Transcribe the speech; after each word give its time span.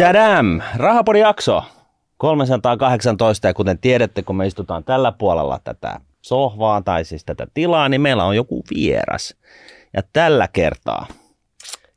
Tadam! 0.00 0.60
Rahapodi 0.76 1.20
jakso 1.20 1.64
318 2.16 3.48
ja 3.48 3.54
kuten 3.54 3.78
tiedätte, 3.78 4.22
kun 4.22 4.36
me 4.36 4.46
istutaan 4.46 4.84
tällä 4.84 5.12
puolella 5.12 5.60
tätä 5.64 6.00
sohvaa 6.22 6.82
tai 6.82 7.04
siis 7.04 7.24
tätä 7.24 7.46
tilaa, 7.54 7.88
niin 7.88 8.00
meillä 8.00 8.24
on 8.24 8.36
joku 8.36 8.62
vieras. 8.74 9.34
Ja 9.96 10.02
tällä 10.12 10.48
kertaa. 10.48 11.06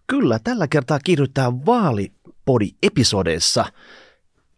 Kyllä, 0.07 0.39
tällä 0.43 0.67
kertaa 0.67 0.99
kiihdytään 1.03 1.65
vaalipodi-episodeissa 1.65 3.65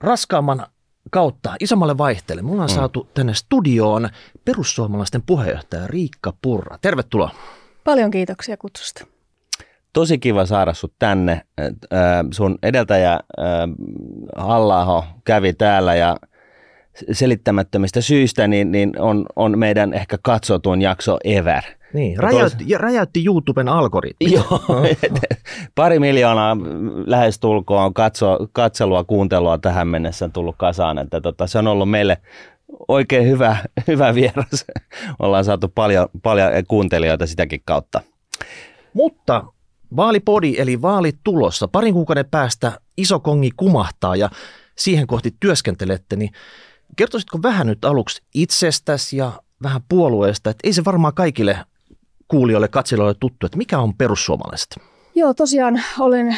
raskaamman 0.01 0.67
kautta 1.11 1.55
isommalle 1.59 1.97
vaihteelle. 1.97 2.41
Mulla 2.41 2.63
on 2.63 2.69
mm. 2.69 2.75
saatu 2.75 3.09
tänne 3.13 3.33
studioon 3.33 4.09
perussuomalaisten 4.45 5.23
puheenjohtaja 5.25 5.87
Riikka 5.87 6.33
Purra. 6.41 6.77
Tervetuloa. 6.81 7.31
Paljon 7.83 8.11
kiitoksia 8.11 8.57
kutsusta 8.57 9.14
tosi 9.95 10.17
kiva 10.17 10.45
saada 10.45 10.73
sut 10.73 10.93
tänne. 10.99 11.41
Sun 12.31 12.57
edeltäjä 12.63 13.19
halla 14.35 15.03
kävi 15.23 15.53
täällä 15.53 15.95
ja 15.95 16.17
selittämättömistä 17.11 18.01
syistä 18.01 18.47
niin, 18.47 18.71
niin 18.71 19.01
on, 19.01 19.25
on 19.35 19.59
meidän 19.59 19.93
ehkä 19.93 20.17
katsotuin 20.21 20.81
jakso 20.81 21.17
ever. 21.23 21.63
Niin, 21.93 22.19
räjäytti, 22.19 22.65
tos... 22.65 22.79
räjäytti 22.79 23.25
YouTuben 23.25 23.67
algoritmi. 23.67 24.31
Joo, 24.31 24.61
pari 25.75 25.99
miljoonaa 25.99 26.57
lähestulkoon 27.05 27.93
katso, 27.93 28.37
katselua, 28.53 29.03
kuuntelua 29.03 29.57
tähän 29.57 29.87
mennessä 29.87 30.25
on 30.25 30.31
tullut 30.31 30.55
kasaan, 30.57 30.97
että 30.97 31.21
tota, 31.21 31.47
se 31.47 31.59
on 31.59 31.67
ollut 31.67 31.89
meille 31.89 32.17
oikein 32.87 33.27
hyvä, 33.27 33.57
hyvä 33.87 34.15
vieras. 34.15 34.65
Ollaan 35.19 35.45
saatu 35.45 35.67
paljon, 35.75 36.07
paljon 36.23 36.51
kuuntelijoita 36.67 37.27
sitäkin 37.27 37.61
kautta. 37.65 38.01
Mutta 38.93 39.43
Vaalipodi 39.95 40.55
eli 40.57 40.81
vaalit 40.81 41.17
tulossa. 41.23 41.67
Parin 41.67 41.93
kuukauden 41.93 42.25
päästä 42.31 42.79
iso 42.97 43.19
kongi 43.19 43.51
kumahtaa 43.57 44.15
ja 44.15 44.29
siihen 44.75 45.07
kohti 45.07 45.35
työskentelette, 45.39 46.15
niin 46.15 46.31
kertoisitko 46.95 47.39
vähän 47.43 47.67
nyt 47.67 47.85
aluksi 47.85 48.21
itsestäsi 48.33 49.17
ja 49.17 49.31
vähän 49.63 49.81
puolueesta, 49.89 50.49
että 50.49 50.67
ei 50.67 50.73
se 50.73 50.85
varmaan 50.85 51.13
kaikille 51.13 51.57
kuulijoille, 52.27 52.67
katselijoille 52.67 53.17
tuttu, 53.19 53.45
että 53.45 53.57
mikä 53.57 53.79
on 53.79 53.93
perussuomalaiset? 53.93 54.77
Joo, 55.15 55.33
tosiaan 55.33 55.81
olen 55.99 56.27
äh, 56.27 56.37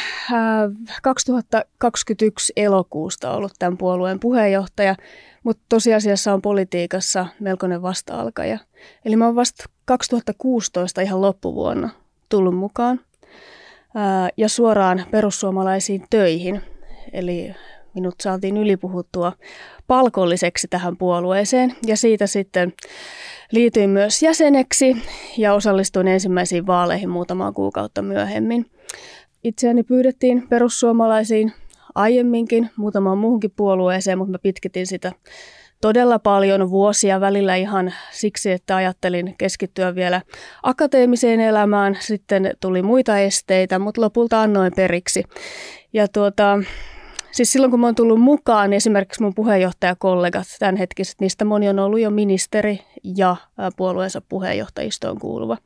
2021 1.03 2.53
elokuusta 2.55 3.31
ollut 3.31 3.53
tämän 3.59 3.77
puolueen 3.77 4.19
puheenjohtaja, 4.19 4.95
mutta 5.43 5.63
tosiasiassa 5.69 6.33
on 6.33 6.41
politiikassa 6.41 7.27
melkoinen 7.39 7.81
vasta-alkaja. 7.81 8.59
Eli 9.05 9.15
mä 9.15 9.25
oon 9.25 9.35
vasta 9.35 9.63
2016 9.85 11.01
ihan 11.01 11.21
loppuvuonna 11.21 11.89
tullut 12.29 12.55
mukaan 12.55 12.99
ja 14.37 14.49
suoraan 14.49 15.05
perussuomalaisiin 15.11 16.03
töihin. 16.09 16.61
Eli 17.13 17.55
minut 17.93 18.15
saatiin 18.21 18.57
ylipuhuttua 18.57 19.33
palkolliseksi 19.87 20.67
tähän 20.67 20.97
puolueeseen 20.97 21.75
ja 21.87 21.97
siitä 21.97 22.27
sitten 22.27 22.73
liityin 23.51 23.89
myös 23.89 24.23
jäseneksi 24.23 24.97
ja 25.37 25.53
osallistuin 25.53 26.07
ensimmäisiin 26.07 26.67
vaaleihin 26.67 27.09
muutamaa 27.09 27.51
kuukautta 27.51 28.01
myöhemmin. 28.01 28.65
Itseäni 29.43 29.83
pyydettiin 29.83 30.47
perussuomalaisiin 30.49 31.53
aiemminkin 31.95 32.69
muutamaan 32.75 33.17
muuhunkin 33.17 33.53
puolueeseen, 33.55 34.17
mutta 34.17 34.31
mä 34.31 34.39
pitkitin 34.39 34.87
sitä 34.87 35.11
todella 35.81 36.19
paljon 36.19 36.69
vuosia 36.69 37.21
välillä 37.21 37.55
ihan 37.55 37.93
siksi, 38.11 38.51
että 38.51 38.75
ajattelin 38.75 39.35
keskittyä 39.37 39.95
vielä 39.95 40.21
akateemiseen 40.63 41.39
elämään. 41.39 41.97
Sitten 41.99 42.51
tuli 42.59 42.81
muita 42.81 43.19
esteitä, 43.19 43.79
mutta 43.79 44.01
lopulta 44.01 44.41
annoin 44.41 44.71
periksi. 44.75 45.23
Ja 45.93 46.07
tuota, 46.07 46.59
siis 47.31 47.51
silloin 47.51 47.71
kun 47.71 47.79
mä 47.79 47.87
oon 47.87 47.95
tullut 47.95 48.21
mukaan, 48.21 48.69
niin 48.69 48.77
esimerkiksi 48.77 49.23
mun 49.23 49.35
puheenjohtajakollegat 49.35 50.47
tämänhetkiset, 50.59 51.15
niistä 51.21 51.45
moni 51.45 51.69
on 51.69 51.79
ollut 51.79 51.99
jo 51.99 52.09
ministeri 52.09 52.79
ja 53.17 53.35
puolueensa 53.77 54.21
puheenjohtajistoon 54.29 55.19
kuuluva. 55.19 55.57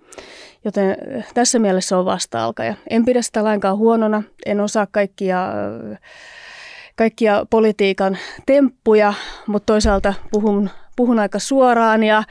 Joten 0.65 0.97
tässä 1.33 1.59
mielessä 1.59 1.97
on 1.97 2.05
vasta-alkaja. 2.05 2.75
En 2.89 3.05
pidä 3.05 3.21
sitä 3.21 3.43
lainkaan 3.43 3.77
huonona, 3.77 4.23
en 4.45 4.59
osaa 4.59 4.87
kaikkia 4.91 5.47
kaikkia 7.01 7.45
politiikan 7.49 8.17
temppuja, 8.45 9.13
mutta 9.47 9.73
toisaalta 9.73 10.13
puhun, 10.31 10.69
puhun 10.95 11.19
aika 11.19 11.39
suoraan 11.39 12.03
ja 12.03 12.23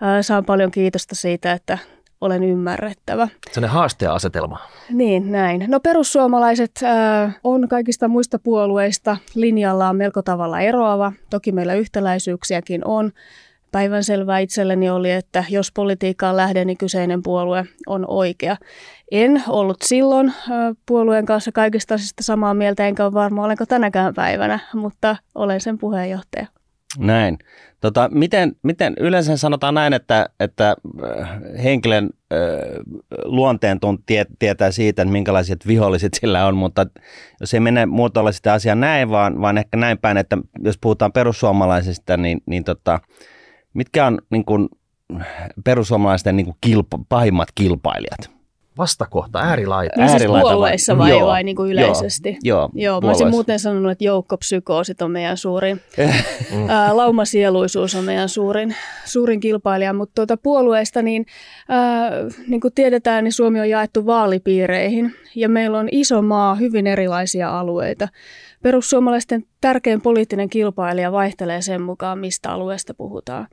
ää, 0.00 0.22
saan 0.22 0.44
paljon 0.44 0.70
kiitosta 0.70 1.14
siitä, 1.14 1.52
että 1.52 1.78
olen 2.20 2.44
ymmärrettävä. 2.44 3.28
Sellainen 3.52 3.74
haasteen 3.74 4.10
asetelma. 4.10 4.58
Niin, 4.90 5.32
näin. 5.32 5.64
No 5.68 5.80
perussuomalaiset 5.80 6.70
ää, 6.82 7.32
on 7.44 7.68
kaikista 7.68 8.08
muista 8.08 8.38
puolueista 8.38 9.16
linjallaan 9.34 9.96
melko 9.96 10.22
tavalla 10.22 10.60
eroava. 10.60 11.12
Toki 11.30 11.52
meillä 11.52 11.74
yhtäläisyyksiäkin 11.74 12.84
on. 12.84 13.12
Päivänselvää 13.72 14.38
itselleni 14.38 14.90
oli, 14.90 15.10
että 15.10 15.44
jos 15.50 15.72
politiikkaan 15.72 16.36
lähden, 16.36 16.66
niin 16.66 16.78
kyseinen 16.78 17.22
puolue 17.22 17.64
on 17.86 18.04
oikea. 18.08 18.56
En 19.10 19.42
ollut 19.48 19.76
silloin 19.84 20.32
puolueen 20.86 21.26
kanssa 21.26 21.52
kaikista 21.52 21.94
asioista 21.94 22.22
samaa 22.22 22.54
mieltä, 22.54 22.86
enkä 22.86 23.04
ole 23.04 23.12
varma, 23.12 23.44
olenko 23.44 23.66
tänäkään 23.66 24.14
päivänä, 24.14 24.58
mutta 24.74 25.16
olen 25.34 25.60
sen 25.60 25.78
puheenjohtaja. 25.78 26.46
Näin. 26.98 27.38
Tota, 27.80 28.08
miten, 28.12 28.52
miten 28.62 28.94
yleensä 29.00 29.36
sanotaan 29.36 29.74
näin, 29.74 29.92
että, 29.92 30.28
että 30.40 30.76
henkilön 31.62 32.10
äh, 32.32 32.38
luonteen 33.24 33.78
tie, 34.06 34.26
tietää 34.38 34.70
siitä, 34.70 35.02
että 35.02 35.12
minkälaiset 35.12 35.66
viholliset 35.66 36.14
sillä 36.20 36.46
on, 36.46 36.56
mutta 36.56 36.86
jos 37.40 37.54
ei 37.54 37.60
mene 37.60 37.86
muotoilla 37.86 38.32
sitä 38.32 38.52
asiaa 38.52 38.74
näin, 38.74 39.10
vaan, 39.10 39.40
vaan 39.40 39.58
ehkä 39.58 39.76
näin 39.76 39.98
päin, 39.98 40.16
että 40.16 40.38
jos 40.64 40.78
puhutaan 40.78 41.12
perussuomalaisista, 41.12 42.16
niin, 42.16 42.40
niin 42.46 42.64
tota, 42.64 43.00
mitkä 43.78 44.06
on 44.06 44.18
niin 44.30 44.44
kuin, 44.44 44.68
perussuomalaisten 45.64 46.36
niin 46.36 46.46
kuin 46.46 46.56
kilpa, 46.60 46.98
pahimmat 47.08 47.48
kilpailijat? 47.54 48.38
vastakohta, 48.78 49.38
äärilaita. 49.38 50.00
Niin 50.00 50.08
siis 50.08 50.26
puolueissa 50.26 50.98
vai, 50.98 51.10
joo, 51.10 51.26
vai 51.26 51.44
niin 51.44 51.56
kuin 51.56 51.72
yleisesti? 51.72 52.38
Joo, 52.42 52.58
joo, 52.58 52.70
joo 52.74 53.00
mä 53.00 53.08
olisin 53.08 53.30
muuten 53.30 53.58
sanonut, 53.58 53.92
että 53.92 54.04
joukkopsykoosit 54.04 55.02
on 55.02 55.10
meidän 55.10 55.36
suurin, 55.36 55.80
ää, 56.68 56.96
laumasieluisuus 56.96 57.94
on 57.94 58.04
meidän 58.04 58.28
suurin, 58.28 58.74
suurin 59.04 59.40
kilpailija, 59.40 59.92
mutta 59.92 60.14
tuota 60.14 60.36
puolueista, 60.36 61.02
niin, 61.02 61.26
ää, 61.68 62.10
niin 62.48 62.60
kuin 62.60 62.74
tiedetään, 62.74 63.24
niin 63.24 63.32
Suomi 63.32 63.60
on 63.60 63.70
jaettu 63.70 64.06
vaalipiireihin 64.06 65.14
ja 65.34 65.48
meillä 65.48 65.78
on 65.78 65.88
iso 65.92 66.22
maa, 66.22 66.54
hyvin 66.54 66.86
erilaisia 66.86 67.58
alueita. 67.58 68.08
Perussuomalaisten 68.62 69.44
tärkein 69.60 70.00
poliittinen 70.00 70.50
kilpailija 70.50 71.12
vaihtelee 71.12 71.62
sen 71.62 71.82
mukaan, 71.82 72.18
mistä 72.18 72.50
alueesta 72.50 72.94
puhutaan. 72.94 73.48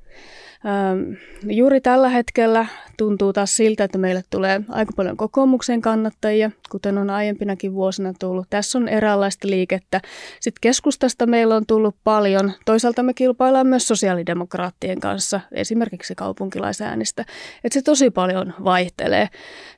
Ähm, 0.65 1.13
juuri 1.47 1.81
tällä 1.81 2.09
hetkellä 2.09 2.65
tuntuu 2.97 3.33
taas 3.33 3.55
siltä, 3.55 3.83
että 3.83 3.97
meille 3.97 4.23
tulee 4.29 4.61
aika 4.69 4.93
paljon 4.95 5.17
kokoomuksen 5.17 5.81
kannattajia, 5.81 6.51
kuten 6.69 6.97
on 6.97 7.09
aiempinakin 7.09 7.73
vuosina 7.73 8.13
tullut. 8.19 8.47
Tässä 8.49 8.77
on 8.77 8.87
eräänlaista 8.87 9.47
liikettä. 9.47 10.01
Sitten 10.39 10.61
keskustasta 10.61 11.25
meillä 11.25 11.55
on 11.55 11.65
tullut 11.65 11.95
paljon. 12.03 12.51
Toisaalta 12.65 13.03
me 13.03 13.13
kilpaillaan 13.13 13.67
myös 13.67 13.87
sosiaalidemokraattien 13.87 14.99
kanssa, 14.99 15.41
esimerkiksi 15.51 16.15
kaupunkilaisäänistä. 16.15 17.25
Että 17.63 17.73
se 17.73 17.81
tosi 17.81 18.09
paljon 18.09 18.53
vaihtelee. 18.63 19.29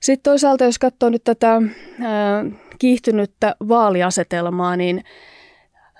Sitten 0.01 0.31
toisaalta, 0.31 0.63
jos 0.63 0.79
katsoo 0.79 1.09
nyt 1.09 1.23
tätä 1.23 1.55
äh, 1.55 1.61
kiihtynyttä 2.79 3.55
vaaliasetelmaa, 3.67 4.75
niin 4.75 5.03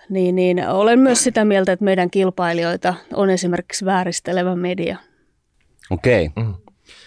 niin, 0.09 0.35
niin 0.35 0.67
olen 0.67 0.99
myös 0.99 1.23
sitä 1.23 1.45
mieltä, 1.45 1.71
että 1.71 1.85
meidän 1.85 2.09
kilpailijoita 2.09 2.93
on 3.13 3.29
esimerkiksi 3.29 3.85
vääristelevä 3.85 4.55
media. 4.55 4.97
Okei. 5.89 6.25
Okay. 6.25 6.43
Mm. 6.43 6.53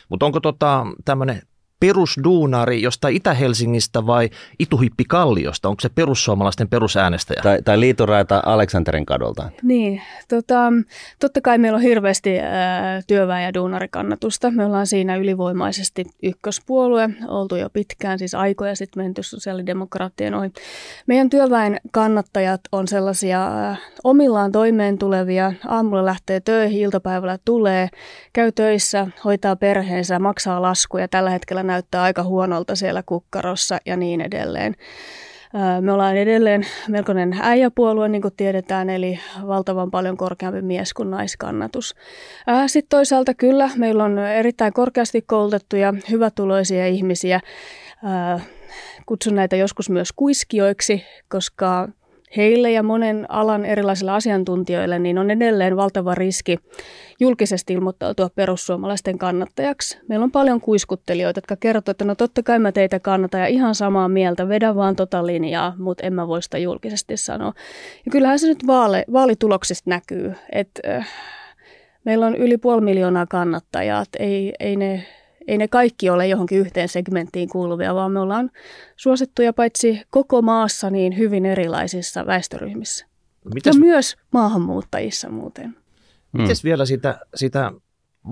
Mutta 0.08 0.26
onko 0.26 0.40
tota, 0.40 0.86
tämmöinen 1.04 1.42
perusduunari 1.80 2.82
jostain 2.82 3.16
Itä-Helsingistä 3.16 4.06
vai 4.06 4.30
Ituhippi 4.58 5.04
Kalliosta? 5.04 5.68
Onko 5.68 5.80
se 5.80 5.88
perussuomalaisten 5.88 6.68
perusäänestäjä? 6.68 7.40
Tai, 7.42 7.62
tai 7.62 7.80
liitoraita 7.80 8.42
Aleksanterin 8.46 9.06
kadolta? 9.06 9.50
Niin, 9.62 10.02
tota, 10.28 10.72
totta 11.20 11.40
kai 11.40 11.58
meillä 11.58 11.76
on 11.76 11.82
hirveästi 11.82 12.38
ää, 12.38 13.00
työväen- 13.06 13.44
ja 13.44 13.54
duunarikannatusta. 13.54 14.50
Me 14.50 14.64
ollaan 14.64 14.86
siinä 14.86 15.16
ylivoimaisesti 15.16 16.04
ykköspuolue, 16.22 17.10
oltu 17.28 17.56
jo 17.56 17.70
pitkään, 17.70 18.18
siis 18.18 18.34
aikoja 18.34 18.76
sitten 18.76 19.02
menty 19.02 19.22
sosiaalidemokraattien 19.22 20.34
ohi. 20.34 20.52
Meidän 21.06 21.30
työväen 21.30 21.80
kannattajat 21.90 22.60
on 22.72 22.88
sellaisia 22.88 23.46
ää, 23.46 23.76
omillaan 24.04 24.52
toimeen 24.52 24.98
tulevia, 24.98 25.52
aamulla 25.68 26.04
lähtee 26.04 26.40
töihin, 26.40 26.80
iltapäivällä 26.80 27.38
tulee, 27.44 27.88
käy 28.32 28.52
töissä, 28.52 29.06
hoitaa 29.24 29.56
perheensä, 29.56 30.18
maksaa 30.18 30.62
laskuja. 30.62 31.08
Tällä 31.08 31.30
hetkellä 31.30 31.62
näyttää 31.70 32.02
aika 32.02 32.22
huonolta 32.22 32.76
siellä 32.76 33.02
kukkarossa 33.06 33.78
ja 33.86 33.96
niin 33.96 34.20
edelleen. 34.20 34.74
Me 35.80 35.92
ollaan 35.92 36.16
edelleen 36.16 36.66
melkoinen 36.88 37.36
äijäpuolue, 37.40 38.08
niin 38.08 38.22
kuin 38.22 38.34
tiedetään, 38.36 38.90
eli 38.90 39.20
valtavan 39.46 39.90
paljon 39.90 40.16
korkeampi 40.16 40.62
mies- 40.62 40.94
kuin 40.94 41.10
naiskannatus. 41.10 41.94
Sitten 42.66 42.88
toisaalta 42.88 43.34
kyllä, 43.34 43.70
meillä 43.76 44.04
on 44.04 44.18
erittäin 44.18 44.72
korkeasti 44.72 45.22
koulutettuja, 45.22 45.94
hyvätuloisia 46.10 46.86
ihmisiä. 46.86 47.40
Kutsun 49.06 49.34
näitä 49.34 49.56
joskus 49.56 49.90
myös 49.90 50.12
kuiskioiksi, 50.12 51.04
koska 51.28 51.88
heille 52.36 52.70
ja 52.70 52.82
monen 52.82 53.26
alan 53.28 53.64
erilaisille 53.64 54.10
asiantuntijoille, 54.10 54.98
niin 54.98 55.18
on 55.18 55.30
edelleen 55.30 55.76
valtava 55.76 56.14
riski 56.14 56.56
julkisesti 57.20 57.72
ilmoittautua 57.72 58.28
perussuomalaisten 58.34 59.18
kannattajaksi. 59.18 59.98
Meillä 60.08 60.24
on 60.24 60.30
paljon 60.30 60.60
kuiskuttelijoita, 60.60 61.38
jotka 61.38 61.56
kertovat, 61.56 61.88
että 61.88 62.04
no 62.04 62.14
totta 62.14 62.42
kai 62.42 62.58
mä 62.58 62.72
teitä 62.72 63.00
kannata 63.00 63.38
ja 63.38 63.46
ihan 63.46 63.74
samaa 63.74 64.08
mieltä, 64.08 64.48
vedä 64.48 64.74
vaan 64.74 64.96
tota 64.96 65.26
linjaa, 65.26 65.74
mutta 65.78 66.06
en 66.06 66.12
mä 66.12 66.28
voi 66.28 66.42
sitä 66.42 66.58
julkisesti 66.58 67.16
sanoa. 67.16 67.52
Ja 68.04 68.10
kyllähän 68.12 68.38
se 68.38 68.46
nyt 68.46 68.66
vaale, 68.66 69.04
vaalituloksista 69.12 69.90
näkyy, 69.90 70.34
että 70.52 70.80
äh, 70.96 71.08
meillä 72.04 72.26
on 72.26 72.36
yli 72.36 72.58
puoli 72.58 72.80
miljoonaa 72.80 73.26
kannattajaa, 73.26 74.04
ei, 74.18 74.52
ei 74.60 74.76
ne 74.76 75.06
ei 75.46 75.58
ne 75.58 75.68
kaikki 75.68 76.10
ole 76.10 76.26
johonkin 76.26 76.58
yhteen 76.58 76.88
segmenttiin 76.88 77.48
kuuluvia, 77.48 77.94
vaan 77.94 78.12
me 78.12 78.20
ollaan 78.20 78.50
suosittuja 78.96 79.52
paitsi 79.52 80.02
koko 80.10 80.42
maassa 80.42 80.90
niin 80.90 81.18
hyvin 81.18 81.46
erilaisissa 81.46 82.26
väestöryhmissä. 82.26 83.06
Mites, 83.54 83.74
ja 83.74 83.80
myös 83.80 84.16
maahanmuuttajissa 84.32 85.30
muuten. 85.30 85.76
Mites 86.32 86.62
hmm. 86.62 86.68
vielä 86.68 86.84
sitä, 86.84 87.18
sitä 87.34 87.72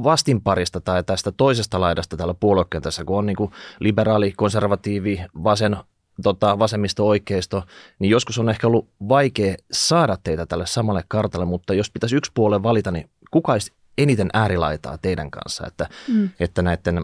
vastinparista 0.02 0.80
tai 0.80 1.04
tästä 1.04 1.32
toisesta 1.32 1.80
laidasta 1.80 2.16
täällä 2.16 2.34
puoluekentässä, 2.34 3.04
kun 3.04 3.18
on 3.18 3.26
niin 3.26 3.36
kuin 3.36 3.50
liberaali, 3.80 4.32
konservatiivi, 4.36 5.24
vasen, 5.44 5.76
tota, 6.22 6.58
vasemmisto-oikeisto, 6.58 7.62
niin 7.98 8.10
joskus 8.10 8.38
on 8.38 8.48
ehkä 8.48 8.66
ollut 8.66 8.88
vaikea 9.08 9.54
saada 9.72 10.16
teitä 10.24 10.46
tälle 10.46 10.66
samalle 10.66 11.04
kartalle, 11.08 11.46
mutta 11.46 11.74
jos 11.74 11.90
pitäisi 11.90 12.16
yksi 12.16 12.32
puolue 12.34 12.62
valita, 12.62 12.90
niin 12.90 13.10
kuka 13.30 13.52
olisi 13.52 13.72
eniten 13.98 14.28
äärilaitaa 14.32 14.98
teidän 14.98 15.30
kanssa, 15.30 15.66
että, 15.66 15.86
mm. 16.08 16.28
että 16.40 16.62
näiden 16.62 17.02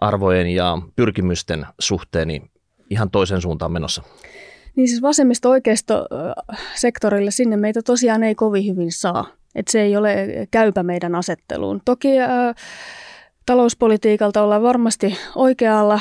arvojen 0.00 0.48
ja 0.48 0.78
pyrkimysten 0.96 1.66
suhteen 1.78 2.28
niin 2.28 2.50
ihan 2.90 3.10
toisen 3.10 3.40
suuntaan 3.40 3.72
menossa? 3.72 4.02
Niin 4.76 4.88
siis 4.88 5.02
vasemmisto-oikeisto 5.02 6.06
sektorille 6.74 7.30
sinne 7.30 7.56
meitä 7.56 7.82
tosiaan 7.82 8.22
ei 8.22 8.34
kovin 8.34 8.66
hyvin 8.66 8.92
saa. 8.92 9.26
Että 9.54 9.72
se 9.72 9.80
ei 9.80 9.96
ole 9.96 10.26
käypä 10.50 10.82
meidän 10.82 11.14
asetteluun. 11.14 11.80
Toki 11.84 12.20
äh, 12.20 12.54
talouspolitiikalta 13.48 14.42
ollaan 14.42 14.62
varmasti 14.62 15.18
oikealla. 15.34 16.00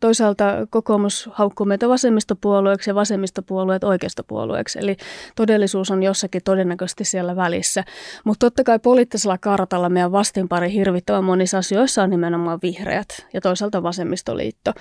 Toisaalta 0.00 0.44
kokoomus 0.70 1.30
haukkuu 1.32 1.66
meitä 1.66 1.88
vasemmistopuolueeksi 1.88 2.90
ja 2.90 2.94
vasemmistopuolueet 2.94 3.84
oikeistopuolueeksi. 3.84 4.78
Eli 4.78 4.96
todellisuus 5.36 5.90
on 5.90 6.02
jossakin 6.02 6.40
todennäköisesti 6.44 7.04
siellä 7.04 7.36
välissä. 7.36 7.84
Mutta 8.24 8.46
totta 8.46 8.64
kai 8.64 8.78
poliittisella 8.78 9.38
kartalla 9.38 9.88
meidän 9.88 10.12
vastinpari 10.12 10.72
hirvittävän 10.72 11.24
monissa 11.24 11.58
asioissa 11.58 12.02
on 12.02 12.10
nimenomaan 12.10 12.58
vihreät 12.62 13.26
ja 13.32 13.40
toisaalta 13.40 13.82
vasemmistoliitto. 13.82 14.72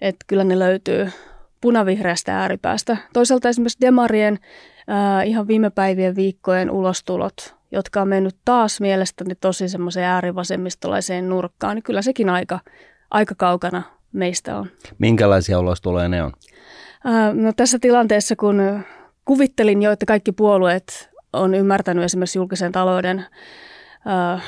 Että 0.00 0.24
kyllä 0.26 0.44
ne 0.44 0.58
löytyy 0.58 1.10
punavihreästä 1.60 2.38
ääripäästä. 2.38 2.96
Toisaalta 3.12 3.48
esimerkiksi 3.48 3.80
Demarien 3.80 4.38
äh, 4.90 5.28
ihan 5.28 5.48
viime 5.48 5.70
päivien 5.70 6.16
viikkojen 6.16 6.70
ulostulot 6.70 7.61
jotka 7.72 8.02
on 8.02 8.08
mennyt 8.08 8.36
taas 8.44 8.80
mielestäni 8.80 9.34
tosi 9.34 9.68
semmoiseen 9.68 10.06
äärivasemmistolaiseen 10.06 11.28
nurkkaan, 11.28 11.74
niin 11.74 11.82
kyllä 11.82 12.02
sekin 12.02 12.28
aika, 12.28 12.60
aika 13.10 13.34
kaukana 13.34 13.82
meistä 14.12 14.56
on. 14.56 14.70
Minkälaisia 14.98 15.58
ulostuloja 15.60 16.08
ne 16.08 16.22
on? 16.22 16.32
no 17.34 17.52
tässä 17.56 17.78
tilanteessa, 17.78 18.36
kun 18.36 18.84
kuvittelin 19.24 19.82
jo, 19.82 19.92
että 19.92 20.06
kaikki 20.06 20.32
puolueet 20.32 21.10
on 21.32 21.54
ymmärtänyt 21.54 22.04
esimerkiksi 22.04 22.38
julkisen 22.38 22.72
talouden 22.72 23.26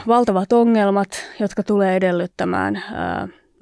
valtavat 0.07 0.53
ongelmat, 0.53 1.09
jotka 1.41 1.63
tulee 1.63 1.97
edellyttämään 1.97 2.83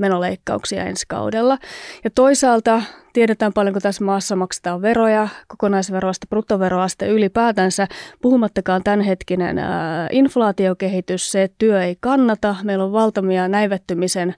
menoleikkauksia 0.02 0.84
ensi 0.84 1.04
kaudella. 1.08 1.58
Ja 2.04 2.10
toisaalta 2.10 2.82
tiedetään 3.12 3.52
paljonko 3.52 3.80
tässä 3.80 4.04
maassa 4.04 4.36
maksetaan 4.36 4.82
veroja, 4.82 5.28
kokonaisveroasta, 5.48 6.26
bruttoveroaste 6.30 7.08
ylipäätänsä, 7.08 7.86
puhumattakaan 8.22 8.82
tämänhetkinen 8.82 9.58
ää, 9.58 10.08
inflaatiokehitys, 10.12 11.30
se, 11.30 11.50
työ 11.58 11.84
ei 11.84 11.96
kannata, 12.00 12.56
meillä 12.62 12.84
on 12.84 12.92
valtavia 12.92 13.48
näivettymisen 13.48 14.34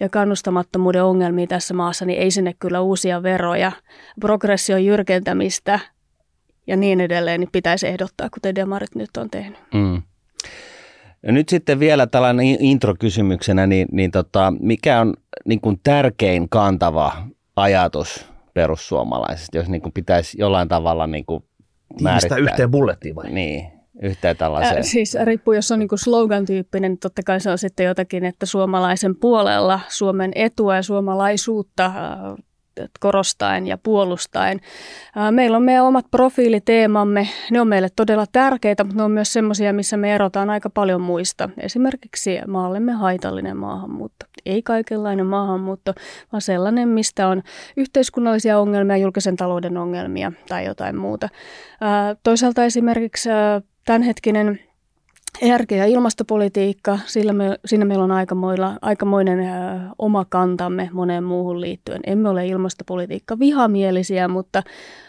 ja 0.00 0.08
kannustamattomuuden 0.08 1.04
ongelmia 1.04 1.46
tässä 1.46 1.74
maassa, 1.74 2.04
niin 2.04 2.22
ei 2.22 2.30
sinne 2.30 2.54
kyllä 2.58 2.80
uusia 2.80 3.22
veroja, 3.22 3.72
progression 4.20 4.84
jyrkentämistä 4.84 5.80
ja 6.66 6.76
niin 6.76 7.00
edelleen, 7.00 7.40
niin 7.40 7.52
pitäisi 7.52 7.86
ehdottaa, 7.86 8.30
kuten 8.30 8.54
demarit 8.54 8.94
nyt 8.94 9.16
on 9.16 9.30
tehnyt. 9.30 9.58
Mm. 9.74 10.02
Ja 11.22 11.32
nyt 11.32 11.48
sitten 11.48 11.80
vielä 11.80 12.06
tällainen 12.06 12.46
introkysymyksenä, 12.46 13.66
niin, 13.66 13.88
niin 13.92 14.10
tota, 14.10 14.52
mikä 14.60 15.00
on 15.00 15.14
niin 15.44 15.60
kuin 15.60 15.80
tärkein 15.82 16.48
kantava 16.48 17.12
ajatus 17.56 18.26
perussuomalaisista, 18.54 19.56
jos 19.56 19.68
niin 19.68 19.82
kuin 19.82 19.92
pitäisi 19.92 20.38
jollain 20.40 20.68
tavalla 20.68 21.06
niin 21.06 21.26
kuin 21.26 21.44
määrittää? 22.02 22.38
yhteen 22.38 22.70
bullettiin 22.70 23.14
vai? 23.14 23.30
Niin, 23.30 23.66
yhteen 24.02 24.36
tällaiseen. 24.36 24.78
Äh, 24.78 24.84
siis 24.84 25.16
riippuu, 25.24 25.54
jos 25.54 25.72
on 25.72 25.78
niin 25.78 25.88
kuin 25.88 25.98
slogan-tyyppinen, 25.98 26.90
niin 26.92 26.98
totta 26.98 27.22
kai 27.22 27.40
se 27.40 27.50
on 27.50 27.58
sitten 27.58 27.86
jotakin, 27.86 28.24
että 28.24 28.46
suomalaisen 28.46 29.16
puolella 29.16 29.80
Suomen 29.88 30.32
etua 30.34 30.76
ja 30.76 30.82
suomalaisuutta 30.82 31.92
korostaen 33.00 33.66
ja 33.66 33.78
puolustaen. 33.78 34.60
Meillä 35.30 35.56
on 35.56 35.62
meidän 35.62 35.84
omat 35.84 36.06
profiiliteemamme, 36.10 37.28
ne 37.50 37.60
on 37.60 37.68
meille 37.68 37.88
todella 37.96 38.24
tärkeitä, 38.32 38.84
mutta 38.84 38.96
ne 38.96 39.02
on 39.02 39.10
myös 39.10 39.32
sellaisia, 39.32 39.72
missä 39.72 39.96
me 39.96 40.14
erotaan 40.14 40.50
aika 40.50 40.70
paljon 40.70 41.00
muista. 41.00 41.50
Esimerkiksi 41.60 42.38
maallemme 42.46 42.92
haitallinen 42.92 43.56
maahanmuutto. 43.56 44.26
Ei 44.46 44.62
kaikenlainen 44.62 45.26
maahanmuutto, 45.26 45.94
vaan 46.32 46.40
sellainen, 46.40 46.88
mistä 46.88 47.28
on 47.28 47.42
yhteiskunnallisia 47.76 48.58
ongelmia, 48.58 48.96
julkisen 48.96 49.36
talouden 49.36 49.76
ongelmia 49.76 50.32
tai 50.48 50.64
jotain 50.64 50.96
muuta. 50.96 51.28
Toisaalta 52.22 52.64
esimerkiksi 52.64 53.28
tämänhetkinen 53.84 54.60
energia- 55.42 55.78
ja 55.78 55.86
ilmastopolitiikka, 55.86 56.98
sillä 57.06 57.32
me, 57.32 57.58
siinä 57.64 57.84
meillä 57.84 58.04
on 58.04 58.10
aikamoilla, 58.10 58.78
aikamoinen 58.82 59.38
ö, 59.38 59.44
oma 59.98 60.24
kantamme 60.24 60.90
moneen 60.92 61.24
muuhun 61.24 61.60
liittyen. 61.60 62.00
Emme 62.06 62.28
ole 62.28 62.46
ilmastopolitiikka 62.46 63.38
vihamielisiä, 63.38 64.28
mutta 64.28 64.62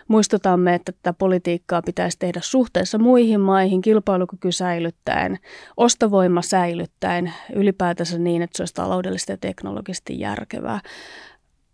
muistutamme, 0.07 0.75
että 0.75 0.91
tätä 0.91 1.13
politiikkaa 1.13 1.81
pitäisi 1.81 2.19
tehdä 2.19 2.39
suhteessa 2.43 2.97
muihin 2.97 3.39
maihin, 3.39 3.81
kilpailukyky 3.81 4.51
säilyttäen, 4.51 5.37
ostovoima 5.77 6.41
säilyttäen, 6.41 7.33
ylipäätänsä 7.55 8.17
niin, 8.17 8.41
että 8.41 8.57
se 8.57 8.61
olisi 8.61 8.73
taloudellisesti 8.73 9.31
ja 9.31 9.37
teknologisesti 9.37 10.19
järkevää. 10.19 10.79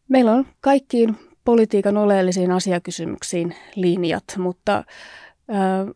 Meillä 0.10 0.32
on 0.32 0.46
kaikkiin 0.62 1.16
politiikan 1.46 1.98
oleellisiin 1.98 2.52
asiakysymyksiin 2.52 3.56
linjat, 3.76 4.24
mutta 4.38 4.84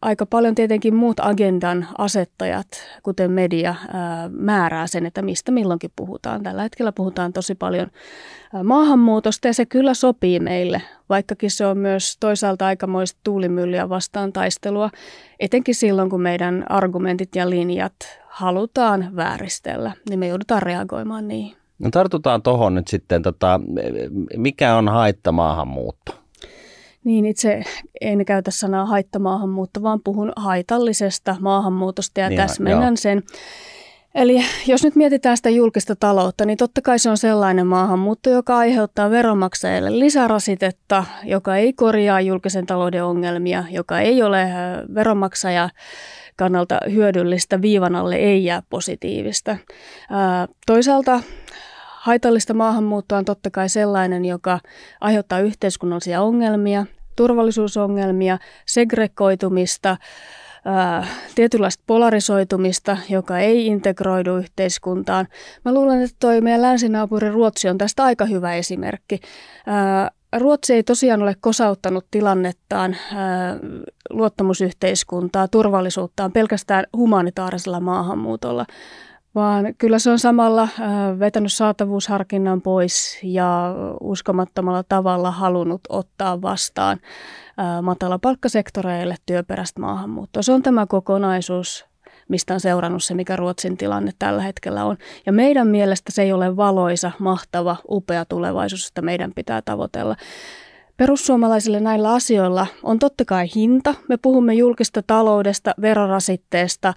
Aika 0.02 0.26
paljon 0.26 0.56
tietenkin 0.56 0.96
muut 0.96 1.20
agendan 1.20 1.88
asettajat, 1.98 2.68
kuten 3.04 3.32
media, 3.32 3.76
määrää 4.30 4.88
sen, 4.88 5.06
että 5.06 5.22
mistä 5.22 5.52
milloinkin 5.52 5.92
puhutaan. 5.96 6.44
Tällä 6.44 6.62
hetkellä 6.62 6.92
puhutaan 6.92 7.34
tosi 7.34 7.56
paljon 7.56 7.88
maahanmuutosta 8.64 9.48
ja 9.48 9.54
se 9.54 9.66
kyllä 9.66 9.94
sopii 9.94 10.40
meille, 10.40 10.82
vaikkakin 11.10 11.52
se 11.52 11.66
on 11.66 11.78
myös 11.78 12.18
toisaalta 12.20 12.66
aikamoista 12.66 13.20
tuulimyllyä 13.24 13.90
vastaan 13.90 14.34
taistelua, 14.34 14.90
etenkin 15.40 15.76
silloin 15.76 16.10
kun 16.10 16.22
meidän 16.22 16.66
argumentit 16.70 17.36
ja 17.36 17.50
linjat 17.50 17.94
halutaan 18.28 19.16
vääristellä, 19.16 19.92
niin 20.10 20.20
me 20.20 20.28
joudutaan 20.28 20.62
reagoimaan 20.62 21.28
niihin. 21.28 21.56
No 21.80 21.90
tartutaan 21.92 22.42
tuohon 22.42 22.76
nyt 22.76 22.88
sitten, 22.88 23.22
tota, 23.22 23.60
mikä 24.38 24.76
on 24.76 24.90
haitta 24.90 25.32
maahanmuutto? 25.32 26.14
Niin 27.04 27.26
itse 27.26 27.64
en 28.02 28.26
käytä 28.26 28.52
sanaa 28.52 28.86
haittamaahanmuutto, 28.86 29.82
vaan 29.82 30.02
puhun 30.04 30.34
haitallisesta 30.36 31.36
maahanmuutosta 31.40 32.20
ja 32.20 32.30
niin, 32.30 32.38
täsmennän 32.42 32.84
joo. 32.84 32.96
sen. 32.96 33.24
Eli 34.16 34.46
jos 34.68 34.84
nyt 34.84 34.96
mietitään 34.96 35.38
sitä 35.38 35.50
julkista 35.50 35.96
taloutta, 35.96 36.46
niin 36.46 36.58
totta 36.58 36.82
kai 36.82 37.00
se 37.00 37.10
on 37.10 37.18
sellainen 37.18 37.68
maahanmuutto, 37.68 38.30
joka 38.30 38.58
aiheuttaa 38.58 39.10
veronmaksajille 39.10 40.00
lisärasitetta, 40.00 41.06
joka 41.24 41.56
ei 41.56 41.74
korjaa 41.74 42.22
julkisen 42.22 42.66
talouden 42.66 43.04
ongelmia, 43.04 43.64
joka 43.72 44.00
ei 44.00 44.24
ole 44.24 44.42
äh, 44.42 44.52
veronmaksaja 44.94 45.70
kannalta 46.36 46.80
hyödyllistä, 46.92 47.62
viivan 47.62 47.96
alle 47.96 48.16
ei 48.16 48.44
jää 48.44 48.64
positiivista. 48.70 49.52
Äh, 49.52 49.60
toisaalta 50.66 51.22
haitallista 52.10 52.54
maahanmuuttoa 52.54 53.18
on 53.18 53.26
totta 53.26 53.50
kai 53.52 53.70
sellainen, 53.70 54.26
joka 54.26 54.60
aiheuttaa 55.02 55.40
yhteiskunnallisia 55.40 56.22
ongelmia, 56.22 56.86
turvallisuusongelmia, 57.16 58.38
segregoitumista, 58.66 59.98
ää, 60.66 61.08
tietynlaista 61.36 61.84
polarisoitumista, 61.88 62.98
joka 63.10 63.40
ei 63.40 63.68
integroidu 63.68 64.38
yhteiskuntaan. 64.38 65.28
Mä 65.66 65.74
luulen, 65.74 66.02
että 66.02 66.16
toi 66.20 66.42
meidän 66.42 66.62
länsinaapuri 66.62 67.30
Ruotsi 67.30 67.70
on 67.70 67.78
tästä 67.78 68.04
aika 68.04 68.26
hyvä 68.26 68.56
esimerkki. 68.56 69.20
Ää, 69.68 70.12
Ruotsi 70.38 70.74
ei 70.74 70.84
tosiaan 70.84 71.22
ole 71.22 71.36
kosauttanut 71.42 72.06
tilannettaan, 72.12 72.96
ää, 73.16 73.60
luottamusyhteiskuntaa, 74.10 75.48
turvallisuuttaan 75.48 76.32
pelkästään 76.32 76.86
humanitaarisella 76.98 77.80
maahanmuutolla, 77.80 78.66
vaan 79.40 79.76
kyllä 79.78 80.00
se 80.00 80.12
on 80.12 80.20
samalla 80.20 80.68
vetänyt 81.20 81.54
saatavuusharkinnan 81.54 82.62
pois 82.62 83.20
ja 83.24 83.76
uskomattomalla 84.02 84.84
tavalla 84.84 85.32
halunnut 85.32 85.82
ottaa 85.90 86.42
vastaan 86.42 87.00
matalapalkkasektoreille 87.82 89.16
työperäistä 89.26 89.82
maahanmuuttoa. 89.82 90.44
Se 90.44 90.52
on 90.52 90.64
tämä 90.64 90.86
kokonaisuus, 90.86 91.86
mistä 92.30 92.54
on 92.54 92.60
seurannut 92.60 93.04
se, 93.04 93.14
mikä 93.14 93.36
Ruotsin 93.36 93.78
tilanne 93.78 94.12
tällä 94.20 94.42
hetkellä 94.42 94.86
on. 94.86 94.98
Ja 95.26 95.32
meidän 95.32 95.68
mielestä 95.68 96.12
se 96.12 96.22
ei 96.22 96.34
ole 96.34 96.56
valoisa, 96.58 97.12
mahtava, 97.20 97.76
upea 97.90 98.26
tulevaisuus, 98.26 98.88
että 98.88 99.02
meidän 99.02 99.32
pitää 99.36 99.62
tavoitella. 99.62 100.16
Perussuomalaisille 101.00 101.80
näillä 101.80 102.14
asioilla 102.14 102.68
on 102.84 103.00
totta 103.00 103.26
kai 103.26 103.48
hinta. 103.56 103.96
Me 104.10 104.18
puhumme 104.18 104.54
julkista 104.54 105.04
taloudesta, 105.08 105.74
verorasitteesta, 105.82 106.94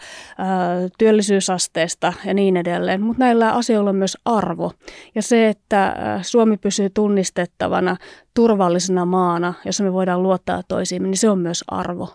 työllisyysasteesta 0.99 2.13
ja 2.25 2.35
niin 2.35 2.57
edelleen, 2.57 3.03
mutta 3.03 3.25
näillä 3.25 3.53
asioilla 3.53 3.91
on 3.91 3.97
myös 3.97 4.19
arvo. 4.25 4.73
Ja 5.15 5.23
se, 5.23 5.49
että 5.49 5.97
Suomi 6.23 6.57
pysyy 6.57 6.91
tunnistettavana, 6.91 7.97
turvallisena 8.35 9.05
maana, 9.05 9.55
jossa 9.65 9.85
me 9.85 9.93
voidaan 9.93 10.23
luottaa 10.23 10.63
toisiimme, 10.69 11.09
niin 11.09 11.19
se 11.19 11.31
on 11.31 11.39
myös 11.39 11.65
arvo. 11.69 12.15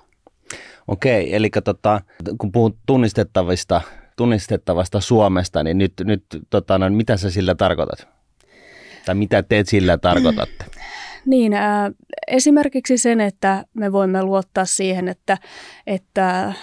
Okei, 0.88 1.36
eli 1.36 1.50
tota, 1.63 2.01
kun 2.38 2.51
puhut 2.51 2.77
tunnistettavista, 2.86 3.82
tunnistettavasta 4.17 5.01
Suomesta, 5.01 5.63
niin 5.63 5.77
nyt, 5.77 5.94
nyt 6.03 6.24
tota, 6.50 6.77
no, 6.77 6.89
mitä 6.89 7.17
sä 7.17 7.29
sillä 7.29 7.56
tarkoitat? 7.56 8.08
Tai 9.06 9.15
mitä 9.15 9.44
teet 9.44 9.67
sillä 9.67 9.98
tarkoitatte? 9.98 10.65
Niin, 11.27 11.53
äh, 11.53 11.91
esimerkiksi 12.27 12.98
sen, 12.98 13.22
että 13.22 13.65
me 13.74 13.91
voimme 13.91 14.24
luottaa 14.24 14.65
siihen, 14.65 15.07
että, 15.07 15.38
että 15.88 16.53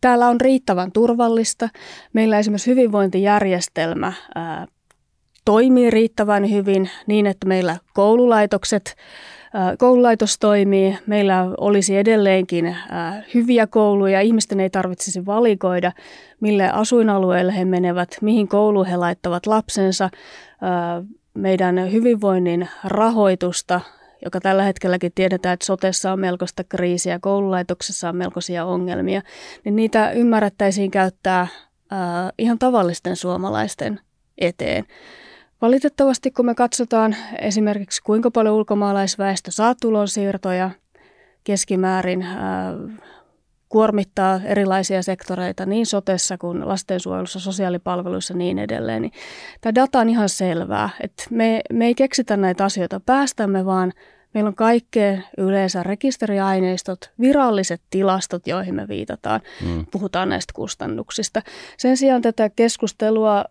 täällä 0.00 0.28
on 0.28 0.40
riittävän 0.40 0.92
turvallista. 0.92 1.68
Meillä 2.12 2.38
esimerkiksi 2.38 2.70
hyvinvointijärjestelmä 2.70 4.06
äh, 4.06 4.68
toimii 5.44 5.90
riittävän 5.90 6.50
hyvin 6.50 6.90
niin, 7.06 7.26
että 7.26 7.46
meillä 7.46 7.76
koululaitokset 7.94 8.96
koululaitos 9.78 10.38
toimii, 10.38 10.98
meillä 11.06 11.46
olisi 11.58 11.96
edelleenkin 11.96 12.76
hyviä 13.34 13.66
kouluja, 13.66 14.20
ihmisten 14.20 14.60
ei 14.60 14.70
tarvitsisi 14.70 15.26
valikoida, 15.26 15.92
mille 16.40 16.70
asuinalueelle 16.70 17.56
he 17.56 17.64
menevät, 17.64 18.16
mihin 18.22 18.48
kouluun 18.48 18.86
he 18.86 18.96
laittavat 18.96 19.46
lapsensa, 19.46 20.10
meidän 21.34 21.92
hyvinvoinnin 21.92 22.68
rahoitusta, 22.84 23.80
joka 24.24 24.40
tällä 24.40 24.62
hetkelläkin 24.62 25.12
tiedetään, 25.14 25.52
että 25.54 25.66
sotessa 25.66 26.12
on 26.12 26.20
melkoista 26.20 26.64
kriisiä, 26.64 27.18
koululaitoksessa 27.18 28.08
on 28.08 28.16
melkoisia 28.16 28.64
ongelmia, 28.64 29.22
niin 29.64 29.76
niitä 29.76 30.10
ymmärrettäisiin 30.10 30.90
käyttää 30.90 31.46
ihan 32.38 32.58
tavallisten 32.58 33.16
suomalaisten 33.16 34.00
eteen. 34.38 34.84
Valitettavasti 35.62 36.30
kun 36.30 36.46
me 36.46 36.54
katsotaan 36.54 37.16
esimerkiksi 37.38 38.02
kuinka 38.02 38.30
paljon 38.30 38.54
ulkomaalaisväestö 38.54 39.50
saa 39.50 39.74
tulonsiirtoja 39.80 40.70
keskimäärin, 41.44 42.22
ää, 42.22 42.74
kuormittaa 43.70 44.40
erilaisia 44.44 45.02
sektoreita 45.02 45.66
niin 45.66 45.86
sotessa 45.86 46.38
kuin 46.38 46.68
lastensuojelussa, 46.68 47.40
sosiaalipalveluissa 47.40 48.34
ja 48.34 48.38
niin 48.38 48.58
edelleen, 48.58 49.02
niin 49.02 49.12
tämä 49.60 49.74
data 49.74 49.98
on 49.98 50.08
ihan 50.08 50.28
selvää, 50.28 50.90
että 51.00 51.24
me, 51.30 51.60
me 51.72 51.86
ei 51.86 51.94
keksitä 51.94 52.36
näitä 52.36 52.64
asioita 52.64 53.00
päästämme, 53.00 53.64
vaan 53.64 53.92
meillä 54.34 54.48
on 54.48 54.54
kaikkea 54.54 55.18
yleensä 55.38 55.82
rekisteriaineistot, 55.82 57.10
viralliset 57.20 57.82
tilastot, 57.90 58.46
joihin 58.46 58.74
me 58.74 58.88
viitataan, 58.88 59.40
mm. 59.64 59.86
puhutaan 59.90 60.28
näistä 60.28 60.52
kustannuksista. 60.56 61.42
Sen 61.76 61.96
sijaan 61.96 62.22
tätä 62.22 62.50
keskustelua 62.50 63.44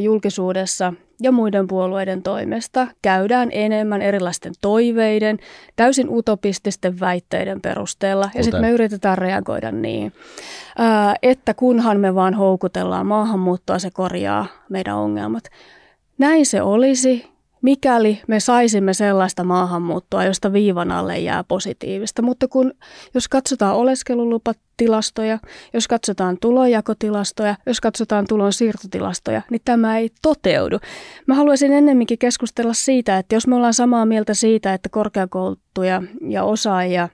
julkisuudessa 0.00 0.92
ja 1.20 1.32
muiden 1.32 1.66
puolueiden 1.66 2.22
toimesta 2.22 2.86
käydään 3.02 3.48
enemmän 3.52 4.02
erilaisten 4.02 4.52
toiveiden, 4.60 5.38
täysin 5.76 6.06
utopististen 6.10 7.00
väitteiden 7.00 7.60
perusteella 7.60 8.30
ja 8.34 8.42
sitten 8.42 8.60
me 8.60 8.70
yritetään 8.70 9.18
reagoida 9.18 9.72
niin, 9.72 10.12
että 11.22 11.54
kunhan 11.54 12.00
me 12.00 12.14
vaan 12.14 12.34
houkutellaan 12.34 13.06
maahanmuuttoa, 13.06 13.78
se 13.78 13.90
korjaa 13.90 14.46
meidän 14.68 14.96
ongelmat. 14.96 15.44
Näin 16.18 16.46
se 16.46 16.62
olisi, 16.62 17.30
mikäli 17.62 18.20
me 18.26 18.40
saisimme 18.40 18.94
sellaista 18.94 19.44
maahanmuuttoa, 19.44 20.24
josta 20.24 20.52
viivan 20.52 20.92
alle 20.92 21.18
jää 21.18 21.44
positiivista. 21.44 22.22
Mutta 22.22 22.48
kun, 22.48 22.72
jos 23.14 23.28
katsotaan 23.28 23.76
oleskelulupatilastoja, 23.76 25.38
jos 25.74 25.88
katsotaan 25.88 26.36
tulonjakotilastoja, 26.40 27.56
jos 27.66 27.80
katsotaan 27.80 28.24
tulon 28.28 28.52
siirtotilastoja, 28.52 29.42
niin 29.50 29.60
tämä 29.64 29.98
ei 29.98 30.10
toteudu. 30.22 30.78
Mä 31.26 31.34
haluaisin 31.34 31.72
ennemminkin 31.72 32.18
keskustella 32.18 32.74
siitä, 32.74 33.18
että 33.18 33.34
jos 33.34 33.46
me 33.46 33.56
ollaan 33.56 33.74
samaa 33.74 34.06
mieltä 34.06 34.34
siitä, 34.34 34.74
että 34.74 34.88
korkeakouluttuja 34.88 36.02
ja 36.28 36.44
osaajia 36.44 37.08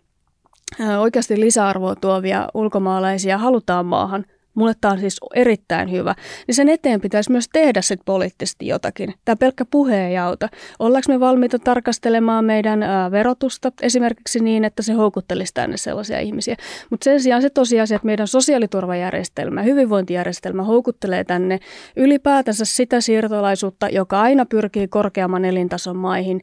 oikeasti 0.98 1.40
lisäarvoa 1.40 1.96
tuovia 1.96 2.48
ulkomaalaisia 2.54 3.38
halutaan 3.38 3.86
maahan– 3.86 4.24
mulle 4.56 4.72
tämä 4.80 4.92
on 4.92 5.00
siis 5.00 5.16
erittäin 5.34 5.90
hyvä, 5.90 6.14
niin 6.46 6.54
sen 6.54 6.68
eteen 6.68 7.00
pitäisi 7.00 7.30
myös 7.30 7.48
tehdä 7.52 7.82
sit 7.82 8.00
poliittisesti 8.04 8.66
jotakin. 8.66 9.14
Tämä 9.24 9.36
pelkkä 9.36 9.64
puhe 9.64 10.06
ei 10.06 10.18
auta. 10.18 10.48
Ollaanko 10.78 11.12
me 11.12 11.20
valmiita 11.20 11.58
tarkastelemaan 11.58 12.44
meidän 12.44 12.82
ää, 12.82 13.10
verotusta 13.10 13.72
esimerkiksi 13.82 14.40
niin, 14.40 14.64
että 14.64 14.82
se 14.82 14.92
houkuttelisi 14.92 15.54
tänne 15.54 15.76
sellaisia 15.76 16.20
ihmisiä. 16.20 16.56
Mutta 16.90 17.04
sen 17.04 17.20
sijaan 17.20 17.42
se 17.42 17.50
tosiasia, 17.50 17.94
että 17.96 18.06
meidän 18.06 18.26
sosiaaliturvajärjestelmä, 18.26 19.62
hyvinvointijärjestelmä 19.62 20.62
houkuttelee 20.62 21.24
tänne 21.24 21.58
ylipäätänsä 21.96 22.64
sitä 22.64 23.00
siirtolaisuutta, 23.00 23.88
joka 23.88 24.20
aina 24.20 24.46
pyrkii 24.46 24.88
korkeamman 24.88 25.44
elintason 25.44 25.96
maihin, 25.96 26.40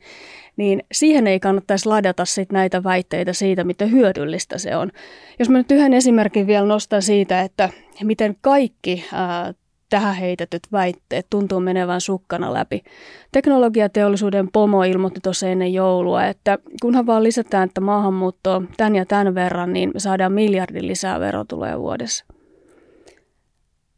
niin 0.57 0.83
siihen 0.91 1.27
ei 1.27 1.39
kannattaisi 1.39 1.89
ladata 1.89 2.25
sit 2.25 2.51
näitä 2.51 2.83
väitteitä 2.83 3.33
siitä, 3.33 3.63
miten 3.63 3.91
hyödyllistä 3.91 4.57
se 4.57 4.75
on. 4.75 4.91
Jos 5.39 5.49
mä 5.49 5.57
nyt 5.57 5.71
yhden 5.71 5.93
esimerkin 5.93 6.47
vielä 6.47 6.67
nostan 6.67 7.01
siitä, 7.01 7.41
että 7.41 7.69
miten 8.03 8.35
kaikki 8.41 9.05
ää, 9.13 9.53
tähän 9.89 10.15
heitetyt 10.15 10.61
väitteet 10.71 11.27
tuntuu 11.29 11.59
menevän 11.59 12.01
sukkana 12.01 12.53
läpi. 12.53 12.83
Teknologiateollisuuden 13.31 14.51
pomo 14.53 14.83
ilmoitti 14.83 15.19
tuossa 15.23 15.47
ennen 15.47 15.73
joulua, 15.73 16.25
että 16.25 16.57
kunhan 16.81 17.05
vaan 17.05 17.23
lisätään 17.23 17.67
että 17.67 17.81
maahanmuuttoa 17.81 18.61
tämän 18.77 18.95
ja 18.95 19.05
tämän 19.05 19.35
verran, 19.35 19.73
niin 19.73 19.91
me 19.93 19.99
saadaan 19.99 20.33
miljardin 20.33 20.87
lisää 20.87 21.19
verotuloja 21.19 21.79
vuodessa. 21.79 22.25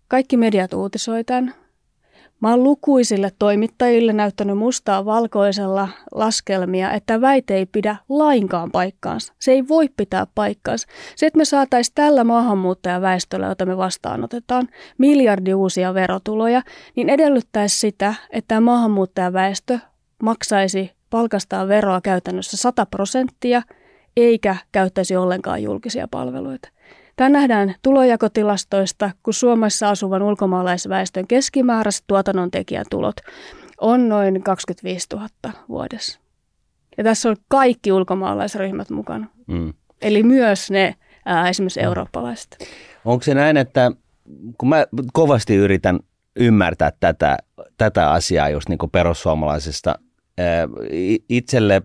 Kaikki 0.07 0.37
mediat 0.37 0.73
uutisoi 0.73 1.23
tämän. 1.23 1.64
Mä 2.45 2.51
oon 2.51 2.63
lukuisille 2.63 3.31
toimittajille 3.39 4.13
näyttänyt 4.13 4.57
mustaa 4.57 5.05
valkoisella 5.05 5.89
laskelmia, 6.11 6.91
että 6.91 7.21
väite 7.21 7.55
ei 7.55 7.65
pidä 7.65 7.95
lainkaan 8.09 8.71
paikkaansa. 8.71 9.33
Se 9.39 9.51
ei 9.51 9.67
voi 9.67 9.89
pitää 9.97 10.27
paikkaansa. 10.35 10.87
Se, 11.15 11.25
että 11.25 11.37
me 11.37 11.45
saataisiin 11.45 11.95
tällä 11.95 12.23
maahanmuuttajaväestöllä, 12.23 13.47
jota 13.47 13.65
me 13.65 13.77
vastaanotetaan, 13.77 14.67
miljardi 14.97 15.53
uusia 15.53 15.93
verotuloja, 15.93 16.61
niin 16.95 17.09
edellyttäisi 17.09 17.79
sitä, 17.79 18.13
että 18.29 18.61
maahanmuuttajaväestö 18.61 19.79
maksaisi 20.23 20.91
palkastaan 21.09 21.67
veroa 21.67 22.01
käytännössä 22.01 22.57
100 22.57 22.85
prosenttia, 22.85 23.61
eikä 24.17 24.55
käyttäisi 24.71 25.15
ollenkaan 25.15 25.63
julkisia 25.63 26.07
palveluita. 26.07 26.74
Tämä 27.15 27.29
nähdään 27.29 27.75
tulojakotilastoista, 27.81 29.11
kun 29.23 29.33
Suomessa 29.33 29.89
asuvan 29.89 30.21
ulkomaalaisväestön 30.21 31.27
keskimääräiset 31.27 32.03
tuotannontekijätulot 32.07 33.15
on 33.81 34.09
noin 34.09 34.43
25 34.43 35.07
000 35.13 35.27
vuodessa. 35.69 36.19
Ja 36.97 37.03
tässä 37.03 37.29
on 37.29 37.35
kaikki 37.47 37.91
ulkomaalaisryhmät 37.91 38.89
mukana. 38.89 39.27
Mm. 39.47 39.73
Eli 40.01 40.23
myös 40.23 40.71
ne 40.71 40.95
ää, 41.25 41.49
esimerkiksi 41.49 41.79
mm. 41.79 41.85
eurooppalaiset. 41.85 42.57
Onko 43.05 43.23
se 43.23 43.33
näin, 43.33 43.57
että 43.57 43.91
kun 44.57 44.69
mä 44.69 44.85
kovasti 45.13 45.55
yritän 45.55 45.99
ymmärtää 46.35 46.91
tätä, 46.99 47.37
tätä 47.77 48.11
asiaa 48.11 48.49
just 48.49 48.69
niin 48.69 48.77
kuin 48.77 48.91
ää, 50.37 50.67
itselle 51.29 51.81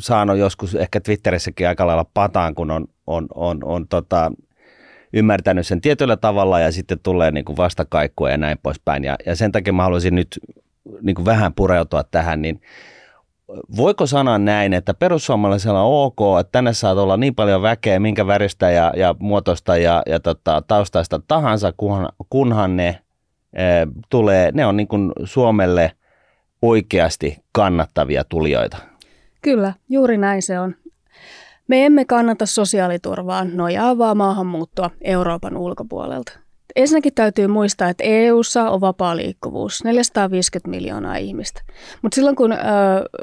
saanut 0.00 0.38
joskus 0.38 0.74
ehkä 0.74 1.00
Twitterissäkin 1.00 1.68
aika 1.68 1.86
lailla 1.86 2.06
pataan, 2.14 2.54
kun 2.54 2.70
on, 2.70 2.86
on, 3.06 3.26
on, 3.34 3.64
on 3.64 3.88
tota, 3.88 4.32
ymmärtänyt 5.14 5.66
sen 5.66 5.80
tietyllä 5.80 6.16
tavalla 6.16 6.60
ja 6.60 6.72
sitten 6.72 6.98
tulee 7.02 7.30
niin 7.30 7.44
kuin 7.44 7.56
vastakaikkua 7.56 8.30
ja 8.30 8.36
näin 8.36 8.58
poispäin. 8.62 9.04
Ja, 9.04 9.16
ja 9.26 9.36
sen 9.36 9.52
takia 9.52 9.72
mä 9.72 9.82
haluaisin 9.82 10.14
nyt 10.14 10.40
niin 11.02 11.14
kuin 11.14 11.24
vähän 11.24 11.54
pureutua 11.54 12.04
tähän, 12.04 12.42
niin 12.42 12.60
voiko 13.76 14.06
sanoa 14.06 14.38
näin, 14.38 14.72
että 14.72 14.94
perussuomalaisella 14.94 15.82
on 15.82 16.04
ok, 16.04 16.40
että 16.40 16.52
tänne 16.52 16.72
saa 16.72 16.92
olla 16.92 17.16
niin 17.16 17.34
paljon 17.34 17.62
väkeä, 17.62 18.00
minkä 18.00 18.26
väristä 18.26 18.70
ja, 18.70 18.92
ja 18.96 19.14
muotoista 19.18 19.76
ja, 19.76 20.02
ja 20.06 20.20
tota, 20.20 20.62
taustaista 20.68 21.20
tahansa, 21.28 21.72
kunhan, 21.76 22.08
kunhan 22.30 22.76
ne 22.76 22.98
e, 23.52 23.62
tulee, 24.10 24.50
ne 24.54 24.66
on 24.66 24.76
niin 24.76 24.88
kuin 24.88 25.12
Suomelle 25.24 25.92
oikeasti 26.62 27.38
kannattavia 27.52 28.24
tulijoita. 28.24 28.76
Kyllä, 29.42 29.72
juuri 29.88 30.18
näin 30.18 30.42
se 30.42 30.60
on. 30.60 30.74
Me 31.68 31.86
emme 31.86 32.04
kannata 32.04 32.46
sosiaaliturvaan 32.46 33.56
nojaavaa 33.56 34.14
maahanmuuttoa 34.14 34.90
Euroopan 35.00 35.56
ulkopuolelta. 35.56 36.32
Ensinnäkin 36.76 37.14
täytyy 37.14 37.46
muistaa, 37.46 37.88
että 37.88 38.04
EU:ssa 38.04 38.70
on 38.70 38.80
vapaa 38.80 39.16
liikkuvuus, 39.16 39.84
450 39.84 40.70
miljoonaa 40.70 41.16
ihmistä. 41.16 41.62
Mutta 42.02 42.14
silloin 42.14 42.36
kun 42.36 42.52
ö, 42.52 42.56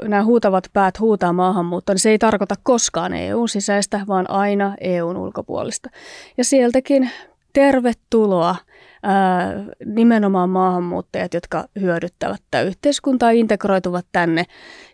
nämä 0.08 0.24
huutavat 0.24 0.64
päät 0.72 1.00
huutaa 1.00 1.32
maahanmuuttoa, 1.32 1.92
niin 1.92 2.00
se 2.00 2.10
ei 2.10 2.18
tarkoita 2.18 2.54
koskaan 2.62 3.14
EUn 3.14 3.48
sisäistä, 3.48 4.00
vaan 4.08 4.30
aina 4.30 4.76
EUn 4.80 5.16
ulkopuolista. 5.16 5.90
Ja 6.38 6.44
sieltäkin 6.44 7.10
tervetuloa 7.52 8.56
ää, 9.02 9.64
nimenomaan 9.84 10.50
maahanmuuttajat, 10.50 11.34
jotka 11.34 11.64
hyödyttävät 11.80 12.42
tätä 12.50 12.62
yhteiskuntaa, 12.62 13.30
integroituvat 13.30 14.06
tänne 14.12 14.44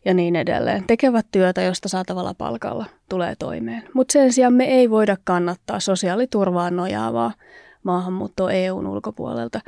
ja 0.05 0.15
niin 0.15 0.37
edelleen. 0.37 0.85
Tekevät 0.87 1.27
työtä, 1.33 1.63
josta 1.63 1.89
saatavalla 1.89 2.35
palkalla 2.39 2.85
tulee 3.09 3.35
toimeen. 3.39 3.83
Mutta 3.95 4.13
sen 4.13 4.33
sijaan 4.33 4.55
me 4.55 4.65
ei 4.65 4.91
voida 4.91 5.17
kannattaa 5.25 5.81
sosiaaliturvaan 5.81 6.77
nojaavaa 6.77 7.33
maahanmuuttoa 7.83 8.53
EUn 8.53 8.87
ulkopuolelta. 8.87 9.61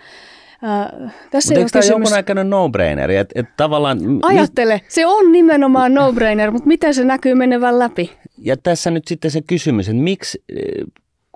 Ää, 0.63 1.11
tässä 1.31 1.55
mutta 1.55 1.59
eikö 1.59 1.71
tämä 1.71 1.81
kysymys... 1.81 1.89
jonkunnäköinen 1.89 2.51
no-braineri? 2.51 3.17
Et, 3.17 3.33
et 3.35 3.47
tavallaan... 3.57 3.99
Ajattele, 4.23 4.81
se 4.89 5.07
on 5.07 5.33
nimenomaan 5.33 5.95
no-brainer, 5.95 6.51
mutta 6.51 6.69
miten 6.69 6.95
se 6.95 7.05
näkyy 7.05 7.35
menevän 7.35 7.79
läpi? 7.79 8.13
Ja 8.39 8.57
tässä 8.57 8.91
nyt 8.91 9.09
sitten 9.09 9.31
se 9.31 9.41
kysymys, 9.43 9.89
että 9.89 10.03
miksi 10.03 10.45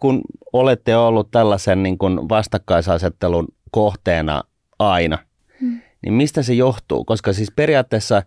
kun 0.05 0.21
olette 0.53 0.97
ollut 0.97 1.31
tällaisen 1.31 1.83
niin 1.83 1.99
kuin 1.99 2.29
vastakkaisasettelun 2.29 3.49
kohteena 3.71 4.43
aina, 4.79 5.19
hmm. 5.61 5.81
niin 6.03 6.15
mistä 6.15 6.43
se 6.43 6.55
johtuu? 6.55 7.05
Koska 7.05 7.33
siis 7.33 7.53
periaatteessa, 7.57 8.23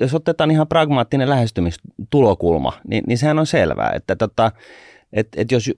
jos 0.00 0.14
otetaan 0.14 0.50
ihan 0.50 0.68
pragmaattinen 0.68 1.30
lähestymistulokulma, 1.30 2.72
niin, 2.88 3.04
niin 3.06 3.18
sehän 3.18 3.38
on 3.38 3.46
selvää, 3.46 3.92
että 3.94 4.16
tota, 4.16 4.52
et, 5.12 5.28
et 5.36 5.52
jos 5.52 5.70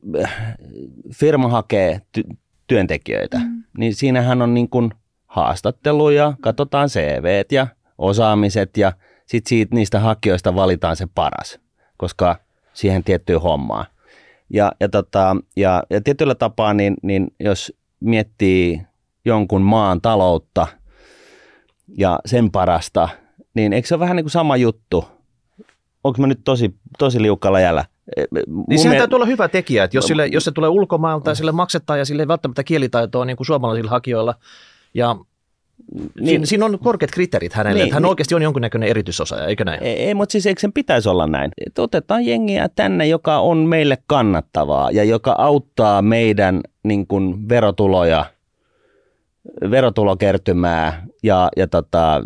firma 1.15 1.49
hakee 1.49 2.01
ty- 2.19 2.37
työntekijöitä, 2.67 3.39
hmm. 3.39 3.63
niin 3.79 3.95
siinähän 3.95 4.43
on 4.43 4.55
niin 4.55 4.69
kuin 4.69 4.91
haastatteluja, 5.27 6.33
katsotaan 6.41 6.89
CV 6.89 7.43
ja 7.53 7.67
osaamiset 7.99 8.77
ja 8.77 8.93
sitten 9.27 9.49
siitä, 9.49 9.75
niistä 9.75 10.01
hakijoista 10.01 10.55
valitaan 10.55 10.97
se 10.97 11.07
paras, 11.15 11.61
koska 11.97 12.37
siihen 12.73 13.05
tiettyyn 13.05 13.41
hommaan. 13.41 13.87
Ja, 14.51 14.73
ja, 14.81 14.89
tota, 14.89 15.37
ja, 15.57 15.83
ja 15.91 16.01
tietyllä 16.01 16.35
tapaa, 16.35 16.75
niin, 16.75 16.95
niin 17.03 17.27
jos 17.41 17.73
miettii 18.01 18.83
jonkun 19.25 19.63
maan 19.63 20.01
taloutta 20.01 20.67
ja 21.99 22.19
sen 22.27 22.51
parasta, 22.51 23.09
niin 23.55 23.73
eikö 23.73 23.89
se 23.89 23.95
ole 23.95 24.01
vähän 24.01 24.17
niin 24.17 24.25
kuin 24.25 24.31
sama 24.31 24.57
juttu? 24.57 25.05
Onko 26.05 26.21
mä 26.21 26.27
nyt 26.27 26.41
tosi, 26.45 26.75
tosi 26.99 27.23
liukkaalla 27.23 27.61
jällä? 27.61 27.85
E, 28.17 28.25
niin 28.69 28.79
sehän 28.79 28.97
täytyy 28.97 29.17
olla 29.17 29.27
hyvä 29.27 29.49
tekijä, 29.49 29.85
että 29.85 29.97
jos, 29.97 30.07
sille, 30.07 30.27
jos 30.27 30.45
se 30.45 30.53
tulee 30.53 30.69
ulkomailta 30.69 31.31
ja 31.31 31.35
sille 31.35 31.53
maksetaan 31.53 31.99
ja 31.99 32.05
sille 32.05 32.23
ei 32.23 32.29
välttämättä 32.29 32.65
kielitaitoa 32.65 33.25
niin 33.25 33.37
kuin 33.37 33.47
suomalaisilla 33.47 33.91
hakijoilla 33.91 34.35
ja 34.95 35.17
niin, 35.95 36.29
siinä, 36.29 36.47
siinä 36.47 36.65
on 36.65 36.79
korkeat 36.79 37.11
kriteerit 37.11 37.53
hänelle, 37.53 37.79
niin, 37.79 37.85
että 37.85 37.95
hän 37.95 38.03
niin, 38.03 38.09
oikeasti 38.09 38.35
on 38.35 38.43
jonkinnäköinen 38.43 38.89
erityisosaaja, 38.89 39.47
eikö 39.47 39.65
näin? 39.65 39.83
Ei, 39.83 40.03
ei 40.03 40.15
mutta 40.15 40.33
siis 40.33 40.47
eikö 40.47 40.61
sen 40.61 40.73
pitäisi 40.73 41.09
olla 41.09 41.27
näin? 41.27 41.51
Et 41.67 41.79
otetaan 41.79 42.27
jengiä 42.27 42.69
tänne, 42.69 43.07
joka 43.07 43.39
on 43.39 43.59
meille 43.59 43.99
kannattavaa 44.07 44.91
ja 44.91 45.05
joka 45.05 45.35
auttaa 45.39 46.03
meidän 46.03 46.61
niin 46.83 47.07
kuin, 47.07 47.49
verotuloja, 47.49 48.25
verotulokertymää 49.71 51.07
ja, 51.23 51.49
ja 51.57 51.67
tota, 51.67 52.23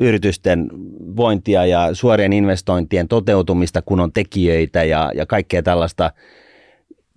yritysten 0.00 0.68
vointia 1.16 1.66
ja 1.66 1.94
suorien 1.94 2.32
investointien 2.32 3.08
toteutumista, 3.08 3.82
kun 3.82 4.00
on 4.00 4.12
tekijöitä 4.12 4.84
ja, 4.84 5.12
ja 5.14 5.26
kaikkea 5.26 5.62
tällaista 5.62 6.12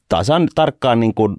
tasan 0.09 0.47
tarkkaan 0.55 0.99
niin 0.99 1.13
kuin 1.13 1.35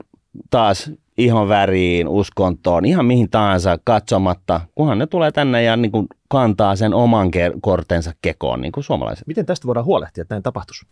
taas 0.50 0.92
ihan 1.18 1.48
väriin, 1.48 2.08
uskontoon, 2.08 2.84
ihan 2.84 3.06
mihin 3.06 3.30
tahansa 3.30 3.78
katsomatta, 3.84 4.60
kunhan 4.74 4.98
ne 4.98 5.06
tulee 5.06 5.32
tänne 5.32 5.62
ja 5.62 5.76
niin 5.76 5.92
kuin 5.92 6.06
kantaa 6.28 6.76
sen 6.76 6.94
oman 6.94 7.30
kortensa 7.60 8.12
kekoon, 8.22 8.60
niin 8.60 8.72
kuin 8.72 8.84
suomalaiset. 8.84 9.26
Miten 9.26 9.46
tästä 9.46 9.66
voidaan 9.66 9.86
huolehtia, 9.86 10.22
että 10.22 10.34
näin 10.34 10.42
tapahtuisi? 10.42 10.86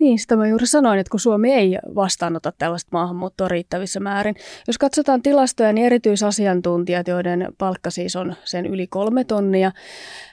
Niin, 0.00 0.18
sitä 0.18 0.36
mä 0.36 0.46
juuri 0.46 0.66
sanoin, 0.66 0.98
että 0.98 1.10
kun 1.10 1.20
Suomi 1.20 1.52
ei 1.52 1.78
vastaanota 1.94 2.52
tällaista 2.58 2.88
maahanmuuttoa 2.92 3.48
riittävissä 3.48 4.00
määrin. 4.00 4.34
Jos 4.66 4.78
katsotaan 4.78 5.22
tilastoja, 5.22 5.72
niin 5.72 5.86
erityisasiantuntijat, 5.86 7.08
joiden 7.08 7.48
palkka 7.58 7.90
siis 7.90 8.16
on 8.16 8.34
sen 8.44 8.66
yli 8.66 8.86
kolme 8.86 9.24
tonnia, 9.24 9.72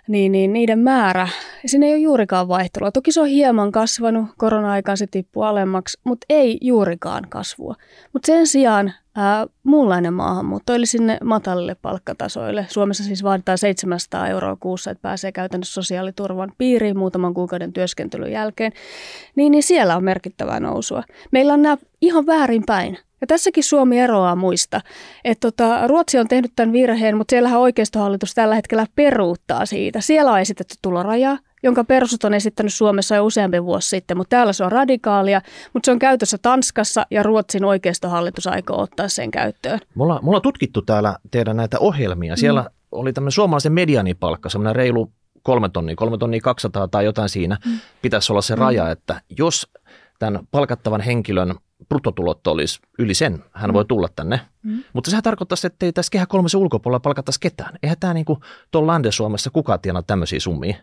niin, 0.08 0.32
niin 0.32 0.54
niiden 0.54 0.80
määrä, 0.80 1.28
sinne 1.66 1.86
ei 1.86 1.94
ole 1.94 2.00
juurikaan 2.00 2.48
vaihtelua. 2.48 2.92
Toki 2.92 3.12
se 3.12 3.22
on 3.22 3.28
hieman 3.28 3.72
kasvanut, 3.72 4.26
korona-aikaan 4.38 4.98
se 4.98 5.08
tippuu 5.12 5.44
alemmaksi, 5.44 6.00
mutta 6.04 6.26
ei 6.30 6.58
juurikaan 6.62 7.24
kasvua. 7.30 7.76
Mutta 8.14 8.26
sen 8.26 8.48
sijaan 8.48 8.94
ää, 9.20 9.48
muunlainen 9.64 10.14
maahanmuutto, 10.14 10.74
eli 10.74 10.86
sinne 10.86 11.18
matalille 11.24 11.76
palkkatasoille. 11.76 12.66
Suomessa 12.70 13.04
siis 13.04 13.24
vaaditaan 13.24 13.58
700 13.58 14.28
euroa 14.28 14.58
kuussa, 14.60 14.92
että 14.92 15.02
pääsee 15.02 15.32
käytännössä 15.32 15.74
sosiaaliturvan 15.74 16.52
piiriin 16.58 16.98
muutaman 16.98 17.34
kuukauden 17.34 17.74
työskentelyn 17.74 18.32
jälkeen. 18.32 18.72
Niin, 19.36 19.52
niin 19.52 19.64
siellä 19.64 19.96
on 19.96 20.04
merkittävää 20.04 20.60
nousua. 20.60 21.04
Meillä 21.32 21.54
on 21.54 21.62
nämä 21.62 21.78
ihan 22.02 22.26
väärinpäin. 22.26 22.98
Ja 23.22 23.28
tässäkin 23.28 23.64
Suomi 23.64 24.00
eroaa 24.00 24.36
muista. 24.36 24.82
Että 25.26 25.52
tota, 25.52 25.88
Ruotsi 25.88 26.20
on 26.20 26.28
tehnyt 26.28 26.52
tämän 26.56 26.74
virheen, 26.74 27.18
mutta 27.18 27.32
siellähän 27.32 27.60
oikeistohallitus 27.60 28.34
tällä 28.34 28.56
hetkellä 28.56 28.86
peruuttaa 28.96 29.66
siitä. 29.66 30.02
Siellä 30.02 30.32
on 30.32 30.40
esitetty 30.40 30.76
tuloraja, 30.82 31.38
jonka 31.64 31.84
perusut 31.84 32.24
on 32.24 32.34
esittänyt 32.34 32.74
Suomessa 32.74 33.16
jo 33.16 33.26
useampi 33.26 33.64
vuosi 33.64 33.90
sitten, 33.90 34.18
mutta 34.18 34.30
täällä 34.30 34.54
se 34.54 34.64
on 34.64 34.72
radikaalia, 34.72 35.42
mutta 35.74 35.88
se 35.88 35.92
on 35.92 36.00
käytössä 36.00 36.38
Tanskassa 36.38 37.06
ja 37.12 37.24
Ruotsin 37.24 37.66
oikeistohallitus 37.66 38.48
aikoo 38.48 38.82
ottaa 38.82 39.08
sen 39.08 39.32
käyttöön. 39.32 39.80
Mulla, 39.96 40.20
mulla 40.22 40.38
on 40.38 40.42
tutkittu 40.42 40.82
täällä 40.82 41.16
teidän 41.32 41.58
näitä 41.58 41.80
ohjelmia. 41.80 42.36
Siellä 42.36 42.62
mm. 42.62 42.68
oli 42.92 43.14
tämmöinen 43.14 43.32
suomalaisen 43.32 43.74
medianipalkka, 43.74 44.50
semmoinen 44.50 44.76
reilu 44.76 45.12
kolme 45.44 45.70
tonnia, 45.70 45.96
kolme 45.96 46.18
tonnia 46.18 46.42
200 46.42 46.88
tai 46.88 47.06
jotain 47.06 47.30
siinä. 47.30 47.58
Mm. 47.66 47.80
Pitäisi 48.02 48.34
olla 48.34 48.42
se 48.42 48.56
mm. 48.56 48.60
raja, 48.60 48.92
että 48.92 49.22
jos 49.38 49.68
tämän 50.20 50.48
palkattavan 50.52 51.02
henkilön 51.02 51.56
bruttotulot 51.90 52.48
olisi 52.48 52.80
yli 53.00 53.14
sen, 53.14 53.44
hän 53.52 53.70
mm. 53.70 53.74
voi 53.74 53.86
tulla 53.86 54.10
tänne. 54.16 54.40
Mm. 54.64 54.84
Mutta 54.94 55.10
sehän 55.10 55.24
tarkoittaisi, 55.24 55.68
että 55.68 55.86
ei 55.86 55.94
tässä 55.94 56.12
kehä 56.12 56.26
kolmessa 56.26 56.58
ulkopuolella 56.58 57.00
palkattaisi 57.00 57.40
ketään. 57.40 57.74
Eihän 57.84 57.98
tämä 58.00 58.14
niin 58.14 58.26
kuin 58.26 58.40
tuolla 58.72 58.94
Lande-Suomessa 58.94 59.50
kukaan 59.50 59.80
tienaa 59.80 60.04
tämmöisiä 60.04 60.40
summia. 60.40 60.76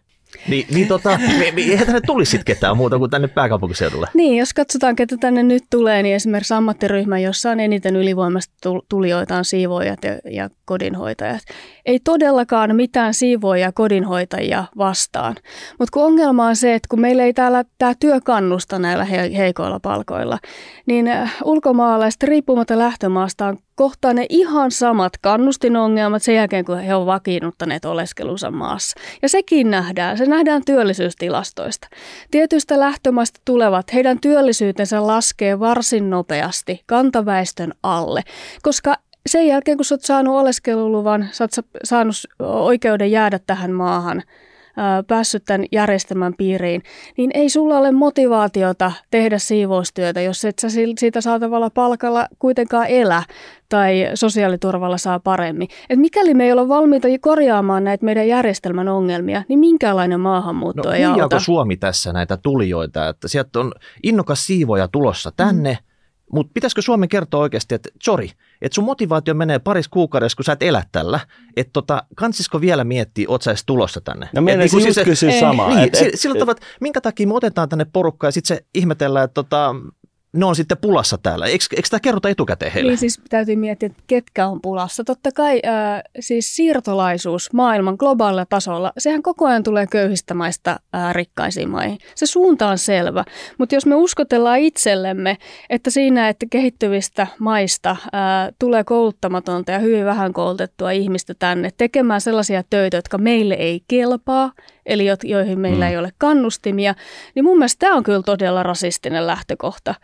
Niin, 0.48 0.66
niin 0.70 0.88
tota, 0.88 1.18
eihän 1.56 1.86
tänne 1.86 2.00
tulisi 2.06 2.30
sitten 2.30 2.54
ketään 2.54 2.76
muuta 2.76 2.98
kuin 2.98 3.10
tänne 3.10 3.28
pääkaupunkiseudulle. 3.28 4.08
Niin, 4.14 4.36
jos 4.36 4.54
katsotaan, 4.54 4.96
ketä 4.96 5.16
tänne 5.16 5.42
nyt 5.42 5.64
tulee, 5.70 6.02
niin 6.02 6.14
esimerkiksi 6.14 6.54
ammattiryhmä, 6.54 7.18
jossa 7.18 7.50
on 7.50 7.60
eniten 7.60 7.96
ylivoimasta 7.96 8.54
tulijoita 8.88 9.36
on 9.36 9.44
siivoojat 9.44 10.04
ja, 10.04 10.18
ja 10.30 10.50
kodinhoitajat. 10.64 11.40
Ei 11.86 12.00
todellakaan 12.04 12.76
mitään 12.76 13.14
siivoja 13.14 13.60
ja 13.60 13.72
kodinhoitajia 13.72 14.64
vastaan. 14.78 15.34
Mutta 15.78 15.92
kun 15.92 16.04
ongelma 16.04 16.46
on 16.46 16.56
se, 16.56 16.74
että 16.74 16.86
kun 16.90 17.00
meillä 17.00 17.24
ei 17.24 17.32
täällä 17.32 17.64
tämä 17.78 17.92
työ 18.00 18.20
kannusta 18.24 18.78
näillä 18.78 19.04
he, 19.04 19.30
heikoilla 19.36 19.80
palkoilla, 19.80 20.38
niin 20.86 21.08
äh, 21.08 21.36
ulkomaalaiset 21.44 22.22
riippumatta 22.22 22.78
lähtömaasta 22.78 23.46
on 23.46 23.58
kohtaa 23.76 24.12
ne 24.12 24.26
ihan 24.28 24.70
samat 24.70 25.12
kannustinongelmat 25.22 26.22
sen 26.22 26.34
jälkeen, 26.34 26.64
kun 26.64 26.78
he 26.78 26.94
ovat 26.94 27.06
vakiinnuttaneet 27.06 27.84
oleskelunsa 27.84 28.50
maassa. 28.50 29.00
Ja 29.22 29.28
sekin 29.28 29.70
nähdään. 29.70 30.15
Se 30.16 30.26
nähdään 30.26 30.62
työllisyystilastoista. 30.66 31.88
Tietyistä 32.30 32.80
lähtömaista 32.80 33.40
tulevat, 33.44 33.92
heidän 33.92 34.20
työllisyytensä 34.20 35.06
laskee 35.06 35.60
varsin 35.60 36.10
nopeasti 36.10 36.82
kantaväestön 36.86 37.72
alle, 37.82 38.22
koska 38.62 38.94
sen 39.26 39.46
jälkeen, 39.46 39.78
kun 39.78 39.84
sä 39.84 39.94
oot 39.94 40.02
saanut 40.02 40.36
oleskeluluvan, 40.36 41.28
sä 41.32 41.44
oot 41.44 41.66
saanut 41.84 42.16
oikeuden 42.40 43.10
jäädä 43.10 43.40
tähän 43.46 43.72
maahan– 43.72 44.22
päässyt 45.06 45.44
tämän 45.44 45.66
järjestelmän 45.72 46.34
piiriin, 46.38 46.82
niin 47.16 47.30
ei 47.34 47.48
sulla 47.48 47.78
ole 47.78 47.92
motivaatiota 47.92 48.92
tehdä 49.10 49.38
siivoustyötä, 49.38 50.20
jos 50.20 50.44
et 50.44 50.58
sä 50.58 50.68
siitä 50.98 51.20
saatavalla 51.20 51.70
palkalla 51.70 52.28
kuitenkaan 52.38 52.86
elä 52.86 53.22
tai 53.68 54.10
sosiaaliturvalla 54.14 54.98
saa 54.98 55.20
paremmin. 55.20 55.68
Et 55.90 55.98
mikäli 55.98 56.34
me 56.34 56.44
ei 56.44 56.52
ole 56.52 56.68
valmiita 56.68 57.08
korjaamaan 57.20 57.84
näitä 57.84 58.04
meidän 58.04 58.28
järjestelmän 58.28 58.88
ongelmia, 58.88 59.42
niin 59.48 59.58
minkälainen 59.58 60.20
maahanmuutto 60.20 60.88
no, 60.88 60.94
ei 60.94 61.04
auta. 61.04 61.40
Suomi 61.40 61.76
tässä 61.76 62.12
näitä 62.12 62.36
tulijoita, 62.36 63.08
että 63.08 63.28
sieltä 63.28 63.60
on 63.60 63.72
innokas 64.02 64.46
siivoja 64.46 64.88
tulossa 64.88 65.32
tänne, 65.36 65.72
mm 65.72 65.86
mutta 66.32 66.50
pitäisikö 66.54 66.82
Suomen 66.82 67.08
kertoa 67.08 67.40
oikeasti, 67.40 67.74
että 67.74 67.88
sorry, 68.02 68.28
että 68.62 68.74
sun 68.74 68.84
motivaatio 68.84 69.34
menee 69.34 69.58
paris 69.58 69.88
kuukaudessa, 69.88 70.36
kun 70.36 70.44
sä 70.44 70.52
et 70.52 70.62
elä 70.62 70.82
tällä, 70.92 71.20
että 71.56 71.72
tota, 71.72 72.02
kansisko 72.16 72.60
vielä 72.60 72.84
miettiä, 72.84 73.26
oot 73.28 73.42
sä 73.42 73.50
edes 73.50 73.64
tulossa 73.66 74.00
tänne? 74.00 74.28
No 74.34 74.42
meidän 74.42 74.60
niin, 74.60 74.82
siis 74.82 75.04
kysyä 75.04 75.40
samaa. 75.40 75.68
Niin, 75.68 75.78
et, 75.78 75.94
et, 75.94 76.10
sillä 76.14 76.34
tavalla, 76.34 76.52
että 76.52 76.66
minkä 76.80 77.00
takia 77.00 77.26
me 77.26 77.34
otetaan 77.34 77.68
tänne 77.68 77.86
porukkaa 77.92 78.28
ja 78.28 78.32
sitten 78.32 78.56
se 78.56 78.64
ihmetellään, 78.74 79.24
että 79.24 79.34
tota, 79.34 79.74
ne 80.36 80.46
on 80.46 80.56
sitten 80.56 80.78
pulassa 80.78 81.18
täällä. 81.22 81.46
Eikö, 81.46 81.64
eikö 81.76 81.88
tämä 81.90 82.00
kerrota 82.00 82.28
etukäteen 82.28 82.72
heille? 82.72 82.90
Niin 82.90 82.98
siis 82.98 83.20
täytyy 83.28 83.56
miettiä, 83.56 83.86
että 83.86 84.02
ketkä 84.06 84.46
on 84.46 84.60
pulassa. 84.60 85.04
Totta 85.04 85.32
kai 85.32 85.62
äh, 85.66 86.02
siis 86.20 86.56
siirtolaisuus 86.56 87.52
maailman 87.52 87.96
globaalilla 87.98 88.46
tasolla, 88.46 88.92
sehän 88.98 89.22
koko 89.22 89.46
ajan 89.46 89.62
tulee 89.62 89.86
köyhistä 89.86 90.34
maista 90.34 90.80
äh, 90.94 91.14
rikkaisiin 91.14 91.70
maihin. 91.70 91.98
Se 92.14 92.26
suunta 92.26 92.68
on 92.68 92.78
selvä, 92.78 93.24
mutta 93.58 93.74
jos 93.74 93.86
me 93.86 93.94
uskotellaan 93.94 94.58
itsellemme, 94.58 95.38
että 95.70 95.90
siinä, 95.90 96.28
että 96.28 96.46
kehittyvistä 96.50 97.26
maista 97.38 97.90
äh, 97.90 97.98
tulee 98.58 98.84
kouluttamatonta 98.84 99.72
ja 99.72 99.78
hyvin 99.78 100.04
vähän 100.04 100.32
koulutettua 100.32 100.90
ihmistä 100.90 101.34
tänne 101.38 101.70
tekemään 101.76 102.20
sellaisia 102.20 102.62
töitä, 102.70 102.96
jotka 102.96 103.18
meille 103.18 103.54
ei 103.54 103.80
kelpaa, 103.88 104.52
eli 104.86 105.06
joihin 105.24 105.60
meillä 105.60 105.84
mm. 105.84 105.90
ei 105.90 105.98
ole 105.98 106.12
kannustimia, 106.18 106.94
niin 107.34 107.44
mun 107.44 107.58
mielestä 107.58 107.78
tämä 107.78 107.96
on 107.96 108.02
kyllä 108.02 108.22
todella 108.22 108.62
rasistinen 108.62 109.26
lähtökohta. 109.26 109.94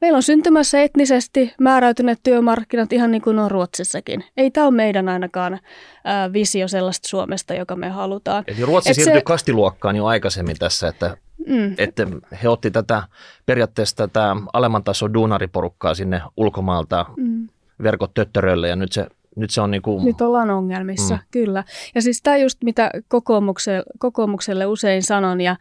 Meillä 0.00 0.16
on 0.16 0.22
syntymässä 0.22 0.82
etnisesti 0.82 1.54
määräytyneet 1.60 2.20
työmarkkinat 2.22 2.92
ihan 2.92 3.10
niin 3.10 3.22
kuin 3.22 3.38
on 3.38 3.50
Ruotsissakin. 3.50 4.24
Ei 4.36 4.50
tämä 4.50 4.66
ole 4.66 4.74
meidän 4.74 5.08
ainakaan 5.08 5.58
ää, 6.04 6.32
visio 6.32 6.68
sellaista 6.68 7.08
Suomesta, 7.08 7.54
joka 7.54 7.76
me 7.76 7.88
halutaan. 7.88 8.44
Eli 8.46 8.64
Ruotsi 8.64 8.90
Et 8.90 8.94
siirtyi 8.94 9.14
se... 9.14 9.24
kastiluokkaan 9.24 9.96
jo 9.96 10.06
aikaisemmin 10.06 10.56
tässä, 10.58 10.88
että, 10.88 11.16
mm. 11.46 11.74
että 11.78 12.06
he 12.42 12.48
otti 12.48 12.70
tätä 12.70 13.02
periaatteessa 13.46 13.96
tätä 13.96 14.36
alemman 14.52 14.84
tason 14.84 15.14
duunariporukkaa 15.14 15.94
sinne 15.94 16.22
ulkomaalta 16.36 17.06
mm. 17.16 17.48
verkot 17.82 18.14
töttörölle 18.14 18.68
ja 18.68 18.76
nyt 18.76 18.92
se 18.92 19.06
nyt 19.36 19.50
se 19.50 19.60
on 19.60 19.70
niin 19.70 19.82
kuin... 19.82 20.04
Nyt 20.04 20.20
ollaan 20.20 20.50
ongelmissa, 20.50 21.14
mm. 21.14 21.22
kyllä. 21.30 21.64
Ja 21.94 22.02
siis 22.02 22.22
tämä 22.22 22.36
just 22.36 22.58
mitä 22.64 22.90
kokoomukselle, 23.08 23.82
kokoomukselle 23.98 24.66
usein 24.66 25.02
sanon 25.02 25.40
ja 25.40 25.56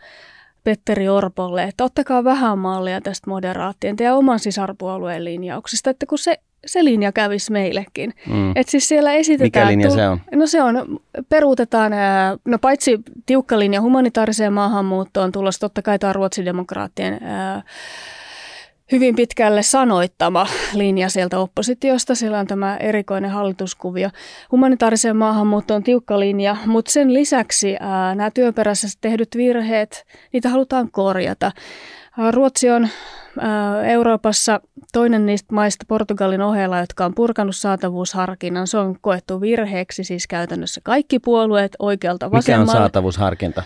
Petteri 0.64 1.10
Orpolle, 1.10 1.64
että 1.64 1.84
ottakaa 1.84 2.24
vähän 2.24 2.60
mallia 2.60 3.02
tästä 3.02 3.30
moderaattien 3.30 3.96
ja 4.00 4.16
oman 4.16 4.40
sisarpuolueen 4.40 5.26
linjauksista, 5.26 5.90
että 5.90 6.06
kun 6.06 6.18
se, 6.18 6.40
se 6.66 6.84
linja 6.84 7.12
kävisi 7.12 7.52
meillekin. 7.52 8.14
Mm. 8.28 8.50
Että 8.50 8.72
siis 8.72 8.88
siellä 8.88 9.14
esitetään... 9.14 9.68
Mikä 9.68 9.72
linja 9.72 9.90
se 9.90 10.08
on? 10.08 10.20
No 10.36 10.48
se 10.48 10.64
on, 10.64 11.00
peruutetaan, 11.30 11.92
no 12.46 12.60
paitsi 12.60 13.00
tiukka 13.26 13.60
linja 13.60 13.82
humanitaariseen 13.82 14.54
maahanmuuttoon 14.54 15.32
tulossa, 15.32 15.60
totta 15.60 15.82
kai 15.82 16.00
tämä 16.00 16.14
ruotsidemokraattien 16.14 17.20
ää, 17.24 17.62
hyvin 18.92 19.16
pitkälle 19.16 19.64
sanoittama 19.64 20.48
linja 20.74 21.10
sieltä 21.10 21.40
oppositiosta. 21.40 22.16
Siellä 22.16 22.40
on 22.40 22.48
tämä 22.48 22.78
erikoinen 22.78 23.32
hallituskuvio. 23.32 24.10
Humanitaariseen 24.52 25.18
maahanmuuttoon 25.18 25.76
on 25.76 25.84
tiukka 25.84 26.20
linja, 26.20 26.58
mutta 26.66 26.92
sen 26.92 27.14
lisäksi 27.14 27.78
ää, 27.80 28.16
nämä 28.16 28.32
työperäisesti 28.32 28.98
tehdyt 29.02 29.30
virheet, 29.38 30.06
niitä 30.34 30.50
halutaan 30.50 30.92
korjata. 30.92 31.52
Ruotsi 32.32 32.70
on 32.70 32.88
Euroopassa 33.86 34.62
toinen 34.94 35.26
niistä 35.26 35.56
maista 35.56 35.86
Portugalin 35.88 36.42
ohella, 36.42 36.80
jotka 36.80 37.06
on 37.06 37.16
purkanut 37.16 37.56
saatavuusharkinnan. 37.56 38.68
Se 38.68 38.78
on 38.78 38.96
koettu 39.02 39.42
virheeksi, 39.42 40.04
siis 40.04 40.28
käytännössä 40.28 40.82
kaikki 40.84 41.20
puolueet 41.20 41.72
oikealta 41.80 42.32
vasemmalle. 42.32 42.64
Mikä 42.66 42.72
on 42.72 42.78
saatavuusharkinta? 42.78 43.64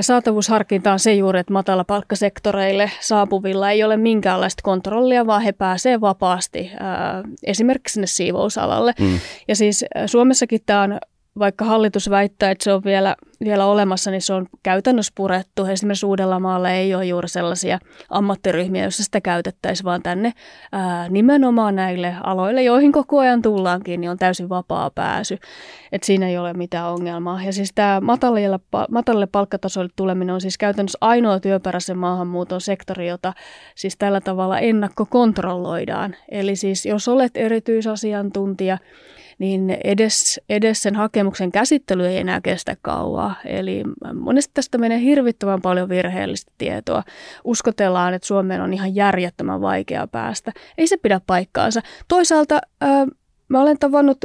Saatavuusharkinta 0.00 0.92
on 0.92 0.98
se 0.98 1.14
juuri, 1.14 1.40
että 1.40 1.52
matala 1.52 1.84
palkkasektoreille 1.84 2.90
saapuvilla 3.00 3.70
ei 3.70 3.84
ole 3.84 3.96
minkäänlaista 3.96 4.60
kontrollia, 4.62 5.26
vaan 5.26 5.42
he 5.42 5.52
pääsevät 5.52 6.00
vapaasti 6.00 6.72
esimerkiksi 7.42 7.92
sinne 7.92 8.06
siivousalalle. 8.06 8.94
Mm. 9.00 9.18
Ja 9.48 9.56
siis 9.56 9.84
Suomessakin 10.06 10.60
tämä 10.66 10.82
on 10.82 10.98
vaikka 11.38 11.64
hallitus 11.64 12.10
väittää, 12.10 12.50
että 12.50 12.64
se 12.64 12.72
on 12.72 12.84
vielä, 12.84 13.16
vielä 13.44 13.66
olemassa, 13.66 14.10
niin 14.10 14.22
se 14.22 14.32
on 14.32 14.46
käytännössä 14.62 15.12
purettu. 15.14 15.64
Esimerkiksi 15.64 16.06
Uudellamaalla 16.06 16.70
ei 16.70 16.94
ole 16.94 17.04
juuri 17.04 17.28
sellaisia 17.28 17.78
ammattiryhmiä, 18.10 18.82
joissa 18.82 19.04
sitä 19.04 19.20
käytettäisiin, 19.20 19.84
vaan 19.84 20.02
tänne 20.02 20.32
ää, 20.72 21.08
nimenomaan 21.08 21.76
näille 21.76 22.14
aloille, 22.22 22.62
joihin 22.62 22.92
koko 22.92 23.18
ajan 23.18 23.42
tullaankin, 23.42 24.00
niin 24.00 24.10
on 24.10 24.16
täysin 24.18 24.48
vapaa 24.48 24.90
pääsy. 24.90 25.38
Et 25.92 26.02
siinä 26.02 26.28
ei 26.28 26.38
ole 26.38 26.52
mitään 26.52 26.92
ongelmaa. 26.92 27.42
Ja 27.42 27.52
siis 27.52 27.72
tämä 27.74 28.00
matalalle, 28.00 28.60
matalalle 28.90 29.26
palkkatasolle 29.26 29.90
tuleminen 29.96 30.34
on 30.34 30.40
siis 30.40 30.58
käytännössä 30.58 30.98
ainoa 31.00 31.40
työperäisen 31.40 31.98
maahanmuuton 31.98 32.60
sektori, 32.60 33.08
jota 33.08 33.32
siis 33.74 33.96
tällä 33.96 34.20
tavalla 34.20 34.58
ennakkokontrolloidaan. 34.58 36.16
Eli 36.28 36.56
siis 36.56 36.86
jos 36.86 37.08
olet 37.08 37.36
erityisasiantuntija, 37.36 38.78
niin 39.38 39.76
edes, 39.84 40.40
edes 40.48 40.82
sen 40.82 40.94
hakemuksen 40.94 41.52
käsittely 41.52 42.06
ei 42.06 42.16
enää 42.16 42.40
kestä 42.40 42.76
kauaa. 42.82 43.34
Eli 43.44 43.82
monesti 44.14 44.50
tästä 44.54 44.78
menee 44.78 45.00
hirvittävän 45.00 45.62
paljon 45.62 45.88
virheellistä 45.88 46.52
tietoa. 46.58 47.02
Uskotellaan, 47.44 48.14
että 48.14 48.26
Suomeen 48.26 48.60
on 48.60 48.74
ihan 48.74 48.94
järjettömän 48.94 49.60
vaikea 49.60 50.06
päästä. 50.06 50.52
Ei 50.78 50.86
se 50.86 50.96
pidä 50.96 51.20
paikkaansa. 51.26 51.80
Toisaalta 52.08 52.60
äh, 52.82 53.06
mä 53.48 53.60
olen 53.60 53.78
tavannut 53.78 54.18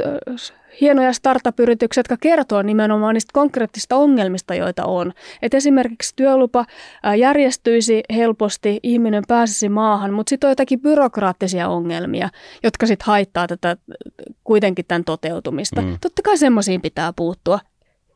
hienoja 0.80 1.12
startup-yrityksiä, 1.12 2.00
jotka 2.00 2.16
kertoo 2.16 2.62
nimenomaan 2.62 3.14
niistä 3.14 3.30
konkreettista 3.32 3.96
ongelmista, 3.96 4.54
joita 4.54 4.84
on. 4.84 5.12
Et 5.42 5.54
esimerkiksi 5.54 6.12
työlupa 6.16 6.64
järjestyisi 7.18 8.02
helposti, 8.14 8.80
ihminen 8.82 9.22
pääsisi 9.28 9.68
maahan, 9.68 10.14
mutta 10.14 10.30
sitten 10.30 10.48
on 10.48 10.50
jotakin 10.50 10.80
byrokraattisia 10.80 11.68
ongelmia, 11.68 12.28
jotka 12.62 12.86
sitten 12.86 13.06
haittaa 13.06 13.46
tätä 13.46 13.76
kuitenkin 14.44 14.84
tämän 14.88 15.04
toteutumista. 15.04 15.82
Mm. 15.82 15.98
Totta 16.00 16.22
kai 16.22 16.38
semmoisiin 16.38 16.80
pitää 16.80 17.12
puuttua. 17.16 17.58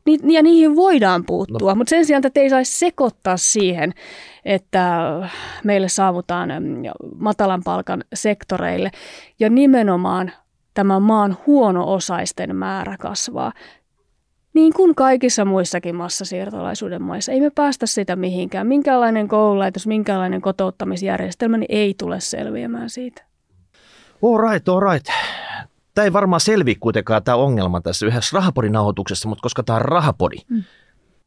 Ni- 0.05 0.35
ja 0.35 0.43
niihin 0.43 0.75
voidaan 0.75 1.25
puuttua, 1.25 1.71
no. 1.71 1.75
mutta 1.75 1.89
sen 1.89 2.05
sijaan 2.05 2.25
että 2.25 2.39
ei 2.39 2.49
saisi 2.49 2.79
sekoittaa 2.79 3.37
siihen, 3.37 3.93
että 4.45 5.01
meille 5.63 5.89
saavutaan 5.89 6.49
matalan 7.19 7.61
palkan 7.63 8.03
sektoreille 8.13 8.91
ja 9.39 9.49
nimenomaan 9.49 10.31
tämän 10.75 11.01
maan 11.01 11.37
huono-osaisten 11.47 12.55
määrä 12.55 12.95
kasvaa. 12.99 13.53
Niin 14.53 14.73
kuin 14.73 14.95
kaikissa 14.95 15.45
muissakin 15.45 15.95
massasiirtolaisuuden 15.95 17.01
maissa. 17.01 17.31
Ei 17.31 17.41
me 17.41 17.49
päästä 17.49 17.85
sitä 17.85 18.15
mihinkään. 18.15 18.67
Minkälainen 18.67 19.27
koululaitos, 19.27 19.87
minkälainen 19.87 20.41
kotouttamisjärjestelmä, 20.41 21.57
niin 21.57 21.75
ei 21.75 21.95
tule 21.97 22.19
selviämään 22.19 22.89
siitä. 22.89 23.23
All 24.23 24.51
right, 24.51 24.69
all 24.69 24.79
right. 24.79 25.07
Tämä 25.95 26.05
ei 26.05 26.13
varmaan 26.13 26.39
selvi 26.39 26.75
kuitenkaan 26.75 27.23
tämä 27.23 27.35
ongelma 27.35 27.81
tässä 27.81 28.05
yhdessä 28.05 28.37
rahapodin 28.37 28.73
mutta 29.25 29.41
koska 29.41 29.63
tämä 29.63 29.77
on 29.77 29.85
rahapodi, 29.85 30.37
mm 30.49 30.63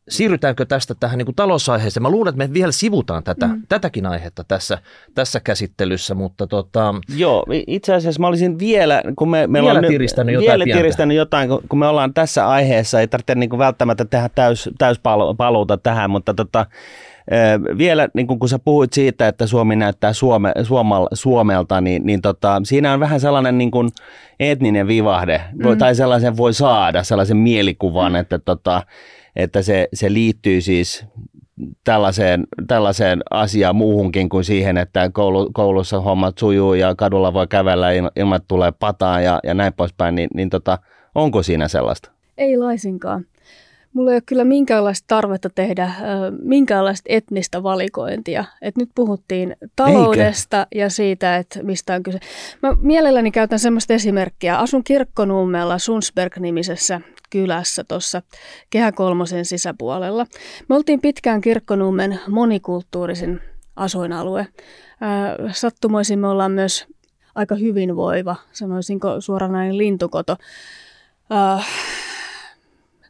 siirrytäänkö 0.09 0.65
tästä 0.65 0.95
tähän 1.01 1.19
niin 1.19 1.27
kuin 1.27 1.35
talousaiheeseen? 1.35 2.03
Mä 2.03 2.11
luulen, 2.11 2.31
että 2.31 2.49
me 2.49 2.55
vielä 2.55 2.73
sivutaan 2.73 3.25
tätä, 3.25 3.47
mm. 3.47 3.63
tätäkin 3.69 4.07
aihetta 4.07 4.45
tässä, 4.49 4.79
tässä 5.15 5.41
käsittelyssä, 5.41 6.15
mutta 6.15 6.47
tota... 6.47 6.95
Joo, 7.17 7.45
itse 7.67 7.95
asiassa 7.95 8.21
mä 8.21 8.27
olisin 8.27 8.59
vielä, 8.59 9.03
kun 9.17 9.31
me, 9.31 9.47
me 9.47 9.63
vielä 9.63 9.83
tiristänyt 9.83 10.35
jotain 10.35 10.61
Vielä 10.61 10.79
tiristänyt 10.79 11.17
jotain, 11.17 11.49
kun 11.69 11.79
me 11.79 11.87
ollaan 11.87 12.15
tässä 12.15 12.49
aiheessa, 12.49 13.01
ei 13.01 13.09
tarvitse 13.09 13.35
niin 13.35 13.51
kuin 13.51 13.59
välttämättä 13.59 14.05
tehdä 14.05 14.29
täys, 14.35 14.71
täyspaluuta 14.79 15.77
tähän, 15.77 16.11
mutta 16.11 16.35
tota, 16.35 16.67
vielä 17.79 18.09
niin 18.15 18.27
kun 18.27 18.49
sä 18.49 18.59
puhuit 18.59 18.93
siitä, 18.93 19.29
että 19.29 19.47
Suomi 19.47 19.77
näyttää 19.77 20.13
Suome, 20.13 20.53
Suomal, 20.63 21.09
Suomelta, 21.13 21.81
niin, 21.81 22.07
niin 22.07 22.23
tota, 22.23 22.61
siinä 22.65 22.93
on 22.93 23.01
vähän 23.01 23.21
sellainen 23.21 23.59
niin 23.59 23.71
kuin 23.71 23.89
etninen 24.41 24.87
vivahde, 24.87 25.41
mm. 25.55 25.79
tai 25.79 25.95
sellaisen 25.95 26.37
voi 26.37 26.55
saada, 26.55 27.03
sellaisen 27.03 27.37
mielikuvan, 27.37 28.17
että 28.17 28.39
tota, 28.39 28.83
että 29.37 29.63
se, 29.63 29.89
se 29.95 30.13
liittyy 30.13 30.61
siis 30.61 31.07
tällaiseen, 31.85 32.47
tällaiseen 32.67 33.21
asiaan 33.31 33.77
muuhunkin 33.77 34.29
kuin 34.29 34.45
siihen, 34.45 34.77
että 34.77 35.11
koulu, 35.11 35.51
koulussa 35.53 36.01
hommat 36.01 36.39
sujuu 36.39 36.75
ja 36.75 36.95
kadulla 36.95 37.33
voi 37.35 37.47
kävellä 37.47 37.93
ilman, 37.93 38.37
että 38.37 38.49
tulee 38.49 38.73
pataan 38.73 39.25
ja, 39.25 39.41
ja 39.45 39.55
näin 39.55 39.73
poispäin, 39.73 40.15
niin, 40.15 40.29
niin 40.35 40.51
tota, 40.51 40.79
onko 41.15 41.43
siinä 41.43 41.69
sellaista? 41.69 42.11
Ei 42.39 42.57
laisinkaan. 42.57 43.25
Mulla 43.93 44.11
ei 44.11 44.15
ole 44.15 44.23
kyllä 44.27 44.45
minkäänlaista 44.45 45.05
tarvetta 45.09 45.51
tehdä 45.51 45.85
äh, 45.85 45.95
minkäänlaista 46.43 47.07
etnistä 47.09 47.63
valikointia. 47.63 48.45
Et 48.63 48.77
nyt 48.77 48.91
puhuttiin 48.95 49.57
taloudesta 49.77 50.59
Eikä. 50.59 50.85
ja 50.85 50.91
siitä, 50.91 51.37
että 51.37 51.63
mistä 51.63 51.95
on 51.95 52.03
kyse. 52.03 52.19
Mä 52.63 52.77
mielelläni 52.81 53.31
käytän 53.31 53.59
semmoista 53.59 53.95
esimerkkiä. 53.95 54.59
Asun 54.59 54.85
Kirkkonummella 54.85 55.79
Sunsberg-nimisessä 55.79 57.01
kylässä 57.31 57.85
tuossa 57.85 58.23
Kehä 58.71 58.93
Kolmosen 58.93 59.45
sisäpuolella. 59.45 60.27
Me 60.69 60.75
oltiin 60.75 61.01
pitkään 61.01 61.41
Kirkkonummen 61.41 62.21
monikulttuurisin 62.29 63.41
asuinalue. 63.77 64.47
Sattumoisin 65.53 66.19
me 66.19 66.29
ollaan 66.29 66.53
myös 66.53 66.87
aika 67.35 67.55
hyvinvoiva, 67.55 68.37
sanoisinko 68.53 69.21
suoranainen 69.21 69.79
lintukoto. 69.79 70.37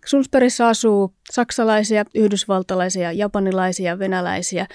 Sunsperissa 0.09 0.69
asuu 0.69 1.15
saksalaisia, 1.31 2.05
yhdysvaltalaisia, 2.15 3.13
japanilaisia, 3.13 3.99
venäläisiä, 3.99 4.67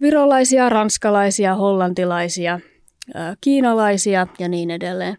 virolaisia, 0.00 0.68
ranskalaisia, 0.68 1.54
hollantilaisia, 1.54 2.60
kiinalaisia 3.40 4.26
ja 4.38 4.48
niin 4.48 4.70
edelleen. 4.70 5.16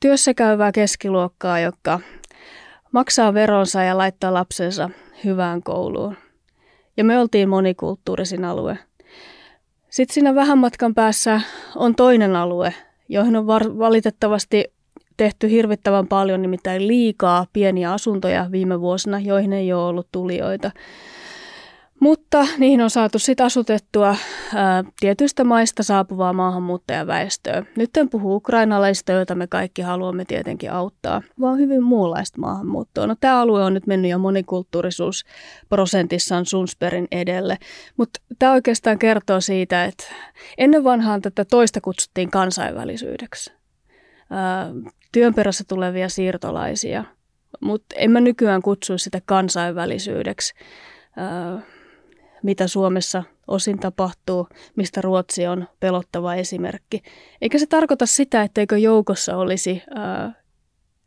Työssä 0.00 0.34
käyvää 0.34 0.72
keskiluokkaa, 0.72 1.60
joka 1.60 2.00
maksaa 2.92 3.34
veronsa 3.34 3.82
ja 3.82 3.98
laittaa 3.98 4.34
lapsensa 4.34 4.90
hyvään 5.24 5.62
kouluun. 5.62 6.16
Ja 6.96 7.04
me 7.04 7.18
oltiin 7.18 7.48
monikulttuurisin 7.48 8.44
alue. 8.44 8.78
Sitten 9.90 10.14
siinä 10.14 10.34
vähän 10.34 10.58
matkan 10.58 10.94
päässä 10.94 11.40
on 11.76 11.94
toinen 11.94 12.36
alue, 12.36 12.74
johon 13.08 13.36
on 13.36 13.46
valitettavasti 13.78 14.64
tehty 15.20 15.50
hirvittävän 15.50 16.08
paljon, 16.08 16.42
nimittäin 16.42 16.88
liikaa 16.88 17.46
pieniä 17.52 17.92
asuntoja 17.92 18.46
viime 18.52 18.80
vuosina, 18.80 19.18
joihin 19.18 19.52
ei 19.52 19.72
ole 19.72 19.84
ollut 19.84 20.08
tulijoita. 20.12 20.70
Mutta 22.00 22.46
niihin 22.58 22.80
on 22.80 22.90
saatu 22.90 23.18
sitten 23.18 23.46
asutettua 23.46 24.16
ää, 24.54 24.84
tietyistä 25.00 25.44
maista 25.44 25.82
saapuvaa 25.82 26.32
maahanmuuttajaväestöä. 26.32 27.62
Nyt 27.76 27.96
en 27.96 28.08
puhu 28.08 28.36
ukrainalaista, 28.36 29.12
joita 29.12 29.34
me 29.34 29.46
kaikki 29.46 29.82
haluamme 29.82 30.24
tietenkin 30.24 30.72
auttaa, 30.72 31.22
vaan 31.40 31.58
hyvin 31.58 31.82
muunlaista 31.82 32.40
maahanmuuttoa. 32.40 33.06
No, 33.06 33.16
tämä 33.20 33.40
alue 33.40 33.64
on 33.64 33.74
nyt 33.74 33.86
mennyt 33.86 34.10
jo 34.10 34.18
monikulttuurisuusprosentissaan 34.18 36.46
Sunsperin 36.46 37.08
edelle, 37.12 37.58
mutta 37.96 38.20
tämä 38.38 38.52
oikeastaan 38.52 38.98
kertoo 38.98 39.40
siitä, 39.40 39.84
että 39.84 40.04
ennen 40.58 40.84
vanhaan 40.84 41.22
tätä 41.22 41.44
toista 41.44 41.80
kutsuttiin 41.80 42.30
kansainvälisyydeksi. 42.30 43.52
Työn 45.12 45.34
perässä 45.34 45.64
tulevia 45.68 46.08
siirtolaisia, 46.08 47.04
mutta 47.60 47.94
en 47.98 48.10
mä 48.10 48.20
nykyään 48.20 48.62
kutsu 48.62 48.98
sitä 48.98 49.20
kansainvälisyydeksi. 49.26 50.54
Mitä 52.42 52.66
Suomessa 52.66 53.22
osin 53.46 53.78
tapahtuu, 53.78 54.48
mistä 54.76 55.00
Ruotsi 55.00 55.46
on 55.46 55.68
pelottava 55.80 56.34
esimerkki. 56.34 57.02
Eikä 57.42 57.58
se 57.58 57.66
tarkoita 57.66 58.06
sitä, 58.06 58.42
etteikö 58.42 58.78
joukossa 58.78 59.36
olisi 59.36 59.82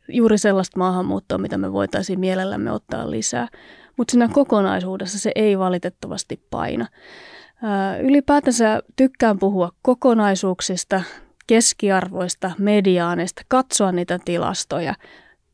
juuri 0.08 0.38
sellaista 0.38 0.78
maahanmuuttoa, 0.78 1.38
mitä 1.38 1.58
me 1.58 1.72
voitaisiin 1.72 2.20
mielellämme 2.20 2.72
ottaa 2.72 3.10
lisää. 3.10 3.48
Mutta 3.96 4.12
siinä 4.12 4.28
kokonaisuudessa 4.28 5.18
se 5.18 5.32
ei 5.34 5.58
valitettavasti 5.58 6.46
paina. 6.50 6.86
Ää, 7.62 7.98
ylipäätänsä 7.98 8.82
tykkään 8.96 9.38
puhua 9.38 9.70
kokonaisuuksista, 9.82 11.02
keskiarvoista, 11.46 12.50
mediaaneista, 12.58 13.42
katsoa 13.48 13.92
niitä 13.92 14.18
tilastoja, 14.24 14.94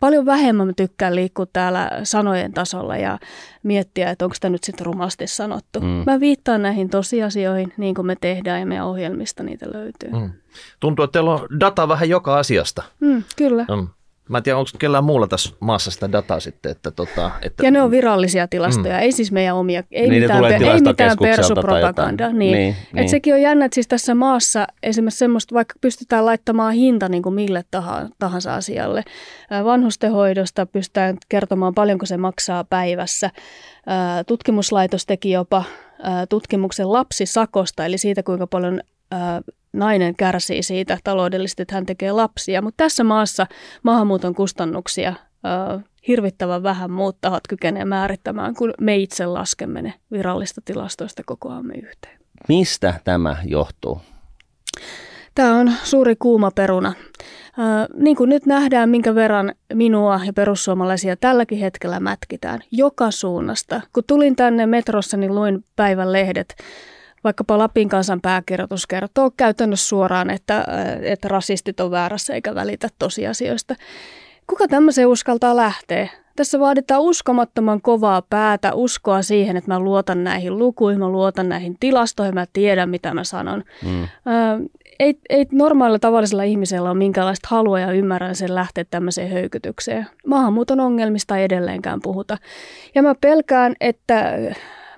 paljon 0.01 0.27
vähemmän 0.27 0.67
mä 0.67 0.73
tykkään 0.77 1.15
liikkua 1.15 1.47
täällä 1.47 1.91
sanojen 2.03 2.53
tasolla 2.53 2.97
ja 2.97 3.19
miettiä, 3.63 4.11
että 4.11 4.25
onko 4.25 4.37
tämä 4.41 4.53
nyt 4.53 4.65
sitten 4.65 4.87
rumasti 4.87 5.27
sanottu. 5.27 5.81
Mm. 5.81 6.03
Mä 6.07 6.21
viittaan 6.21 6.63
näihin 6.63 6.91
tosiasioihin, 6.91 7.73
niin 7.77 7.95
kuin 7.95 8.07
me 8.07 8.17
tehdään 8.21 8.61
ja 8.61 8.67
meidän 8.67 8.87
ohjelmista 8.87 9.43
niitä 9.43 9.67
löytyy. 9.73 10.11
Mm. 10.11 10.31
Tuntuu, 10.81 11.05
että 11.05 11.13
teillä 11.13 11.35
on 11.35 11.61
data 11.61 11.89
vähän 11.89 12.09
joka 12.09 12.39
asiasta. 12.39 12.83
Mm, 13.01 13.23
kyllä. 13.37 13.67
Mm. 13.77 13.89
Mä 14.31 14.39
en 14.39 14.43
tiedä, 14.43 14.59
onko 14.59 14.71
kellään 14.79 15.05
muulla 15.05 15.27
tässä 15.27 15.55
maassa 15.61 15.91
sitä 15.91 16.13
dataa 16.13 16.41
sitten. 16.41 16.73
Että 16.73 16.91
tota, 16.91 17.31
että... 17.43 17.67
Ja 17.67 17.71
ne 17.71 17.83
on 17.83 17.91
virallisia 17.91 18.49
tilastoja, 18.49 18.95
mm. 18.95 19.01
ei 19.01 19.13
siis 19.13 19.33
meidän 19.33 19.57
omia, 19.57 19.83
ei 19.91 20.11
niin 20.11 20.23
mitään, 20.23 20.45
ei 20.45 20.81
mitään 20.81 21.17
persupropagandaa. 21.21 22.33
Niin. 22.33 22.39
Niin, 22.39 22.77
niin. 22.93 23.03
Et 23.05 23.09
sekin 23.09 23.35
on 23.35 23.43
jännä, 23.43 23.65
että 23.65 23.75
siis 23.75 23.89
tässä 23.89 24.15
maassa 24.15 24.67
esimerkiksi 24.83 25.19
semmoista, 25.19 25.55
vaikka 25.55 25.75
pystytään 25.81 26.27
laittamaan 26.27 26.73
hinta 26.75 27.09
niin 27.09 27.23
kuin 27.23 27.35
mille 27.35 27.65
tahansa 28.19 28.55
asialle. 28.55 29.03
Vanhustenhoidosta 29.65 30.67
pystytään 30.67 31.17
kertomaan 31.29 31.75
paljonko 31.75 32.07
se 32.07 32.17
maksaa 32.17 32.65
päivässä. 32.65 33.31
Tutkimuslaitos 34.27 35.07
teki 35.07 35.31
jopa 35.31 35.65
tutkimuksen 36.29 36.93
lapsisakosta, 36.93 37.85
eli 37.85 37.99
siitä 37.99 38.23
kuinka 38.23 38.47
paljon 38.47 38.81
nainen 39.73 40.17
kärsii 40.17 40.63
siitä 40.63 40.99
taloudellisesti, 41.05 41.63
että 41.63 41.75
hän 41.75 41.87
tekee 41.87 42.13
lapsia. 42.13 42.63
Mutta 42.63 42.85
tässä 42.85 43.05
maassa 43.05 43.47
maahanmuuton 43.83 44.35
kustannuksia 44.35 45.09
äh, 45.09 45.85
hirvittävän 46.09 46.63
vähän 46.63 46.91
muut 46.91 47.17
tahot 47.21 47.49
kykenee 47.49 47.85
määrittämään, 47.85 48.55
kun 48.55 48.75
me 48.81 48.97
itse 48.97 49.27
laskemme 49.27 49.83
ne 49.83 49.95
virallista 50.13 50.61
tilastoista 50.65 51.23
kokoamme 51.27 51.75
yhteen. 51.75 52.21
Mistä 52.49 52.95
tämä 53.05 53.37
johtuu? 53.45 54.01
Tämä 55.35 55.57
on 55.57 55.73
suuri 55.85 56.17
kuuma 56.17 56.51
peruna. 56.51 56.89
Äh, 56.89 57.87
niin 57.95 58.17
kuin 58.17 58.31
nyt 58.31 58.47
nähdään, 58.47 58.89
minkä 58.89 59.15
verran 59.15 59.55
minua 59.75 60.21
ja 60.25 60.33
perussuomalaisia 60.33 61.17
tälläkin 61.17 61.59
hetkellä 61.59 62.01
mätkitään 62.01 62.61
joka 62.71 63.11
suunnasta. 63.11 63.81
Kun 63.93 64.05
tulin 64.07 64.37
tänne 64.37 64.67
metrossa, 64.67 65.17
niin 65.17 65.35
luin 65.35 65.65
päivän 65.77 66.13
lehdet 66.13 66.55
Vaikkapa 67.25 67.59
Lapin 67.59 67.89
kansan 67.89 68.21
pääkirjoitus 68.21 68.87
kertoo 68.87 69.31
käytännössä 69.37 69.89
suoraan, 69.89 70.31
että, 70.31 70.65
että 71.03 71.29
rasistit 71.29 71.81
on 71.81 71.91
väärässä 71.91 72.35
eikä 72.35 72.55
välitä 72.55 72.89
tosiasioista. 72.99 73.75
Kuka 74.47 74.69
tämmöiseen 74.69 75.09
uskaltaa 75.09 75.57
lähteä? 75.57 76.09
Tässä 76.37 76.61
vaaditaan 76.61 77.01
uskomattoman 77.01 77.81
kovaa 77.81 78.23
päätä, 78.31 78.75
uskoa 78.75 79.23
siihen, 79.23 79.57
että 79.57 79.71
mä 79.71 79.81
luotan 79.81 80.25
näihin 80.25 80.59
lukuihin, 80.59 81.01
mä 81.01 81.09
luotan 81.09 81.49
näihin 81.49 81.77
tilastoihin, 81.81 82.35
mä 82.35 82.47
tiedän 82.53 82.91
mitä 82.91 83.15
mä 83.15 83.25
sanon. 83.25 83.65
Mm. 83.85 84.03
Ö, 84.03 84.07
ei, 84.99 85.19
ei 85.29 85.47
normaalilla 85.53 85.99
tavallisella 85.99 86.43
ihmisellä 86.43 86.91
ole 86.91 86.99
minkäänlaista 86.99 87.49
halua 87.51 87.81
ja 87.81 87.93
ymmärrän 87.93 88.35
sen 88.35 88.55
lähteä 88.55 88.85
tämmöiseen 88.91 89.31
höykytykseen. 89.31 90.07
Maahanmuuton 90.27 90.81
ongelmista 90.81 91.37
ei 91.37 91.45
edelleenkään 91.45 92.01
puhuta. 92.03 92.39
Ja 92.95 93.03
mä 93.03 93.15
pelkään, 93.21 93.75
että 93.81 94.39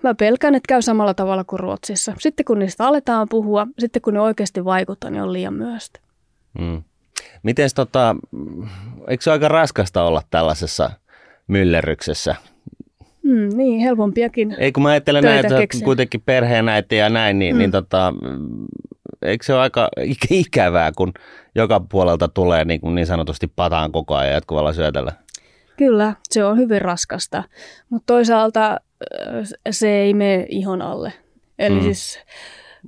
Mä 0.03 0.15
pelkään, 0.15 0.55
että 0.55 0.69
käy 0.69 0.83
samalla 0.83 1.15
tavalla 1.15 1.45
kuin 1.45 1.61
Ruotsissa. 1.61 2.15
Sitten 2.19 2.45
kun 2.45 2.59
niistä 2.59 2.87
aletaan 2.87 3.29
puhua, 3.29 3.67
sitten 3.79 4.03
kun 4.03 4.15
ne 4.15 4.21
oikeasti 4.21 4.65
vaikuttaa, 4.65 5.11
niin 5.11 5.23
on 5.23 5.33
liian 5.33 5.55
myöstä. 5.55 6.01
Mm. 6.59 6.83
Miten 7.43 7.69
tota, 7.75 8.17
eikö 9.09 9.25
se 9.25 9.31
ole 9.31 9.35
aika 9.35 9.49
raskasta 9.49 10.03
olla 10.03 10.23
tällaisessa 10.31 10.91
myllerryksessä? 11.49 12.35
Mm, 13.23 13.57
niin, 13.57 13.81
helpompiakin 13.81 14.57
Ei 14.59 14.73
kun 14.73 14.83
mä 14.83 14.89
ajattelen 14.89 15.25
näin, 15.25 15.47
että 15.47 15.85
kuitenkin 15.85 16.23
perheen 16.27 16.65
näitä 16.65 16.95
ja 16.95 17.09
näin, 17.09 17.39
niin, 17.39 17.47
niin 17.47 17.57
mm. 17.57 17.59
niin 17.59 17.71
tota, 17.71 18.13
eikö 19.23 19.45
se 19.45 19.55
ole 19.55 19.63
aika 19.63 19.89
ikävää, 20.31 20.93
kun 20.97 21.13
joka 21.55 21.81
puolelta 21.81 22.29
tulee 22.29 22.65
niin, 22.65 22.81
niin 22.95 23.07
sanotusti 23.07 23.47
pataan 23.57 23.93
koko 23.93 24.15
ajan 24.15 24.35
jatkuvalla 24.35 24.73
syötellä? 24.73 25.13
Kyllä, 25.83 26.15
se 26.31 26.45
on 26.45 26.59
hyvin 26.59 26.83
raskasta, 26.83 27.45
mutta 27.91 28.07
toisaalta 28.07 28.81
se 29.71 29.89
ei 29.89 30.15
mene 30.15 30.47
ihon 30.49 30.83
alle. 30.83 31.13
Eli 31.59 31.75
mm. 31.75 31.83
siis 31.83 32.19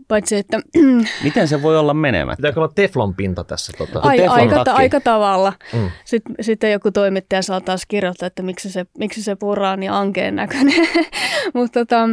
paitsi 0.08 0.36
että... 0.36 0.60
Miten 1.24 1.48
se 1.48 1.62
voi 1.62 1.78
olla 1.78 1.94
menemättä? 1.94 2.36
Pitääkö 2.36 2.60
olla 2.60 2.72
teflon 2.74 3.14
pinta 3.14 3.44
tässä? 3.44 3.72
Tota? 3.78 4.00
Ai, 4.02 4.16
teflon 4.16 4.38
aika, 4.38 4.64
ta- 4.64 4.72
aika 4.72 5.00
tavalla. 5.00 5.52
Mm. 5.72 5.90
Sitten, 6.04 6.34
sitten 6.40 6.72
joku 6.72 6.90
toimittaja 6.90 7.42
saa 7.42 7.60
taas 7.60 7.86
kirjoittaa, 7.86 8.26
että 8.26 8.42
miksi 8.42 8.70
se, 8.70 8.86
miksi 8.98 9.22
se 9.22 9.36
purra 9.36 9.70
on 9.70 9.80
niin 9.80 9.92
ankeen 9.92 10.36
näköinen. 10.36 10.88
Mutta 11.54 11.80
tota, 11.80 12.08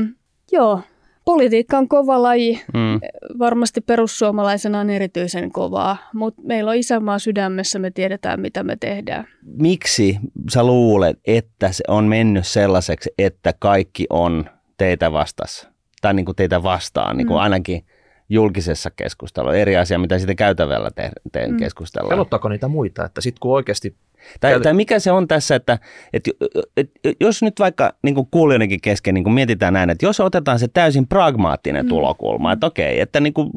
joo, 0.52 0.82
Politiikka 1.26 1.78
on 1.78 1.88
kova 1.88 2.22
laji, 2.22 2.62
mm. 2.74 3.00
varmasti 3.40 3.82
perussuomalaisena 3.82 4.80
on 4.80 4.90
erityisen 4.90 5.52
kovaa, 5.52 5.98
mutta 6.14 6.42
meillä 6.46 6.72
on 6.72 6.78
isänmaa 6.78 7.20
sydämessä, 7.20 7.80
me 7.80 7.92
tiedetään 7.92 8.40
mitä 8.40 8.64
me 8.64 8.78
tehdään. 8.80 9.28
Miksi 9.44 10.20
sä 10.54 10.64
luulet, 10.64 11.20
että 11.26 11.72
se 11.72 11.84
on 11.88 12.06
mennyt 12.06 12.48
sellaiseksi, 12.48 13.10
että 13.18 13.54
kaikki 13.60 14.06
on 14.10 14.46
teitä 14.78 15.12
vastassa? 15.12 15.72
Tai 16.02 16.14
niin 16.14 16.26
kuin 16.26 16.36
teitä 16.36 16.64
vastaan, 16.64 17.18
niin 17.18 17.28
kuin 17.28 17.38
mm. 17.38 17.44
ainakin 17.44 17.86
julkisessa 18.32 18.92
keskustelussa. 18.96 19.58
Eri 19.58 19.78
asia, 19.78 20.00
mitä 20.00 20.18
sitten 20.18 20.36
käytävällä 20.36 20.92
te- 20.92 21.12
te- 21.32 21.48
mm. 21.48 21.58
keskustellaan. 21.58 22.10
Pelottaako 22.10 22.50
niitä 22.50 22.68
muita, 22.68 23.06
että 23.06 23.22
sitten 23.22 23.40
kun 23.40 23.54
oikeasti 23.54 23.96
tai, 24.40 24.60
tai 24.60 24.74
mikä 24.74 25.00
se 25.00 25.12
on 25.12 25.28
tässä, 25.28 25.56
että, 25.56 25.80
että, 26.14 26.32
että 26.78 27.12
jos 27.20 27.42
nyt 27.44 27.60
vaikka 27.60 27.94
niin 28.04 28.16
kuin 28.16 28.28
kuulijoidenkin 28.32 28.82
kesken 28.82 29.14
niin 29.14 29.24
kuin 29.24 29.34
mietitään 29.34 29.74
näin, 29.74 29.90
että 29.90 30.06
jos 30.06 30.20
otetaan 30.20 30.60
se 30.60 30.68
täysin 30.68 31.08
pragmaattinen 31.08 31.86
mm. 31.86 31.90
tulokulma, 31.90 32.52
että 32.52 32.68
okei, 32.68 33.00
että 33.00 33.20
niin 33.20 33.34
kuin, 33.34 33.50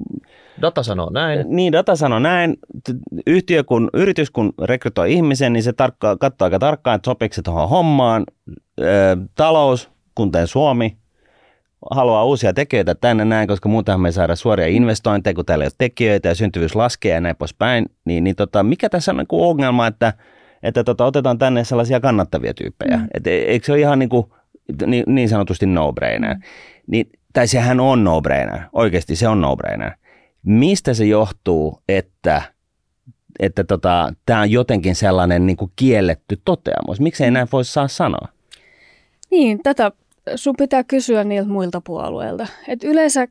Data 0.62 0.82
sanoo 0.82 1.10
näin. 1.10 1.44
Niin, 1.48 1.72
data 1.72 1.96
sanoo 1.96 2.18
näin. 2.18 2.56
Yhtiö 3.26 3.64
kun, 3.64 3.90
yritys 3.94 4.30
kun 4.30 4.52
rekrytoi 4.62 5.12
ihmisen, 5.12 5.52
niin 5.52 5.62
se 5.62 5.72
tarkka, 5.72 6.16
katsoo 6.16 6.46
aika 6.46 6.58
tarkkaan, 6.58 6.96
että 6.96 7.10
sopiiko 7.10 7.34
se 7.34 7.42
tuohon 7.42 7.68
hommaan. 7.68 8.24
Ö, 8.80 8.84
talous, 9.34 9.90
kuten 10.14 10.46
Suomi, 10.46 10.96
haluaa 11.90 12.24
uusia 12.24 12.52
tekijöitä 12.52 12.94
tänne 12.94 13.24
näin, 13.24 13.48
koska 13.48 13.68
muutenhan 13.68 14.00
me 14.00 14.08
ei 14.08 14.12
saada 14.12 14.36
suoria 14.36 14.66
investointeja, 14.66 15.34
kun 15.34 15.44
täällä 15.44 15.64
ei 15.64 15.66
ole 15.66 15.74
tekijöitä 15.78 16.28
ja 16.28 16.34
syntyvyys 16.34 16.74
laskee 16.74 17.14
ja 17.14 17.20
näin 17.20 17.36
poispäin. 17.36 17.86
Niin, 18.04 18.24
niin 18.24 18.36
tota, 18.36 18.62
mikä 18.62 18.88
tässä 18.88 19.12
on 19.12 19.16
niin 19.16 19.26
ongelma, 19.30 19.86
että– 19.86 20.12
että 20.64 20.84
tota, 20.84 21.04
otetaan 21.04 21.38
tänne 21.38 21.64
sellaisia 21.64 22.00
kannattavia 22.00 22.54
tyyppejä. 22.54 22.96
Mm. 22.96 23.08
Et, 23.14 23.26
e, 23.26 23.30
eikö 23.30 23.66
se 23.66 23.72
ole 23.72 23.80
ihan 23.80 23.98
niin, 23.98 24.08
kuin, 24.08 24.26
niin, 24.86 25.04
niin 25.06 25.28
sanotusti 25.28 25.66
no-brainer? 25.66 26.34
Mm. 26.34 26.42
Niin, 26.86 27.10
tai 27.32 27.48
sehän 27.48 27.80
on 27.80 28.04
no-brainer, 28.04 28.60
oikeasti 28.72 29.16
se 29.16 29.28
on 29.28 29.40
no-brainer. 29.40 29.90
Mistä 30.42 30.94
se 30.94 31.04
johtuu, 31.04 31.82
että 31.88 32.42
että 33.40 33.64
tota, 33.64 34.12
tämä 34.26 34.40
on 34.40 34.50
jotenkin 34.50 34.94
sellainen 34.94 35.46
niin 35.46 35.56
kuin 35.56 35.72
kielletty 35.76 36.40
toteamus? 36.44 37.00
Miksi 37.00 37.24
ei 37.24 37.30
näin 37.30 37.48
voisi 37.52 37.72
saa 37.72 37.88
sanoa? 37.88 38.28
Niin, 39.30 39.62
tätä 39.62 39.92
sun 40.36 40.54
pitää 40.58 40.84
kysyä 40.84 41.24
niiltä 41.24 41.48
muilta 41.48 41.80
puolueilta. 41.80 42.46
Et 42.68 42.84
yleensä 42.84 43.28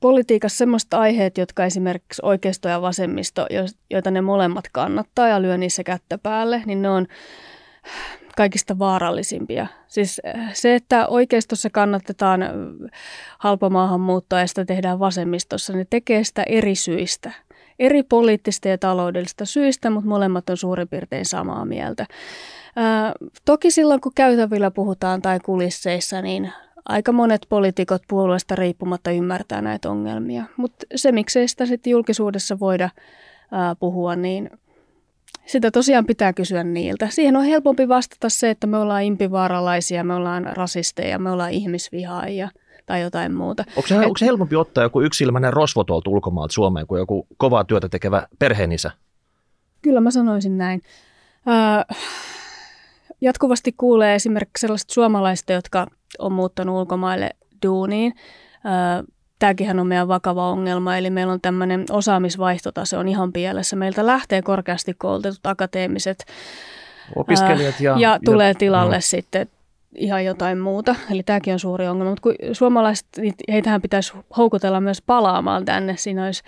politiikassa 0.00 0.58
semmoista 0.58 0.98
aiheet, 0.98 1.38
jotka 1.38 1.64
esimerkiksi 1.64 2.22
oikeisto 2.24 2.68
ja 2.68 2.82
vasemmisto, 2.82 3.46
joita 3.90 4.10
ne 4.10 4.20
molemmat 4.20 4.64
kannattaa 4.72 5.28
ja 5.28 5.42
lyö 5.42 5.58
niissä 5.58 5.84
kättä 5.84 6.18
päälle, 6.18 6.62
niin 6.66 6.82
ne 6.82 6.88
on 6.88 7.06
kaikista 8.36 8.78
vaarallisimpia. 8.78 9.66
Siis 9.88 10.20
se, 10.52 10.74
että 10.74 11.06
oikeistossa 11.06 11.70
kannatetaan 11.70 12.40
halpamaahanmuuttoa 13.38 14.40
ja 14.40 14.46
sitä 14.46 14.64
tehdään 14.64 14.98
vasemmistossa, 14.98 15.72
ne 15.72 15.86
tekee 15.90 16.24
sitä 16.24 16.42
eri 16.48 16.74
syistä. 16.74 17.32
Eri 17.78 18.02
poliittista 18.02 18.68
ja 18.68 18.78
taloudellista 18.78 19.44
syistä, 19.44 19.90
mutta 19.90 20.08
molemmat 20.08 20.50
on 20.50 20.56
suurin 20.56 20.88
piirtein 20.88 21.24
samaa 21.24 21.64
mieltä. 21.64 22.06
Toki 23.44 23.70
silloin, 23.70 24.00
kun 24.00 24.12
käytävillä 24.14 24.70
puhutaan 24.70 25.22
tai 25.22 25.40
kulisseissa, 25.40 26.22
niin 26.22 26.52
aika 26.88 27.12
monet 27.12 27.46
poliitikot 27.48 28.02
puolueesta 28.08 28.54
riippumatta 28.54 29.10
ymmärtää 29.10 29.62
näitä 29.62 29.90
ongelmia. 29.90 30.44
Mutta 30.56 30.86
se, 30.94 31.12
miksei 31.12 31.48
sitä 31.48 31.66
sitten 31.66 31.90
julkisuudessa 31.90 32.58
voida 32.58 32.90
ää, 33.52 33.74
puhua, 33.74 34.16
niin 34.16 34.50
sitä 35.46 35.70
tosiaan 35.70 36.06
pitää 36.06 36.32
kysyä 36.32 36.64
niiltä. 36.64 37.08
Siihen 37.10 37.36
on 37.36 37.44
helpompi 37.44 37.88
vastata 37.88 38.28
se, 38.28 38.50
että 38.50 38.66
me 38.66 38.78
ollaan 38.78 39.02
impivaaralaisia, 39.02 40.04
me 40.04 40.14
ollaan 40.14 40.44
rasisteja, 40.56 41.18
me 41.18 41.30
ollaan 41.30 41.50
ihmisvihaajia 41.50 42.48
tai 42.86 43.02
jotain 43.02 43.34
muuta. 43.34 43.64
Onko 43.76 43.86
se, 43.86 43.94
Et, 43.94 44.04
onko 44.04 44.18
se 44.18 44.26
helpompi 44.26 44.56
ottaa 44.56 44.84
joku 44.84 45.00
yksilmäinen 45.00 45.52
rosvo 45.52 45.84
tuolta 45.84 46.10
ulkomaalta 46.10 46.52
Suomeen 46.52 46.86
kuin 46.86 46.98
joku 46.98 47.26
kovaa 47.36 47.64
työtä 47.64 47.88
tekevä 47.88 48.26
perheenisä? 48.38 48.90
Kyllä 49.82 50.00
mä 50.00 50.10
sanoisin 50.10 50.58
näin. 50.58 50.82
Äh, 51.48 51.96
jatkuvasti 53.20 53.74
kuulee 53.76 54.14
esimerkiksi 54.14 54.60
sellaista 54.60 54.94
suomalaista, 54.94 55.52
jotka 55.52 55.86
on 56.18 56.32
muuttanut 56.32 56.76
ulkomaille 56.76 57.30
duuniin. 57.66 58.14
Tämäkin 59.38 59.80
on 59.80 59.86
meidän 59.86 60.08
vakava 60.08 60.50
ongelma, 60.50 60.96
eli 60.96 61.10
meillä 61.10 61.32
on 61.32 61.40
tämmöinen 61.40 61.84
osaamisvaihtotase 61.90 62.96
on 62.96 63.08
ihan 63.08 63.32
pielessä. 63.32 63.76
Meiltä 63.76 64.06
lähtee 64.06 64.42
korkeasti 64.42 64.94
koulutetut 64.94 65.46
akateemiset 65.46 66.24
opiskelijat 67.16 67.80
ja, 67.80 67.96
ja 67.98 68.18
tulee 68.24 68.54
tilalle 68.54 68.94
no. 68.94 69.00
sitten 69.00 69.46
ihan 69.94 70.24
jotain 70.24 70.58
muuta. 70.58 70.94
Eli 71.10 71.22
tämäkin 71.22 71.52
on 71.52 71.58
suuri 71.58 71.88
ongelma. 71.88 72.10
Mutta 72.10 72.22
kun 72.22 72.34
suomalaiset, 72.52 73.06
niin 73.16 73.34
heitähän 73.52 73.82
pitäisi 73.82 74.12
houkutella 74.36 74.80
myös 74.80 75.02
palaamaan 75.02 75.64
tänne. 75.64 75.96
Siinä 75.96 76.24
olisi, 76.24 76.42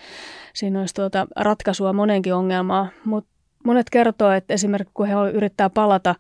siinä 0.54 0.80
olisi 0.80 0.94
tuota 0.94 1.26
ratkaisua 1.36 1.92
monenkin 1.92 2.34
ongelmaa. 2.34 2.88
Mutta 3.04 3.30
monet 3.64 3.90
kertoo, 3.90 4.30
että 4.30 4.54
esimerkiksi 4.54 4.94
kun 4.94 5.06
he 5.06 5.14
yrittää 5.32 5.70
palata 5.70 6.14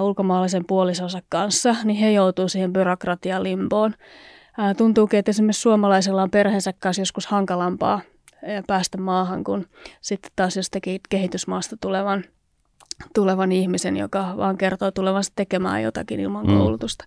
ulkomaalaisen 0.00 0.64
puolisonsa 0.66 1.18
kanssa, 1.28 1.76
niin 1.84 1.96
he 1.96 2.12
joutuu 2.12 2.48
siihen 2.48 2.72
byrokratian 2.72 3.42
limboon. 3.42 3.94
Tuntuukin, 4.76 5.18
että 5.18 5.30
esimerkiksi 5.30 5.62
suomalaisella 5.62 6.22
on 6.22 6.30
perheensä 6.30 6.72
kanssa 6.78 7.02
joskus 7.02 7.26
hankalampaa 7.26 8.00
päästä 8.66 8.98
maahan 8.98 9.44
kuin 9.44 9.66
sitten 10.00 10.30
taas 10.36 10.56
jostakin 10.56 11.00
kehitysmaasta 11.08 11.76
tulevan, 11.80 12.24
tulevan 13.14 13.52
ihmisen, 13.52 13.96
joka 13.96 14.34
vaan 14.36 14.58
kertoo 14.58 14.90
tulevansa 14.90 15.32
tekemään 15.36 15.82
jotakin 15.82 16.20
ilman 16.20 16.46
mm. 16.46 16.58
koulutusta. 16.58 17.04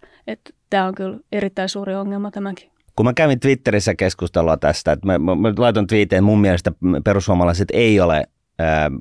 Tämä 0.69 0.85
on 0.85 0.95
kyllä 0.95 1.19
erittäin 1.31 1.69
suuri 1.69 1.95
ongelma 1.95 2.31
tämäkin. 2.31 2.71
Kun 2.95 3.05
mä 3.05 3.13
kävin 3.13 3.39
Twitterissä 3.39 3.95
keskustelua 3.95 4.57
tästä, 4.57 4.91
että 4.91 5.05
mä, 5.05 5.19
mä, 5.19 5.35
mä 5.35 5.53
laitan 5.57 5.87
twiiteen, 5.87 6.23
mun 6.23 6.41
mielestä 6.41 6.71
perussuomalaiset 7.03 7.67
ei 7.73 7.99
ole 7.99 8.23
ää, 8.59 8.91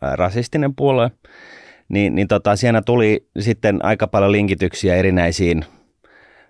rasistinen 0.00 0.74
puolue, 0.74 1.10
niin, 1.92 2.14
niin 2.14 2.28
tota, 2.28 2.56
siinä 2.56 2.82
tuli 2.82 3.26
sitten 3.38 3.84
aika 3.84 4.06
paljon 4.06 4.32
linkityksiä 4.32 4.96
erinäisiin 4.96 5.64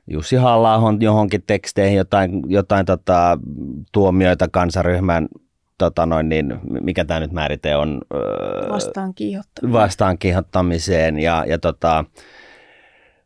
Jussi 0.06 0.36
halla 0.36 0.80
johonkin 1.00 1.42
teksteihin, 1.46 1.96
jotain, 1.96 2.42
jotain 2.46 2.86
tota, 2.86 3.38
tuomioita 3.92 4.48
kansaryhmän 4.48 5.28
tota 5.78 6.06
noin, 6.06 6.28
niin, 6.28 6.58
mikä 6.80 7.04
tämä 7.04 7.20
nyt 7.20 7.32
määrite 7.32 7.76
on? 7.76 8.00
Vastaan 8.70 9.14
kiihottamiseen. 9.14 9.72
Vastaan 9.72 10.18
kiihottamiseen 10.18 11.18
ja, 11.18 11.44
ja 11.48 11.58
tota, 11.58 12.04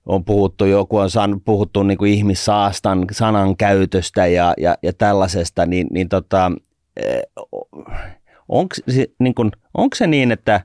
on 0.07 0.25
puhuttu, 0.25 0.65
joku 0.65 0.97
on 0.97 1.11
san, 1.11 1.41
puhuttu 1.41 1.83
niin 1.83 1.99
kuin 1.99 2.13
ihmissaastan 2.13 3.05
sanan 3.13 3.57
käytöstä 3.57 4.27
ja, 4.27 4.55
ja, 4.59 4.77
ja 4.83 4.93
tällaisesta, 4.93 5.67
niin, 5.67 5.87
niin 5.91 6.09
tota, 6.09 6.53
onko 8.49 8.75
se, 8.89 9.07
niin 9.19 9.35
onko 9.75 9.95
se 9.95 10.07
niin, 10.07 10.33
että 10.33 10.61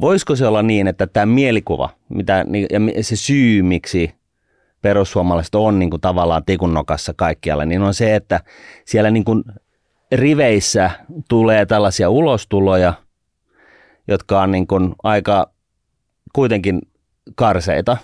voisiko 0.00 0.36
se 0.36 0.46
olla 0.46 0.62
niin, 0.62 0.86
että 0.86 1.06
tämä 1.06 1.26
mielikuva 1.26 1.90
mitä, 2.08 2.44
ja 2.70 3.04
se 3.04 3.16
syy, 3.16 3.62
miksi 3.62 4.14
perussuomalaiset 4.82 5.54
on 5.54 5.78
niin 5.78 5.90
kuin 5.90 6.00
tavallaan 6.00 6.44
tikunnokassa 6.44 7.14
kaikkialle, 7.16 7.66
niin 7.66 7.82
on 7.82 7.94
se, 7.94 8.14
että 8.14 8.40
siellä 8.84 9.10
niin 9.10 9.24
kuin 9.24 9.44
riveissä 10.12 10.90
tulee 11.28 11.66
tällaisia 11.66 12.10
ulostuloja, 12.10 12.94
jotka 14.08 14.42
on 14.42 14.50
niin 14.50 14.66
kuin 14.66 14.94
aika 15.02 15.50
kuitenkin 16.32 16.80
karseita. 17.34 17.96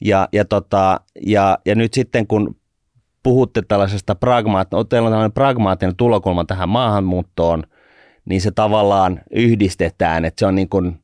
Ja, 0.00 0.28
ja, 0.32 0.44
tota, 0.44 1.00
ja, 1.26 1.58
ja 1.66 1.74
nyt 1.74 1.94
sitten 1.94 2.26
kun 2.26 2.56
puhutte 3.22 3.62
tällaisesta 3.68 4.14
pragmaat, 4.14 4.68
teillä 4.70 5.06
on 5.06 5.12
tällainen 5.12 5.32
pragmaattinen 5.32 5.96
tulokulma 5.96 6.44
tähän 6.44 6.68
maahanmuuttoon, 6.68 7.62
niin 8.24 8.40
se 8.40 8.50
tavallaan 8.50 9.20
yhdistetään, 9.30 10.24
että 10.24 10.40
se 10.40 10.46
on, 10.46 10.54
niin 10.54 10.68
kuin, 10.68 11.02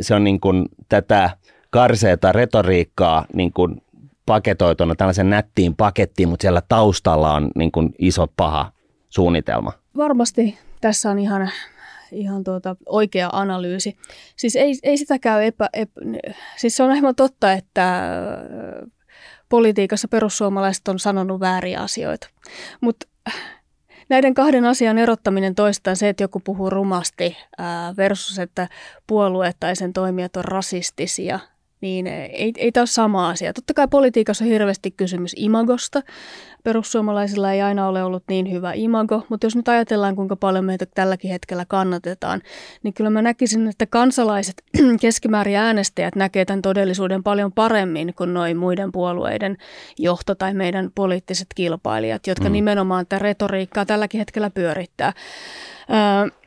se 0.00 0.14
on 0.14 0.24
niin 0.24 0.40
kuin 0.40 0.68
tätä 0.88 1.30
karseeta 1.70 2.32
retoriikkaa 2.32 3.24
niin 3.32 3.52
kuin 3.52 3.82
paketoituna 4.26 4.94
tällaisen 4.94 5.30
nättiin 5.30 5.76
pakettiin, 5.76 6.28
mutta 6.28 6.42
siellä 6.42 6.62
taustalla 6.68 7.34
on 7.34 7.50
niin 7.54 7.72
kuin 7.72 7.94
iso 7.98 8.26
paha 8.36 8.72
suunnitelma. 9.08 9.72
Varmasti 9.96 10.58
tässä 10.80 11.10
on 11.10 11.18
ihan, 11.18 11.50
ihan 12.12 12.44
tuota 12.44 12.76
oikea 12.86 13.30
analyysi. 13.32 13.96
Siis 14.36 14.56
ei, 14.56 14.74
ei 14.82 14.96
sitä 14.96 15.18
käy 15.18 15.44
epä, 15.44 15.68
epä, 15.72 16.00
siis 16.56 16.76
se 16.76 16.82
on 16.82 16.90
aivan 16.90 17.14
totta, 17.14 17.52
että 17.52 18.08
politiikassa 19.48 20.08
perussuomalaiset 20.08 20.88
on 20.88 20.98
sanonut 20.98 21.40
vääriä 21.40 21.80
asioita. 21.80 22.28
Mutta 22.80 23.06
näiden 24.08 24.34
kahden 24.34 24.64
asian 24.64 24.98
erottaminen 24.98 25.54
toistaan, 25.54 25.96
se, 25.96 26.08
että 26.08 26.22
joku 26.22 26.40
puhuu 26.40 26.70
rumasti 26.70 27.36
versus, 27.96 28.38
että 28.38 28.68
puolue 29.06 29.52
tai 29.60 29.76
sen 29.76 29.92
toimijat 29.92 30.36
on 30.36 30.44
rasistisia, 30.44 31.38
niin 31.80 32.06
ei, 32.06 32.52
ei 32.56 32.72
tämä 32.72 32.82
ole 32.82 32.86
sama 32.86 33.28
asia. 33.28 33.52
Totta 33.52 33.74
kai 33.74 33.88
politiikassa 33.88 34.44
on 34.44 34.50
hirveästi 34.50 34.90
kysymys 34.90 35.32
imagosta. 35.36 36.02
Perussuomalaisilla 36.64 37.52
ei 37.52 37.62
aina 37.62 37.88
ole 37.88 38.02
ollut 38.04 38.22
niin 38.28 38.52
hyvä 38.52 38.72
imago, 38.72 39.26
mutta 39.28 39.46
jos 39.46 39.56
nyt 39.56 39.68
ajatellaan, 39.68 40.16
kuinka 40.16 40.36
paljon 40.36 40.64
meitä 40.64 40.86
tälläkin 40.86 41.30
hetkellä 41.30 41.64
kannatetaan, 41.68 42.42
niin 42.82 42.94
kyllä 42.94 43.10
mä 43.10 43.22
näkisin, 43.22 43.68
että 43.68 43.86
kansalaiset, 43.86 44.62
keskimäärin 45.00 45.56
äänestäjät 45.56 46.14
näkee 46.14 46.44
tämän 46.44 46.62
todellisuuden 46.62 47.22
paljon 47.22 47.52
paremmin 47.52 48.14
kuin 48.14 48.34
noin 48.34 48.56
muiden 48.56 48.92
puolueiden 48.92 49.56
johto 49.98 50.34
tai 50.34 50.54
meidän 50.54 50.90
poliittiset 50.94 51.46
kilpailijat, 51.54 52.26
jotka 52.26 52.48
mm. 52.48 52.52
nimenomaan 52.52 53.06
tätä 53.06 53.22
retoriikkaa 53.22 53.86
tälläkin 53.86 54.18
hetkellä 54.18 54.50
pyörittää. 54.50 55.12
Öö, 55.90 56.37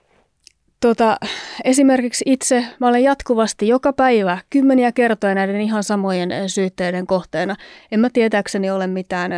Tota, 0.82 1.18
esimerkiksi 1.64 2.24
itse 2.28 2.66
mä 2.80 2.88
olen 2.88 3.04
jatkuvasti 3.04 3.68
joka 3.68 3.94
päivä 3.94 4.38
kymmeniä 4.50 4.92
kertoja 4.92 5.36
näiden 5.36 5.62
ihan 5.62 5.84
samojen 5.84 6.30
syytteiden 6.48 7.08
kohteena. 7.08 7.56
En 7.92 8.00
mä 8.00 8.10
tietääkseni 8.14 8.72
ole 8.72 8.88
mitään 8.88 9.32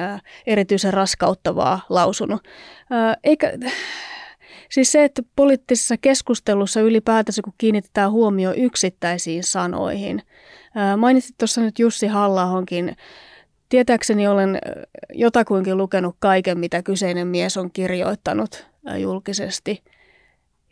erityisen 0.48 0.94
raskauttavaa 0.94 1.86
lausunut. 1.90 2.42
Eikä, 3.24 3.54
siis 4.70 4.92
se, 4.92 5.04
että 5.04 5.22
poliittisessa 5.36 5.98
keskustelussa 5.98 6.82
ylipäätänsä 6.82 7.42
kun 7.42 7.54
kiinnitetään 7.58 8.12
huomio 8.12 8.54
yksittäisiin 8.58 9.44
sanoihin. 9.44 10.22
Mainitsit 10.98 11.38
tuossa 11.38 11.62
nyt 11.62 11.80
Jussi 11.80 12.08
Hallahonkin. 12.08 12.96
Tietääkseni 13.70 14.28
olen 14.28 14.60
jotakuinkin 15.14 15.78
lukenut 15.78 16.16
kaiken, 16.20 16.60
mitä 16.60 16.84
kyseinen 16.84 17.28
mies 17.28 17.58
on 17.58 17.72
kirjoittanut 17.72 18.66
julkisesti– 18.98 19.84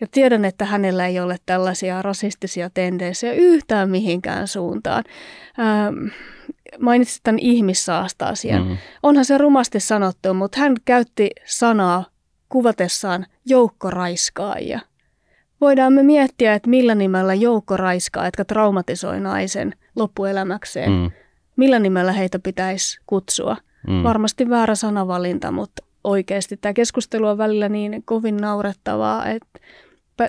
ja 0.01 0.07
tiedän, 0.11 0.45
että 0.45 0.65
hänellä 0.65 1.07
ei 1.07 1.19
ole 1.19 1.37
tällaisia 1.45 2.01
rasistisia 2.01 2.69
tendenssejä 2.69 3.33
yhtään 3.33 3.89
mihinkään 3.89 4.47
suuntaan. 4.47 5.03
Ähm, 5.59 6.07
mainitsit 6.79 7.23
tämän 7.23 7.39
ihmissaasta-asian. 7.39 8.61
Mm-hmm. 8.61 8.77
Onhan 9.03 9.25
se 9.25 9.37
rumasti 9.37 9.79
sanottu, 9.79 10.33
mutta 10.33 10.59
hän 10.59 10.75
käytti 10.85 11.29
sanaa 11.45 12.05
kuvatessaan 12.49 13.25
joukkoraiskaajia. 13.45 14.79
Voidaan 15.61 15.93
me 15.93 16.03
miettiä, 16.03 16.53
että 16.53 16.69
millä 16.69 16.95
nimellä 16.95 17.33
joukkoraiskaa, 17.33 18.25
jotka 18.25 18.45
traumatisoi 18.45 19.19
naisen 19.19 19.73
loppuelämäkseen, 19.95 20.91
mm. 20.91 21.11
millä 21.55 21.79
nimellä 21.79 22.11
heitä 22.11 22.39
pitäisi 22.39 22.99
kutsua. 23.05 23.57
Mm. 23.87 24.03
Varmasti 24.03 24.49
väärä 24.49 24.75
sanavalinta, 24.75 25.51
mutta 25.51 25.83
oikeasti 26.03 26.57
tämä 26.57 26.73
keskustelu 26.73 27.27
on 27.27 27.37
välillä 27.37 27.69
niin 27.69 28.03
kovin 28.05 28.37
naurettavaa, 28.37 29.25
että 29.25 29.59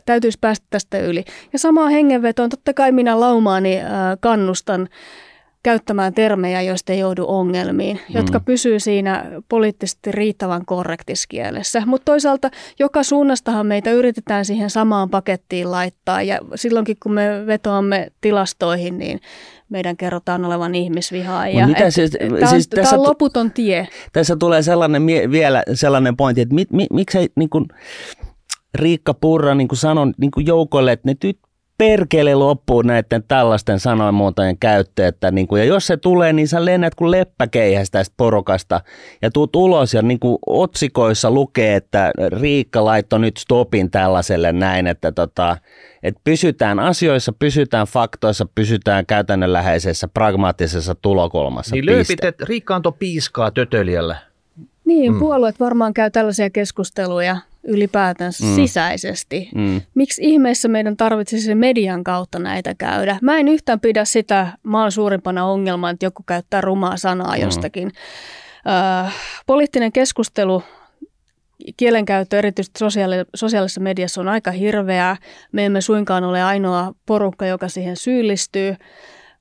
täytyisi 0.04 0.38
päästä 0.40 0.66
tästä 0.70 0.98
yli. 0.98 1.24
Ja 1.52 1.58
samaa 1.58 1.88
hengenvetoon, 1.88 2.50
totta 2.50 2.74
kai 2.74 2.92
minä 2.92 3.20
laumaani 3.20 3.80
äh, 3.80 3.86
kannustan 4.20 4.88
käyttämään 5.62 6.14
termejä, 6.14 6.62
joista 6.62 6.92
ei 6.92 6.98
joudu 6.98 7.24
ongelmiin, 7.28 8.00
mm. 8.08 8.14
jotka 8.14 8.40
pysyy 8.40 8.80
siinä 8.80 9.24
poliittisesti 9.48 10.12
riittävän 10.12 10.64
korrektiskielessä. 10.64 11.82
Mutta 11.86 12.04
toisaalta 12.04 12.50
joka 12.78 13.02
suunnastahan 13.02 13.66
meitä 13.66 13.90
yritetään 13.90 14.44
siihen 14.44 14.70
samaan 14.70 15.10
pakettiin 15.10 15.70
laittaa 15.70 16.22
ja 16.22 16.38
silloinkin 16.54 16.96
kun 17.02 17.12
me 17.12 17.46
vetoamme 17.46 18.12
tilastoihin, 18.20 18.98
niin 18.98 19.20
meidän 19.68 19.96
kerrotaan 19.96 20.44
olevan 20.44 20.74
ihmisvihaa. 20.74 21.48
Ja 21.48 21.66
mitä 21.66 21.86
et, 21.86 21.94
siis, 21.94 22.10
tämä, 22.10 22.46
siis 22.46 22.68
tämä 22.68 22.82
tässä 22.82 22.96
on 22.96 23.02
loputon 23.02 23.50
tie. 23.50 23.88
Tässä 24.12 24.36
tulee 24.36 24.62
sellainen 24.62 25.06
vielä 25.30 25.62
sellainen 25.74 26.16
pointti, 26.16 26.40
että 26.40 26.54
mi, 26.54 26.64
mi, 26.72 26.86
miksei 26.92 27.28
niin 27.36 27.50
kuin 27.50 27.64
Riikka 28.74 29.14
Purra 29.14 29.54
niin 29.54 29.68
kuin 29.68 29.78
sanon 29.78 30.14
niin 30.18 30.30
kuin 30.30 30.46
joukolle, 30.46 30.92
että 30.92 31.08
ne 31.08 31.14
tyt, 31.20 31.38
perkele 31.78 32.34
loppuu 32.34 32.82
näiden 32.82 33.24
tällaisten 33.28 33.80
sanoinmuotojen 33.80 34.58
käyttö, 34.58 35.06
että 35.06 35.30
niin 35.30 35.48
kuin, 35.48 35.60
ja 35.60 35.64
jos 35.64 35.86
se 35.86 35.96
tulee, 35.96 36.32
niin 36.32 36.48
sä 36.48 36.64
lennät 36.64 36.94
kuin 36.94 37.10
leppäkeihästä 37.10 37.98
tästä 37.98 38.14
porokasta 38.16 38.80
ja 39.22 39.30
tuut 39.30 39.56
ulos 39.56 39.94
ja 39.94 40.02
niin 40.02 40.20
kuin 40.20 40.38
otsikoissa 40.46 41.30
lukee, 41.30 41.76
että 41.76 42.10
Riikka 42.40 42.84
laittoi 42.84 43.20
nyt 43.20 43.36
stopin 43.36 43.90
tällaiselle 43.90 44.52
näin, 44.52 44.86
että 44.86 45.12
tota, 45.12 45.56
että 46.02 46.20
pysytään 46.24 46.78
asioissa, 46.78 47.32
pysytään 47.32 47.86
faktoissa, 47.86 48.46
pysytään 48.54 49.06
käytännönläheisessä, 49.06 50.08
pragmaattisessa 50.08 50.94
tulokulmassa. 50.94 51.74
Niin 51.74 51.86
lööpit, 51.86 52.24
että 52.24 52.44
Riikka 52.48 52.74
antoi 52.74 52.92
piiskaa 52.98 53.50
tötölijälle. 53.50 54.16
Niin, 54.84 55.12
mm. 55.12 55.18
puolueet 55.18 55.60
varmaan 55.60 55.94
käy 55.94 56.10
tällaisia 56.10 56.50
keskusteluja 56.50 57.36
ylipäätänsä 57.64 58.44
mm. 58.44 58.54
sisäisesti. 58.54 59.48
Mm. 59.54 59.80
Miksi 59.94 60.22
ihmeessä 60.24 60.68
meidän 60.68 60.96
tarvitsisi 60.96 61.54
median 61.54 62.04
kautta 62.04 62.38
näitä 62.38 62.74
käydä? 62.78 63.18
Mä 63.22 63.38
en 63.38 63.48
yhtään 63.48 63.80
pidä 63.80 64.04
sitä 64.04 64.46
maan 64.62 64.92
suurimpana 64.92 65.44
ongelmana, 65.44 65.90
että 65.90 66.06
joku 66.06 66.22
käyttää 66.26 66.60
rumaa 66.60 66.96
sanaa 66.96 67.36
mm. 67.36 67.42
jostakin. 67.42 67.92
Ö, 69.06 69.10
poliittinen 69.46 69.92
keskustelu 69.92 70.62
kielenkäyttö 71.76 72.38
erityisesti 72.38 72.78
sosiaali- 72.78 73.24
sosiaalisessa 73.34 73.80
mediassa 73.80 74.20
on 74.20 74.28
aika 74.28 74.50
hirveää. 74.50 75.16
Me 75.52 75.64
emme 75.64 75.80
suinkaan 75.80 76.24
ole 76.24 76.42
ainoa 76.42 76.94
porukka, 77.06 77.46
joka 77.46 77.68
siihen 77.68 77.96
syyllistyy. 77.96 78.76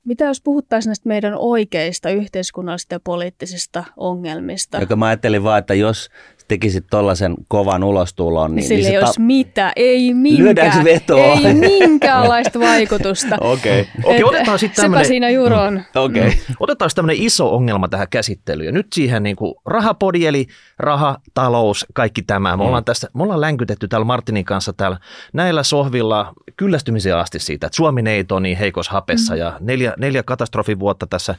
Mitä 0.04 0.24
jos 0.24 0.40
puhuttaisiin 0.40 0.88
näistä 0.88 1.08
meidän 1.08 1.34
oikeista 1.36 2.10
yhteiskunnallisista 2.10 2.94
ja 2.94 3.00
poliittisista 3.00 3.84
ongelmista? 3.96 4.80
Joka 4.80 4.96
mä 4.96 5.06
ajattelin 5.06 5.42
vaan, 5.42 5.58
että 5.58 5.74
jos 5.74 6.10
tekisit 6.52 6.86
tuollaisen 6.90 7.34
kovan 7.48 7.84
ulostulon. 7.84 8.54
Niin, 8.54 8.66
Sillä 8.66 8.82
niin 8.82 8.92
ei 8.92 8.98
olisi 8.98 9.12
ta- 9.14 9.20
mitä, 9.20 9.72
ei 9.76 10.14
minkään, 10.14 10.84
vetoa? 10.84 11.34
ei 11.34 11.54
minkäänlaista 11.54 12.60
vaikutusta. 12.60 13.36
Okei. 13.54 13.80
Okay. 13.80 14.14
Okay, 14.16 14.22
otetaan 14.22 14.58
sitten 14.58 14.82
tämmöinen, 14.82 15.06
siinä 15.06 15.30
juuri 15.30 15.54
on. 15.54 15.74
Mm, 15.74 16.00
okay. 16.00 16.32
Otetaan 16.60 16.90
tämmöinen 16.94 17.22
iso 17.22 17.54
ongelma 17.54 17.88
tähän 17.88 18.08
käsittelyyn. 18.10 18.66
Ja 18.66 18.72
nyt 18.72 18.86
siihen 18.92 19.22
niin 19.22 19.36
kuin 19.36 19.54
rahapodi, 19.66 20.26
eli 20.26 20.46
raha, 20.78 21.18
talous, 21.34 21.86
kaikki 21.94 22.22
tämä. 22.22 22.56
Me, 22.56 22.62
mm. 22.62 22.66
ollaan 22.66 22.84
tässä, 22.84 23.10
me 23.14 23.22
ollaan 23.22 23.40
länkytetty 23.40 23.88
täällä 23.88 24.04
Martinin 24.04 24.44
kanssa 24.44 24.72
täällä 24.72 24.96
näillä 25.32 25.62
sohvilla 25.62 26.32
kyllästymisen 26.56 27.16
asti 27.16 27.38
siitä, 27.38 27.66
että 27.66 27.76
Suomi 27.76 28.02
neito 28.02 28.40
niin 28.40 28.58
heikos 28.58 28.88
hapessa 28.88 29.34
mm. 29.34 29.38
ja 29.38 29.56
neljä, 29.60 29.94
neljä 29.98 30.22
katastrofivuotta 30.22 31.06
tässä 31.06 31.34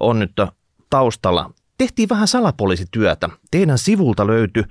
on 0.00 0.18
nyt 0.18 0.32
taustalla 0.90 1.50
tehtiin 1.78 2.08
vähän 2.08 2.28
salapoliisityötä. 2.28 3.28
Teidän 3.50 3.78
sivulta 3.78 4.26
löytyi 4.26 4.64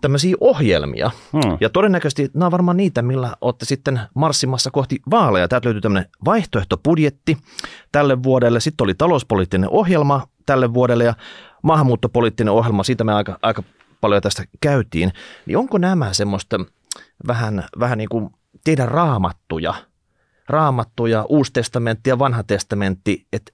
tämmöisiä 0.00 0.36
ohjelmia. 0.40 1.10
Hmm. 1.32 1.58
Ja 1.60 1.70
todennäköisesti 1.70 2.30
nämä 2.34 2.46
on 2.46 2.52
varmaan 2.52 2.76
niitä, 2.76 3.02
millä 3.02 3.36
olette 3.40 3.64
sitten 3.64 4.00
marssimassa 4.14 4.70
kohti 4.70 5.00
vaaleja. 5.10 5.48
Täältä 5.48 5.66
löytyy 5.66 5.80
tämmöinen 5.80 6.10
vaihtoehtobudjetti 6.24 7.38
tälle 7.92 8.22
vuodelle. 8.22 8.60
Sitten 8.60 8.84
oli 8.84 8.94
talouspoliittinen 8.94 9.70
ohjelma 9.70 10.26
tälle 10.46 10.74
vuodelle 10.74 11.04
ja 11.04 11.14
maahanmuuttopoliittinen 11.62 12.52
ohjelma. 12.52 12.84
Siitä 12.84 13.04
me 13.04 13.14
aika, 13.14 13.38
aika 13.42 13.62
paljon 14.00 14.22
tästä 14.22 14.44
käytiin. 14.60 15.12
Niin 15.46 15.58
onko 15.58 15.78
nämä 15.78 16.12
semmoista 16.12 16.56
vähän, 17.26 17.64
vähän 17.80 17.98
niin 17.98 18.08
kuin 18.08 18.30
teidän 18.64 18.88
raamattuja, 18.88 19.74
raamattuja, 20.48 21.24
uusi 21.28 21.52
testamentti 21.52 22.10
ja 22.10 22.18
vanha 22.18 22.42
testamentti, 22.42 23.26
että 23.32 23.52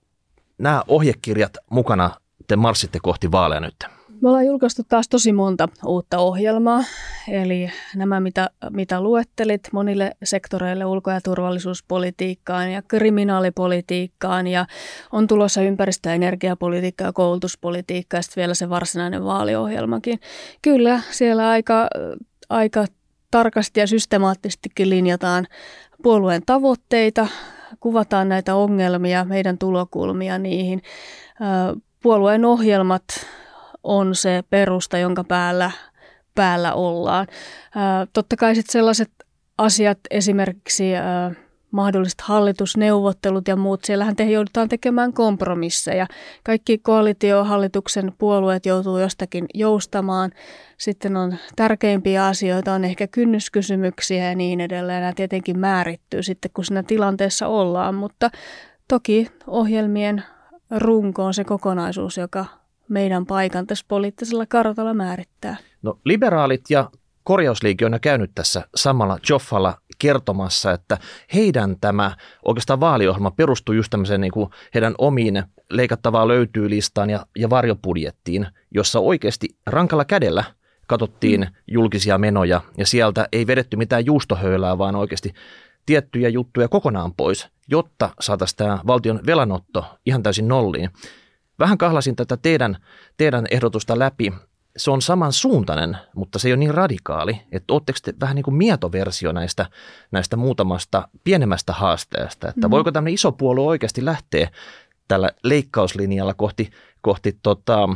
nämä 0.59 0.83
ohjekirjat 0.89 1.53
mukana 1.71 2.11
te 2.53 2.57
marssitte 2.57 2.99
kohti 3.03 3.33
vaaleja 3.33 3.61
nyt? 3.61 3.75
Me 4.21 4.29
ollaan 4.29 4.47
julkaistu 4.47 4.83
taas 4.89 5.09
tosi 5.09 5.33
monta 5.33 5.69
uutta 5.87 6.19
ohjelmaa, 6.19 6.85
eli 7.29 7.71
nämä 7.97 8.21
mitä, 8.21 8.51
mitä 8.71 9.01
luettelit 9.01 9.69
monille 9.73 10.13
sektoreille 10.25 10.85
ulko- 10.85 11.11
ja 11.11 11.21
turvallisuuspolitiikkaan 11.21 12.73
ja 12.73 12.83
kriminaalipolitiikkaan 12.83 14.47
ja 14.47 14.67
on 15.13 15.27
tulossa 15.27 15.63
ympäristö- 15.63 16.09
ja 16.09 16.15
energiapolitiikkaa 16.15 17.07
ja 17.07 17.13
koulutuspolitiikkaa 17.13 18.19
ja 18.19 18.23
sitten 18.23 18.41
vielä 18.41 18.55
se 18.55 18.69
varsinainen 18.69 19.25
vaaliohjelmakin. 19.25 20.21
Kyllä, 20.63 21.01
siellä 21.11 21.49
aika, 21.49 21.89
aika 22.49 22.85
tarkasti 23.31 23.81
ja 23.81 23.87
systemaattisestikin 23.87 24.91
linjataan 24.91 25.47
puolueen 26.03 26.43
tavoitteita, 26.47 27.27
kuvataan 27.81 28.29
näitä 28.29 28.55
ongelmia, 28.55 29.25
meidän 29.25 29.59
tulokulmia 29.59 30.39
niihin 30.39 30.83
puolueen 32.03 32.45
ohjelmat 32.45 33.05
on 33.83 34.15
se 34.15 34.43
perusta, 34.51 34.99
jonka 34.99 35.25
päällä, 35.25 35.71
päällä 36.35 36.75
ollaan. 36.75 37.27
Ää, 37.75 38.07
totta 38.13 38.37
kai 38.37 38.55
sitten 38.55 38.73
sellaiset 38.73 39.11
asiat, 39.59 39.99
esimerkiksi 40.11 40.97
ää, 40.97 41.31
mahdolliset 41.71 42.21
hallitusneuvottelut 42.21 43.49
ja 43.49 43.57
muut, 43.57 43.85
siellähän 43.85 44.17
te 44.17 44.25
joudutaan 44.25 44.69
tekemään 44.69 45.13
kompromisseja. 45.13 46.07
Kaikki 46.45 46.79
koalitiohallituksen 46.79 48.13
puolueet 48.19 48.67
joutuu 48.67 48.99
jostakin 48.99 49.47
joustamaan. 49.55 50.31
Sitten 50.79 51.17
on 51.17 51.37
tärkeimpiä 51.57 52.27
asioita, 52.27 52.73
on 52.73 52.85
ehkä 52.85 53.07
kynnyskysymyksiä 53.07 54.29
ja 54.29 54.35
niin 54.35 54.61
edelleen. 54.61 55.01
Nämä 55.01 55.13
tietenkin 55.17 55.59
määrittyy 55.59 56.23
sitten, 56.23 56.51
kun 56.55 56.65
siinä 56.65 56.83
tilanteessa 56.83 57.49
ollaan, 57.49 57.95
mutta 57.95 58.31
toki 58.89 59.29
ohjelmien 59.47 60.25
runko 60.77 61.25
on 61.25 61.35
se 61.35 61.45
kokonaisuus, 61.45 62.17
joka 62.17 62.45
meidän 62.89 63.27
paikan 63.27 63.67
tässä 63.67 63.85
poliittisella 63.89 64.47
kartalla 64.47 64.95
määrittää. 64.95 65.57
No 65.83 65.99
liberaalit 66.05 66.63
ja 66.71 66.91
korjausliike 67.25 67.87
on 67.87 67.99
käynyt 68.01 68.31
tässä 68.35 68.63
samalla 68.75 69.19
Joffalla 69.31 69.79
kertomassa, 69.99 70.73
että 70.73 70.99
heidän 71.35 71.77
tämä 71.81 72.17
oikeastaan 72.45 72.81
vaaliohjelma 72.81 73.31
perustuu 73.31 73.75
just 73.75 73.91
tämmöiseen 73.91 74.21
niin 74.21 74.33
kuin 74.33 74.51
heidän 74.75 74.95
omiin 74.99 75.43
leikattavaa 75.71 76.29
löytyy 76.29 76.71
listaan 76.71 77.11
ja, 77.11 77.27
ja 77.37 77.51
varjobudjettiin, 77.51 78.47
jossa 78.71 79.01
oikeasti 79.01 79.49
rankalla 79.67 80.05
kädellä 80.05 80.45
katsottiin 80.87 81.41
mm. 81.41 81.47
julkisia 81.67 82.19
menoja 82.19 82.61
ja 82.79 82.87
sieltä 82.87 83.29
ei 83.33 83.47
vedetty 83.47 83.77
mitään 83.77 84.07
juustohöylää, 84.07 84.79
vaan 84.79 84.97
oikeasti 84.97 85.33
tiettyjä 85.87 86.29
juttuja 86.29 86.69
kokonaan 86.69 87.15
pois, 87.15 87.49
jotta 87.69 88.11
saataisiin 88.21 88.57
tämä 88.57 88.79
valtion 88.87 89.21
velanotto 89.27 89.85
ihan 90.07 90.23
täysin 90.23 90.49
nolliin. 90.49 90.91
Vähän 91.59 91.79
kahlasin 91.79 92.17
tätä 92.17 92.37
teidän, 92.37 92.77
teidän 93.17 93.47
ehdotusta 93.51 93.99
läpi. 93.99 94.33
Se 94.77 94.91
on 94.91 95.03
samansuuntainen, 95.03 95.97
mutta 96.15 96.39
se 96.39 96.49
ei 96.49 96.53
ole 96.53 96.59
niin 96.59 96.75
radikaali, 96.75 97.41
että 97.53 97.75
oletteko 97.75 97.99
te 98.03 98.15
vähän 98.21 98.37
niin 98.37 98.45
kuin 98.45 98.55
mietoversio 98.55 99.33
näistä, 99.33 99.67
näistä 100.11 100.37
muutamasta 100.37 101.09
pienemmästä 101.25 101.73
haasteesta, 101.73 102.49
että 102.49 102.69
mm. 102.69 102.71
voiko 102.71 102.93
tämmöinen 102.93 103.15
iso 103.15 103.33
puolue 103.33 103.67
oikeasti 103.67 104.05
lähteä 104.05 104.51
tällä 105.09 105.31
leikkauslinjalla 105.45 106.35
kohti, 106.35 106.71
kohti 107.01 107.39
tota, 107.43 107.89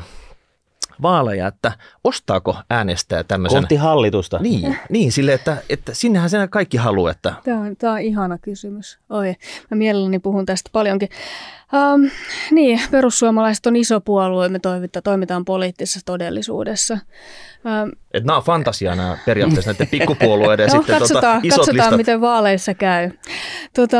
vaaleja, 1.02 1.46
että 1.46 1.72
ostaako 2.04 2.56
äänestää 2.70 3.24
tämmöisen... 3.24 3.62
Kohti 3.62 3.76
hallitusta. 3.76 4.38
Niin, 4.38 4.78
niin 4.90 5.12
sille, 5.12 5.32
että, 5.32 5.56
että 5.70 5.94
sinnehän 5.94 6.30
sen 6.30 6.48
kaikki 6.48 6.76
haluaa. 6.76 7.10
Että... 7.10 7.34
Tämä, 7.44 7.60
on, 7.60 7.76
tämä 7.76 7.92
on 7.92 8.00
ihana 8.00 8.38
kysymys. 8.38 8.98
Oi, 9.10 9.34
mä 9.70 9.76
mielelläni 9.76 10.18
puhun 10.18 10.46
tästä 10.46 10.70
paljonkin. 10.72 11.08
Um, 11.72 12.10
niin, 12.50 12.80
perussuomalaiset 12.90 13.66
on 13.66 13.76
iso 13.76 14.00
puolue, 14.00 14.48
me 14.48 14.58
toimitaan, 14.58 15.02
toimitaan 15.02 15.44
poliittisessa 15.44 16.00
todellisuudessa. 16.04 16.98
Um, 17.84 17.92
Et 18.14 18.24
nämä 18.24 18.36
on 18.36 18.42
fantasiaa 18.42 18.94
nämä 18.94 19.18
periaatteessa 19.26 19.70
näiden 19.70 19.88
pikkupuolueiden 19.88 20.66
no, 20.68 20.72
sitten 20.72 20.98
katsotaan, 20.98 21.36
tota, 21.36 21.46
isot 21.46 21.56
katsotaan 21.56 21.76
listat. 21.76 21.96
miten 21.96 22.20
vaaleissa 22.20 22.74
käy. 22.74 23.10
Tota, 23.74 23.98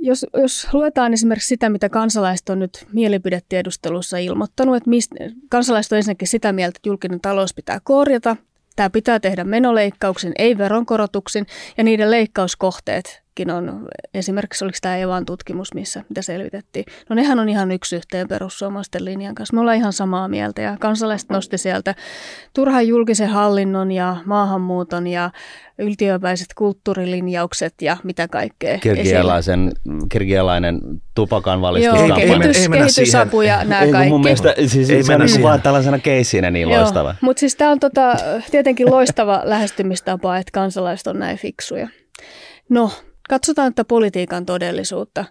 jos, 0.00 0.26
jos 0.34 0.68
luetaan 0.72 1.12
esimerkiksi 1.12 1.48
sitä, 1.48 1.68
mitä 1.68 1.88
kansalaiset 1.88 2.48
on 2.48 2.58
nyt 2.58 2.86
mielipidetiedustelussa 2.92 4.18
ilmoittanut, 4.18 4.76
että 4.76 4.90
mistä, 4.90 5.14
kansalaiset 5.48 5.92
on 5.92 5.96
ensinnäkin 5.96 6.28
sitä 6.28 6.52
mieltä, 6.52 6.76
että 6.76 6.88
julkinen 6.88 7.20
talous 7.20 7.54
pitää 7.54 7.80
korjata, 7.84 8.36
tämä 8.76 8.90
pitää 8.90 9.20
tehdä 9.20 9.44
menoleikkauksin, 9.44 10.32
ei 10.38 10.58
veronkorotuksin, 10.58 11.46
ja 11.76 11.84
niiden 11.84 12.10
leikkauskohteet 12.10 13.25
muillekin 13.44 13.70
on, 13.70 13.88
esimerkiksi 14.14 14.64
oliko 14.64 14.78
tämä 14.80 14.96
Evan 14.96 15.26
tutkimus, 15.26 15.74
missä 15.74 16.02
mitä 16.08 16.22
selvitettiin. 16.22 16.84
No 17.08 17.16
nehän 17.16 17.38
on 17.38 17.48
ihan 17.48 17.70
yksi 17.70 17.96
yhteen 17.96 18.28
perussuomalaisten 18.28 19.04
linjan 19.04 19.34
kanssa. 19.34 19.54
Me 19.54 19.60
ollaan 19.60 19.76
ihan 19.76 19.92
samaa 19.92 20.28
mieltä 20.28 20.62
ja 20.62 20.76
kansalaiset 20.80 21.30
nosti 21.30 21.58
sieltä 21.58 21.94
turhan 22.54 22.86
julkisen 22.88 23.28
hallinnon 23.28 23.92
ja 23.92 24.16
maahanmuuton 24.24 25.06
ja 25.06 25.30
yltiöpäiset 25.78 26.46
kulttuurilinjaukset 26.54 27.74
ja 27.82 27.96
mitä 28.04 28.28
kaikkea. 28.28 28.78
Kirgialaisen, 28.78 29.72
kirgialainen 30.08 30.80
tupakan 31.14 31.60
valistuskampanja. 31.60 32.26
Joo, 32.26 32.38
kehitys, 32.38 32.62
ei 32.62 32.68
kehitysapu 32.68 33.42
ja 33.42 33.64
nämä 33.64 33.82
ei, 33.82 33.92
kaikki. 33.92 34.10
Mun 34.10 34.20
mielestä 34.20 34.54
siis 34.66 34.90
ei 34.90 35.02
se 35.02 35.14
on 35.14 35.20
niin 35.20 35.42
vaan 35.42 35.62
tällaisena 35.62 35.98
keissinä 35.98 36.50
niin 36.50 36.68
Joo, 36.68 36.80
loistava. 36.80 37.14
Mutta 37.20 37.40
siis 37.40 37.56
tämä 37.56 37.70
on 37.70 37.80
tota, 37.80 38.14
tietenkin 38.50 38.90
loistava 38.90 39.40
lähestymistapa, 39.44 40.38
että 40.38 40.50
kansalaiset 40.52 41.06
on 41.06 41.18
näin 41.18 41.38
fiksuja. 41.38 41.88
No, 42.68 42.90
katsotaan 43.28 43.74
tätä 43.74 43.88
politiikan 43.88 44.46
todellisuutta. 44.46 45.24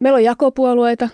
Meillä 0.00 0.16
on 0.16 0.24
jakopuolueita, 0.24 1.08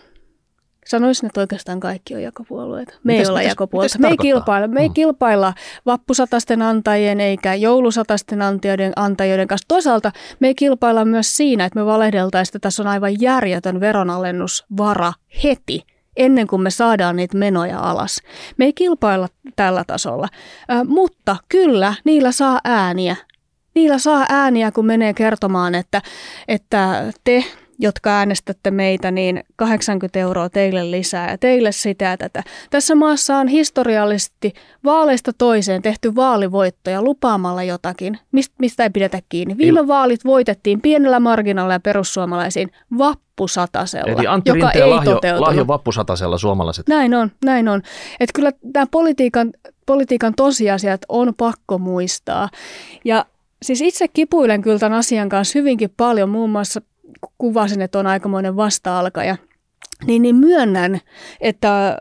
Sanoisin, 0.89 1.27
että 1.27 1.41
oikeastaan 1.41 1.81
kaikki 1.81 2.15
on 2.15 2.23
jakopuolueita. 2.23 2.95
Me 3.05 3.13
mites, 3.13 3.27
ei 3.27 3.31
olla 3.31 3.39
mites, 3.39 3.51
jakopuolueita. 3.51 3.99
me 3.99 4.09
ei, 4.09 4.17
kilpailla, 4.17 4.69
me 4.69 4.81
ei 4.81 4.89
mm. 4.89 4.95
kilpailla 4.95 5.55
vappusatasten 5.87 6.63
antajien 6.63 7.21
eikä 7.21 7.55
joulusatasten 7.55 8.43
antajien, 8.43 8.93
antajien 8.97 9.49
kanssa. 9.49 9.69
Toisaalta 9.69 10.13
me 10.41 10.47
ei 10.47 10.55
kilpailla 10.55 11.05
myös 11.05 11.37
siinä, 11.37 11.65
että 11.65 11.79
me 11.79 11.87
valehdeltaisiin, 11.87 12.51
että 12.51 12.67
tässä 12.67 12.83
on 12.83 12.87
aivan 12.87 13.21
järjetön 13.21 13.81
veronalennusvara 13.81 15.13
heti 15.45 15.83
ennen 16.17 16.47
kuin 16.47 16.63
me 16.63 16.71
saadaan 16.71 17.17
niitä 17.17 17.39
menoja 17.39 17.79
alas. 17.79 18.23
Me 18.57 18.65
ei 18.65 18.73
kilpailla 18.73 19.29
tällä 19.57 19.85
tasolla, 19.87 20.29
äh, 20.71 20.85
mutta 20.85 21.37
kyllä 21.49 21.95
niillä 22.05 22.33
saa 22.33 22.61
ääniä. 22.65 23.17
Niillä 23.79 23.99
saa 23.99 24.27
ääniä, 24.29 24.73
kun 24.73 24.87
menee 24.87 25.15
kertomaan, 25.15 25.75
että, 25.75 26.03
että 26.49 27.13
te 27.25 27.45
jotka 27.79 28.11
äänestätte 28.11 28.71
meitä, 28.71 29.11
niin 29.11 29.45
80 29.57 30.19
euroa 30.19 30.49
teille 30.49 30.91
lisää 30.91 31.31
ja 31.31 31.39
teille 31.39 31.73
sitä 31.73 32.05
ja 32.05 32.17
tätä. 32.17 32.43
Tässä 32.71 32.95
maassa 32.95 33.37
on 33.37 33.49
historiallisesti 33.49 34.53
vaaleista 34.85 35.33
toiseen 35.33 35.83
tehty 35.83 36.15
vaalivoittoja 36.15 37.03
lupaamalla 37.03 37.63
jotakin, 37.63 38.19
mistä 38.59 38.83
ei 38.83 38.91
pidetä 38.91 39.21
kiinni. 39.29 39.59
Viime 39.59 39.87
vaalit 39.87 40.25
voitettiin 40.25 40.81
pienellä 40.81 41.21
marginalla 41.21 41.73
ja 41.73 41.81
perussuomalaisiin 41.81 42.71
vappusatasella, 42.99 44.13
Eli 44.13 44.27
Antti 44.27 44.51
joka 44.51 44.71
ei 44.71 44.87
lahjo, 44.87 45.15
toteutunut. 45.15 45.49
lahjo 45.49 45.67
vappusatasella 45.67 46.39
suomalaiset. 46.39 46.89
Näin 46.89 47.15
on, 47.15 47.31
näin 47.45 47.69
on. 47.69 47.83
Että 48.21 48.33
kyllä 48.35 48.53
tämä 48.73 48.87
politiikan, 48.91 49.53
politiikan 49.87 50.35
tosiasiat 50.37 51.01
on 51.09 51.35
pakko 51.35 51.79
muistaa. 51.79 52.49
Ja 53.05 53.25
siis 53.63 53.81
itse 53.81 54.09
kipuilen 54.09 54.63
kyllä 54.63 54.79
tämän 54.79 54.99
asian 54.99 55.29
kanssa 55.29 55.59
hyvinkin 55.59 55.91
paljon, 55.97 56.29
muun 56.29 56.51
muassa 56.51 56.81
kuvasin, 57.39 57.83
että 57.83 57.99
on 57.99 58.07
aikamoinen 58.07 58.57
vasta-alkaja, 58.57 59.37
niin, 60.07 60.23
niin 60.23 60.37
myönnän, 60.37 61.01
että 61.41 61.99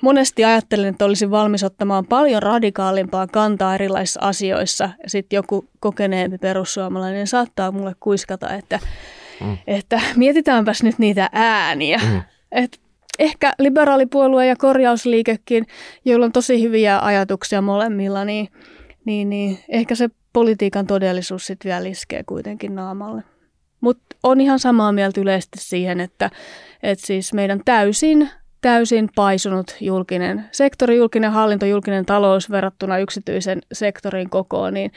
monesti 0.00 0.44
ajattelen, 0.44 0.88
että 0.88 1.04
olisin 1.04 1.30
valmis 1.30 1.64
ottamaan 1.64 2.06
paljon 2.06 2.42
radikaalimpaa 2.42 3.26
kantaa 3.26 3.74
erilaisissa 3.74 4.20
asioissa. 4.20 4.90
Sitten 5.06 5.36
joku 5.36 5.68
kokeneempi 5.80 6.38
perussuomalainen 6.38 7.26
saattaa 7.26 7.72
mulle 7.72 7.94
kuiskata, 8.00 8.54
että, 8.54 8.78
mm. 9.40 9.58
että 9.66 10.00
mietitäänpäs 10.16 10.82
nyt 10.82 10.98
niitä 10.98 11.28
ääniä. 11.32 12.00
Mm. 12.12 12.22
Et 12.52 12.80
ehkä 13.18 13.52
liberaalipuolue 13.58 14.46
ja 14.46 14.56
korjausliikekin, 14.56 15.66
joilla 16.04 16.26
on 16.26 16.32
tosi 16.32 16.62
hyviä 16.62 16.98
ajatuksia 16.98 17.62
molemmilla, 17.62 18.24
niin, 18.24 18.48
niin, 19.04 19.30
niin 19.30 19.58
ehkä 19.68 19.94
se 19.94 20.08
politiikan 20.36 20.86
todellisuus 20.86 21.46
sitten 21.46 21.68
vielä 21.68 21.88
iskee 21.88 22.22
kuitenkin 22.24 22.74
naamalle. 22.74 23.22
Mutta 23.80 24.16
on 24.22 24.40
ihan 24.40 24.58
samaa 24.58 24.92
mieltä 24.92 25.20
yleisesti 25.20 25.58
siihen, 25.60 26.00
että, 26.00 26.30
että 26.82 27.06
siis 27.06 27.32
meidän 27.32 27.60
täysin, 27.64 28.30
täysin 28.60 29.08
paisunut 29.14 29.76
julkinen 29.80 30.44
sektori, 30.52 30.96
julkinen 30.96 31.32
hallinto, 31.32 31.66
julkinen 31.66 32.06
talous 32.06 32.50
verrattuna 32.50 32.98
yksityisen 32.98 33.62
sektorin 33.72 34.30
kokoon, 34.30 34.74
niin 34.74 34.92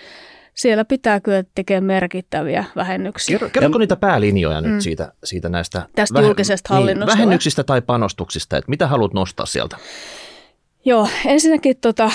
siellä 0.54 0.86
pitää 0.86 1.20
kyllä 1.20 1.44
tekemään 1.56 1.84
merkittäviä 1.84 2.66
vähennyksiä. 2.76 3.34
Kerro, 3.34 3.50
kerrotko 3.50 3.78
niitä 3.78 3.96
päälinjoja 3.96 4.62
nyt 4.62 4.74
mm. 4.74 4.80
siitä, 4.80 5.14
siitä 5.24 5.50
näistä 5.50 5.88
Tästä 5.96 6.20
väh- 6.20 6.24
julkisesta 6.24 6.74
niin, 6.74 6.80
hallinnosta? 6.80 7.12
Niin, 7.12 7.18
vähennyksistä 7.18 7.64
tai 7.64 7.82
panostuksista, 7.82 8.58
että 8.58 8.70
mitä 8.70 8.88
haluat 8.88 9.14
nostaa 9.14 9.46
sieltä? 9.46 9.78
Joo, 10.86 11.08
ensinnäkin 11.26 11.78
tota, 11.82 12.12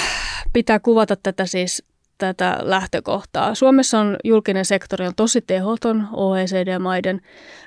pitää 0.53 0.79
kuvata 0.81 1.17
tätä 1.17 1.47
siis 1.47 1.94
tätä 2.19 2.59
lähtökohtaa. 2.63 3.55
Suomessa 3.55 4.01
on 4.01 4.17
julkinen 4.25 4.65
sektori 4.65 5.07
on 5.07 5.13
tosi 5.17 5.41
tehoton 5.41 6.09
OECD-maiden 6.13 7.21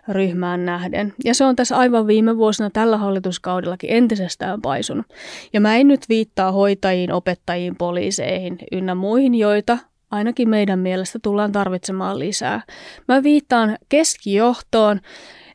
ryhmään 0.10 0.66
nähden. 0.66 1.14
Ja 1.26 1.34
se 1.34 1.46
on 1.46 1.56
tässä 1.56 1.78
aivan 1.78 2.08
viime 2.08 2.38
vuosina 2.38 2.70
tällä 2.70 2.98
hallituskaudellakin 2.98 3.90
entisestään 3.92 4.62
paisunut. 4.62 5.06
Ja 5.54 5.62
mä 5.62 5.76
en 5.76 5.88
nyt 5.88 6.10
viittaa 6.10 6.52
hoitajiin, 6.52 7.12
opettajiin, 7.12 7.76
poliiseihin 7.76 8.58
ynnä 8.72 8.96
muihin, 8.96 9.36
joita 9.36 9.78
ainakin 10.12 10.50
meidän 10.50 10.80
mielestä 10.80 11.20
tullaan 11.22 11.52
tarvitsemaan 11.52 12.20
lisää. 12.20 12.62
Mä 13.08 13.24
viittaan 13.24 13.78
keskijohtoon, 13.90 15.00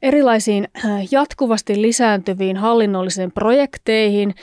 erilaisiin 0.02 0.68
äh, 0.84 0.90
jatkuvasti 1.10 1.82
lisääntyviin 1.82 2.56
hallinnollisiin 2.56 3.32
projekteihin, 3.32 4.34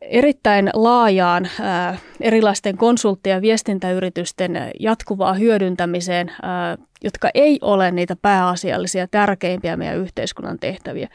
erittäin 0.00 0.70
laajaan 0.74 1.48
ää, 1.60 1.98
erilaisten 2.20 2.76
konsultti- 2.76 3.30
ja 3.30 3.40
viestintäyritysten 3.40 4.70
jatkuvaa 4.80 5.34
hyödyntämiseen, 5.34 6.32
ää, 6.42 6.78
jotka 7.04 7.30
ei 7.34 7.58
ole 7.62 7.90
niitä 7.90 8.16
pääasiallisia, 8.16 9.08
tärkeimpiä 9.08 9.76
meidän 9.76 9.96
yhteiskunnan 9.96 10.58
tehtäviä. 10.58 11.08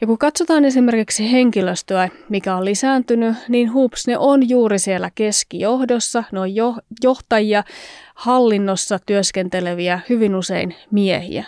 Ja 0.00 0.06
kun 0.06 0.18
katsotaan 0.18 0.64
esimerkiksi 0.64 1.32
henkilöstöä, 1.32 2.08
mikä 2.28 2.56
on 2.56 2.64
lisääntynyt, 2.64 3.36
niin 3.48 3.72
hups, 3.72 4.06
ne 4.06 4.18
on 4.18 4.48
juuri 4.48 4.78
siellä 4.78 5.10
keskijohdossa, 5.14 6.24
ne 6.32 6.40
on 6.40 6.54
jo, 6.54 6.74
johtajia, 7.02 7.64
hallinnossa 8.14 8.98
työskenteleviä, 9.06 10.00
hyvin 10.08 10.34
usein 10.34 10.74
miehiä. 10.90 11.44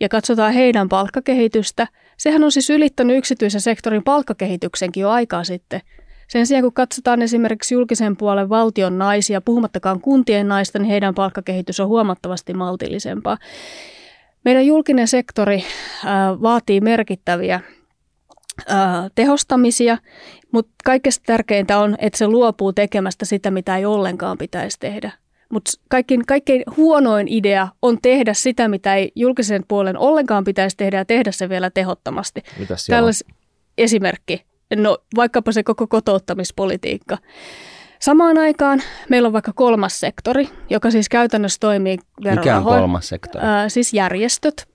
Ja 0.00 0.08
katsotaan 0.08 0.52
heidän 0.52 0.88
palkkakehitystä, 0.88 1.86
sehän 2.16 2.44
on 2.44 2.52
siis 2.52 2.70
ylittänyt 2.70 3.16
yksityisen 3.16 3.60
sektorin 3.60 4.04
palkkakehityksenkin 4.04 5.00
jo 5.00 5.10
aikaa 5.10 5.44
sitten– 5.44 5.80
sen 6.30 6.46
sijaan 6.46 6.62
kun 6.62 6.72
katsotaan 6.72 7.22
esimerkiksi 7.22 7.74
julkisen 7.74 8.16
puolen 8.16 8.48
valtion 8.48 8.98
naisia, 8.98 9.40
puhumattakaan 9.40 10.00
kuntien 10.00 10.48
naista, 10.48 10.78
niin 10.78 10.90
heidän 10.90 11.14
palkkakehitys 11.14 11.80
on 11.80 11.88
huomattavasti 11.88 12.54
maltillisempaa. 12.54 13.38
Meidän 14.44 14.66
julkinen 14.66 15.08
sektori 15.08 15.56
äh, 15.56 16.42
vaatii 16.42 16.80
merkittäviä 16.80 17.54
äh, 17.54 19.10
tehostamisia, 19.14 19.98
mutta 20.52 20.72
kaikesta 20.84 21.22
tärkeintä 21.26 21.78
on, 21.78 21.96
että 21.98 22.18
se 22.18 22.26
luopuu 22.26 22.72
tekemästä 22.72 23.24
sitä, 23.24 23.50
mitä 23.50 23.76
ei 23.76 23.86
ollenkaan 23.86 24.38
pitäisi 24.38 24.76
tehdä. 24.80 25.12
Mutta 25.48 25.70
kaikkein, 25.88 26.26
kaikkein 26.26 26.62
huonoin 26.76 27.28
idea 27.28 27.68
on 27.82 27.98
tehdä 28.02 28.34
sitä, 28.34 28.68
mitä 28.68 28.94
ei 28.94 29.12
julkisen 29.14 29.64
puolen 29.68 29.98
ollenkaan 29.98 30.44
pitäisi 30.44 30.76
tehdä 30.76 30.96
ja 30.98 31.04
tehdä 31.04 31.32
se 31.32 31.48
vielä 31.48 31.70
tehottomasti. 31.70 32.42
Mitäs 32.58 32.86
Tällais, 32.86 33.24
esimerkki 33.78 34.49
no 34.76 34.98
vaikkapa 35.16 35.52
se 35.52 35.62
koko 35.62 35.86
kotouttamispolitiikka. 35.86 37.18
Samaan 38.00 38.38
aikaan 38.38 38.82
meillä 39.08 39.26
on 39.26 39.32
vaikka 39.32 39.52
kolmas 39.54 40.00
sektori, 40.00 40.48
joka 40.70 40.90
siis 40.90 41.08
käytännössä 41.08 41.56
toimii 41.60 41.98
verorahoin. 42.24 42.56
Mikä 42.56 42.56
on 42.56 42.80
kolmas 42.80 43.08
sektori? 43.08 43.44
Äh, 43.44 43.64
siis 43.68 43.94
järjestöt, 43.94 44.68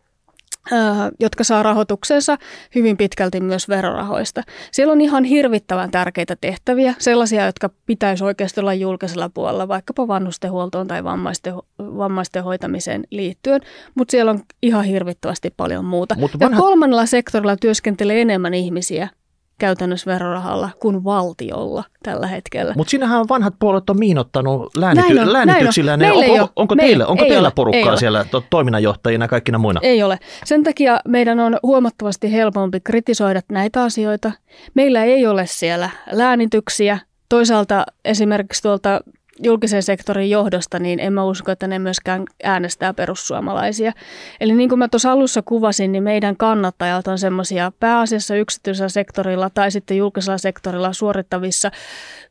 äh, 0.74 0.80
jotka 1.20 1.44
saa 1.44 1.64
rahoituksensa 1.64 2.38
hyvin 2.76 2.98
pitkälti 2.98 3.40
myös 3.40 3.70
verorahoista. 3.70 4.44
Siellä 4.72 4.92
on 4.92 5.02
ihan 5.02 5.24
hirvittävän 5.24 5.92
tärkeitä 5.92 6.36
tehtäviä, 6.42 6.94
sellaisia, 6.98 7.46
jotka 7.46 7.70
pitäisi 7.86 8.24
oikeasti 8.24 8.60
olla 8.60 8.74
julkisella 8.74 9.30
puolella, 9.30 9.68
vaikkapa 9.68 10.08
vanhustenhuoltoon 10.08 10.88
tai 10.88 11.04
vammaisten, 11.04 11.54
vammaisten 11.80 12.44
hoitamiseen 12.44 13.04
liittyen, 13.10 13.62
mutta 13.96 14.12
siellä 14.12 14.32
on 14.32 14.40
ihan 14.62 14.86
hirvittävästi 14.86 15.54
paljon 15.58 15.86
muuta. 15.86 16.16
Mut 16.16 16.40
vanha... 16.40 16.56
Ja 16.56 16.62
kolmannella 16.62 17.06
sektorilla 17.06 17.58
työskentelee 17.58 18.22
enemmän 18.22 18.54
ihmisiä 18.54 19.10
käytännössä 19.58 20.12
verorahalla 20.12 20.70
kuin 20.80 21.04
valtiolla 21.04 21.84
tällä 22.04 22.28
hetkellä. 22.28 22.74
Mutta 22.78 22.92
sinähän 22.92 23.26
vanhat 23.30 23.54
puolet 23.60 23.90
on 23.90 24.00
miinottanut 24.00 24.78
läänity- 24.78 25.14
näin 25.14 25.20
on, 25.20 25.34
läänityksillä. 25.34 25.98
Näin 25.98 26.12
on. 26.12 26.18
Onko, 26.18 26.34
onko, 26.34 26.52
onko, 26.56 26.76
teillä, 26.76 27.08
onko 27.08 27.24
teillä 27.24 27.48
ole, 27.48 27.54
porukkaa 27.56 27.98
siellä 27.98 28.26
to, 28.32 28.44
toiminnanjohtajina 28.50 29.28
kaikkina 29.28 29.58
muina? 29.58 29.80
Ei 29.84 30.04
ole. 30.04 30.20
Sen 30.46 30.64
takia 30.64 31.00
meidän 31.08 31.40
on 31.40 31.58
huomattavasti 31.64 32.32
helpompi 32.32 32.80
kritisoida 32.80 33.42
näitä 33.52 33.84
asioita. 33.84 34.32
Meillä 34.74 35.04
ei 35.04 35.28
ole 35.28 35.46
siellä 35.46 35.90
läänityksiä. 36.12 37.00
Toisaalta 37.30 37.86
esimerkiksi 38.06 38.62
tuolta 38.62 39.00
julkisen 39.44 39.84
sektorin 39.84 40.30
johdosta, 40.30 40.80
niin 40.80 41.00
en 41.00 41.14
mä 41.14 41.24
usko, 41.24 41.52
että 41.52 41.68
ne 41.68 41.80
myöskään 41.80 42.24
äänestää 42.44 42.94
perussuomalaisia. 42.94 43.92
Eli 44.40 44.54
niin 44.54 44.70
kuin 44.70 44.80
mä 44.80 44.88
tuossa 44.88 45.12
alussa 45.12 45.42
kuvasin, 45.42 45.92
niin 45.92 46.04
meidän 46.04 46.38
kannattajat 46.38 47.08
on 47.08 47.20
semmoisia 47.20 47.72
pääasiassa 47.80 48.36
yksityisellä 48.36 48.90
sektorilla 48.90 49.50
tai 49.50 49.72
sitten 49.72 49.98
julkisella 49.98 50.38
sektorilla 50.38 50.94
suorittavissa 50.94 51.72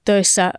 töissä 0.05 0.53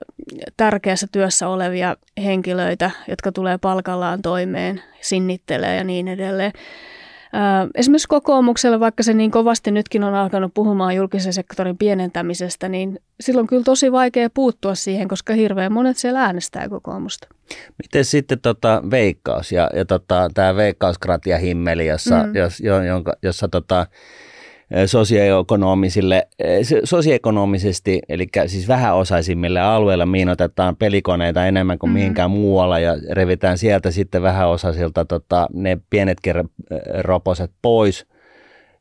tärkeässä 0.58 1.08
työssä 1.12 1.48
olevia 1.48 1.96
henkilöitä, 2.24 2.92
jotka 3.08 3.32
tulee 3.32 3.58
palkallaan 3.58 4.22
toimeen, 4.22 4.82
sinnittelee 5.02 5.76
ja 5.76 5.84
niin 5.84 6.08
edelleen. 6.08 6.52
Esimerkiksi 7.76 8.08
kokoomuksella, 8.08 8.80
vaikka 8.80 9.04
se 9.04 9.14
niin 9.14 9.32
kovasti 9.32 9.72
nytkin 9.72 10.04
on 10.04 10.14
alkanut 10.14 10.54
puhumaan 10.54 10.96
julkisen 10.96 11.34
sektorin 11.34 11.78
pienentämisestä, 11.78 12.70
niin 12.70 13.00
silloin 13.20 13.44
on 13.44 13.48
kyllä 13.48 13.64
tosi 13.64 13.92
vaikea 13.92 14.30
puuttua 14.30 14.76
siihen, 14.76 15.08
koska 15.08 15.34
hirveän 15.34 15.74
monet 15.74 15.98
siellä 15.98 16.22
äänestää 16.22 16.70
kokoomusta. 16.70 17.28
Miten 17.84 18.06
sitten 18.06 18.40
tota 18.40 18.84
veikkaus 18.92 19.52
ja, 19.52 19.70
ja 19.76 19.86
tota, 19.86 20.30
tämä 20.34 20.56
veikkauskratia 20.56 21.38
himmeli, 21.38 21.88
jossa, 21.88 22.24
mm. 22.24 22.36
jos, 22.36 22.60
jonka, 22.88 23.14
jossa 23.22 23.48
tota, 23.48 23.88
sosioekonomisille, 24.86 26.28
sosioekonomisesti, 26.84 28.00
eli 28.10 28.28
siis 28.48 28.68
vähäosaisimmille 28.68 29.60
alueilla 29.60 30.06
miinotetaan 30.06 30.76
pelikoneita 30.76 31.46
enemmän 31.46 31.80
kuin 31.80 31.90
mm-hmm. 31.90 32.00
mihinkään 32.00 32.32
muualla 32.32 32.80
ja 32.80 32.94
revitään 33.12 33.58
sieltä 33.58 33.92
sitten 33.92 34.22
vähäosaisilta 34.22 35.06
tota, 35.06 35.48
ne 35.54 35.78
pienet 35.90 36.18
roposet 37.02 37.52
pois 37.62 38.06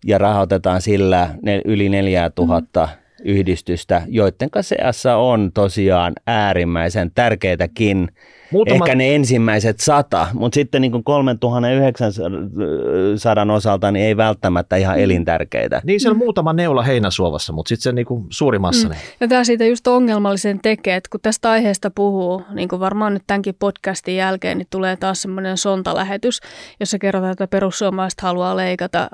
ja 0.06 0.18
rahoitetaan 0.18 0.82
sillä 0.82 1.34
ne 1.42 1.60
yli 1.64 1.88
4000 1.88 2.80
mm-hmm. 2.80 2.98
yhdistystä, 3.24 4.02
joiden 4.08 4.50
seassa 4.60 5.16
on 5.16 5.50
tosiaan 5.54 6.12
äärimmäisen 6.26 7.10
tärkeitäkin 7.14 8.08
Muutama... 8.50 8.84
Ehkä 8.84 8.94
ne 8.94 9.14
ensimmäiset 9.14 9.80
sata, 9.80 10.26
mutta 10.32 10.54
sitten 10.54 10.82
niin 10.82 10.92
kuin 10.92 11.04
3900 11.04 13.54
osalta 13.54 13.90
niin 13.90 14.06
ei 14.06 14.16
välttämättä 14.16 14.76
ihan 14.76 14.96
mm. 14.96 15.02
elintärkeitä. 15.02 15.82
Niin 15.84 16.00
se 16.00 16.10
on 16.10 16.16
mm. 16.16 16.18
muutama 16.18 16.52
neula 16.52 16.82
heinäsuovassa, 16.82 17.52
mutta 17.52 17.68
sitten 17.68 17.82
se 17.82 17.92
niin 17.92 18.06
kuin 18.06 18.26
suuri 18.30 18.58
massa. 18.58 18.88
Mm. 18.88 18.94
Ja 19.20 19.28
tämä 19.28 19.44
siitä 19.44 19.64
just 19.64 19.86
ongelmallisen 19.86 20.60
tekee, 20.62 20.96
että 20.96 21.08
kun 21.10 21.20
tästä 21.20 21.50
aiheesta 21.50 21.90
puhuu, 21.90 22.42
niin 22.54 22.68
kuin 22.68 22.80
varmaan 22.80 23.14
nyt 23.14 23.22
tämänkin 23.26 23.54
podcastin 23.58 24.16
jälkeen, 24.16 24.58
niin 24.58 24.68
tulee 24.70 24.96
taas 24.96 25.22
semmoinen 25.22 25.56
sontalähetys, 25.56 26.40
jossa 26.80 26.98
kerrotaan, 26.98 27.32
että 27.32 27.46
perussuomalaiset 27.46 28.20
haluaa 28.20 28.56
leikata 28.56 29.08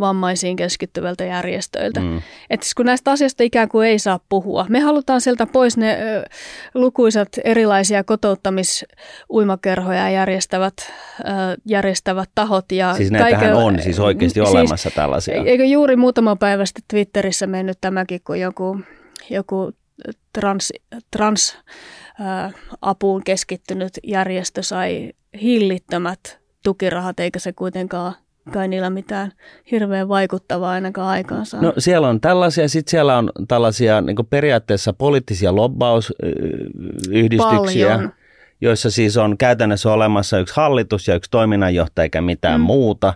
vammaisiin 0.00 0.56
keskittyvältä 0.56 1.24
järjestöiltä. 1.24 2.00
Mm. 2.00 2.16
Että 2.50 2.64
siis 2.64 2.74
kun 2.74 2.86
näistä 2.86 3.10
asioista 3.10 3.42
ikään 3.42 3.68
kuin 3.68 3.88
ei 3.88 3.98
saa 3.98 4.20
puhua. 4.28 4.66
Me 4.68 4.80
halutaan 4.80 5.20
sieltä 5.20 5.46
pois 5.46 5.76
ne 5.76 5.92
ö, 5.92 6.24
lukuisat 6.74 7.28
erilaisia 7.44 8.04
kotouttamis 8.70 8.84
uimakerhoja 9.30 10.10
järjestävät, 10.10 10.74
äh, 10.80 11.34
järjestävät 11.64 12.30
tahot. 12.34 12.72
Ja 12.72 12.94
siis 12.94 13.10
näitähän 13.10 13.38
kaiken, 13.38 13.54
on 13.54 13.82
siis 13.82 14.00
oikeasti 14.00 14.40
siis, 14.40 14.48
olemassa 14.48 14.90
tällaisia. 14.90 15.42
Eikö 15.44 15.64
juuri 15.64 15.96
muutama 15.96 16.36
päivä 16.36 16.66
sitten 16.66 16.84
Twitterissä 16.88 17.46
mennyt 17.46 17.78
tämäkin, 17.80 18.20
kun 18.26 18.40
joku, 18.40 18.80
joku 19.30 19.72
trans, 20.32 20.72
trans 21.10 21.58
äh, 22.20 22.54
apuun 22.80 23.24
keskittynyt 23.24 23.92
järjestö 24.04 24.62
sai 24.62 25.12
hillittömät 25.42 26.40
tukirahat, 26.64 27.20
eikä 27.20 27.38
se 27.38 27.52
kuitenkaan 27.52 28.14
kai 28.52 28.68
niillä 28.68 28.90
mitään 28.90 29.32
hirveän 29.70 30.08
vaikuttavaa 30.08 30.70
ainakaan 30.70 31.08
aikaansa. 31.08 31.60
No 31.60 31.72
siellä 31.78 32.08
on 32.08 32.20
tällaisia, 32.20 32.68
sitten 32.68 32.90
siellä 32.90 33.18
on 33.18 33.30
tällaisia 33.48 34.00
niin 34.00 34.16
periaatteessa 34.30 34.92
poliittisia 34.92 35.56
lobbausyhdistyksiä. 35.56 37.96
Paljon 37.96 38.12
joissa 38.60 38.90
siis 38.90 39.16
on 39.16 39.38
käytännössä 39.38 39.92
olemassa 39.92 40.38
yksi 40.38 40.54
hallitus 40.56 41.08
ja 41.08 41.14
yksi 41.14 41.30
toiminnanjohtaja 41.30 42.02
eikä 42.02 42.20
mitään 42.20 42.60
mm. 42.60 42.64
muuta. 42.64 43.14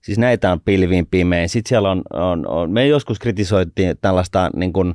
Siis 0.00 0.18
näitä 0.18 0.52
on 0.52 0.60
pilviin 0.60 1.06
pimein. 1.06 1.48
Sitten 1.48 1.68
siellä 1.68 1.90
on, 1.90 2.02
on, 2.12 2.46
on 2.46 2.70
me 2.70 2.86
joskus 2.86 3.18
kritisoitiin 3.18 3.96
tällaista 4.00 4.50
niin 4.56 4.72
kuin, 4.72 4.94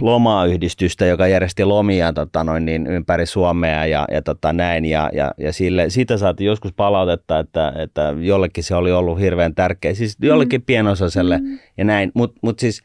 lomayhdistystä, 0.00 1.06
joka 1.06 1.26
järjesti 1.26 1.64
lomia 1.64 2.12
tota, 2.12 2.44
noin, 2.44 2.64
niin, 2.64 2.86
ympäri 2.86 3.26
Suomea 3.26 3.86
ja, 3.86 4.04
ja 4.10 4.22
tota, 4.22 4.52
näin. 4.52 4.84
Ja, 4.84 5.10
ja, 5.12 5.32
ja 5.38 5.52
sille, 5.52 5.90
siitä 5.90 6.16
saatiin 6.16 6.46
joskus 6.46 6.72
palautetta, 6.72 7.38
että, 7.38 7.72
että 7.76 8.14
jollekin 8.20 8.64
se 8.64 8.74
oli 8.74 8.92
ollut 8.92 9.20
hirveän 9.20 9.54
tärkeä. 9.54 9.94
Siis 9.94 10.16
jollekin 10.22 10.60
mm. 10.60 10.64
pienosaiselle 10.64 11.38
mm. 11.38 11.58
ja 11.76 11.84
näin. 11.84 12.12
Mutta 12.14 12.38
mut 12.42 12.58
siis 12.58 12.82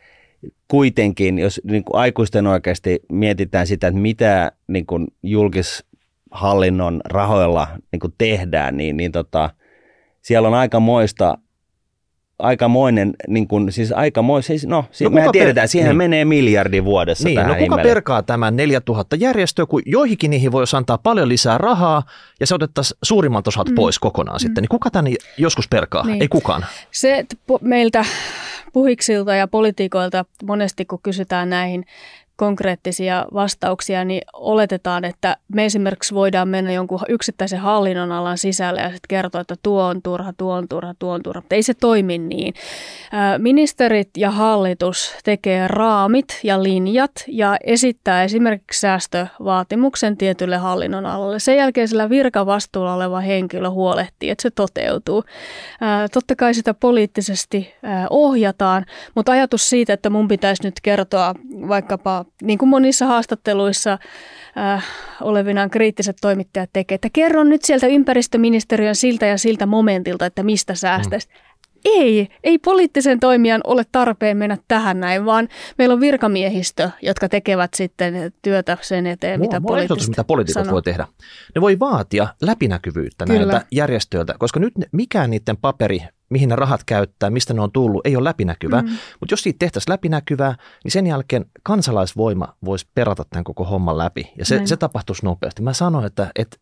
kuitenkin, 0.67 1.39
jos 1.39 1.61
niin 1.63 1.83
kuin 1.83 2.01
aikuisten 2.01 2.47
oikeasti 2.47 2.99
mietitään 3.11 3.67
sitä, 3.67 3.87
että 3.87 3.99
mitä 4.01 4.51
niin 4.67 4.85
kuin 4.85 5.07
julkishallinnon 5.23 7.01
rahoilla 7.05 7.67
niin 7.91 7.99
kuin 7.99 8.13
tehdään, 8.17 8.77
niin, 8.77 8.97
niin 8.97 9.11
tota, 9.11 9.49
siellä 10.21 10.47
on 10.47 10.53
aika 10.53 10.79
moista 10.79 11.37
aikamoinen, 12.41 13.13
niin 13.27 13.47
kuin, 13.47 13.71
siis 13.71 13.91
aikamoinen, 13.91 14.43
siis 14.43 14.67
no, 14.67 14.85
no 15.03 15.09
me 15.09 15.29
tiedetään, 15.31 15.63
per... 15.63 15.67
siihen 15.67 15.89
niin. 15.89 15.97
menee 15.97 16.25
miljardi 16.25 16.83
vuodessa 16.83 17.27
niin, 17.27 17.35
tähän 17.35 17.51
no 17.51 17.57
kuka 17.59 17.77
perkaa 17.77 18.23
tämän 18.23 18.55
4000 18.55 19.15
järjestöä, 19.15 19.65
kun 19.65 19.81
joihinkin 19.85 20.31
niihin 20.31 20.51
voisi 20.51 20.75
antaa 20.75 20.97
paljon 20.97 21.29
lisää 21.29 21.57
rahaa 21.57 22.03
ja 22.39 22.47
se 22.47 22.55
otettaisiin 22.55 22.97
suurimmalta 23.03 23.49
osalta 23.49 23.71
mm. 23.71 23.75
pois 23.75 23.99
kokonaan 23.99 24.35
mm. 24.35 24.39
sitten, 24.39 24.61
niin 24.61 24.69
kuka 24.69 24.89
tämän 24.89 25.13
joskus 25.37 25.67
perkaa? 25.67 26.05
Niin. 26.05 26.21
Ei 26.21 26.27
kukaan. 26.27 26.65
Se, 26.91 27.17
että 27.17 27.35
meiltä 27.61 28.05
puhiksilta 28.73 29.35
ja 29.35 29.47
politiikoilta 29.47 30.25
monesti, 30.43 30.85
kun 30.85 30.99
kysytään 31.03 31.49
näihin 31.49 31.85
konkreettisia 32.41 33.25
vastauksia, 33.33 34.05
niin 34.05 34.21
oletetaan, 34.33 35.05
että 35.05 35.37
me 35.53 35.65
esimerkiksi 35.65 36.15
voidaan 36.15 36.47
mennä 36.47 36.71
jonkun 36.71 36.99
yksittäisen 37.09 37.59
hallinnon 37.59 38.11
alan 38.11 38.37
sisälle 38.37 38.81
ja 38.81 38.87
sitten 38.87 39.07
kertoa, 39.07 39.41
että 39.41 39.55
tuo 39.63 39.83
on 39.83 40.01
turha, 40.01 40.33
tuo 40.37 40.53
on 40.53 40.67
turha, 40.67 40.93
tuo 40.99 41.13
on 41.13 41.23
turha. 41.23 41.41
Mutta 41.41 41.55
ei 41.55 41.63
se 41.63 41.73
toimi 41.73 42.17
niin. 42.17 42.53
Ministerit 43.37 44.09
ja 44.17 44.31
hallitus 44.31 45.15
tekee 45.23 45.67
raamit 45.67 46.39
ja 46.43 46.63
linjat 46.63 47.11
ja 47.27 47.57
esittää 47.63 48.23
esimerkiksi 48.23 48.79
säästövaatimuksen 48.79 50.17
tietylle 50.17 50.57
hallinnon 50.57 51.05
alalle. 51.05 51.39
Sen 51.39 51.57
jälkeen 51.57 51.87
sillä 51.87 52.09
virkavastuulla 52.09 52.93
oleva 52.93 53.19
henkilö 53.19 53.69
huolehtii, 53.69 54.29
että 54.29 54.41
se 54.41 54.51
toteutuu. 54.51 55.23
Totta 56.13 56.35
kai 56.35 56.53
sitä 56.53 56.73
poliittisesti 56.73 57.73
ohjataan, 58.09 58.85
mutta 59.15 59.31
ajatus 59.31 59.69
siitä, 59.69 59.93
että 59.93 60.09
mun 60.09 60.27
pitäisi 60.27 60.63
nyt 60.63 60.75
kertoa 60.83 61.35
vaikkapa 61.67 62.25
niin 62.41 62.57
kuin 62.57 62.69
monissa 62.69 63.05
haastatteluissa 63.05 63.97
äh, 64.57 64.85
olevinaan 65.21 65.69
kriittiset 65.69 66.17
toimittajat 66.21 66.69
tekee, 66.73 66.95
että 66.95 67.09
kerron 67.13 67.49
nyt 67.49 67.63
sieltä 67.63 67.87
ympäristöministeriön 67.87 68.95
siltä 68.95 69.25
ja 69.25 69.37
siltä 69.37 69.65
momentilta, 69.65 70.25
että 70.25 70.43
mistä 70.43 70.75
säästäisi. 70.75 71.27
Mm. 71.27 71.51
Ei, 71.85 72.27
ei 72.43 72.57
poliittisen 72.57 73.19
toimijan 73.19 73.61
ole 73.63 73.83
tarpeen 73.91 74.37
mennä 74.37 74.57
tähän 74.67 74.99
näin, 74.99 75.25
vaan 75.25 75.47
meillä 75.77 75.93
on 75.93 75.99
virkamiehistö, 75.99 76.89
jotka 77.01 77.29
tekevät 77.29 77.73
sitten 77.73 78.33
työtä 78.41 78.77
sen 78.81 79.07
eteen, 79.07 79.39
mua, 79.39 79.47
mitä 79.47 79.61
poliitikot 79.61 80.07
mitä 80.07 80.23
poliitikot 80.23 80.71
voi 80.71 80.81
tehdä. 80.81 81.07
Ne 81.55 81.61
voi 81.61 81.79
vaatia 81.79 82.27
läpinäkyvyyttä 82.41 83.25
Kyllä. 83.25 83.39
näiltä 83.39 83.65
järjestöiltä, 83.71 84.35
koska 84.39 84.59
nyt 84.59 84.73
mikään 84.91 85.29
niiden 85.29 85.57
paperi 85.57 86.01
mihin 86.31 86.49
ne 86.49 86.55
rahat 86.55 86.83
käyttää, 86.83 87.29
mistä 87.29 87.53
ne 87.53 87.61
on 87.61 87.71
tullut, 87.71 88.07
ei 88.07 88.15
ole 88.15 88.23
läpinäkyvä. 88.23 88.81
Mm. 88.81 88.89
Mutta 88.89 89.33
jos 89.33 89.43
siitä 89.43 89.59
tehtäisiin 89.59 89.91
läpinäkyvää, 89.91 90.55
niin 90.83 90.91
sen 90.91 91.07
jälkeen 91.07 91.45
kansalaisvoima 91.63 92.55
voisi 92.65 92.87
perata 92.95 93.25
tämän 93.29 93.43
koko 93.43 93.63
homman 93.63 93.97
läpi. 93.97 94.31
Ja 94.37 94.45
se, 94.45 94.61
se 94.65 94.77
tapahtuisi 94.77 95.25
nopeasti. 95.25 95.61
Mä 95.61 95.73
sanoin, 95.73 96.05
että, 96.05 96.31
että 96.35 96.57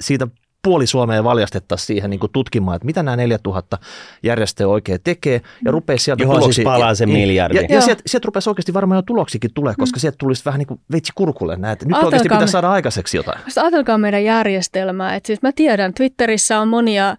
siitä 0.00 0.28
puoli 0.62 0.86
Suomea 0.86 1.24
valjastettaisiin 1.24 1.86
siihen 1.86 2.10
niin 2.10 2.20
kuin 2.20 2.32
tutkimaan, 2.32 2.76
että 2.76 2.86
mitä 2.86 3.02
nämä 3.02 3.16
4000 3.16 3.78
järjestöä 4.22 4.68
oikein 4.68 5.00
tekee, 5.04 5.40
ja 5.64 5.70
rupeaa 5.70 5.98
sieltä 5.98 6.22
Johon 6.22 6.36
tuloksia. 6.36 6.54
siis 6.54 6.64
palaa 6.64 6.94
se 6.94 7.06
miljardi. 7.06 7.56
Ja, 7.56 7.62
ja, 7.62 7.74
ja 7.74 7.80
sieltä, 7.80 8.02
sieltä 8.06 8.26
rupeaa 8.26 8.42
oikeasti 8.46 8.74
varmaan 8.74 8.98
jo 8.98 9.02
tuloksikin 9.02 9.50
tulee, 9.54 9.74
koska 9.78 9.96
mm. 9.96 10.00
sieltä 10.00 10.16
tulisi 10.18 10.44
vähän 10.44 10.58
niin 10.58 10.66
kuin 10.66 10.80
veitsi 10.92 11.12
kurkulle 11.14 11.56
näitä. 11.56 11.84
Nyt 11.84 11.92
Ajatelkaa 11.92 12.06
oikeasti 12.06 12.28
pitää 12.28 12.40
me, 12.40 12.46
saada 12.46 12.70
aikaiseksi 12.70 13.16
jotain. 13.16 13.38
Ajatelkaa 13.56 13.98
meidän 13.98 14.24
järjestelmää. 14.24 15.14
Että 15.14 15.26
siis 15.26 15.42
mä 15.42 15.52
tiedän, 15.52 15.94
Twitterissä 15.94 16.60
on 16.60 16.68
monia 16.68 17.16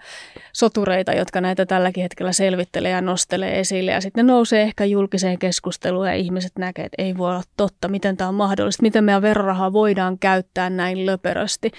sotureita, 0.54 1.14
jotka 1.14 1.42
näitä 1.42 1.66
tälläkin 1.66 2.02
hetkellä 2.02 2.32
selvittelee 2.32 2.92
ja 2.92 3.02
nostelee 3.02 3.60
esille. 3.60 3.92
Ja 3.92 4.02
sitten 4.02 4.26
ne 4.26 4.34
nousee 4.34 4.62
ehkä 4.62 4.86
julkiseen 4.86 5.40
keskusteluun 5.40 6.08
ja 6.08 6.14
ihmiset 6.14 6.52
näkee, 6.58 6.86
että 6.86 7.04
ei 7.04 7.18
voi 7.18 7.32
olla 7.32 7.44
totta, 7.58 7.88
miten 7.88 8.18
tämä 8.18 8.28
on 8.28 8.36
mahdollista, 8.36 8.84
miten 8.84 9.04
meidän 9.04 9.22
verorahaa 9.22 9.74
voidaan 9.74 10.20
käyttää 10.20 10.70
näin 10.70 11.06
löperösti. 11.06 11.72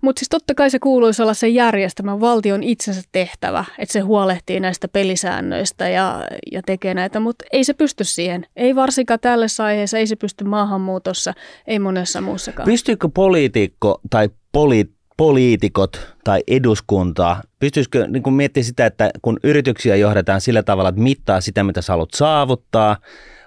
Mutta 0.00 0.20
siis 0.20 0.28
totta 0.28 0.54
kai 0.54 0.70
se 0.70 0.78
kuuluisi 0.78 1.22
olla 1.22 1.34
se 1.34 1.48
järjestelmän 1.48 2.20
valtion 2.20 2.62
itsensä 2.62 3.02
tehtävä, 3.12 3.64
että 3.78 3.92
se 3.92 4.00
huolehtii 4.00 4.60
näistä 4.60 4.88
pelisäännöistä 4.88 5.88
ja, 5.88 6.24
ja 6.52 6.62
tekee 6.66 6.94
näitä, 6.94 7.20
mutta 7.20 7.44
ei 7.52 7.64
se 7.64 7.74
pysty 7.74 8.04
siihen. 8.04 8.46
Ei 8.56 8.76
varsinkaan 8.76 9.20
tällä 9.20 9.46
aiheessa, 9.64 9.98
ei 9.98 10.06
se 10.06 10.16
pysty 10.16 10.44
maahanmuutossa, 10.44 11.32
ei 11.66 11.78
monessa 11.78 12.20
muussakaan. 12.20 12.66
Pystyykö 12.66 13.08
poliitikko 13.14 14.00
tai 14.10 14.30
poli, 14.52 14.84
poliitikot 15.16 16.14
tai 16.24 16.42
eduskunta, 16.48 17.36
pystyisikö 17.58 18.06
niin 18.06 18.34
miettimään 18.34 18.64
sitä, 18.64 18.86
että 18.86 19.10
kun 19.22 19.38
yrityksiä 19.44 19.96
johdetaan 19.96 20.40
sillä 20.40 20.62
tavalla, 20.62 20.88
että 20.88 21.00
mittaa 21.00 21.40
sitä, 21.40 21.64
mitä 21.64 21.82
sä 21.82 21.92
haluat 21.92 22.14
saavuttaa, 22.14 22.96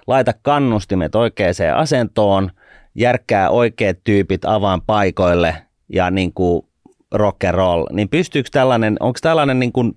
laita 0.06 0.32
kannustimet 0.42 1.14
oikeaan 1.14 1.54
asentoon– 1.76 2.50
järkkää 2.94 3.50
oikeat 3.50 3.96
tyypit 4.04 4.44
avaan 4.44 4.82
paikoille 4.82 5.56
ja 5.92 6.10
niin 6.10 6.32
kuin 6.32 6.66
rock 7.12 7.44
and 7.44 7.54
roll, 7.54 7.86
niin 7.92 8.08
pystyykö 8.08 8.48
tällainen, 8.52 8.96
onko 9.00 9.18
tällainen 9.22 9.60
niin 9.60 9.72
kuin, 9.72 9.96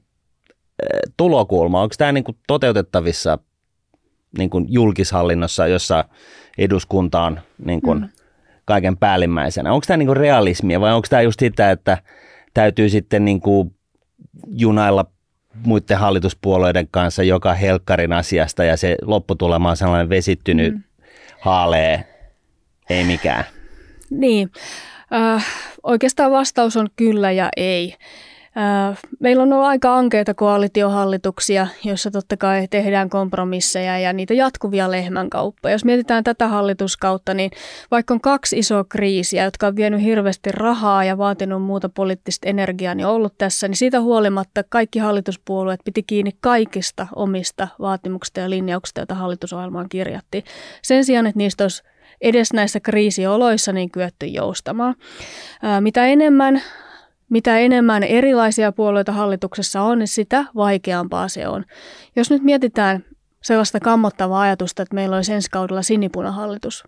tulokulma, 1.18 1.82
onko 1.82 1.96
tämä 1.98 2.12
niin 2.12 2.24
kuin 2.24 2.38
toteutettavissa 2.48 3.40
niin 4.38 4.50
kuin 4.50 4.66
julkishallinnossa, 4.70 5.68
jossa 5.68 6.06
eduskunta 6.58 7.22
on 7.22 7.40
niin 7.66 7.82
kuin 7.82 8.00
mm. 8.00 8.10
kaiken 8.66 8.98
päällimmäisenä? 8.98 9.74
Onko 9.74 9.84
tämä 9.88 9.98
niin 9.98 10.08
kuin 10.08 10.18
realismia 10.18 10.82
vai 10.82 10.94
onko 10.94 11.08
tämä 11.10 11.22
just 11.22 11.40
sitä, 11.40 11.72
että 11.72 11.98
täytyy 12.54 12.90
sitten 12.90 13.26
niin 13.26 13.40
kuin 13.40 13.76
junailla 14.48 15.06
muiden 15.66 15.98
hallituspuolueiden 15.98 16.88
kanssa 16.92 17.24
joka 17.24 17.54
helkkarin 17.54 18.14
asiasta 18.14 18.64
ja 18.64 18.78
se 18.78 18.96
lopputulema 19.02 19.70
on 19.70 19.78
sellainen 19.78 20.10
vesittynyt 20.10 20.74
mm. 20.74 20.84
haalee, 21.40 22.08
ei 22.90 23.04
mikään. 23.04 23.44
Niin, 24.10 24.52
äh, 25.14 25.46
oikeastaan 25.84 26.32
vastaus 26.32 26.78
on 26.78 26.88
kyllä 26.96 27.32
ja 27.32 27.50
ei. 27.58 27.96
Meillä 29.20 29.44
on 29.44 29.54
ollut 29.54 29.68
aika 29.68 29.96
ankeita 29.96 30.34
koalitiohallituksia, 30.34 31.68
joissa 31.84 32.12
totta 32.12 32.38
kai 32.38 32.68
tehdään 32.68 33.10
kompromisseja 33.10 34.00
ja 34.00 34.14
niitä 34.14 34.34
jatkuvia 34.34 34.92
lehmänkauppoja. 34.92 35.74
Jos 35.74 35.86
mietitään 35.86 36.24
tätä 36.24 36.48
hallituskautta, 36.48 37.34
niin 37.34 37.52
vaikka 37.92 38.14
on 38.14 38.22
kaksi 38.22 38.60
isoa 38.60 38.84
kriisiä, 38.84 39.44
jotka 39.44 39.68
on 39.68 39.76
vienyt 39.76 40.02
hirveästi 40.02 40.52
rahaa 40.52 41.04
ja 41.04 41.18
vaatinut 41.18 41.62
muuta 41.62 41.90
poliittista 41.90 42.50
energiaa, 42.50 42.96
niin 42.96 43.08
ollut 43.08 43.38
tässä, 43.38 43.68
niin 43.68 43.78
siitä 43.78 44.02
huolimatta 44.02 44.64
kaikki 44.70 45.00
hallituspuolueet 45.00 45.82
piti 45.86 46.04
kiinni 46.04 46.32
kaikista 46.42 47.08
omista 47.16 47.68
vaatimuksista 47.80 48.40
ja 48.40 48.50
linjauksista, 48.50 49.02
joita 49.02 49.16
hallitusohjelmaan 49.16 49.90
kirjattiin. 49.90 50.44
Sen 50.82 51.06
sijaan, 51.06 51.28
että 51.28 51.38
niistä 51.38 51.64
olisi 51.64 51.84
edes 52.26 52.54
näissä 52.54 52.80
kriisioloissa 52.80 53.74
niin 53.74 53.92
kyetty 53.92 54.26
joustamaan. 54.26 54.96
Mitä 55.80 56.06
enemmän 56.06 56.62
mitä 57.30 57.58
enemmän 57.60 58.04
erilaisia 58.04 58.72
puolueita 58.72 59.12
hallituksessa 59.12 59.82
on, 59.82 60.00
niin 60.00 60.08
sitä 60.08 60.46
vaikeampaa 60.56 61.28
se 61.28 61.48
on. 61.48 61.66
Jos 62.16 62.30
nyt 62.30 62.42
mietitään 62.42 63.06
sellaista 63.44 63.80
kammottavaa 63.80 64.42
ajatusta, 64.42 64.84
että 64.84 64.96
meillä 64.96 65.16
olisi 65.16 65.34
ensi 65.34 65.50
kaudella 65.52 65.82
sinipunahallitus, 65.82 66.84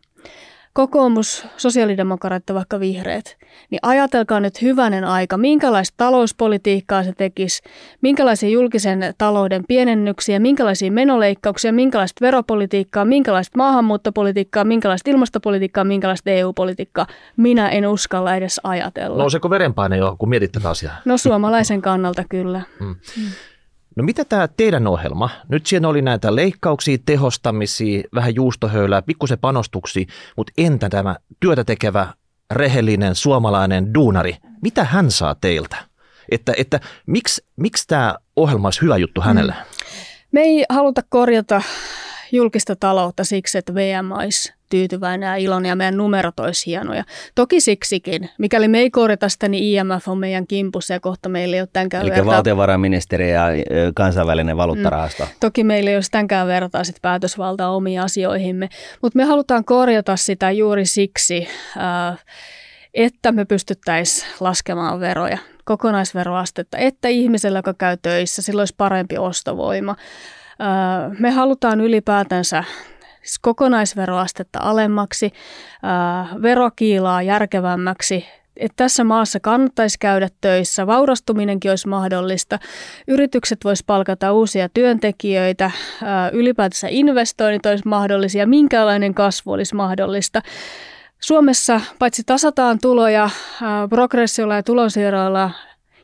kokoomus, 0.77 1.47
sosiaalidemokraatit 1.57 2.53
vaikka 2.53 2.79
vihreät, 2.79 3.37
niin 3.69 3.79
ajatelkaa 3.81 4.39
nyt 4.39 4.61
hyvänen 4.61 5.03
aika, 5.03 5.37
minkälaista 5.37 5.93
talouspolitiikkaa 5.97 7.03
se 7.03 7.13
tekisi, 7.17 7.63
minkälaisia 8.01 8.49
julkisen 8.49 9.13
talouden 9.17 9.63
pienennyksiä, 9.67 10.39
minkälaisia 10.39 10.91
menoleikkauksia, 10.91 11.73
minkälaista 11.73 12.25
veropolitiikkaa, 12.25 13.05
minkälaista 13.05 13.57
maahanmuuttopolitiikkaa, 13.57 14.63
minkälaista 14.63 15.11
ilmastopolitiikkaa, 15.11 15.83
minkälaista 15.83 16.29
EU-politiikkaa. 16.29 17.07
Minä 17.37 17.69
en 17.69 17.87
uskalla 17.87 18.35
edes 18.35 18.61
ajatella. 18.63 19.17
Nouseeko 19.17 19.49
verenpaine 19.49 19.97
jo, 19.97 20.15
kun 20.19 20.29
mietitte 20.29 20.59
tätä 20.59 20.69
asiaa? 20.69 20.95
No 21.05 21.17
suomalaisen 21.17 21.81
kannalta 21.81 22.23
kyllä. 22.29 22.61
Mm. 22.79 22.87
Mm. 22.87 22.95
No 23.97 24.03
mitä 24.03 24.25
tämä 24.25 24.47
teidän 24.47 24.87
ohjelma? 24.87 25.29
Nyt 25.49 25.65
siinä 25.65 25.87
oli 25.87 26.01
näitä 26.01 26.35
leikkauksia, 26.35 26.97
tehostamisia, 27.05 28.03
vähän 28.15 28.35
juustohöylää, 28.35 29.01
pikkusen 29.01 29.39
panostuksia, 29.39 30.05
mutta 30.35 30.53
entä 30.57 30.89
tämä 30.89 31.15
työtä 31.39 31.63
tekevä, 31.63 32.13
rehellinen 32.51 33.15
suomalainen 33.15 33.93
duunari? 33.93 34.37
Mitä 34.61 34.83
hän 34.83 35.11
saa 35.11 35.35
teiltä? 35.35 35.77
Että, 36.31 36.53
että 36.57 36.79
miksi, 37.05 37.45
miksi 37.55 37.87
tämä 37.87 38.15
ohjelma 38.35 38.67
olisi 38.67 38.81
hyvä 38.81 38.97
juttu 38.97 39.21
hänelle? 39.21 39.51
Mm. 39.51 39.87
Me 40.31 40.41
ei 40.41 40.65
haluta 40.69 41.01
korjata 41.09 41.61
julkista 42.31 42.75
taloutta 42.75 43.23
siksi, 43.23 43.57
että 43.57 43.75
VM 43.75 44.11
olisi 44.11 44.53
tyytyväinen 44.69 45.27
ja 45.27 45.35
iloinen 45.35 45.69
ja 45.69 45.75
meidän 45.75 45.97
numerot 45.97 46.39
olisi 46.39 46.65
hienoja. 46.65 47.03
Toki 47.35 47.61
siksikin. 47.61 48.29
Mikäli 48.37 48.67
me 48.67 48.79
ei 48.79 48.89
korjata 48.89 49.29
sitä, 49.29 49.47
niin 49.47 49.63
IMF 49.63 50.07
on 50.07 50.17
meidän 50.17 50.47
kimpussa 50.47 50.93
ja 50.93 50.99
kohta 50.99 51.29
meillä 51.29 51.55
ei 51.55 51.61
ole 51.61 51.69
tämänkään 51.73 52.01
Eli 52.01 52.09
vertaa... 52.09 52.25
valtiovarainministeri 52.25 53.31
ja 53.31 53.43
kansainvälinen 53.95 54.57
valuuttarahasto. 54.57 55.23
Mm. 55.23 55.29
Toki 55.39 55.63
meillä 55.63 55.89
ei 55.89 55.95
ole 55.95 56.03
tämänkään 56.11 56.47
vertaa 56.47 56.83
sit 56.83 57.01
päätösvaltaa 57.01 57.69
omiin 57.69 58.01
asioihimme, 58.01 58.69
mutta 59.01 59.17
me 59.17 59.23
halutaan 59.23 59.65
korjata 59.65 60.15
sitä 60.15 60.51
juuri 60.51 60.85
siksi, 60.85 61.47
että 62.93 63.31
me 63.31 63.45
pystyttäisiin 63.45 64.27
laskemaan 64.39 64.99
veroja 64.99 65.37
kokonaisveroastetta, 65.65 66.77
että 66.77 67.07
ihmisellä, 67.07 67.59
joka 67.59 67.73
käy 67.73 67.97
töissä, 68.01 68.41
sillä 68.41 68.61
olisi 68.61 68.75
parempi 68.77 69.17
ostovoima. 69.17 69.95
Me 71.19 71.31
halutaan 71.31 71.81
ylipäätänsä 71.81 72.63
siis 73.27 73.39
kokonaisveroastetta 73.39 74.59
alemmaksi, 74.61 75.31
verokiilaa 76.41 77.21
järkevämmäksi, 77.21 78.25
että 78.57 78.75
tässä 78.75 79.03
maassa 79.03 79.39
kannattaisi 79.39 79.97
käydä 79.99 80.29
töissä, 80.41 80.87
vaurastuminenkin 80.87 81.71
olisi 81.71 81.87
mahdollista, 81.87 82.59
yritykset 83.07 83.59
vois 83.63 83.83
palkata 83.83 84.33
uusia 84.33 84.69
työntekijöitä, 84.69 85.71
ylipäätänsä 86.31 86.87
investoinnit 86.91 87.65
olisi 87.65 87.87
mahdollisia, 87.87 88.47
minkälainen 88.47 89.13
kasvu 89.13 89.51
olisi 89.51 89.75
mahdollista. 89.75 90.41
Suomessa 91.19 91.81
paitsi 91.99 92.23
tasataan 92.25 92.79
tuloja 92.81 93.29
progressiolla 93.89 94.55
ja 94.55 94.63
tulonsiirroilla 94.63 95.51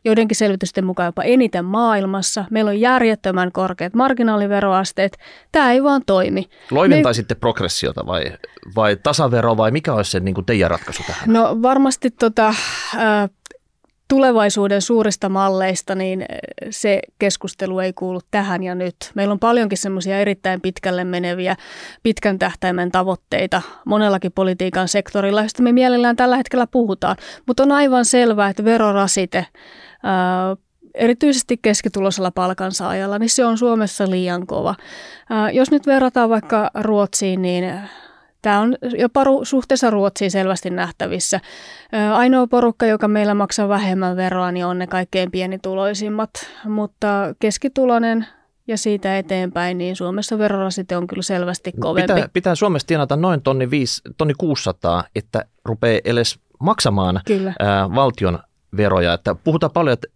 joidenkin 0.06 0.38
selvitysten 0.38 0.86
mukaan 0.86 1.08
jopa 1.08 1.24
eniten 1.24 1.66
maailmassa. 1.66 2.46
Meillä 2.52 2.70
on 2.70 2.80
järjettömän 2.80 3.52
korkeat 3.52 3.94
marginaaliveroasteet. 3.94 5.18
Tämä 5.52 5.72
ei 5.72 5.84
vaan 5.84 6.02
toimi. 6.06 6.50
Loiventaisitte 6.72 7.34
Me... 7.34 7.40
progressiota 7.40 8.06
vai, 8.06 8.24
vai 8.76 8.98
tasavero 9.04 9.58
vai 9.58 9.72
mikä 9.72 9.94
olisi 9.94 10.12
se 10.12 10.20
niin 10.20 10.36
kuin 10.36 10.46
teidän 10.46 10.72
ratkaisu 10.72 11.04
tähän? 11.08 11.34
No 11.34 11.62
varmasti 11.62 12.12
tota, 12.12 12.48
äh, 12.48 13.30
tulevaisuuden 14.08 14.82
suurista 14.82 15.30
malleista, 15.30 15.96
niin 15.96 16.26
se 16.70 17.00
keskustelu 17.20 17.80
ei 17.80 17.94
kuulu 17.94 18.20
tähän 18.32 18.64
ja 18.64 18.76
nyt. 18.76 18.96
Meillä 19.16 19.32
on 19.32 19.40
paljonkin 19.40 19.78
semmoisia 19.78 20.20
erittäin 20.20 20.62
pitkälle 20.62 21.04
meneviä, 21.04 21.56
pitkän 22.04 22.40
tähtäimen 22.40 22.92
tavoitteita 22.92 23.62
monellakin 23.86 24.32
politiikan 24.32 24.88
sektorilla, 24.88 25.42
joista 25.42 25.64
me 25.64 25.72
mielellään 25.72 26.16
tällä 26.16 26.38
hetkellä 26.38 26.68
puhutaan. 26.68 27.16
Mutta 27.48 27.64
on 27.64 27.72
aivan 27.72 28.06
selvää, 28.06 28.50
että 28.50 28.64
verorasite 28.64 29.46
erityisesti 30.94 31.58
keskituloisella 31.62 32.32
palkansaajalla, 32.32 33.20
niin 33.20 33.30
se 33.30 33.46
on 33.46 33.58
Suomessa 33.58 34.10
liian 34.10 34.48
kova. 34.48 34.76
Jos 35.54 35.72
nyt 35.72 35.88
verrataan 35.88 36.30
vaikka 36.30 36.72
Ruotsiin, 36.82 37.42
niin 37.42 37.80
Tämä 38.44 38.60
on 38.60 38.76
jopa 38.98 39.24
suhteessa 39.44 39.90
Ruotsiin 39.90 40.32
selvästi 40.32 40.70
nähtävissä. 40.70 41.40
Ainoa 42.14 42.48
porukka, 42.48 42.86
joka 42.86 43.08
meillä 43.08 43.34
maksaa 43.34 43.70
vähemmän 43.70 44.16
veroa, 44.16 44.52
niin 44.52 44.66
on 44.66 44.80
ne 44.80 44.88
kaikkein 44.88 45.32
pienituloisimmat, 45.32 46.30
mutta 46.66 47.08
keskituloinen 47.40 48.28
ja 48.68 48.78
siitä 48.78 49.18
eteenpäin, 49.18 49.78
niin 49.78 49.96
Suomessa 49.96 50.38
verorasite 50.38 50.98
on 50.98 51.08
kyllä 51.08 51.22
selvästi 51.22 51.72
kovempi. 51.80 52.14
Pitää, 52.14 52.30
pitää 52.34 52.56
Suomessa 52.56 52.88
tienata 52.88 53.16
noin 53.16 53.42
tonni, 53.42 53.70
viisi, 53.70 54.02
tonni 54.18 54.34
600, 54.38 55.04
että 55.16 55.46
rupeaa 55.66 56.00
edes 56.06 56.40
maksamaan 56.60 57.22
Kyllä. 57.26 57.54
Ää, 57.60 57.96
valtion 57.96 58.40
veroja. 58.78 59.14
Että 59.14 59.36
puhutaan 59.36 59.72
paljon, 59.72 59.94
että 59.94 60.08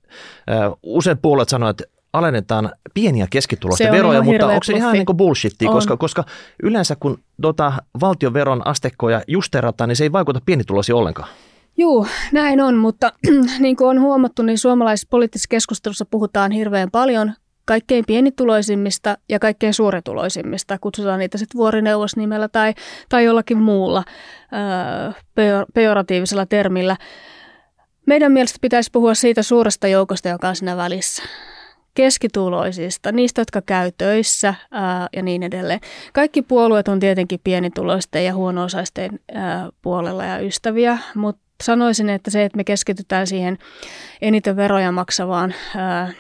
äh, 0.52 0.72
usein 0.84 1.18
puolet 1.18 1.50
sanoo, 1.50 1.70
että 1.70 1.84
alennetaan 2.14 2.72
pieniä 2.94 3.28
keskitulosten 3.30 3.92
veroja, 3.92 4.22
mutta 4.22 4.48
onko 4.48 4.64
se 4.64 4.74
ihan 4.74 4.94
niin 4.94 5.06
kuin 5.06 5.18
bullshittia, 5.18 5.72
koska, 5.72 5.98
koska 5.98 6.24
yleensä 6.64 6.96
kun 7.00 7.20
tota 7.42 7.74
valtioveron 8.00 8.68
astekkoja 8.68 9.22
justerataan, 9.28 9.88
niin 9.88 9.96
se 9.96 10.04
ei 10.04 10.12
vaikuta 10.12 10.42
pienituloisiin 10.46 10.96
ollenkaan. 10.96 11.30
Joo, 11.78 12.06
näin 12.32 12.62
on, 12.62 12.76
mutta 12.76 13.14
niin 13.60 13.76
kuin 13.76 13.88
on 13.88 14.02
huomattu, 14.02 14.42
niin 14.42 14.58
suomalaisessa 14.58 15.08
poliittisessa 15.10 15.50
keskustelussa 15.50 16.06
puhutaan 16.06 16.52
hirveän 16.52 16.92
paljon 16.92 17.34
kaikkein 17.66 18.04
pienituloisimmista 18.08 19.18
ja 19.30 19.40
kaikkein 19.40 19.74
suurituloisimmista. 19.74 20.78
Kutsutaan 20.82 21.20
niitä 21.20 21.38
sitten 21.38 21.58
vuorineuvosnimellä 21.58 22.48
tai, 22.48 22.74
tai 23.10 23.24
jollakin 23.24 23.58
muulla 23.58 24.04
ö, 24.08 25.64
pejoratiivisella 25.74 26.46
termillä. 26.46 26.98
Meidän 28.08 28.32
mielestä 28.32 28.58
pitäisi 28.62 28.90
puhua 28.92 29.14
siitä 29.14 29.44
suuresta 29.44 29.88
joukosta, 29.88 30.30
joka 30.30 30.50
on 30.50 30.56
siinä 30.56 30.78
välissä. 30.78 31.24
Keskituloisista, 31.94 33.12
niistä, 33.12 33.42
jotka 33.42 33.62
käy 33.62 33.92
töissä 33.98 34.54
ää, 34.72 35.08
ja 35.16 35.24
niin 35.24 35.44
edelleen. 35.44 35.80
Kaikki 36.14 36.42
puolueet 36.42 36.88
on 36.88 37.00
tietenkin 37.00 37.40
pienituloisten 37.44 38.26
ja 38.26 38.34
huono-osaisten 38.34 39.20
ää, 39.34 39.70
puolella 39.82 40.26
ja 40.26 40.40
ystäviä, 40.40 40.98
mutta 41.16 41.42
sanoisin, 41.64 42.10
että 42.10 42.32
se, 42.32 42.46
että 42.46 42.58
me 42.58 42.64
keskitytään 42.64 43.28
siihen 43.28 43.58
eniten 44.22 44.56
veroja 44.56 44.92
maksavaan 44.92 45.54
ää, 45.76 46.12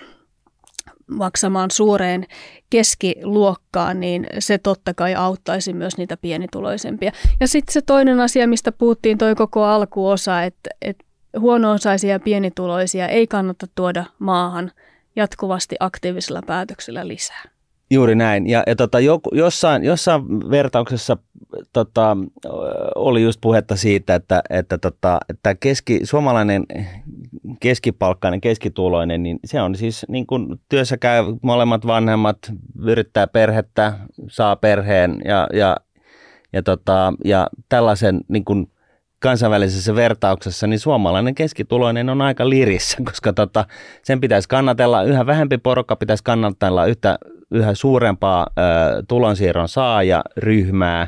maksamaan 1.07 1.71
suureen 1.71 2.25
keskiluokkaan, 2.69 3.99
niin 3.99 4.27
se 4.39 4.57
totta 4.57 4.93
kai 4.93 5.15
auttaisi 5.15 5.73
myös 5.73 5.97
niitä 5.97 6.17
pienituloisempia. 6.17 7.11
Ja 7.39 7.47
sitten 7.47 7.73
se 7.73 7.81
toinen 7.81 8.19
asia, 8.19 8.47
mistä 8.47 8.71
puhuttiin 8.71 9.17
toi 9.17 9.35
koko 9.35 9.63
alkuosa, 9.63 10.43
että, 10.43 10.69
että 10.81 11.06
huono-osaisia 11.39 12.11
ja 12.11 12.19
pienituloisia 12.19 13.07
ei 13.07 13.27
kannata 13.27 13.67
tuoda 13.75 14.05
maahan 14.19 14.71
jatkuvasti 15.15 15.75
aktiivisella 15.79 16.41
päätöksellä 16.47 17.07
lisää. 17.07 17.43
Juuri 17.89 18.15
näin. 18.15 18.47
Ja, 18.49 18.63
ja 18.67 18.75
tota, 18.75 18.99
joku, 18.99 19.29
jossain, 19.35 19.83
jossain 19.83 20.23
vertauksessa 20.49 21.17
tota, 21.73 22.17
oli 22.95 23.23
just 23.23 23.41
puhetta 23.41 23.75
siitä, 23.75 24.15
että, 24.15 24.41
että, 24.49 24.77
tota, 24.77 25.19
että 25.29 25.55
keski, 25.55 25.99
suomalainen 26.03 26.63
keskipalkkainen, 27.59 28.41
keskituloinen, 28.41 29.23
niin 29.23 29.39
se 29.45 29.61
on 29.61 29.75
siis 29.75 30.05
niin 30.09 30.27
kuin 30.27 30.59
työssä 30.69 30.97
käy 30.97 31.23
molemmat 31.41 31.87
vanhemmat, 31.87 32.37
yrittää 32.85 33.27
perhettä, 33.27 33.93
saa 34.27 34.55
perheen 34.55 35.21
ja, 35.25 35.47
ja, 35.53 35.77
ja, 36.53 36.63
tota, 36.63 37.13
ja 37.25 37.47
tällaisen 37.69 38.21
niin 38.27 38.45
kuin 38.45 38.71
kansainvälisessä 39.19 39.95
vertauksessa, 39.95 40.67
niin 40.67 40.79
suomalainen 40.79 41.35
keskituloinen 41.35 42.09
on 42.09 42.21
aika 42.21 42.49
lirissä, 42.49 42.97
koska 43.09 43.33
tota, 43.33 43.65
sen 44.03 44.21
pitäisi 44.21 44.49
kannatella, 44.49 45.03
yhä 45.03 45.25
vähempi 45.25 45.57
porukka 45.57 45.95
pitäisi 45.95 46.23
kannatella 46.23 46.85
yhtä, 46.85 47.17
yhä 47.51 47.73
suurempaa 47.73 48.47
ö, 48.49 48.61
tulonsiirron 49.07 49.69
saajaryhmää, 49.69 51.07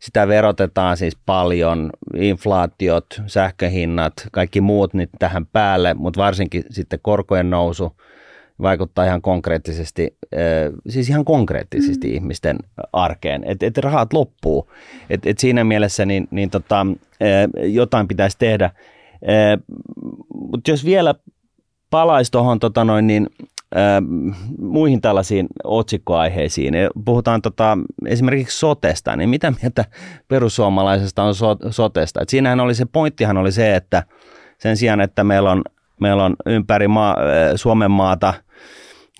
sitä 0.00 0.28
verotetaan 0.28 0.96
siis 0.96 1.16
paljon, 1.26 1.90
inflaatiot, 2.16 3.06
sähköhinnat, 3.26 4.12
kaikki 4.32 4.60
muut 4.60 4.94
nyt 4.94 5.10
tähän 5.18 5.46
päälle, 5.46 5.94
mutta 5.94 6.20
varsinkin 6.20 6.64
sitten 6.70 6.98
korkojen 7.02 7.50
nousu 7.50 7.96
vaikuttaa 8.62 9.04
ihan 9.04 9.22
konkreettisesti, 9.22 10.16
siis 10.88 11.08
ihan 11.08 11.24
konkreettisesti 11.24 12.08
mm. 12.08 12.14
ihmisten 12.14 12.58
arkeen, 12.92 13.44
että 13.44 13.66
et 13.66 13.78
rahat 13.78 14.12
loppuu. 14.12 14.70
Et, 15.10 15.26
et 15.26 15.38
siinä 15.38 15.64
mielessä 15.64 16.06
niin, 16.06 16.28
niin 16.30 16.50
tota, 16.50 16.86
jotain 17.62 18.08
pitäisi 18.08 18.38
tehdä. 18.38 18.70
Mutta 20.34 20.70
jos 20.70 20.84
vielä 20.84 21.14
palaisi 21.90 22.32
tuohon 22.32 22.60
tota 22.60 22.84
noin, 22.84 23.06
niin, 23.06 23.26
muihin 24.58 25.00
tällaisiin 25.00 25.46
otsikkoaiheisiin. 25.64 26.74
Puhutaan 27.04 27.42
tota, 27.42 27.78
esimerkiksi 28.06 28.58
sotesta, 28.58 29.16
niin 29.16 29.30
mitä 29.30 29.52
mieltä 29.60 29.84
perussuomalaisesta 30.28 31.22
on 31.22 31.34
so, 31.34 31.56
sotesta? 31.70 32.20
Et 32.22 32.28
siinähän 32.28 32.60
oli 32.60 32.74
se 32.74 32.84
pointtihan 32.92 33.36
oli 33.36 33.52
se, 33.52 33.76
että 33.76 34.02
sen 34.58 34.76
sijaan, 34.76 35.00
että 35.00 35.24
meillä 35.24 35.50
on, 35.50 35.62
meillä 36.02 36.24
on 36.24 36.36
ympäri 36.46 36.88
maa, 36.88 37.16
Suomen 37.56 37.90
maata 37.90 38.34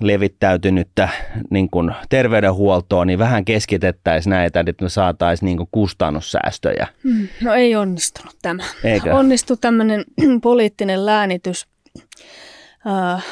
levittäytynyttä 0.00 1.08
niin 1.50 1.70
kuin 1.70 1.90
terveydenhuoltoa, 2.08 3.04
niin 3.04 3.18
vähän 3.18 3.44
keskitettäisiin 3.44 4.30
näitä, 4.30 4.64
että 4.66 4.84
me 4.84 4.88
saataisiin 4.88 5.46
niin 5.46 5.56
kuin 5.56 5.68
kustannussäästöjä. 5.72 6.86
Hmm, 7.04 7.28
no 7.42 7.54
ei 7.54 7.76
onnistunut 7.76 8.36
tämä. 8.42 8.62
Eikö? 8.84 9.14
Onnistui 9.14 9.56
tämmöinen 9.60 10.04
poliittinen 10.42 11.06
läänitys 11.06 11.66
uh, 11.96 13.22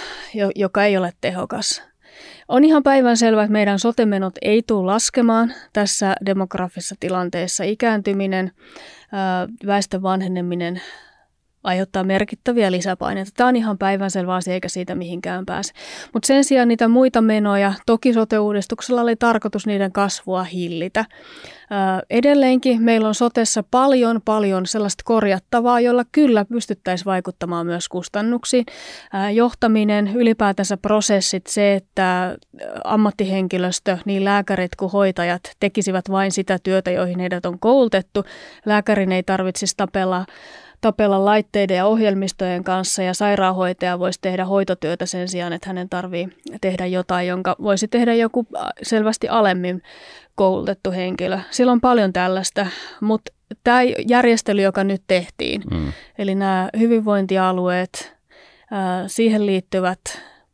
joka 0.57 0.85
ei 0.85 0.97
ole 0.97 1.13
tehokas. 1.21 1.83
On 2.49 2.65
ihan 2.65 2.83
päivän 2.83 3.17
selvää, 3.17 3.45
että 3.45 3.53
meidän 3.53 3.79
sotemenot 3.79 4.35
ei 4.43 4.63
tule 4.67 4.87
laskemaan 4.87 5.53
tässä 5.73 6.15
demografisessa 6.27 6.95
tilanteessa. 7.01 7.65
Ikääntyminen, 7.65 8.53
väestön 9.67 10.03
vanheneminen 10.03 10.83
aiheuttaa 11.65 12.05
merkittäviä 12.05 12.73
lisäpaineita. 12.73 13.31
Tämä 13.37 13.49
on 13.49 13.57
ihan 13.57 13.79
päivänselvä 13.79 14.35
asia 14.35 14.55
eikä 14.55 14.69
siitä 14.69 14.95
mihinkään 14.95 15.47
pääse. 15.47 15.73
Mutta 16.13 16.27
sen 16.27 16.45
sijaan 16.45 16.69
niitä 16.69 16.89
muita 16.89 17.21
menoja, 17.21 17.73
toki 17.87 18.13
sote-uudistuksella 18.13 19.01
oli 19.01 19.17
tarkoitus 19.17 19.67
niiden 19.67 19.93
kasvua 19.93 20.45
hillitä. 20.45 21.05
Edelleenkin 22.11 22.83
meillä 22.83 23.09
on 23.09 23.15
sotessa 23.15 23.65
paljon 23.71 24.21
paljon 24.25 24.67
sellaista 24.67 25.03
korjattavaa, 25.05 25.81
jolla 25.81 26.05
kyllä 26.13 26.45
pystyttäisiin 26.45 27.07
vaikuttamaan 27.07 27.67
myös 27.67 27.89
kustannuksiin. 27.89 28.65
Johtaminen, 29.35 30.11
ylipäätänsä 30.15 30.77
prosessit, 30.77 31.47
se, 31.47 31.75
että 31.75 32.37
ammattihenkilöstö, 32.85 33.99
niin 34.05 34.25
lääkärit 34.25 34.77
kuin 34.77 34.93
hoitajat 34.93 35.43
tekisivät 35.61 36.11
vain 36.11 36.33
sitä 36.33 36.59
työtä, 36.63 36.91
joihin 36.91 37.19
heidät 37.19 37.47
on 37.47 37.59
koulutettu. 37.59 38.25
Lääkärin 38.67 39.13
ei 39.13 39.23
tarvitsisi 39.23 39.75
tapella 39.77 40.27
tapella 40.81 41.25
laitteiden 41.25 41.77
ja 41.77 41.87
ohjelmistojen 41.87 42.65
kanssa 42.65 43.03
ja 43.03 43.15
sairaanhoitaja 43.15 43.99
voisi 43.99 44.19
tehdä 44.23 44.45
hoitotyötä 44.45 45.07
sen 45.07 45.29
sijaan, 45.29 45.53
että 45.53 45.69
hänen 45.69 45.89
tarvii 45.89 46.29
tehdä 46.61 46.87
jotain, 46.87 47.29
jonka 47.29 47.57
voisi 47.63 47.89
tehdä 47.89 48.15
joku 48.15 48.47
äh, 48.57 48.63
selvästi 48.83 49.29
alemmin 49.29 49.83
koulutettu 50.35 50.91
henkilö. 50.91 51.39
Sillä 51.51 51.73
on 51.73 51.81
paljon 51.81 52.13
tällaista, 52.13 52.67
mutta 53.01 53.33
tämä 53.65 53.83
järjestely, 54.09 54.63
joka 54.63 54.85
nyt 54.85 55.03
tehtiin, 55.07 55.63
mm. 55.71 55.93
eli 56.19 56.35
nämä 56.35 56.69
hyvinvointialueet, 56.79 58.17
äh, 58.73 59.05
siihen 59.07 59.47
liittyvät 59.47 60.01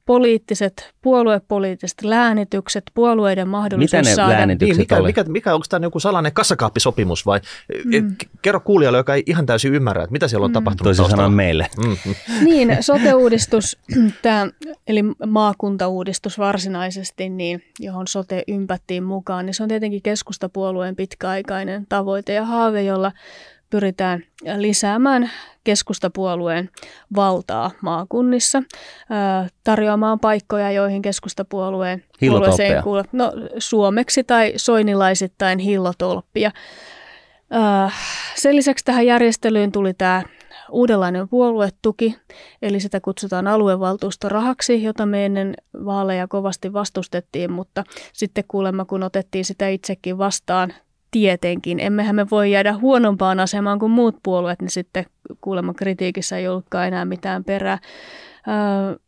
poliittiset, 0.06 0.94
puoluepoliittiset 1.02 2.02
läänitykset, 2.02 2.84
puolueiden 2.94 3.48
mahdollisuus 3.48 3.92
Mitä 3.92 4.10
ne 4.10 4.14
saada... 4.14 4.32
läänitykset 4.32 4.76
niin, 4.76 4.82
mikä, 4.82 4.96
oli? 4.96 5.08
mikä, 5.08 5.24
mikä, 5.24 5.54
onko 5.54 5.66
tämä 5.68 5.86
joku 5.86 6.00
salainen 6.00 6.32
kassakaappisopimus 6.32 7.26
vai 7.26 7.40
mm. 7.84 8.16
kerro 8.42 8.60
kuulijalle, 8.60 8.98
joka 8.98 9.14
ei 9.14 9.22
ihan 9.26 9.46
täysin 9.46 9.74
ymmärrä, 9.74 10.02
että 10.02 10.12
mitä 10.12 10.28
siellä 10.28 10.44
on 10.44 10.50
mm. 10.50 10.54
tapahtunut 10.54 10.96
Toisin 10.96 11.10
sanoen 11.10 11.32
meille. 11.32 11.66
Mm. 11.84 11.96
Niin, 12.44 12.76
sote-uudistus, 12.80 13.78
tämä, 14.22 14.46
eli 14.86 15.02
maakuntauudistus 15.26 16.38
varsinaisesti, 16.38 17.28
niin, 17.28 17.62
johon 17.80 18.06
sote 18.06 18.42
ympättiin 18.48 19.04
mukaan, 19.04 19.46
niin 19.46 19.54
se 19.54 19.62
on 19.62 19.68
tietenkin 19.68 20.02
keskustapuolueen 20.02 20.96
pitkäaikainen 20.96 21.86
tavoite 21.88 22.32
ja 22.32 22.44
haave, 22.44 22.82
jolla 22.82 23.12
pyritään 23.70 24.24
lisäämään 24.56 25.30
keskustapuolueen 25.64 26.70
valtaa 27.16 27.70
maakunnissa, 27.82 28.62
tarjoamaan 29.64 30.20
paikkoja, 30.20 30.70
joihin 30.70 31.02
keskustapuolueen 31.02 32.04
puolueeseen 32.20 32.82
kuuluu, 32.82 33.04
no, 33.12 33.32
suomeksi 33.58 34.24
tai 34.24 34.52
soinilaisittain 34.56 35.58
hillotolppia. 35.58 36.50
Sen 38.34 38.56
lisäksi 38.56 38.84
tähän 38.84 39.06
järjestelyyn 39.06 39.72
tuli 39.72 39.94
tämä 39.94 40.22
uudenlainen 40.70 41.28
puoluetuki, 41.28 42.16
eli 42.62 42.80
sitä 42.80 43.00
kutsutaan 43.00 43.46
aluevaltuustorahaksi, 43.46 44.82
jota 44.82 45.06
me 45.06 45.26
ennen 45.26 45.54
vaaleja 45.84 46.28
kovasti 46.28 46.72
vastustettiin, 46.72 47.52
mutta 47.52 47.84
sitten 48.12 48.44
kuulemma 48.48 48.84
kun 48.84 49.02
otettiin 49.02 49.44
sitä 49.44 49.68
itsekin 49.68 50.18
vastaan 50.18 50.74
tietenkin. 51.10 51.80
Emmehän 51.80 52.16
me 52.16 52.26
voi 52.30 52.50
jäädä 52.52 52.74
huonompaan 52.74 53.40
asemaan 53.40 53.78
kuin 53.78 53.92
muut 53.92 54.16
puolueet, 54.22 54.60
niin 54.60 54.70
sitten 54.70 55.06
kuulemma 55.40 55.74
kritiikissä 55.74 56.36
ei 56.36 56.48
ollutkaan 56.48 56.86
enää 56.88 57.04
mitään 57.04 57.44
perää. 57.44 57.78
Ö, 58.92 58.98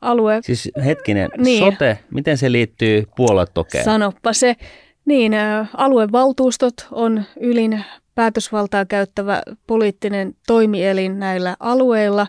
alue... 0.00 0.40
Siis 0.42 0.70
hetkinen, 0.84 1.30
niin. 1.36 1.64
sote, 1.72 1.98
miten 2.10 2.38
se 2.38 2.52
liittyy 2.52 3.04
puoluetokeen? 3.16 3.84
Sanoppa 3.84 4.32
se. 4.32 4.56
Niin, 5.04 5.32
aluevaltuustot 5.76 6.74
on 6.92 7.24
ylin 7.40 7.84
päätösvaltaa 8.14 8.84
käyttävä 8.84 9.42
poliittinen 9.66 10.34
toimielin 10.46 11.18
näillä 11.18 11.56
alueilla. 11.60 12.26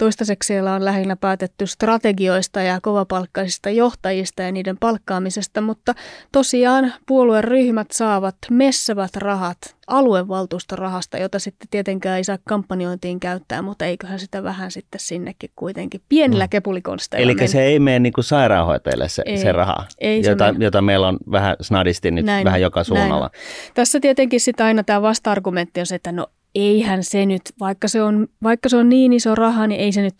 Toistaiseksi 0.00 0.46
siellä 0.46 0.74
on 0.74 0.84
lähinnä 0.84 1.16
päätetty 1.16 1.66
strategioista 1.66 2.62
ja 2.62 2.78
kovapalkkaisista 2.82 3.70
johtajista 3.70 4.42
ja 4.42 4.52
niiden 4.52 4.78
palkkaamisesta, 4.78 5.60
mutta 5.60 5.94
tosiaan 6.32 6.92
puolueryhmät 7.06 7.90
saavat 7.90 8.36
messavät 8.50 9.16
rahat 9.16 9.58
aluevaltuustorahasta, 9.86 11.18
jota 11.18 11.38
sitten 11.38 11.68
tietenkään 11.70 12.16
ei 12.16 12.24
saa 12.24 12.38
kampanjointiin 12.44 13.20
käyttää, 13.20 13.62
mutta 13.62 13.84
eiköhän 13.84 14.18
sitä 14.18 14.42
vähän 14.42 14.70
sitten 14.70 15.00
sinnekin 15.00 15.50
kuitenkin 15.56 16.00
pienillä 16.08 16.44
mm. 16.44 16.50
kepulikonsteilla 16.50 17.32
Eli 17.32 17.48
se 17.48 17.62
ei 17.62 17.78
mene 17.78 17.98
niin 17.98 18.12
kuin 18.12 18.24
sairaanhoitajille 18.24 19.08
se, 19.08 19.22
ei, 19.26 19.38
se 19.38 19.52
raha, 19.52 19.86
ei 19.98 20.22
jota, 20.22 20.54
se 20.58 20.64
jota 20.64 20.82
meillä 20.82 21.08
on 21.08 21.18
vähän 21.30 21.56
snadisti 21.60 22.10
nyt 22.10 22.24
näin, 22.26 22.44
vähän 22.44 22.60
joka 22.60 22.84
suunnalla. 22.84 23.30
Näin. 23.32 23.72
Tässä 23.74 24.00
tietenkin 24.00 24.40
sitten 24.40 24.66
aina 24.66 24.84
tämä 24.84 25.02
vasta-argumentti 25.02 25.80
on 25.80 25.86
se, 25.86 25.94
että 25.94 26.12
no 26.12 26.26
eihän 26.54 27.04
se 27.04 27.26
nyt, 27.26 27.42
vaikka 27.60 27.88
se 27.88 28.02
on, 28.02 28.26
vaikka 28.42 28.68
se 28.68 28.76
on 28.76 28.88
niin 28.88 29.12
iso 29.12 29.34
raha, 29.34 29.66
niin 29.66 29.80
ei 29.80 29.92
se 29.92 30.02
nyt 30.02 30.14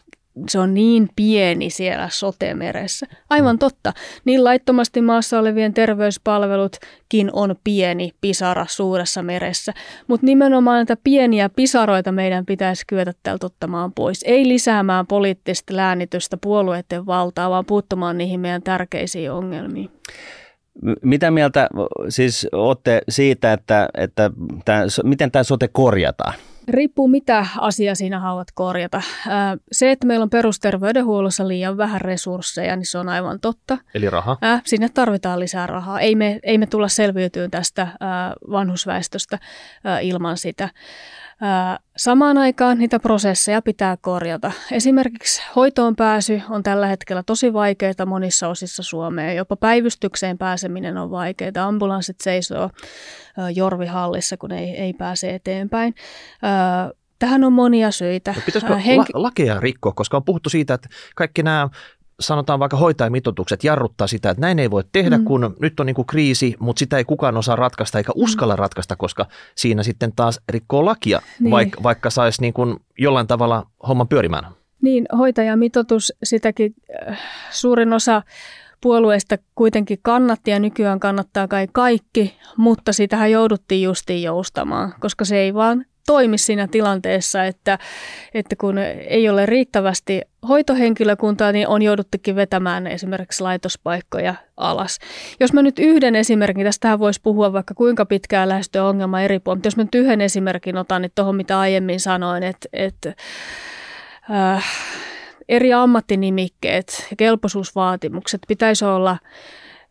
se 0.49 0.59
on 0.59 0.74
niin 0.74 1.09
pieni 1.16 1.70
siellä 1.70 2.09
sotemeressä. 2.12 3.07
Aivan 3.31 3.57
mm. 3.57 3.59
totta. 3.59 3.93
Niin 4.24 4.45
laittomasti 4.45 5.01
maassa 5.01 5.39
olevien 5.39 5.74
terveyspalvelutkin 5.74 7.31
on 7.33 7.57
pieni 7.64 8.11
pisara 8.20 8.66
suuressa 8.68 9.22
meressä. 9.22 9.72
Mutta 10.07 10.26
nimenomaan 10.26 10.76
näitä 10.76 10.97
pieniä 11.05 11.49
pisaroita 11.49 12.12
meidän 12.12 12.47
pitäisi 12.47 12.85
kyetä 12.87 13.12
täältä 13.22 13.47
ottamaan 13.47 13.93
pois. 13.93 14.24
Ei 14.26 14.49
lisäämään 14.49 15.07
poliittista 15.07 15.76
läänitystä 15.76 16.37
puolueiden 16.37 17.07
valtaa, 17.07 17.51
vaan 17.51 17.66
puuttumaan 17.66 18.18
niihin 18.18 18.41
meidän 18.41 18.62
tärkeisiin 18.62 19.33
ongelmiin. 19.33 19.91
Mitä 21.03 21.31
mieltä 21.31 21.68
siis 22.09 22.47
olette 22.53 23.03
siitä, 23.09 23.53
että, 23.53 23.89
että 23.95 24.31
tämä, 24.64 24.83
miten 25.05 25.31
tämä 25.31 25.43
sote 25.43 25.68
korjataan? 25.68 26.35
Riippuu 26.68 27.09
mitä 27.09 27.47
asia 27.59 27.95
siinä 27.95 28.18
haluat 28.20 28.49
korjata. 28.55 29.03
Se, 29.72 29.91
että 29.91 30.07
meillä 30.07 30.22
on 30.22 30.31
perusterveydenhuollossa 30.31 31.49
liian 31.49 31.76
vähän 31.76 32.01
resursseja, 32.01 32.76
niin 32.76 32.87
se 32.87 32.99
on 32.99 33.09
aivan 33.09 33.41
totta. 33.41 33.78
Eli 33.95 34.11
raha? 34.11 34.37
Sinne 34.64 34.89
tarvitaan 34.89 35.41
lisää 35.41 35.66
rahaa. 35.66 36.01
Ei 36.01 36.14
me, 36.14 36.41
ei 36.43 36.59
me 36.59 36.66
tulla 36.66 36.89
selviytyyn 36.89 37.51
tästä 37.51 37.89
vanhusväestöstä 38.51 39.39
ilman 40.03 40.37
sitä. 40.37 40.68
Samaan 41.97 42.38
aikaan 42.38 42.78
niitä 42.78 42.99
prosesseja 42.99 43.62
pitää 43.62 43.97
korjata. 44.01 44.53
Esimerkiksi 44.72 45.43
hoitoon 45.57 45.97
pääsy 45.97 46.43
on 46.51 46.62
tällä 46.62 46.86
hetkellä 46.86 47.22
tosi 47.22 47.53
vaikeaa 47.53 48.07
monissa 48.07 48.49
osissa 48.49 48.82
Suomea. 48.82 49.32
Jopa 49.32 49.57
päivystykseen 49.57 50.38
pääseminen 50.38 50.97
on 50.97 51.11
vaikeaa. 51.11 51.53
Ambulanssit 51.64 52.20
seisoo 52.20 52.70
jorvihallissa, 53.55 54.36
kun 54.36 54.53
ei, 54.53 54.68
ei 54.68 54.93
pääse 54.93 55.34
eteenpäin. 55.34 55.95
Tähän 57.18 57.45
on 57.45 57.53
monia 57.53 57.91
syitä. 57.91 58.32
No 58.36 58.43
pitäisikö 58.47 58.74
Henki- 58.74 59.14
la- 59.14 59.22
lakeja 59.22 59.61
rikkoa, 59.61 59.93
koska 59.93 60.16
on 60.16 60.24
puhuttu 60.24 60.51
siitä, 60.51 60.74
että 60.74 60.88
kaikki 61.16 61.43
nämä 61.43 61.68
sanotaan 62.20 62.60
vaikka 62.60 62.76
hoitajamitoitukset 62.76 63.64
jarruttaa 63.64 64.06
sitä, 64.06 64.30
että 64.30 64.40
näin 64.40 64.58
ei 64.58 64.70
voi 64.70 64.84
tehdä, 64.92 65.18
mm. 65.18 65.24
kun 65.24 65.56
nyt 65.60 65.80
on 65.80 65.86
niin 65.86 65.94
kuin 65.94 66.06
kriisi, 66.06 66.56
mutta 66.58 66.78
sitä 66.78 66.96
ei 66.96 67.04
kukaan 67.04 67.36
osaa 67.36 67.56
ratkaista 67.56 67.98
eikä 67.98 68.12
mm. 68.16 68.22
uskalla 68.22 68.56
ratkaista, 68.56 68.96
koska 68.96 69.26
siinä 69.54 69.82
sitten 69.82 70.12
taas 70.16 70.40
rikkoo 70.48 70.84
lakia, 70.84 71.22
niin. 71.40 71.50
vaikka, 71.50 71.82
vaikka 71.82 72.10
saisi 72.10 72.42
niin 72.42 72.52
kuin 72.52 72.76
jollain 72.98 73.26
tavalla 73.26 73.66
homman 73.88 74.08
pyörimään. 74.08 74.44
Niin, 74.82 75.06
hoitajamitoitus, 75.18 76.12
sitäkin 76.22 76.74
äh, 77.08 77.20
suurin 77.50 77.92
osa 77.92 78.22
puolueista 78.80 79.38
kuitenkin 79.54 79.98
kannatti 80.02 80.50
ja 80.50 80.58
nykyään 80.58 81.00
kannattaa 81.00 81.48
kai 81.48 81.68
kaikki, 81.72 82.36
mutta 82.56 82.92
sitähän 82.92 83.30
jouduttiin 83.30 83.82
justiin 83.82 84.22
joustamaan, 84.22 84.94
koska 85.00 85.24
se 85.24 85.36
ei 85.36 85.54
vaan 85.54 85.84
toimi 86.07 86.38
siinä 86.38 86.68
tilanteessa, 86.68 87.44
että, 87.44 87.78
että 88.34 88.57
kun 88.57 88.78
ei 89.09 89.28
ole 89.28 89.46
riittävästi 89.46 90.22
hoitohenkilökuntaa, 90.48 91.53
niin 91.53 91.68
on 91.68 91.82
jouduttukin 91.82 92.36
vetämään 92.36 92.86
esimerkiksi 92.86 93.42
laitospaikkoja 93.42 94.34
alas. 94.57 94.98
Jos 95.40 95.53
mä 95.53 95.62
nyt 95.62 95.78
yhden 95.78 96.16
esimerkin, 96.16 96.64
tästähän 96.64 96.98
voisi 96.98 97.20
puhua 97.22 97.53
vaikka 97.53 97.74
kuinka 97.74 98.07
pitkään 98.07 98.48
lähestyä 98.48 98.84
ongelma 98.84 99.20
eri 99.20 99.38
puolilla, 99.38 99.57
mutta 99.57 99.66
jos 99.66 99.76
mä 99.76 99.82
nyt 99.82 99.94
yhden 99.94 100.20
esimerkin 100.20 100.76
otan, 100.76 101.03
niin 101.03 101.12
tuohon 101.14 101.36
mitä 101.36 101.61
aiemmin 101.61 102.01
sanoin, 102.01 102.42
että, 102.42 102.68
että 102.72 103.14
äh, 104.30 104.64
eri 105.48 105.72
ammattinimikkeet 105.72 107.07
ja 107.11 107.16
kelpoisuusvaatimukset 107.16 108.40
pitäisi 108.48 108.84
olla 108.84 109.18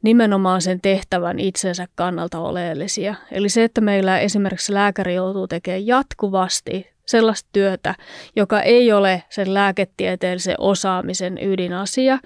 nimenomaan 0.04 0.62
sen 0.62 0.82
tehtävän 0.82 1.39
itsensä 1.39 1.88
kannalta 1.95 2.39
oleellisia. 2.39 3.16
Eli 3.32 3.50
se, 3.50 3.64
että 3.64 3.82
meillä 3.82 4.20
esimerkiksi 4.20 4.74
lääkäri 4.74 5.16
joutuu 5.16 5.47
tekemään 5.47 5.88
jatkuvasti 5.88 6.89
sellaista 7.06 7.50
työtä, 7.52 7.95
joka 8.36 8.62
ei 8.62 8.91
ole 8.91 9.24
sen 9.30 9.54
lääketieteellisen 9.54 10.56
osaamisen 10.58 11.38
ydinasia, 11.41 12.20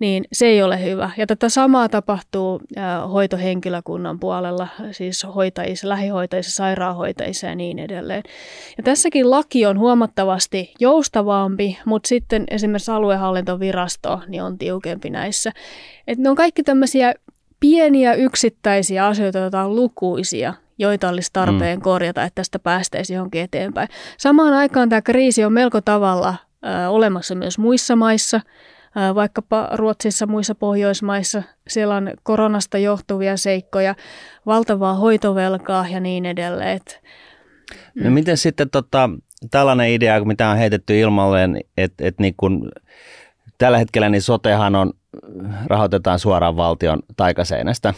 niin 0.00 0.24
se 0.32 0.46
ei 0.46 0.62
ole 0.62 0.84
hyvä. 0.84 1.10
Ja 1.16 1.26
tätä 1.26 1.48
samaa 1.48 1.88
tapahtuu 1.88 2.60
hoitohenkilökunnan 3.12 4.20
puolella, 4.20 4.68
siis 4.92 5.26
hoitajissa, 5.34 5.88
lähihoitajissa, 5.88 6.54
sairaanhoitajissa 6.54 7.46
ja 7.46 7.54
niin 7.54 7.78
edelleen. 7.78 8.22
Ja 8.76 8.82
tässäkin 8.82 9.30
laki 9.30 9.66
on 9.66 9.78
huomattavasti 9.78 10.74
joustavampi, 10.80 11.78
mutta 11.84 12.08
sitten 12.08 12.44
esimerkiksi 12.50 12.90
aluehallintovirasto 12.90 14.20
niin 14.28 14.42
on 14.42 14.58
tiukempi 14.58 15.10
näissä. 15.10 15.52
Et 16.06 16.18
ne 16.18 16.30
on 16.30 16.36
kaikki 16.36 16.62
tämmöisiä 16.62 17.14
pieniä 17.60 18.14
yksittäisiä 18.14 19.06
asioita, 19.06 19.38
joita 19.38 19.62
on 19.62 19.76
lukuisia, 19.76 20.54
joita 20.78 21.08
olisi 21.08 21.30
tarpeen 21.32 21.78
mm. 21.78 21.82
korjata, 21.82 22.24
että 22.24 22.34
tästä 22.34 22.58
päästäisiin 22.58 23.14
johonkin 23.14 23.42
eteenpäin. 23.42 23.88
Samaan 24.18 24.54
aikaan 24.54 24.88
tämä 24.88 25.02
kriisi 25.02 25.44
on 25.44 25.52
melko 25.52 25.80
tavalla 25.80 26.34
ö, 26.64 26.88
olemassa 26.88 27.34
myös 27.34 27.58
muissa 27.58 27.96
maissa– 27.96 28.40
vaikkapa 29.14 29.68
Ruotsissa, 29.72 30.26
muissa 30.26 30.54
Pohjoismaissa. 30.54 31.42
Siellä 31.68 31.96
on 31.96 32.10
koronasta 32.22 32.78
johtuvia 32.78 33.36
seikkoja, 33.36 33.94
valtavaa 34.46 34.94
hoitovelkaa 34.94 35.88
ja 35.88 36.00
niin 36.00 36.26
edelleen. 36.26 36.80
No 37.94 38.10
mm. 38.10 38.12
miten 38.12 38.36
sitten 38.36 38.70
tota, 38.70 39.10
tällainen 39.50 39.90
idea, 39.90 40.24
mitä 40.24 40.48
on 40.48 40.56
heitetty 40.56 41.00
ilmalle, 41.00 41.48
että 41.76 42.04
et 42.06 42.18
niin 42.18 42.34
kun, 42.36 42.72
tällä 43.58 43.78
hetkellä 43.78 44.08
niin 44.08 44.22
sotehan 44.22 44.74
on, 44.74 44.92
rahoitetaan 45.66 46.18
suoraan 46.18 46.56
valtion 46.56 46.98
taikaseinästä. 47.16 47.94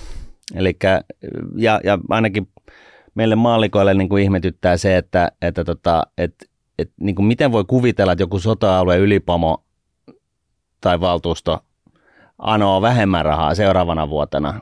Elikkä, 0.54 1.04
ja, 1.56 1.80
ja 1.84 1.98
ainakin 2.08 2.48
meille 3.14 3.36
maallikoille 3.36 3.94
niin 3.94 4.08
kuin 4.08 4.22
ihmetyttää 4.22 4.76
se, 4.76 4.96
että, 4.96 5.32
että 5.42 5.64
tota, 5.64 6.02
et, 6.18 6.34
et, 6.78 6.90
niin 7.00 7.14
kuin 7.14 7.26
miten 7.26 7.52
voi 7.52 7.64
kuvitella, 7.64 8.12
että 8.12 8.22
joku 8.22 8.38
sota-alue 8.38 8.98
ylipomo 8.98 9.64
tai 10.82 11.00
valtuusto 11.00 11.58
anoo 12.38 12.82
vähemmän 12.82 13.24
rahaa 13.24 13.54
seuraavana 13.54 14.08
vuotena 14.08 14.60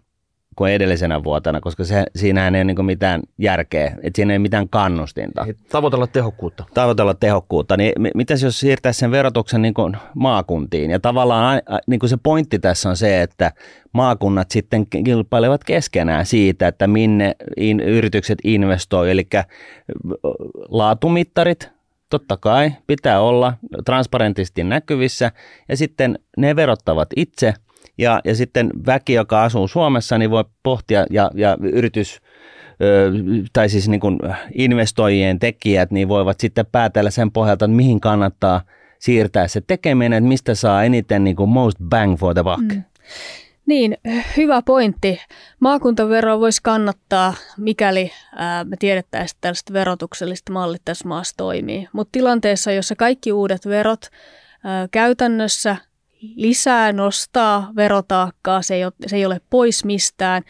kuin 0.57 0.73
edellisenä 0.73 1.25
vuotena, 1.25 1.61
koska 1.61 1.85
se, 1.85 2.05
siinähän 2.17 2.55
ei 2.55 2.59
ole 2.59 2.65
niin 2.65 2.85
mitään 2.85 3.23
järkeä, 3.39 3.87
että 4.03 4.17
siinä 4.17 4.33
ei 4.33 4.37
ole 4.37 4.43
mitään 4.43 4.69
kannustinta. 4.69 5.47
Tavoitella 5.69 6.07
tehokkuutta. 6.07 6.65
Tavoitella 6.75 7.15
tehokkuutta. 7.15 7.77
Niin 7.77 7.93
mitäs 8.15 8.43
jos 8.43 8.61
siirtäisi 8.61 8.99
sen 8.99 9.11
verotuksen 9.11 9.63
niin 9.63 9.75
kuin 9.75 9.97
maakuntiin? 10.15 10.91
Ja 10.91 11.01
tavallaan 11.01 11.63
niin 11.87 12.01
kuin 12.01 12.11
se 12.11 12.17
pointti 12.23 12.59
tässä 12.59 12.89
on 12.89 12.97
se, 12.97 13.23
että 13.23 13.53
maakunnat 13.93 14.51
sitten 14.51 14.87
kilpailevat 14.87 15.65
keskenään 15.65 16.27
siitä, 16.27 16.69
että 16.69 16.87
minne 16.87 17.37
in, 17.57 17.81
yritykset 17.81 18.39
investoi, 18.45 19.11
eli 19.11 19.27
laatumittarit, 20.69 21.71
totta 22.11 22.37
kai 22.37 22.73
pitää 22.87 23.21
olla 23.21 23.53
transparentisti 23.85 24.65
näkyvissä 24.65 25.33
ja 25.69 25.77
sitten 25.77 26.19
ne 26.37 26.57
verottavat 26.57 27.09
itse 27.17 27.55
ja, 27.99 28.21
ja 28.25 28.35
sitten 28.35 28.71
väki, 28.87 29.13
joka 29.13 29.43
asuu 29.43 29.69
Suomessa, 29.69 30.19
niin 30.19 30.31
voi 30.31 30.45
pohtia 30.63 31.07
ja, 31.11 31.31
ja 31.35 31.57
yritys 31.61 32.21
tai 33.53 33.69
siis 33.69 33.89
niin 33.89 34.01
kuin 34.01 34.19
investoijien 34.55 35.39
tekijät, 35.39 35.91
niin 35.91 36.09
voivat 36.09 36.41
sitten 36.41 36.67
päätellä 36.73 37.11
sen 37.11 37.31
pohjalta, 37.31 37.65
että 37.65 37.77
mihin 37.77 38.01
kannattaa 38.01 38.63
siirtää 38.99 39.49
se 39.49 39.61
tekeminen, 39.61 40.13
että 40.13 40.29
mistä 40.29 40.55
saa 40.55 40.85
eniten 40.85 41.25
niin 41.25 41.37
kuin 41.37 41.51
most 41.51 41.79
bang 41.89 42.19
for 42.19 42.35
the 42.35 42.43
buck. 42.43 42.75
Mm. 42.75 42.83
Niin, 43.71 43.97
hyvä 44.37 44.63
pointti. 44.63 45.21
Maakuntavero 45.61 46.41
voisi 46.41 46.61
kannattaa, 46.63 47.35
mikäli 47.57 48.13
ää, 48.37 48.65
me 48.65 48.77
tiedettäisiin, 48.77 49.37
että 49.37 49.41
tällaiset 49.41 49.73
verotukselliset 49.73 50.51
mallit 50.51 50.83
tässä 50.85 51.09
maassa 51.09 51.37
toimii. 51.37 51.89
Mutta 51.93 52.13
tilanteessa, 52.13 52.73
jossa 52.73 52.97
kaikki 52.97 53.33
uudet 53.33 53.67
verot 53.67 54.07
ää, 54.65 54.89
käytännössä 54.91 55.77
lisää, 56.37 56.93
nostaa 56.93 57.71
verotaakkaa, 57.77 58.63
se 58.63 58.75
ei, 58.75 58.85
ole, 58.85 58.93
se 59.07 59.17
ei 59.17 59.27
ole 59.27 59.41
pois 59.51 59.85
mistään, 59.85 60.43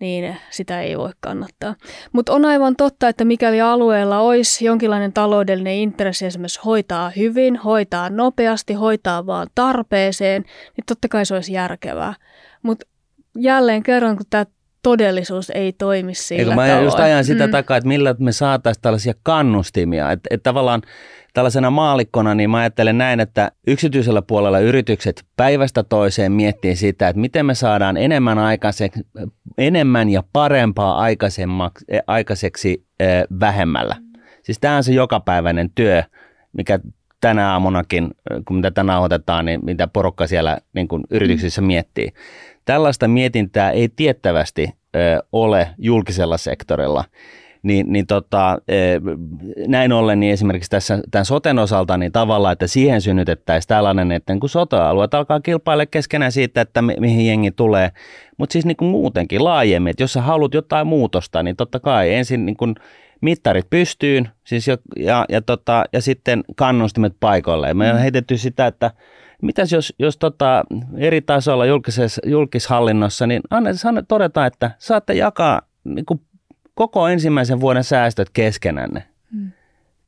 niin 0.00 0.36
sitä 0.50 0.80
ei 0.82 0.98
voi 0.98 1.12
kannattaa. 1.20 1.74
Mutta 2.12 2.32
on 2.32 2.44
aivan 2.44 2.76
totta, 2.76 3.08
että 3.08 3.24
mikäli 3.24 3.60
alueella 3.60 4.18
olisi 4.18 4.64
jonkinlainen 4.64 5.12
taloudellinen 5.12 5.74
intressi 5.74 6.26
esimerkiksi 6.26 6.60
hoitaa 6.64 7.10
hyvin, 7.16 7.56
hoitaa 7.56 8.10
nopeasti, 8.10 8.74
hoitaa 8.74 9.26
vaan 9.26 9.46
tarpeeseen, 9.54 10.42
niin 10.42 10.84
totta 10.86 11.08
kai 11.08 11.26
se 11.26 11.34
olisi 11.34 11.52
järkevää. 11.52 12.14
Mutta 12.64 12.86
jälleen 13.38 13.82
kerran, 13.82 14.16
kun 14.16 14.26
tämä 14.30 14.46
todellisuus 14.82 15.50
ei 15.50 15.72
toimi 15.72 16.14
sillä 16.14 16.40
Eikö, 16.40 16.54
mä 16.54 16.80
just 16.80 16.98
ajan 16.98 17.24
sitä 17.24 17.46
mm. 17.46 17.50
takaa, 17.50 17.76
että 17.76 17.88
millä 17.88 18.14
me 18.18 18.32
saataisiin 18.32 18.82
tällaisia 18.82 19.14
kannustimia. 19.22 20.12
Että 20.12 20.28
et 20.30 20.42
tavallaan 20.42 20.82
tällaisena 21.34 21.70
maalikkona, 21.70 22.34
niin 22.34 22.50
mä 22.50 22.58
ajattelen 22.58 22.98
näin, 22.98 23.20
että 23.20 23.52
yksityisellä 23.66 24.22
puolella 24.22 24.58
yritykset 24.58 25.24
päivästä 25.36 25.82
toiseen 25.82 26.32
miettii 26.32 26.76
sitä, 26.76 27.08
että 27.08 27.20
miten 27.20 27.46
me 27.46 27.54
saadaan 27.54 27.96
enemmän, 27.96 28.38
aikaiseksi, 28.38 29.00
enemmän 29.58 30.08
ja 30.08 30.22
parempaa 30.32 31.06
aikaiseksi 32.06 32.86
eh, 33.00 33.24
vähemmällä. 33.40 33.96
Siis 34.42 34.58
tämä 34.60 34.76
on 34.76 34.84
se 34.84 34.92
jokapäiväinen 34.92 35.70
työ, 35.74 36.02
mikä 36.52 36.78
tänä 37.20 37.52
aamunakin, 37.52 38.10
kun 38.44 38.56
mitä 38.56 38.70
tänään 38.70 39.00
otetaan, 39.00 39.44
niin 39.44 39.60
mitä 39.64 39.86
porukka 39.86 40.26
siellä 40.26 40.58
niin 40.72 40.88
kuin 40.88 41.02
yrityksissä 41.10 41.60
mm. 41.60 41.66
miettii. 41.66 42.12
Tällaista 42.64 43.08
mietintää 43.08 43.70
ei 43.70 43.88
tiettävästi 43.88 44.70
ole 45.32 45.68
julkisella 45.78 46.36
sektorilla. 46.36 47.04
Niin, 47.62 47.92
niin 47.92 48.06
tota, 48.06 48.58
näin 49.68 49.92
ollen 49.92 50.20
niin 50.20 50.32
esimerkiksi 50.32 50.70
tässä, 50.70 50.98
tämän 51.10 51.24
soten 51.24 51.58
osalta 51.58 51.96
niin 51.96 52.12
tavallaan, 52.12 52.52
että 52.52 52.66
siihen 52.66 53.00
synnytettäisiin 53.00 53.68
tällainen, 53.68 54.12
että 54.12 54.36
kun 54.40 54.48
sota-alueet 54.48 55.14
alkaa 55.14 55.40
kilpailla 55.40 55.86
keskenään 55.86 56.32
siitä, 56.32 56.60
että 56.60 56.82
mi- 56.82 56.96
mihin 57.00 57.26
jengi 57.26 57.50
tulee, 57.50 57.90
mutta 58.38 58.52
siis 58.52 58.64
niin 58.66 58.76
kuin 58.76 58.90
muutenkin 58.90 59.44
laajemmin, 59.44 59.90
että 59.90 60.02
jos 60.02 60.12
sä 60.12 60.22
haluat 60.22 60.54
jotain 60.54 60.86
muutosta, 60.86 61.42
niin 61.42 61.56
totta 61.56 61.80
kai 61.80 62.14
ensin 62.14 62.46
niin 62.46 62.56
kuin 62.56 62.74
mittarit 63.20 63.70
pystyyn 63.70 64.28
siis 64.44 64.68
jo, 64.68 64.76
ja, 64.96 65.24
ja, 65.28 65.42
tota, 65.42 65.84
ja 65.92 66.00
sitten 66.00 66.44
kannustimet 66.56 67.16
paikoille. 67.20 67.74
me 67.74 67.90
on 67.90 67.96
mm. 67.96 68.00
heitetty 68.00 68.36
sitä, 68.36 68.66
että 68.66 68.90
mitäs 69.42 69.72
jos, 69.72 69.94
jos 69.98 70.16
tota, 70.16 70.64
eri 70.96 71.20
tasolla 71.20 71.66
julkisessa, 71.66 72.22
julkishallinnossa, 72.26 73.26
niin 73.26 73.42
anna, 73.50 73.70
anna 73.84 74.02
todeta, 74.02 74.46
että 74.46 74.70
saatte 74.78 75.14
jakaa 75.14 75.62
niin 75.84 76.06
kuin 76.06 76.20
koko 76.74 77.08
ensimmäisen 77.08 77.60
vuoden 77.60 77.84
säästöt 77.84 78.30
keskenänne. 78.32 79.04
Mm. 79.32 79.52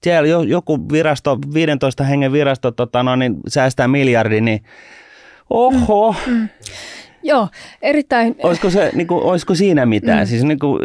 Siellä 0.03 0.29
jo, 0.29 0.43
joku 0.43 0.89
virasto, 0.93 1.39
15 1.55 2.05
hengen 2.05 2.33
virasto 2.33 2.71
tota, 2.71 3.03
no, 3.03 3.17
niin 3.17 3.37
säästää 3.49 3.89
miljardi, 3.89 4.41
niin 4.41 4.65
oho. 5.51 6.15
Mm. 6.27 6.33
Mm. 6.33 6.49
Joo, 7.23 7.49
erittäin. 7.83 8.37
Olisiko, 8.43 8.71
se, 8.71 8.91
niin 8.95 9.07
kuin, 9.07 9.23
olisiko 9.23 9.55
siinä 9.55 9.87
mitään? 9.87 10.19
Mm. 10.19 10.27
Siis 10.27 10.45
niin 10.45 10.59
kuin, 10.59 10.81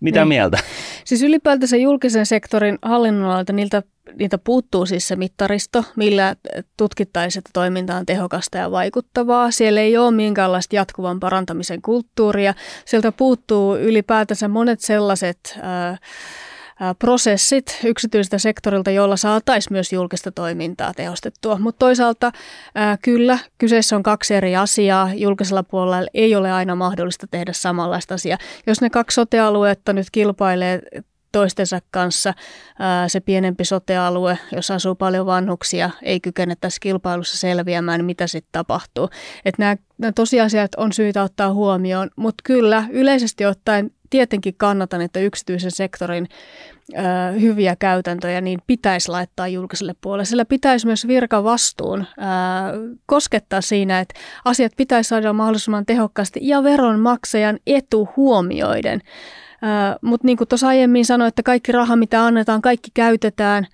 Mitä 0.00 0.20
niin. 0.20 0.28
mieltä? 0.28 0.58
Siis 1.04 1.22
ylipäätänsä 1.22 1.76
julkisen 1.76 2.26
sektorin 2.26 2.78
hallinnonalalta 2.82 3.52
niiltä, 3.52 3.82
niiltä 4.18 4.38
puuttuu 4.38 4.86
siis 4.86 5.08
se 5.08 5.16
mittaristo, 5.16 5.84
millä 5.96 6.36
tutkittaisiin, 6.76 7.40
että 7.40 7.50
toiminta 7.52 7.96
on 7.96 8.06
tehokasta 8.06 8.58
ja 8.58 8.70
vaikuttavaa. 8.70 9.50
Siellä 9.50 9.80
ei 9.80 9.96
ole 9.96 10.10
minkäänlaista 10.10 10.76
jatkuvan 10.76 11.20
parantamisen 11.20 11.82
kulttuuria. 11.82 12.54
Sieltä 12.84 13.12
puuttuu 13.12 13.76
ylipäätänsä 13.76 14.48
monet 14.48 14.80
sellaiset... 14.80 15.58
Äh, 15.92 16.00
prosessit 16.98 17.78
yksityiseltä 17.84 18.38
sektorilta, 18.38 18.90
joilla 18.90 19.16
saataisiin 19.16 19.72
myös 19.72 19.92
julkista 19.92 20.32
toimintaa 20.32 20.94
tehostettua. 20.94 21.58
Mutta 21.58 21.78
toisaalta 21.78 22.32
kyllä, 23.02 23.38
kyseessä 23.58 23.96
on 23.96 24.02
kaksi 24.02 24.34
eri 24.34 24.56
asiaa. 24.56 25.10
Julkisella 25.14 25.62
puolella 25.62 26.08
ei 26.14 26.34
ole 26.34 26.52
aina 26.52 26.74
mahdollista 26.74 27.26
tehdä 27.26 27.52
samanlaista 27.52 28.14
asiaa. 28.14 28.38
Jos 28.66 28.80
ne 28.80 28.90
kaksi 28.90 29.14
sotealuetta 29.14 29.92
nyt 29.92 30.06
kilpailee 30.12 30.82
toistensa 31.32 31.80
kanssa. 31.90 32.34
Se 33.08 33.20
pienempi 33.20 33.64
sotealue, 33.64 34.38
jossa 34.52 34.74
asuu 34.74 34.94
paljon 34.94 35.26
vanhuksia, 35.26 35.90
ei 36.02 36.20
kykene 36.20 36.54
tässä 36.60 36.78
kilpailussa 36.80 37.36
selviämään, 37.36 38.04
mitä 38.04 38.26
sitten 38.26 38.52
tapahtuu. 38.52 39.10
Että 39.44 39.62
nämä, 39.62 39.76
nämä 39.98 40.12
tosiasiat 40.12 40.74
on 40.76 40.92
syytä 40.92 41.22
ottaa 41.22 41.52
huomioon, 41.52 42.10
mutta 42.16 42.42
kyllä 42.44 42.84
yleisesti 42.90 43.46
ottaen 43.46 43.90
tietenkin 44.16 44.54
kannatan, 44.56 45.00
että 45.00 45.20
yksityisen 45.20 45.70
sektorin 45.70 46.28
ö, 46.92 47.02
hyviä 47.40 47.76
käytäntöjä 47.76 48.40
niin 48.40 48.58
pitäisi 48.66 49.10
laittaa 49.10 49.48
julkiselle 49.48 49.94
puolelle. 50.00 50.24
Sillä 50.24 50.44
pitäisi 50.44 50.86
myös 50.86 51.06
virkavastuun 51.06 52.00
ö, 52.00 52.04
koskettaa 53.06 53.60
siinä, 53.60 54.00
että 54.00 54.14
asiat 54.44 54.72
pitäisi 54.76 55.08
saada 55.08 55.32
mahdollisimman 55.32 55.86
tehokkaasti 55.86 56.40
ja 56.42 56.62
veronmaksajan 56.62 57.58
etu 57.66 58.08
huomioiden. 58.16 59.00
Mutta 60.02 60.26
niin 60.26 60.36
kuin 60.36 60.48
tuossa 60.48 60.68
aiemmin 60.68 61.04
sanoin, 61.04 61.28
että 61.28 61.42
kaikki 61.42 61.72
raha, 61.72 61.96
mitä 61.96 62.24
annetaan, 62.24 62.62
kaikki 62.62 62.90
käytetään. 62.94 63.66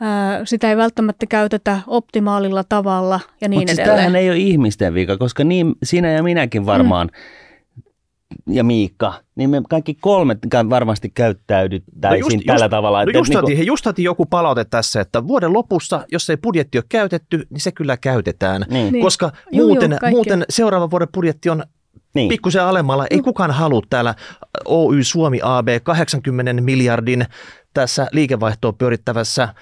Ää, 0.00 0.44
sitä 0.44 0.70
ei 0.70 0.76
välttämättä 0.76 1.26
käytetä 1.26 1.80
optimaalilla 1.86 2.64
tavalla 2.68 3.20
ja 3.40 3.48
niin 3.48 3.60
Mut 3.60 3.68
siis 3.68 3.78
edelleen. 3.78 4.04
Mutta 4.04 4.18
ei 4.18 4.30
ole 4.30 4.38
ihmisten 4.38 4.94
vika, 4.94 5.16
koska 5.16 5.44
niin 5.44 5.74
sinä 5.82 6.10
ja 6.10 6.22
minäkin 6.22 6.66
varmaan 6.66 7.06
mm 7.06 7.47
ja 8.46 8.64
Miikka, 8.64 9.14
niin 9.34 9.50
me 9.50 9.62
kaikki 9.68 9.94
kolme 9.94 10.36
varmasti 10.70 11.08
käyttäydyttäisiin 11.08 12.22
no 12.22 12.28
just, 12.34 12.46
tällä 12.46 12.64
just, 12.64 12.70
tavalla. 12.70 13.02
Että 13.02 13.12
no 13.12 13.18
just, 13.18 13.30
niin 13.30 13.40
kuin... 13.40 13.66
just 13.66 13.86
joku 13.98 14.26
palaute 14.26 14.64
tässä, 14.64 15.00
että 15.00 15.26
vuoden 15.26 15.52
lopussa, 15.52 16.06
jos 16.12 16.30
ei 16.30 16.36
budjetti 16.36 16.78
ole 16.78 16.84
käytetty, 16.88 17.46
niin 17.50 17.60
se 17.60 17.72
kyllä 17.72 17.96
käytetään, 17.96 18.64
niin. 18.70 18.92
niin. 18.92 19.04
koska 19.04 19.32
niin. 19.52 19.62
muuten, 19.62 19.90
juu, 19.90 20.10
muuten 20.10 20.44
seuraavan 20.48 20.90
vuoden 20.90 21.08
budjetti 21.14 21.50
on 21.50 21.62
niin. 22.14 22.28
pikkusen 22.28 22.62
alemmalla. 22.62 23.06
Ei 23.10 23.20
kukaan 23.20 23.50
halua 23.50 23.82
täällä 23.90 24.14
Oy 24.64 25.04
Suomi 25.04 25.40
AB 25.42 25.68
80 25.82 26.52
miljardin 26.52 27.26
tässä 27.74 28.08
liikevaihtoa 28.12 28.72
pyörittävässä 28.72 29.54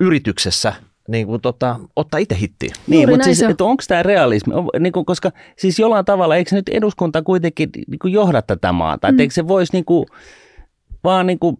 yrityksessä 0.00 0.74
niin 1.12 1.26
kuin, 1.26 1.40
tota, 1.40 1.76
ottaa 1.96 2.18
itse 2.18 2.36
hittiin. 2.40 2.72
Niin, 2.86 3.08
mutta 3.08 3.24
siis, 3.24 3.42
että 3.42 3.64
onko 3.64 3.82
tämä 3.88 4.02
realismi? 4.02 4.54
Niin 4.78 4.92
kuin, 4.92 5.06
koska 5.06 5.30
siis 5.58 5.78
jollain 5.78 6.04
tavalla, 6.04 6.36
eikö 6.36 6.56
nyt 6.56 6.68
eduskunta 6.68 7.22
kuitenkin 7.22 7.70
niin 7.88 7.98
kuin 7.98 8.12
johda 8.12 8.42
tätä 8.42 8.72
maata? 8.72 9.08
Mm. 9.08 9.10
Että 9.10 9.22
eikö 9.22 9.34
se 9.34 9.48
voisi 9.48 9.72
niin 9.72 9.84
kuin, 9.84 10.06
vaan 11.04 11.26
niin 11.26 11.38
kuin 11.38 11.56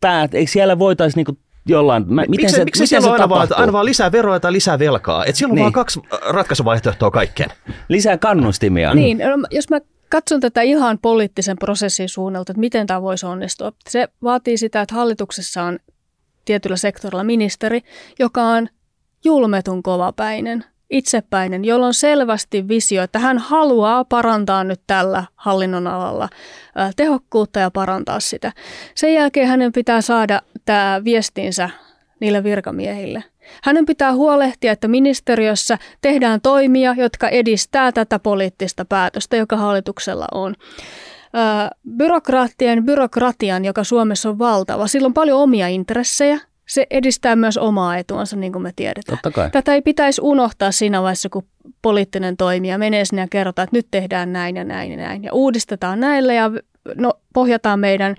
päät, 0.00 0.34
eikö 0.34 0.50
siellä 0.50 0.78
voitaisiin 0.78 1.18
niin 1.18 1.26
kuin 1.26 1.38
jollain, 1.66 2.04
mä, 2.06 2.20
miten 2.22 2.30
miksi, 2.30 2.56
se, 2.56 2.64
miksi 2.64 2.78
miten 2.78 2.88
siellä 2.88 3.04
se 3.04 3.08
on 3.08 3.12
aina 3.12 3.28
vaan, 3.28 3.48
aina 3.54 3.72
vaan 3.72 3.84
lisää 3.84 4.12
veroja 4.12 4.40
tai 4.40 4.52
lisää 4.52 4.78
velkaa? 4.78 5.24
Et 5.24 5.36
siellä 5.36 5.52
on 5.52 5.54
niin. 5.54 5.62
vaan 5.62 5.72
kaksi 5.72 6.00
ratkaisuvaihtoehtoa 6.30 7.10
kaikkeen. 7.10 7.50
Lisää 7.88 8.18
kannustimia. 8.18 8.94
Niin, 8.94 9.18
no, 9.18 9.48
jos 9.50 9.70
mä 9.70 9.80
katson 10.08 10.40
tätä 10.40 10.62
ihan 10.62 10.98
poliittisen 11.02 11.58
prosessin 11.58 12.08
suunnalta, 12.08 12.52
että 12.52 12.60
miten 12.60 12.86
tämä 12.86 13.02
voisi 13.02 13.26
onnistua. 13.26 13.72
Se 13.88 14.08
vaatii 14.22 14.56
sitä, 14.56 14.80
että 14.80 14.94
hallituksessa 14.94 15.62
on 15.62 15.78
tietyllä 16.44 16.76
sektorilla 16.76 17.24
ministeri, 17.24 17.80
joka 18.18 18.42
on 18.42 18.68
julmetun 19.24 19.82
kovapäinen, 19.82 20.64
itsepäinen, 20.90 21.64
jolla 21.64 21.86
on 21.86 21.94
selvästi 21.94 22.68
visio, 22.68 23.02
että 23.02 23.18
hän 23.18 23.38
haluaa 23.38 24.04
parantaa 24.04 24.64
nyt 24.64 24.80
tällä 24.86 25.24
hallinnonalalla 25.36 26.28
tehokkuutta 26.96 27.60
ja 27.60 27.70
parantaa 27.70 28.20
sitä. 28.20 28.52
Sen 28.94 29.14
jälkeen 29.14 29.48
hänen 29.48 29.72
pitää 29.72 30.00
saada 30.00 30.42
tämä 30.64 31.00
viestinsä 31.04 31.70
niille 32.20 32.44
virkamiehille. 32.44 33.24
Hänen 33.62 33.86
pitää 33.86 34.12
huolehtia, 34.12 34.72
että 34.72 34.88
ministeriössä 34.88 35.78
tehdään 36.00 36.40
toimia, 36.40 36.94
jotka 36.98 37.28
edistää 37.28 37.92
tätä 37.92 38.18
poliittista 38.18 38.84
päätöstä, 38.84 39.36
joka 39.36 39.56
hallituksella 39.56 40.26
on. 40.32 40.54
Byrokraattien 41.96 42.84
byrokratian, 42.84 43.64
joka 43.64 43.84
Suomessa 43.84 44.28
on 44.28 44.38
valtava, 44.38 44.86
sillä 44.86 45.06
on 45.06 45.14
paljon 45.14 45.40
omia 45.40 45.68
intressejä, 45.68 46.40
se 46.68 46.86
edistää 46.90 47.36
myös 47.36 47.58
omaa 47.58 47.96
etuansa, 47.96 48.36
niin 48.36 48.52
kuin 48.52 48.62
me 48.62 48.72
tiedetään. 48.76 49.18
Totta 49.18 49.30
kai. 49.30 49.50
Tätä 49.50 49.74
ei 49.74 49.82
pitäisi 49.82 50.20
unohtaa 50.24 50.72
siinä 50.72 51.02
vaiheessa, 51.02 51.28
kun 51.28 51.44
poliittinen 51.82 52.36
toimija 52.36 52.78
menee 52.78 53.04
sinne 53.04 53.22
ja 53.22 53.28
kerrotaan, 53.30 53.64
että 53.64 53.76
nyt 53.76 53.86
tehdään 53.90 54.32
näin 54.32 54.56
ja 54.56 54.64
näin 54.64 54.90
ja 54.90 54.96
näin. 54.96 55.24
Ja 55.24 55.32
uudistetaan 55.32 56.00
näillä 56.00 56.32
ja 56.32 56.50
no, 56.96 57.12
pohjataan 57.34 57.80
meidän, 57.80 58.14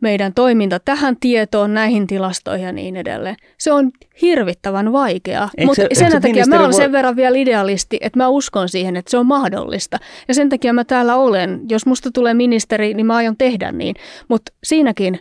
meidän 0.00 0.34
toiminta 0.34 0.80
tähän 0.80 1.16
tietoon, 1.20 1.74
näihin 1.74 2.06
tilastoihin 2.06 2.66
ja 2.66 2.72
niin 2.72 2.96
edelleen. 2.96 3.36
Se 3.58 3.72
on 3.72 3.90
hirvittävän 4.22 4.92
vaikeaa, 4.92 5.50
mutta 5.66 5.82
sen 5.92 6.10
se 6.10 6.20
takia 6.20 6.46
mä 6.46 6.56
olen 6.56 6.70
voi... 6.70 6.74
sen 6.74 6.92
verran 6.92 7.16
vielä 7.16 7.38
idealisti, 7.38 7.98
että 8.00 8.16
mä 8.16 8.28
uskon 8.28 8.68
siihen, 8.68 8.96
että 8.96 9.10
se 9.10 9.18
on 9.18 9.26
mahdollista. 9.26 9.98
Ja 10.28 10.34
sen 10.34 10.48
takia 10.48 10.72
mä 10.72 10.84
täällä 10.84 11.16
olen. 11.16 11.60
Jos 11.68 11.86
musta 11.86 12.10
tulee 12.10 12.34
ministeri, 12.34 12.94
niin 12.94 13.06
mä 13.06 13.16
aion 13.16 13.36
tehdä 13.36 13.72
niin. 13.72 13.94
Mutta 14.28 14.52
siinäkin 14.64 15.18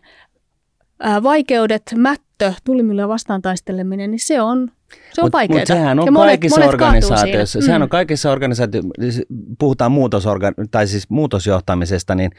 vaikeudet, 1.23 1.83
mättö, 1.95 2.53
tulimyllyä 2.63 3.07
vastaan 3.07 3.41
taisteleminen, 3.41 4.11
niin 4.11 4.19
se 4.19 4.41
on 4.41 4.71
se 5.13 5.21
on 5.21 5.29
vaikeaa. 5.33 5.59
Mutta 5.59 5.73
sehän 5.73 5.99
on 5.99 6.05
ja 6.05 6.11
kaikissa 6.11 6.59
monet 6.59 6.73
organisaatioissa, 6.73 7.61
sehän 7.61 7.81
mm. 7.81 7.83
on 7.83 7.89
kaikissa 7.89 8.31
organisaatioissa, 8.31 9.21
puhutaan 9.59 9.91
muutosorgan, 9.91 10.53
tai 10.71 10.87
siis 10.87 11.09
muutosjohtamisesta, 11.09 12.15
niin, 12.15 12.31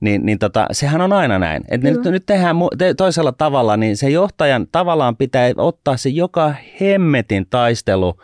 niin, 0.00 0.26
niin 0.26 0.38
tota, 0.38 0.66
sehän 0.72 1.00
on 1.00 1.12
aina 1.12 1.38
näin. 1.38 1.64
Et 1.68 1.82
nyt, 1.82 2.04
nyt 2.04 2.26
tehdään 2.26 2.56
te, 2.78 2.94
toisella 2.94 3.32
tavalla, 3.32 3.76
niin 3.76 3.96
se 3.96 4.10
johtajan 4.10 4.66
tavallaan 4.72 5.16
pitää 5.16 5.50
ottaa 5.56 5.96
se 5.96 6.08
joka 6.08 6.54
hemmetin 6.80 7.46
taistelu 7.50 8.14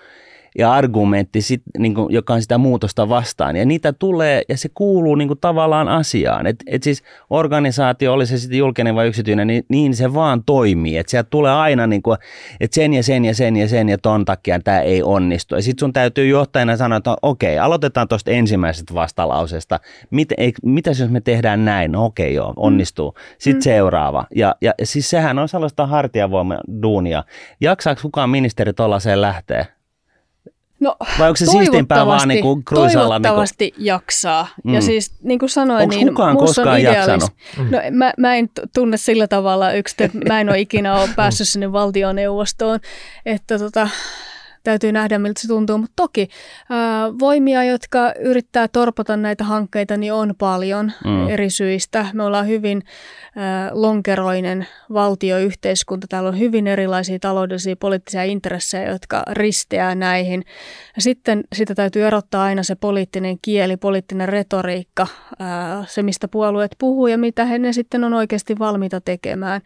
ja 0.59 0.73
argumentti, 0.73 1.43
sit, 1.43 1.63
niin 1.79 1.95
kuin, 1.95 2.13
joka 2.13 2.35
on 2.35 2.43
sitä 2.43 2.59
muutosta 2.59 3.09
vastaan. 3.09 3.57
Ja 3.57 3.65
niitä 3.65 3.93
tulee, 3.93 4.43
ja 4.49 4.57
se 4.57 4.69
kuuluu 4.75 5.15
niin 5.15 5.29
kuin, 5.29 5.41
tavallaan 5.41 5.89
asiaan. 5.89 6.47
Et, 6.47 6.57
et 6.67 6.83
siis 6.83 7.03
organisaatio, 7.31 8.13
oli 8.13 8.27
se 8.27 8.39
sitten 8.39 8.59
julkinen 8.59 8.95
vai 8.95 9.09
yksityinen, 9.09 9.47
niin, 9.47 9.65
niin 9.69 9.97
se 9.97 10.15
vaan 10.15 10.45
toimii. 10.45 10.99
Että 10.99 11.11
sieltä 11.11 11.31
tulee 11.31 11.53
aina, 11.53 11.87
niin 11.87 12.03
kuin, 12.03 12.19
että 12.61 12.75
sen 12.75 12.95
ja 12.95 13.03
sen 13.03 13.25
ja 13.25 13.35
sen 13.35 13.57
ja 13.57 13.69
sen 13.69 13.89
ja 13.89 13.99
ton 13.99 14.25
takia 14.25 14.61
tämä 14.61 14.81
ei 14.81 15.03
onnistu. 15.03 15.55
Ja 15.55 15.63
sitten 15.63 15.81
sun 15.81 15.93
täytyy 15.93 16.29
johtajana 16.29 16.77
sanoa, 16.77 16.99
että 16.99 17.17
okei, 17.23 17.59
aloitetaan 17.59 18.09
tuosta 18.09 18.31
ensimmäisestä 18.31 18.95
vastalauseesta. 18.95 19.81
Mit, 20.11 20.29
ei, 20.37 20.53
mitäs 20.63 21.01
jos 21.01 21.11
me 21.11 21.21
tehdään 21.21 21.65
näin? 21.65 21.93
No 21.93 22.05
okei, 22.05 22.35
joo, 22.35 22.53
onnistuu. 22.57 23.15
Sitten 23.39 23.59
mm. 23.59 23.63
seuraava. 23.63 24.25
Ja, 24.35 24.55
ja 24.61 24.73
siis 24.83 25.11
sehän 25.11 25.39
on 25.39 25.49
sellaista 25.49 25.87
hartiavoima 25.87 26.59
duunia. 26.83 27.25
Jaksaako 27.61 28.03
kukaan 28.03 28.31
ministeri 28.31 28.73
tuollaiseen 28.73 29.21
lähteä? 29.21 29.67
No, 30.83 30.97
Vai 31.19 31.29
onko 31.29 31.37
se 31.37 31.47
siistimpää 31.47 32.07
vaan 32.07 32.29
niin 32.29 32.43
kuin 32.43 32.63
Toivottavasti 32.75 33.65
niin 33.65 33.75
kuin... 33.75 33.87
jaksaa. 33.87 34.49
Mm. 34.65 34.75
Ja 34.75 34.81
siis 34.81 35.15
niin 35.23 35.39
kuin 35.39 35.51
sanoin, 35.51 35.83
Onko 35.83 35.95
niin 35.95 36.09
kukaan 36.09 36.37
koskaan 36.37 36.83
jaksanut? 36.83 37.31
Mm. 37.59 37.71
No, 37.71 37.79
mä, 37.91 38.13
mä 38.19 38.35
en 38.37 38.51
tunne 38.75 38.97
sillä 38.97 39.29
tavalla 39.29 39.73
yksi, 39.73 39.95
että 39.99 40.19
mä 40.29 40.41
en 40.41 40.49
ole 40.49 40.61
ikinä 40.61 41.01
ole 41.01 41.09
päässyt 41.17 41.49
sinne 41.49 41.73
valtioneuvostoon. 41.73 42.81
Että 43.27 43.59
tota, 43.59 43.89
täytyy 44.63 44.93
nähdä, 44.93 45.19
miltä 45.19 45.41
se 45.41 45.49
tuntuu. 45.49 45.79
Mutta 45.79 45.93
toki 45.97 46.29
ää, 46.71 47.19
voimia, 47.19 47.65
jotka 47.65 48.13
yrittää 48.21 48.69
torpata 48.69 49.17
näitä 49.17 49.45
hankkeita, 49.45 49.97
niin 49.97 50.13
on 50.13 50.35
paljon 50.39 50.93
mm. 51.05 51.29
eri 51.29 51.51
syistä. 51.51 52.07
Me 52.13 52.23
ollaan 52.23 52.47
hyvin 52.47 52.83
ää, 53.37 53.71
lonkeroinen 53.73 54.67
valtioyhteiskunta. 54.93 56.07
Täällä 56.11 56.29
on 56.29 56.39
hyvin 56.39 56.67
erilaisia 56.67 57.19
taloudellisia 57.19 57.77
poliittisia 57.77 58.23
intressejä, 58.23 58.91
jotka 58.91 59.23
risteää 59.31 59.95
näihin. 59.95 60.45
Ja 60.97 61.03
sitten 61.03 61.45
sitä 61.55 61.75
täytyy 61.75 62.07
erottaa 62.07 62.45
aina 62.45 62.63
se 62.63 62.75
poliittinen 62.75 63.37
kieli, 63.43 63.77
poliittinen 63.77 64.29
retoriikka, 64.29 65.07
ää, 65.39 65.85
se 65.89 66.03
mistä 66.03 66.29
puolueet 66.29 66.77
puhuu 66.79 67.07
ja 67.07 67.19
mitä 67.19 67.45
he 67.45 67.59
ne 67.59 67.73
sitten 67.73 68.05
on 68.05 68.15
oikeasti 68.15 68.59
valmiita 68.59 69.01
tekemään 69.01 69.61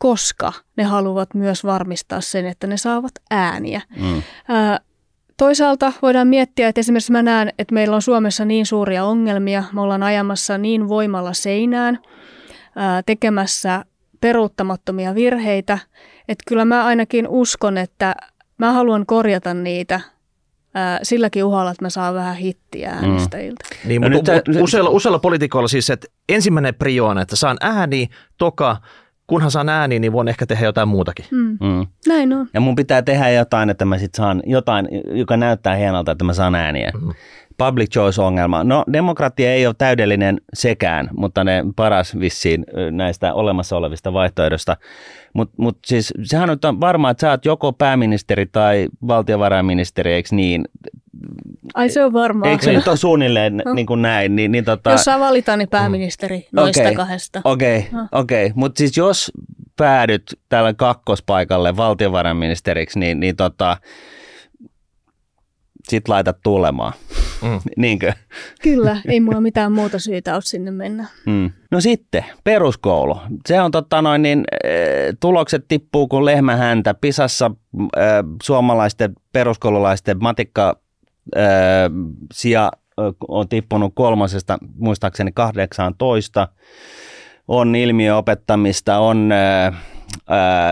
koska 0.00 0.52
ne 0.76 0.84
haluavat 0.84 1.34
myös 1.34 1.64
varmistaa 1.64 2.20
sen, 2.20 2.46
että 2.46 2.66
ne 2.66 2.76
saavat 2.76 3.12
ääniä. 3.30 3.80
Mm. 3.96 4.22
toisaalta 5.36 5.92
voidaan 6.02 6.28
miettiä, 6.28 6.68
että 6.68 6.80
esimerkiksi 6.80 7.12
mä 7.12 7.22
näen, 7.22 7.52
että 7.58 7.74
meillä 7.74 7.96
on 7.96 8.02
Suomessa 8.02 8.44
niin 8.44 8.66
suuria 8.66 9.04
ongelmia, 9.04 9.64
me 9.72 9.80
ollaan 9.80 10.02
ajamassa 10.02 10.58
niin 10.58 10.88
voimalla 10.88 11.32
seinään, 11.32 11.98
tekemässä 13.06 13.84
peruuttamattomia 14.20 15.14
virheitä, 15.14 15.78
että 16.28 16.44
kyllä 16.48 16.64
mä 16.64 16.84
ainakin 16.84 17.28
uskon, 17.28 17.78
että 17.78 18.14
mä 18.58 18.72
haluan 18.72 19.06
korjata 19.06 19.54
niitä 19.54 20.00
ää, 20.74 20.98
silläkin 21.02 21.44
uhalla, 21.44 21.70
että 21.70 21.84
mä 21.84 21.90
saan 21.90 22.14
vähän 22.14 22.36
hittiä 22.36 22.90
äänestäjiltä. 22.90 23.64
Mm. 23.84 23.88
Niin, 23.88 24.02
No 24.02 24.08
mutta 24.08 24.32
nyt 24.32 24.48
nyt, 24.48 24.62
useilla, 24.62 24.90
useilla 24.90 25.18
poliitikoilla 25.18 25.68
siis, 25.68 25.90
että 25.90 26.06
ensimmäinen 26.28 26.74
prio 26.74 27.06
on, 27.06 27.18
että 27.18 27.36
saan 27.36 27.56
ääni, 27.60 28.08
toka, 28.38 28.76
kunhan 29.30 29.50
saan 29.50 29.68
ääni, 29.68 29.98
niin 29.98 30.12
voin 30.12 30.28
ehkä 30.28 30.46
tehdä 30.46 30.64
jotain 30.64 30.88
muutakin. 30.88 31.24
Mm. 31.30 31.58
Mm. 31.60 31.86
Näin 32.08 32.32
on. 32.32 32.48
Ja 32.54 32.60
mun 32.60 32.74
pitää 32.74 33.02
tehdä 33.02 33.30
jotain, 33.30 33.70
että 33.70 33.84
mä 33.84 33.98
sit 33.98 34.14
saan 34.14 34.42
jotain, 34.46 34.88
joka 35.12 35.36
näyttää 35.36 35.76
hienolta, 35.76 36.12
että 36.12 36.24
mä 36.24 36.32
saan 36.32 36.54
ääniä. 36.54 36.92
Mm. 37.00 37.12
Public 37.58 37.90
choice-ongelma. 37.90 38.64
No 38.64 38.84
demokratia 38.92 39.52
ei 39.52 39.66
ole 39.66 39.74
täydellinen 39.78 40.40
sekään, 40.54 41.08
mutta 41.12 41.44
ne 41.44 41.64
paras 41.76 42.18
vissiin 42.20 42.66
näistä 42.90 43.34
olemassa 43.34 43.76
olevista 43.76 44.12
vaihtoehdoista. 44.12 44.76
Mutta 45.34 45.54
mut 45.58 45.78
siis 45.86 46.14
sehän 46.22 46.50
on 46.50 46.80
varmaa, 46.80 47.10
että 47.10 47.20
sä 47.20 47.30
oot 47.30 47.44
joko 47.44 47.72
pääministeri 47.72 48.46
tai 48.46 48.88
valtiovarainministeri, 49.06 50.12
eikö 50.12 50.28
niin? 50.32 50.64
Ai 51.74 51.88
se 51.88 52.04
on 52.04 52.12
varmaa. 52.12 52.50
Eikö 52.50 52.64
se 52.64 52.72
nyt 52.72 52.88
ole 52.88 52.96
suunnilleen 52.96 53.62
niin 53.74 53.86
kuin 53.86 54.02
näin? 54.02 54.36
Niin, 54.36 54.52
niin 54.52 54.64
tota, 54.64 54.90
Jos 54.90 55.04
saa 55.04 55.20
valita, 55.20 55.56
niin 55.56 55.68
pääministeri 55.68 56.48
noista 56.52 56.82
Okei. 56.82 56.94
kahdesta. 56.94 57.40
Okei, 57.44 57.78
okay, 57.78 58.06
okei. 58.12 58.46
Okay. 58.46 58.52
mutta 58.56 58.78
siis 58.78 58.96
jos 58.96 59.32
päädyt 59.76 60.22
tällä 60.48 60.74
kakkospaikalle 60.74 61.76
valtiovarainministeriksi, 61.76 62.98
niin, 62.98 63.20
niin 63.20 63.36
tota, 63.36 63.76
sit 65.88 66.08
laitat 66.08 66.36
tulemaan. 66.42 66.92
Mm. 67.42 67.60
Niinkö? 67.76 68.12
Kyllä, 68.62 68.96
ei 69.08 69.20
mulla 69.20 69.40
mitään 69.40 69.72
muuta 69.72 69.98
syytä 69.98 70.34
ole 70.34 70.42
sinne 70.42 70.70
mennä. 70.70 71.06
Mm. 71.26 71.50
No 71.70 71.80
sitten, 71.80 72.24
peruskoulu. 72.44 73.18
Se 73.46 73.60
on 73.60 73.70
totta 73.70 74.02
noin, 74.02 74.22
niin 74.22 74.44
äh, 74.64 74.70
tulokset 75.20 75.64
tippuu 75.68 76.08
kuin 76.08 76.24
lehmähäntä. 76.24 76.94
Pisassa 76.94 77.50
äh, 77.96 78.12
suomalaisten 78.42 79.12
peruskoululaisten 79.32 80.16
matikka 80.20 80.80
äh, 81.36 81.42
sija 82.32 82.64
äh, 82.64 83.04
on 83.28 83.48
tippunut 83.48 83.92
kolmosesta 83.94 84.58
muistaakseni 84.76 85.32
18. 85.32 86.48
On 87.48 87.76
ilmiöopettamista, 87.76 88.98
on 88.98 89.30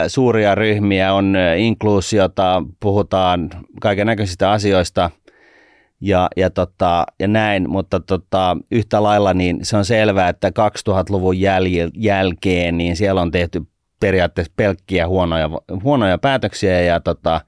suuria 0.09 0.55
ryhmiä, 0.55 1.15
on 1.15 1.37
inkluusiota, 1.57 2.63
puhutaan 2.81 3.51
kaiken 3.81 4.07
näköisistä 4.07 4.51
asioista 4.51 5.11
ja, 6.01 6.29
ja, 6.37 6.51
tota, 6.51 7.07
ja 7.21 7.29
näin, 7.29 7.71
mutta 7.71 8.01
tota, 8.01 8.57
yhtä 8.71 9.03
lailla 9.03 9.35
niin 9.35 9.59
se 9.63 9.77
on 9.77 9.85
selvää, 9.85 10.29
että 10.29 10.49
2000-luvun 10.49 11.37
jäl- 11.37 11.91
jälkeen 11.95 12.79
niin 12.79 12.97
siellä 12.97 13.21
on 13.21 13.31
tehty 13.31 13.63
periaatteessa 14.01 14.53
pelkkiä 14.57 15.09
huonoja, 15.09 15.51
huonoja 15.83 16.19
päätöksiä 16.19 16.81
ja 16.81 17.01
tota, 17.01 17.41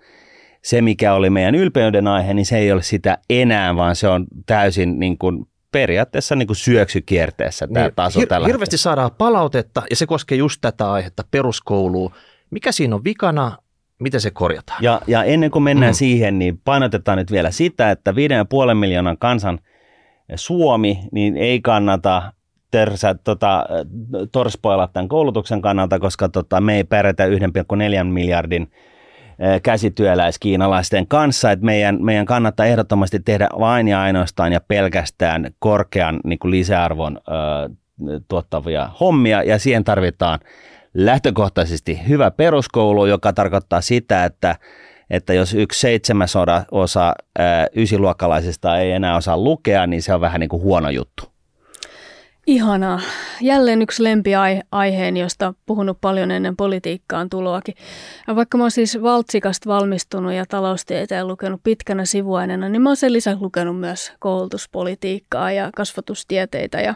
se, 0.62 0.82
mikä 0.82 1.15
oli 1.15 1.31
meidän 1.31 1.55
ylpeyden 1.55 2.09
aihe, 2.09 2.35
niin 2.35 2.47
se 2.47 2.59
ei 2.59 2.73
ole 2.73 2.82
sitä 2.82 3.19
enää, 3.31 3.77
vaan 3.77 3.97
se 3.97 4.09
on 4.09 4.27
täysin 4.47 4.99
niin 5.01 5.19
kuin, 5.19 5.47
periaatteessa 5.73 6.37
niin 6.37 6.47
kuin 6.47 6.57
syöksykierteessä 6.57 7.66
tämä 7.66 7.87
Niin, 7.87 7.95
taso 7.97 8.20
hir- 8.20 8.27
tällä 8.27 8.47
Hirveästi 8.47 8.77
saadaan 8.78 9.11
palautetta, 9.19 9.82
ja 9.91 9.97
se 9.97 10.07
koskee 10.07 10.39
just 10.39 10.59
tätä 10.61 10.93
aihetta, 10.93 11.24
peruskouluun. 11.31 12.11
Mikä 12.51 12.73
siinä 12.73 12.95
on 12.95 13.05
vikana, 13.05 13.57
miten 13.99 14.20
se 14.20 14.31
korjataan? 14.31 14.82
Ja, 14.82 15.01
ja 15.07 15.24
ennen 15.24 15.51
kuin 15.51 15.62
mennään 15.62 15.93
Mm. 15.93 15.97
siihen, 15.97 16.39
niin 16.39 16.61
painotetaan 16.65 17.19
nyt 17.19 17.31
vielä 17.32 17.51
sitä, 17.51 17.91
että 17.91 18.15
5,5 18.15 18.74
miljoonan 18.74 19.19
kansan 19.19 19.59
Suomi 20.35 20.99
niin 21.12 21.37
ei 21.37 21.61
kannata 21.61 22.32
törsä, 22.70 23.15
tota, 23.15 23.66
torspoilla 24.32 24.89
tämän 24.93 25.09
koulutuksen 25.09 25.62
kannalta, 25.62 25.99
koska 25.99 26.28
tota, 26.28 26.61
me 26.61 26.77
ei 26.77 26.85
pärjätä 26.85 27.27
1,4 27.27 28.05
miljardin 28.05 28.70
käsityöläiskiinalaisten 29.62 31.06
kanssa, 31.06 31.50
että 31.50 31.64
meidän, 31.64 31.98
meidän 32.04 32.26
kannattaa 32.26 32.66
ehdottomasti 32.66 33.20
tehdä 33.20 33.48
vain 33.58 33.88
ja 33.88 34.00
ainoastaan 34.02 34.52
ja 34.52 34.60
pelkästään 34.60 35.50
korkean 35.58 36.20
niin 36.24 36.38
kuin 36.38 36.50
lisäarvon 36.50 37.18
ö, 37.28 37.70
tuottavia 38.28 38.90
hommia, 39.00 39.42
ja 39.42 39.58
siihen 39.58 39.84
tarvitaan 39.84 40.38
lähtökohtaisesti 40.94 42.08
hyvä 42.08 42.30
peruskoulu, 42.30 43.06
joka 43.06 43.32
tarkoittaa 43.32 43.80
sitä, 43.80 44.24
että 44.24 44.56
että 45.10 45.34
jos 45.34 45.54
yksi 45.54 45.80
seitsemäsosa 45.80 46.64
osa 46.70 47.14
ysiluokkalaisista 47.76 48.78
ei 48.78 48.92
enää 48.92 49.16
osaa 49.16 49.38
lukea, 49.38 49.86
niin 49.86 50.02
se 50.02 50.14
on 50.14 50.20
vähän 50.20 50.40
niin 50.40 50.48
kuin 50.48 50.62
huono 50.62 50.90
juttu. 50.90 51.30
Ihanaa. 52.46 53.00
Jälleen 53.40 53.82
yksi 53.82 54.04
lempiaiheeni, 54.04 55.20
josta 55.20 55.54
puhunut 55.66 55.98
paljon 56.00 56.30
ennen 56.30 56.56
politiikkaan 56.56 57.30
tuloakin. 57.30 57.74
Ja 58.28 58.36
vaikka 58.36 58.58
mä 58.58 58.64
oon 58.64 58.70
siis 58.70 59.02
valtsikasta 59.02 59.70
valmistunut 59.70 60.32
ja 60.32 60.46
taloustieteen 60.46 61.28
lukenut 61.28 61.60
pitkänä 61.62 62.04
sivuaineena, 62.04 62.68
niin 62.68 62.82
mä 62.82 62.88
oon 62.88 62.96
sen 62.96 63.12
lisäksi 63.12 63.42
lukenut 63.42 63.80
myös 63.80 64.12
koulutuspolitiikkaa 64.18 65.52
ja 65.52 65.70
kasvatustieteitä 65.76 66.80
ja 66.80 66.94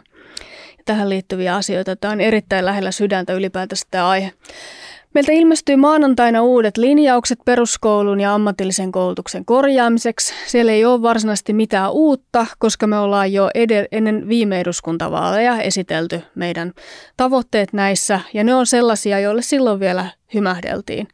tähän 0.85 1.09
liittyviä 1.09 1.55
asioita. 1.55 1.95
Tämä 1.95 2.11
on 2.11 2.21
erittäin 2.21 2.65
lähellä 2.65 2.91
sydäntä 2.91 3.33
ylipäätänsä 3.33 3.87
tämä 3.91 4.09
aihe. 4.09 4.31
Meiltä 5.15 5.31
ilmestyy 5.31 5.75
maanantaina 5.75 6.41
uudet 6.41 6.77
linjaukset 6.77 7.39
peruskoulun 7.45 8.19
ja 8.19 8.33
ammatillisen 8.33 8.91
koulutuksen 8.91 9.45
korjaamiseksi. 9.45 10.33
Siellä 10.47 10.71
ei 10.71 10.85
ole 10.85 11.01
varsinaisesti 11.01 11.53
mitään 11.53 11.91
uutta, 11.91 12.45
koska 12.59 12.87
me 12.87 12.97
ollaan 12.97 13.33
jo 13.33 13.49
edel- 13.55 13.87
ennen 13.91 14.27
viime 14.27 14.59
eduskuntavaaleja 14.59 15.61
esitelty 15.61 16.21
meidän 16.35 16.73
tavoitteet 17.17 17.73
näissä, 17.73 18.19
ja 18.33 18.43
ne 18.43 18.55
on 18.55 18.65
sellaisia, 18.65 19.19
joille 19.19 19.41
silloin 19.41 19.79
vielä 19.79 20.05
hymähdeltiin. 20.35 21.07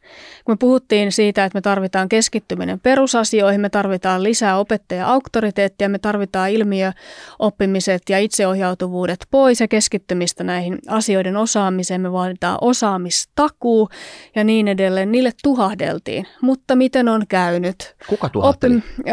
Kun 0.44 0.52
me 0.52 0.56
puhuttiin 0.56 1.12
siitä, 1.12 1.44
että 1.44 1.56
me 1.56 1.60
tarvitaan 1.60 2.08
keskittyminen 2.08 2.80
perusasioihin, 2.80 3.60
me 3.60 3.68
tarvitaan 3.70 4.22
lisää 4.22 4.58
opettaja-auktoriteettia, 4.58 5.88
me 5.88 5.98
tarvitaan 5.98 6.50
ilmiöoppimiset 6.50 8.02
ja 8.08 8.18
itseohjautuvuudet 8.18 9.18
pois 9.30 9.60
ja 9.60 9.68
keskittymistä 9.68 10.44
näihin 10.44 10.78
asioiden 10.88 11.36
osaamiseen, 11.36 12.00
me 12.00 12.12
vaaditaan 12.12 12.58
osaamistakuu 12.60 13.88
ja 14.34 14.44
niin 14.44 14.68
edelleen. 14.68 15.12
Niille 15.12 15.30
tuhahdeltiin, 15.42 16.26
mutta 16.40 16.76
miten 16.76 17.08
on 17.08 17.22
käynyt? 17.28 17.94
Kuka 18.08 18.28
tuhahteli? 18.28 18.74
Oppi- 18.76 19.10
ö, 19.10 19.12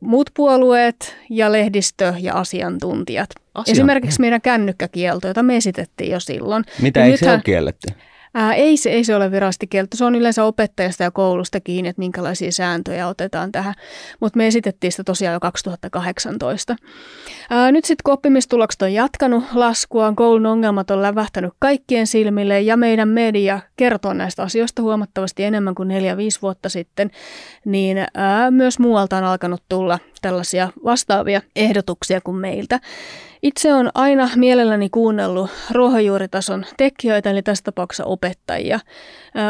muut 0.00 0.30
puolueet 0.36 1.16
ja 1.30 1.52
lehdistö 1.52 2.14
ja 2.20 2.34
asiantuntijat. 2.34 3.30
Asia- 3.54 3.72
Esimerkiksi 3.72 4.20
meidän 4.20 4.40
kännykkäkielto, 4.40 5.28
jota 5.28 5.42
me 5.42 5.56
esitettiin 5.56 6.10
jo 6.10 6.20
silloin. 6.20 6.64
Mitä 6.82 7.00
Ja 7.00 7.06
ei 7.06 7.10
se 7.16 7.24
nythän- 7.24 7.34
ole 7.34 7.42
kielletty? 7.44 7.88
Ää, 8.38 8.54
ei, 8.54 8.76
se, 8.76 8.90
ei 8.90 9.04
se 9.04 9.16
ole 9.16 9.30
virallisesti 9.30 9.66
kielto. 9.66 9.96
Se 9.96 10.04
on 10.04 10.14
yleensä 10.14 10.44
opettajasta 10.44 11.02
ja 11.02 11.10
koulusta 11.10 11.60
kiinni, 11.60 11.88
että 11.88 12.00
minkälaisia 12.00 12.52
sääntöjä 12.52 13.08
otetaan 13.08 13.52
tähän. 13.52 13.74
Mutta 14.20 14.36
me 14.36 14.46
esitettiin 14.46 14.92
sitä 14.92 15.04
tosiaan 15.04 15.34
jo 15.34 15.40
2018. 15.40 16.76
Ää, 17.50 17.72
nyt 17.72 17.84
sitten 17.84 18.02
kun 18.04 18.14
oppimistulokset 18.14 18.82
on 18.82 18.92
jatkanut 18.92 19.44
laskuaan, 19.54 20.16
koulun 20.16 20.46
ongelmat 20.46 20.90
on 20.90 21.02
lävähtänyt 21.02 21.52
kaikkien 21.58 22.06
silmille 22.06 22.60
ja 22.60 22.76
meidän 22.76 23.08
media 23.08 23.60
kertoo 23.76 24.12
näistä 24.12 24.42
asioista 24.42 24.82
huomattavasti 24.82 25.44
enemmän 25.44 25.74
kuin 25.74 25.88
4-5 25.88 25.92
vuotta 26.42 26.68
sitten, 26.68 27.10
niin 27.64 28.06
ää, 28.14 28.50
myös 28.50 28.78
muualta 28.78 29.16
on 29.16 29.24
alkanut 29.24 29.62
tulla 29.68 29.98
tällaisia 30.26 30.68
vastaavia 30.84 31.40
ehdotuksia 31.56 32.20
kuin 32.20 32.36
meiltä. 32.36 32.80
Itse 33.42 33.72
on 33.72 33.90
aina 33.94 34.30
mielelläni 34.36 34.88
kuunnellut 34.88 35.50
ruohonjuuritason 35.70 36.64
tekijöitä, 36.76 37.30
eli 37.30 37.42
tässä 37.42 37.64
tapauksessa 37.64 38.04
opettajia. 38.04 38.80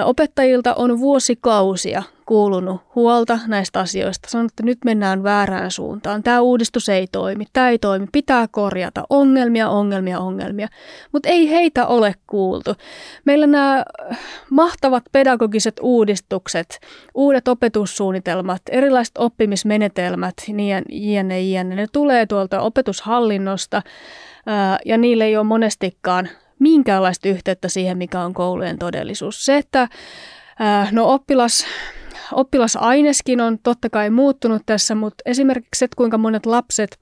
Opettajilta 0.05 0.75
on 0.75 0.99
vuosikausia 0.99 2.03
kuulunut 2.27 2.81
huolta 2.95 3.39
näistä 3.47 3.81
asioista. 3.81 4.31
Sanon, 4.31 4.47
että 4.47 4.63
nyt 4.63 4.79
mennään 4.85 5.23
väärään 5.23 5.71
suuntaan. 5.71 6.23
Tämä 6.23 6.41
uudistus 6.41 6.89
ei 6.89 7.07
toimi, 7.13 7.45
tämä 7.53 7.71
ei 7.71 7.79
toimi, 7.79 8.07
pitää 8.13 8.49
korjata. 8.51 9.05
Ongelmia, 9.11 9.69
ongelmia, 9.69 10.19
ongelmia. 10.19 10.69
Mutta 11.13 11.29
ei 11.29 11.51
heitä 11.51 11.87
ole 11.87 12.15
kuultu. 12.27 12.75
Meillä 13.25 13.47
nämä 13.47 13.85
mahtavat 14.51 15.03
pedagogiset 15.13 15.77
uudistukset, 15.81 16.81
uudet 17.15 17.49
opetussuunnitelmat, 17.49 18.63
erilaiset 18.71 19.19
oppimismenetelmät, 19.19 20.35
jne, 20.49 21.41
jne, 21.41 21.75
ne 21.75 21.87
tulee 21.93 22.27
tuolta 22.27 22.61
opetushallinnosta 22.61 23.83
ja 24.85 24.99
niille 24.99 25.25
ei 25.25 25.37
ole 25.37 25.45
monestikaan 25.45 26.29
minkäänlaista 26.59 27.29
yhteyttä 27.29 27.69
siihen, 27.69 27.99
mikä 27.99 28.21
on 28.21 28.35
koulujen 28.35 28.79
todellisuus. 28.79 29.45
Se, 29.45 29.57
että 29.57 29.89
no 30.93 31.13
oppilas, 31.13 31.67
oppilasaineskin 32.33 33.41
on 33.41 33.59
totta 33.59 33.91
kai 33.91 34.11
muuttunut 34.11 34.63
tässä, 34.67 34.95
mutta 34.95 35.23
esimerkiksi 35.27 35.79
se, 35.79 35.89
kuinka 35.97 36.19
monet 36.19 36.47
lapset 36.47 36.99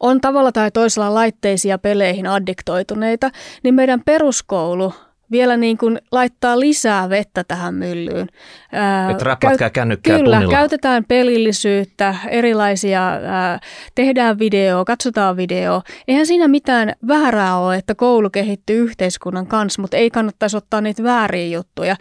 on 0.00 0.20
tavalla 0.20 0.52
tai 0.52 0.70
toisella 0.70 1.14
laitteisia 1.14 1.78
peleihin 1.78 2.26
addiktoituneita, 2.26 3.30
niin 3.62 3.74
meidän 3.74 4.02
peruskoulu 4.04 4.92
vielä 5.30 5.56
niin 5.56 5.78
kuin 5.78 5.98
laittaa 6.12 6.60
lisää 6.60 7.08
vettä 7.08 7.44
tähän 7.44 7.74
myllyyn. 7.74 8.28
Ää, 8.72 9.10
Et 9.10 9.22
räplätkää 9.22 9.70
kännykkää 9.70 10.18
Kyllä, 10.18 10.36
tunnilla. 10.36 10.52
käytetään 10.58 11.04
pelillisyyttä, 11.04 12.14
erilaisia, 12.30 13.08
ää, 13.08 13.60
tehdään 13.94 14.38
video, 14.38 14.84
katsotaan 14.84 15.36
video. 15.36 15.82
Eihän 16.08 16.26
siinä 16.26 16.48
mitään 16.48 16.92
väärää 17.08 17.58
ole, 17.58 17.76
että 17.76 17.94
koulu 17.94 18.30
kehittyy 18.30 18.84
yhteiskunnan 18.84 19.46
kanssa, 19.46 19.82
mutta 19.82 19.96
ei 19.96 20.10
kannattaisi 20.10 20.56
ottaa 20.56 20.80
niitä 20.80 21.02
vääriä 21.02 21.46
juttuja. 21.56 21.96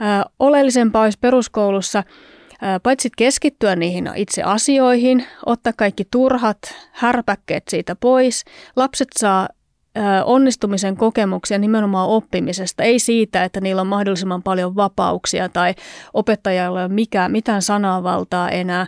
Ää, 0.00 0.24
oleellisempaa 0.38 1.02
olisi 1.02 1.18
peruskoulussa 1.20 2.04
paitsi 2.82 3.08
keskittyä 3.16 3.76
niihin 3.76 4.10
itse 4.14 4.42
asioihin, 4.42 5.24
ottaa 5.46 5.72
kaikki 5.76 6.04
turhat 6.10 6.58
härpäkkeet 6.92 7.62
siitä 7.68 7.96
pois. 7.96 8.44
Lapset 8.76 9.08
saa 9.18 9.48
onnistumisen 10.24 10.96
kokemuksia 10.96 11.58
nimenomaan 11.58 12.08
oppimisesta, 12.08 12.82
ei 12.82 12.98
siitä, 12.98 13.44
että 13.44 13.60
niillä 13.60 13.80
on 13.80 13.86
mahdollisimman 13.86 14.42
paljon 14.42 14.76
vapauksia 14.76 15.48
tai 15.48 15.74
opettajalla 16.14 16.80
ei 16.80 16.84
ole 16.84 16.94
mikään, 16.94 17.32
mitään 17.32 17.62
sananvaltaa 17.62 18.50
enää. 18.50 18.86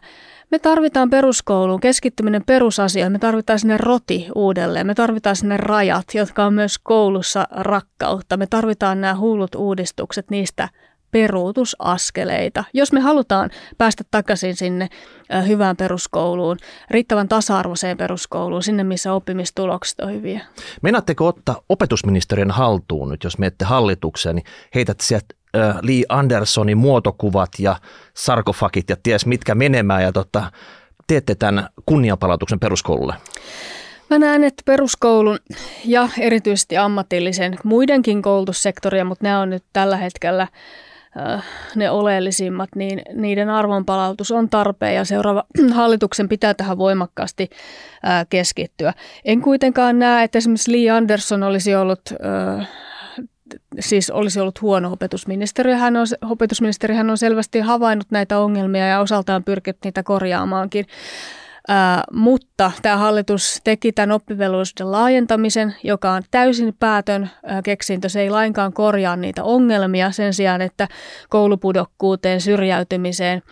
Me 0.51 0.59
tarvitaan 0.59 1.11
peruskouluun 1.11 1.81
keskittyminen 1.81 2.45
perusasioihin, 2.45 3.13
me 3.13 3.19
tarvitaan 3.19 3.59
sinne 3.59 3.77
roti 3.77 4.27
uudelleen, 4.35 4.87
me 4.87 4.95
tarvitaan 4.95 5.37
sinne 5.37 5.57
rajat, 5.57 6.05
jotka 6.15 6.45
on 6.45 6.55
myös 6.55 6.79
koulussa 6.79 7.49
rakkautta, 7.51 8.37
me 8.37 8.47
tarvitaan 8.47 9.01
nämä 9.01 9.17
hullut 9.17 9.55
uudistukset, 9.55 10.31
niistä 10.31 10.69
peruutusaskeleita. 11.15 12.65
Jos 12.73 12.93
me 12.93 13.01
halutaan 13.01 13.51
päästä 13.79 14.05
takaisin 14.11 14.57
sinne 14.57 14.89
hyvään 15.47 15.77
peruskouluun, 15.77 16.57
riittävän 16.91 17.29
tasa-arvoiseen 17.29 17.97
peruskouluun, 17.97 18.63
sinne 18.63 18.85
missä 18.85 19.13
oppimistulokset 19.13 20.01
on 20.01 20.13
hyviä. 20.13 20.41
Menaatteko 20.83 21.27
ottaa 21.27 21.61
opetusministeriön 21.69 22.51
haltuun 22.51 23.09
nyt, 23.09 23.25
jos 23.25 23.39
menette 23.39 23.65
hallitukseen, 23.65 24.37
niin 24.37 24.47
heität 24.75 25.01
sieltä 25.01 25.35
Lee 25.83 26.03
Andersonin 26.09 26.79
muotokuvat 26.79 27.51
ja 27.59 27.77
sarkofakit 28.15 28.91
ja 28.91 28.97
ties 29.03 29.27
mitkä 29.27 29.55
menemään 29.55 30.03
ja 30.03 30.13
tota, 30.13 30.53
teette 31.07 31.35
tämän 31.35 31.69
kunnianpalautuksen 31.87 32.61
peruskoululle? 32.61 33.15
Mä 34.11 34.19
näen, 34.19 34.45
että 34.45 34.63
peruskoulun 34.67 35.39
ja 35.85 36.09
erityisesti 36.19 36.77
ammatillisen, 36.77 37.57
muidenkin 37.65 38.23
koulutussektoria, 38.23 39.05
mutta 39.05 39.25
nämä 39.25 39.41
on 39.41 39.51
nyt 39.51 39.65
tällä 39.73 39.97
hetkellä 39.97 40.49
ne 41.75 41.91
oleellisimmat, 41.91 42.69
niin 42.77 43.03
niiden 43.15 43.51
arvonpalautus 43.51 44.31
on 44.31 44.49
tarpeen 44.51 44.95
ja 44.95 45.05
seuraava 45.05 45.45
hallituksen 45.75 46.29
pitää 46.29 46.55
tähän 46.55 46.79
voimakkaasti 46.79 47.51
keskittyä. 48.29 48.93
En 49.25 49.43
kuitenkaan 49.43 49.99
näe, 49.99 50.25
että 50.25 50.39
esimerkiksi 50.39 50.73
Lee 50.73 50.91
Anderson 50.91 51.43
olisi 51.43 51.75
ollut 51.75 52.01
siis 53.81 54.11
olisi 54.11 54.41
ollut 54.41 54.63
huono 54.63 54.93
opetusministeri. 54.93 55.73
Hän 55.73 55.97
on, 55.97 56.07
opetusministeri 56.31 56.95
hän 56.95 57.11
on 57.11 57.19
selvästi 57.19 57.61
havainnut 57.61 58.11
näitä 58.11 58.39
ongelmia 58.39 58.87
ja 58.87 59.01
osaltaan 59.01 59.45
pyrkinyt 59.45 59.79
niitä 59.85 60.03
korjaamaankin. 60.03 60.87
Ää, 61.69 62.05
mutta 62.13 62.73
tämä 62.83 62.97
hallitus 62.97 63.61
teki 63.65 63.93
tämän 63.93 64.13
oppivelvollisuuden 64.13 64.93
laajentamisen, 64.93 65.75
joka 65.83 66.13
on 66.13 66.23
täysin 66.31 66.75
päätön 66.81 67.31
ää, 67.47 67.63
keksintö. 67.63 68.09
Se 68.09 68.21
ei 68.21 68.31
lainkaan 68.31 68.73
korjaa 68.73 69.17
niitä 69.17 69.45
ongelmia 69.45 70.11
sen 70.11 70.35
sijaan, 70.35 70.61
että 70.61 70.89
koulupudokkuuteen, 71.29 72.41
syrjäytymiseen, 72.41 73.43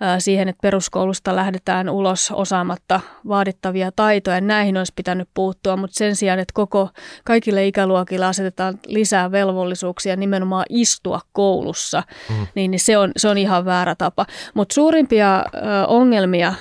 ää, 0.00 0.20
siihen, 0.20 0.48
että 0.48 0.62
peruskoulusta 0.62 1.36
lähdetään 1.36 1.88
ulos 1.88 2.30
osaamatta 2.30 3.00
vaadittavia 3.28 3.90
taitoja. 3.96 4.40
Näihin 4.40 4.76
olisi 4.76 4.92
pitänyt 4.96 5.28
puuttua, 5.34 5.76
mutta 5.76 5.98
sen 5.98 6.16
sijaan, 6.16 6.38
että 6.38 6.52
koko 6.54 6.88
kaikille 7.24 7.66
ikäluokille 7.66 8.26
asetetaan 8.26 8.74
lisää 8.86 9.32
velvollisuuksia 9.32 10.16
nimenomaan 10.16 10.66
istua 10.70 11.20
koulussa, 11.32 12.02
mm. 12.30 12.46
niin, 12.54 12.70
niin 12.70 12.80
se, 12.80 12.98
on, 12.98 13.12
se 13.16 13.28
on 13.28 13.38
ihan 13.38 13.64
väärä 13.64 13.94
tapa. 13.94 14.26
Mutta 14.54 14.74
suurimpia 14.74 15.34
ää, 15.34 15.86
ongelmia 15.86 16.54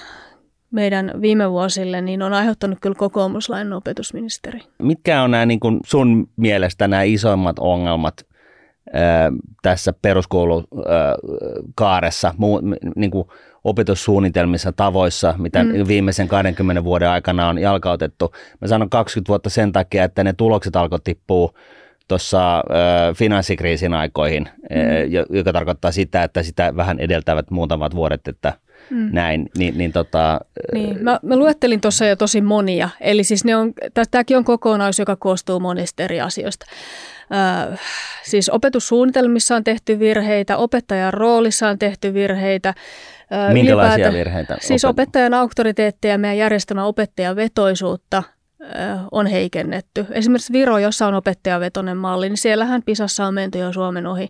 meidän 0.71 1.11
viime 1.21 1.51
vuosille, 1.51 2.01
niin 2.01 2.21
on 2.21 2.33
aiheuttanut 2.33 2.79
kyllä 2.81 2.95
kokoomuslainen 2.95 3.73
opetusministeri. 3.73 4.59
Mitkä 4.79 5.21
on 5.21 5.31
nämä 5.31 5.45
niin 5.45 5.59
kuin 5.59 5.79
sun 5.85 6.29
mielestä 6.35 6.87
nämä 6.87 7.03
isoimmat 7.03 7.59
ongelmat 7.59 8.25
ää, 8.93 9.31
tässä 9.61 9.93
peruskoulukaaressa, 10.01 12.33
muu, 12.37 12.61
niin 12.95 13.11
kuin 13.11 13.27
opetussuunnitelmissa, 13.63 14.71
tavoissa, 14.71 15.35
mitä 15.37 15.63
mm. 15.63 15.87
viimeisen 15.87 16.27
20 16.27 16.83
vuoden 16.83 17.09
aikana 17.09 17.49
on 17.49 17.57
jalkautettu. 17.57 18.33
Mä 18.61 18.67
sanon 18.67 18.89
20 18.89 19.29
vuotta 19.29 19.49
sen 19.49 19.71
takia, 19.71 20.03
että 20.03 20.23
ne 20.23 20.33
tulokset 20.33 20.75
alkoi 20.75 20.99
tippua 21.03 21.53
tuossa 22.07 22.63
finanssikriisin 23.15 23.93
aikoihin, 23.93 24.49
mm. 24.69 24.77
joka 25.29 25.53
tarkoittaa 25.53 25.91
sitä, 25.91 26.23
että 26.23 26.43
sitä 26.43 26.75
vähän 26.75 26.99
edeltävät 26.99 27.51
muutamat 27.51 27.95
vuodet, 27.95 28.27
että– 28.27 28.53
mm. 28.89 29.09
näin, 29.11 29.49
niin, 29.57 29.77
niin 29.77 29.91
tota... 29.91 30.39
Niin, 30.73 31.03
mä, 31.03 31.19
mä 31.23 31.35
luettelin 31.35 31.81
tuossa 31.81 32.05
jo 32.05 32.15
tosi 32.15 32.41
monia, 32.41 32.89
eli 33.01 33.23
siis 33.23 33.45
ne 33.45 33.55
on, 33.55 33.73
tämäkin 34.11 34.37
on 34.37 34.43
kokonaisuus, 34.43 34.99
joka 34.99 35.15
koostuu 35.15 35.59
monista 35.59 36.03
eri 36.03 36.21
asioista. 36.21 36.65
Ö, 37.71 37.77
siis 38.23 38.49
opetussuunnitelmissa 38.49 39.55
on 39.55 39.63
tehty 39.63 39.99
virheitä, 39.99 40.57
opettajan 40.57 41.13
roolissa 41.13 41.67
on 41.67 41.79
tehty 41.79 42.13
virheitä. 42.13 42.73
Minkälaisia 43.53 44.13
virheitä? 44.13 44.57
Siis 44.61 44.85
opettajan 44.85 45.33
auktoriteetteja 45.33 46.13
ja 46.13 46.17
meidän 46.17 46.37
järjestelmän 46.37 46.85
opettajan 46.85 47.35
vetoisuutta– 47.35 48.23
on 49.11 49.27
heikennetty. 49.27 50.05
Esimerkiksi 50.11 50.53
Viro, 50.53 50.77
jossa 50.77 51.07
on 51.07 51.13
opettajavetoinen 51.13 51.97
malli, 51.97 52.29
niin 52.29 52.37
siellähän 52.37 52.83
Pisassa 52.83 53.25
on 53.25 53.33
menty 53.33 53.59
jo 53.59 53.73
Suomen 53.73 54.07
ohi. 54.07 54.29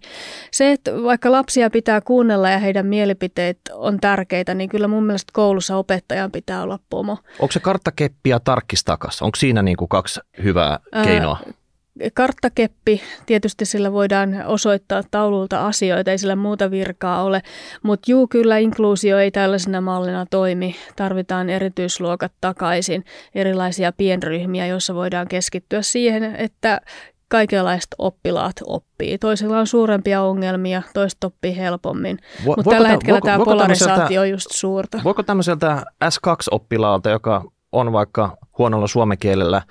Se, 0.52 0.72
että 0.72 0.92
vaikka 1.04 1.32
lapsia 1.32 1.70
pitää 1.70 2.02
kuunnella 2.02 2.50
ja 2.50 2.58
heidän 2.58 2.86
mielipiteet 2.86 3.60
on 3.74 4.00
tärkeitä, 4.00 4.54
niin 4.54 4.70
kyllä 4.70 4.88
mun 4.88 5.06
mielestä 5.06 5.32
koulussa 5.34 5.78
opettajan 5.78 6.32
pitää 6.32 6.64
olla 6.64 6.80
pomo. 6.90 7.18
Onko 7.40 7.52
se 7.52 7.60
karttakeppi 7.60 8.30
ja 8.30 8.40
tarkkis 8.40 8.84
takas? 8.84 9.22
Onko 9.22 9.36
siinä 9.36 9.62
niin 9.62 9.78
kuin 9.78 9.90
kaksi 9.90 10.20
hyvää 10.44 10.80
keinoa? 11.04 11.40
Ää, 11.46 11.54
karttakeppi, 12.14 13.02
tietysti 13.26 13.66
sillä 13.66 13.92
voidaan 13.92 14.44
osoittaa 14.46 15.02
taululta 15.12 15.68
asioita, 15.68 16.12
ei 16.12 16.18
sillä 16.18 16.36
muuta 16.36 16.72
virkaa 16.72 17.24
ole, 17.24 17.42
mutta 17.84 18.12
juu, 18.12 18.28
kyllä 18.28 18.58
inkluusio 18.58 19.18
ei 19.18 19.32
tällaisena 19.32 19.82
mallina 19.82 20.26
toimi. 20.26 20.76
Tarvitaan 20.96 21.50
erityisluokat 21.50 22.32
takaisin, 22.42 23.06
erilaisia 23.36 23.92
pienryhmiä, 23.92 24.68
joissa 24.68 24.96
voidaan 24.96 25.28
keskittyä 25.28 25.82
siihen, 25.82 26.36
että 26.36 26.82
kaikenlaiset 27.30 27.90
oppilaat 27.98 28.56
oppii. 28.66 29.18
Toisilla 29.18 29.60
on 29.60 29.68
suurempia 29.68 30.22
ongelmia, 30.22 30.82
toiset 30.94 31.24
oppii 31.24 31.58
helpommin, 31.58 32.20
Vo, 32.46 32.54
mutta 32.56 32.72
tällä 32.72 32.88
hetkellä 32.88 33.14
voiko, 33.14 33.26
tämä 33.26 33.46
polarisaatio 33.46 34.22
on 34.22 34.30
just 34.30 34.48
suurta. 34.52 35.02
Voiko 35.04 35.24
tämmöiseltä 35.24 35.84
S2-oppilaalta, 36.06 37.10
joka 37.10 37.44
on 37.72 37.94
vaikka 37.94 38.38
huonolla 38.58 38.88
suomen 38.88 39.18
kielellä, 39.18 39.62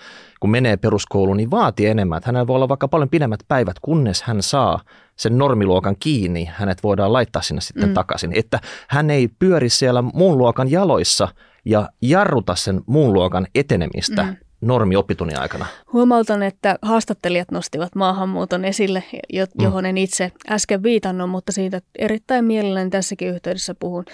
kun 0.46 0.50
menee 0.50 0.76
peruskouluun, 0.76 1.36
niin 1.36 1.50
vaatii 1.50 1.86
enemmän. 1.86 2.16
Että 2.16 2.28
hänellä 2.28 2.46
voi 2.46 2.56
olla 2.56 2.68
vaikka 2.68 2.88
paljon 2.88 3.08
pidemmät 3.08 3.40
päivät, 3.48 3.76
kunnes 3.82 4.22
hän 4.22 4.42
saa 4.42 4.80
sen 5.16 5.38
normiluokan 5.38 5.96
kiinni, 6.00 6.44
hänet 6.52 6.82
voidaan 6.82 7.12
laittaa 7.12 7.42
sinne 7.42 7.60
sitten 7.60 7.88
mm. 7.88 7.94
takaisin. 7.94 8.32
Että 8.34 8.60
hän 8.88 9.10
ei 9.10 9.28
pyöri 9.28 9.68
siellä 9.68 10.02
muun 10.02 10.38
luokan 10.38 10.70
jaloissa 10.70 11.28
ja 11.64 11.88
jarruta 12.02 12.54
sen 12.54 12.80
muun 12.86 13.12
luokan 13.12 13.46
etenemistä. 13.54 14.22
Mm 14.22 14.36
normi 14.60 14.96
oppitunnin 14.96 15.40
aikana? 15.40 15.66
Huomautan, 15.92 16.42
että 16.42 16.78
haastattelijat 16.82 17.50
nostivat 17.50 17.94
maahanmuuton 17.94 18.64
esille, 18.64 19.04
mm. 19.12 19.64
johon 19.64 19.84
mm. 19.84 19.88
en 19.88 19.98
itse 19.98 20.32
äsken 20.50 20.82
viitannut, 20.82 21.30
mutta 21.30 21.52
siitä 21.52 21.80
erittäin 21.98 22.44
mielelläni 22.44 22.90
tässäkin 22.90 23.28
yhteydessä 23.28 23.74
puhun. 23.74 24.04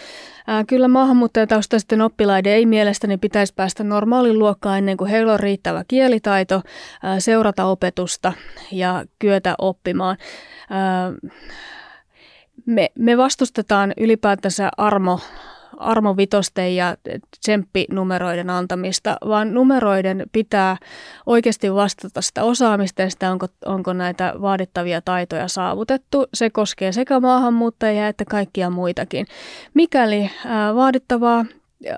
Ää, 0.46 0.64
kyllä 0.64 0.88
maahanmuuttajataustaisten 0.88 2.00
oppilaiden 2.00 2.52
ei 2.52 2.66
mielestäni 2.66 3.18
pitäisi 3.18 3.54
päästä 3.56 3.84
normaaliluokkaan 3.84 4.78
ennen 4.78 4.96
kuin 4.96 5.10
heillä 5.10 5.32
on 5.32 5.40
riittävä 5.40 5.84
kielitaito, 5.88 6.62
ää, 7.02 7.20
seurata 7.20 7.64
opetusta 7.64 8.32
ja 8.72 9.04
kyetä 9.18 9.54
oppimaan. 9.58 10.16
Ää, 10.70 11.12
me, 12.66 12.90
me 12.98 13.16
vastustetaan 13.16 13.92
ylipäätänsä 13.96 14.70
armo 14.76 15.20
armovitosten 15.76 16.76
ja 16.76 16.96
tsemppinumeroiden 17.40 18.50
antamista, 18.50 19.16
vaan 19.28 19.54
numeroiden 19.54 20.26
pitää 20.32 20.76
oikeasti 21.26 21.74
vastata 21.74 22.22
sitä 22.22 22.44
osaamista 22.44 23.02
ja 23.02 23.10
sitä, 23.10 23.30
onko, 23.30 23.46
onko 23.66 23.92
näitä 23.92 24.34
vaadittavia 24.40 25.00
taitoja 25.00 25.48
saavutettu. 25.48 26.26
Se 26.34 26.50
koskee 26.50 26.92
sekä 26.92 27.20
maahanmuuttajia 27.20 28.08
että 28.08 28.24
kaikkia 28.24 28.70
muitakin. 28.70 29.26
Mikäli 29.74 30.30
ää, 30.46 30.74
vaadittavaa 30.74 31.44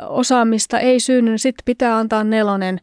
osaamista 0.09 0.81
ei 0.81 1.01
synny, 1.01 1.31
niin 1.31 1.39
sitten 1.39 1.65
pitää 1.65 1.97
antaa 1.97 2.25
nelonen 2.25 2.81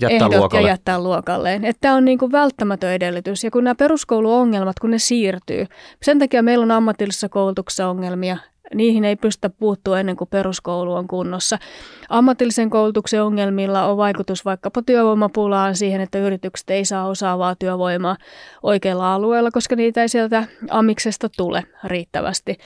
jättää 0.00 0.16
ehdot 0.16 0.34
luokalle. 0.38 0.68
ja 0.68 0.72
jättää 0.72 1.00
luokalleen. 1.00 1.62
Tämä 1.80 1.94
on 1.94 2.04
niin 2.04 2.18
kuin 2.18 2.32
välttämätön 2.32 2.90
edellytys. 2.90 3.44
Ja 3.44 3.50
kun 3.50 3.64
nämä 3.64 3.74
peruskouluongelmat, 3.74 4.78
kun 4.80 4.90
ne 4.90 4.98
siirtyy, 4.98 5.66
sen 6.02 6.18
takia 6.18 6.42
meillä 6.42 6.62
on 6.62 6.70
ammatillisessa 6.70 7.28
koulutuksessa 7.28 7.88
ongelmia, 7.88 8.36
niihin 8.74 9.04
ei 9.04 9.16
pystytä 9.16 9.50
puuttua 9.50 10.00
ennen 10.00 10.16
kuin 10.16 10.28
peruskoulu 10.28 10.94
on 10.94 11.08
kunnossa. 11.08 11.58
Ammatillisen 12.08 12.70
koulutuksen 12.70 13.22
ongelmilla 13.22 13.84
on 13.84 13.96
vaikutus 13.96 14.44
vaikkapa 14.44 14.82
työvoimapulaan 14.82 15.76
siihen, 15.76 16.00
että 16.00 16.18
yritykset 16.18 16.70
ei 16.70 16.84
saa 16.84 17.06
osaavaa 17.06 17.54
työvoimaa 17.54 18.16
oikealla 18.62 19.14
alueella, 19.14 19.50
koska 19.50 19.76
niitä 19.76 20.02
ei 20.02 20.08
sieltä 20.08 20.44
amiksesta 20.70 21.28
tule 21.36 21.64
riittävästi. 21.84 22.56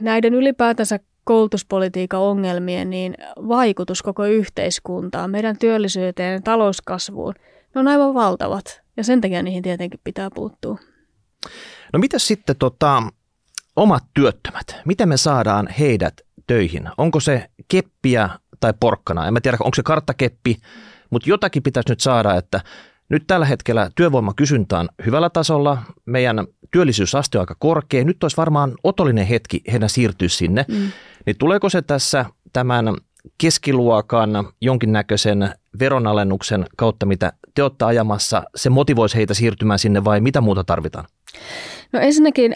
Näiden 0.00 0.34
ylipäätänsä 0.34 0.98
koulutuspolitiikan 1.24 2.20
ongelmien 2.20 2.90
niin 2.90 3.14
vaikutus 3.48 4.02
koko 4.02 4.24
yhteiskuntaan, 4.24 5.30
meidän 5.30 5.58
työllisyyteen 5.58 6.32
ja 6.32 6.40
talouskasvuun, 6.40 7.34
ne 7.74 7.80
on 7.80 7.88
aivan 7.88 8.14
valtavat 8.14 8.82
ja 8.96 9.04
sen 9.04 9.20
takia 9.20 9.42
niihin 9.42 9.62
tietenkin 9.62 10.00
pitää 10.04 10.28
puuttua. 10.34 10.78
No 11.92 11.98
mitä 11.98 12.18
sitten 12.18 12.56
tota, 12.56 13.02
omat 13.76 14.04
työttömät, 14.14 14.76
miten 14.84 15.08
me 15.08 15.16
saadaan 15.16 15.68
heidät 15.78 16.20
töihin? 16.46 16.88
Onko 16.96 17.20
se 17.20 17.50
keppiä 17.68 18.30
tai 18.60 18.74
porkkana? 18.80 19.26
En 19.26 19.32
mä 19.32 19.40
tiedä, 19.40 19.56
onko 19.60 19.74
se 19.74 19.82
karttakeppi, 19.82 20.56
mutta 21.10 21.30
jotakin 21.30 21.62
pitäisi 21.62 21.88
nyt 21.88 22.00
saada, 22.00 22.34
että 22.34 22.60
nyt 23.08 23.26
tällä 23.26 23.46
hetkellä 23.46 23.90
työvoimakysyntä 23.94 24.78
on 24.78 24.88
hyvällä 25.06 25.30
tasolla, 25.30 25.78
meidän 26.06 26.46
työllisyysaste 26.70 27.38
on 27.38 27.42
aika 27.42 27.56
korkea. 27.58 28.04
Nyt 28.04 28.24
olisi 28.24 28.36
varmaan 28.36 28.74
otollinen 28.84 29.26
hetki 29.26 29.60
heidän 29.72 29.88
siirtyä 29.88 30.28
sinne. 30.28 30.64
Mm. 30.68 30.92
Niin 31.26 31.36
tuleeko 31.38 31.68
se 31.68 31.82
tässä 31.82 32.24
tämän 32.52 32.96
keskiluokan 33.38 34.30
jonkinnäköisen 34.60 35.54
veronalennuksen 35.78 36.66
kautta, 36.76 37.06
mitä 37.06 37.32
te 37.54 37.62
olette 37.62 37.84
ajamassa, 37.84 38.42
se 38.56 38.70
motivoisi 38.70 39.16
heitä 39.16 39.34
siirtymään 39.34 39.78
sinne 39.78 40.04
vai 40.04 40.20
mitä 40.20 40.40
muuta 40.40 40.64
tarvitaan? 40.64 41.04
No 41.92 42.00
ensinnäkin 42.00 42.54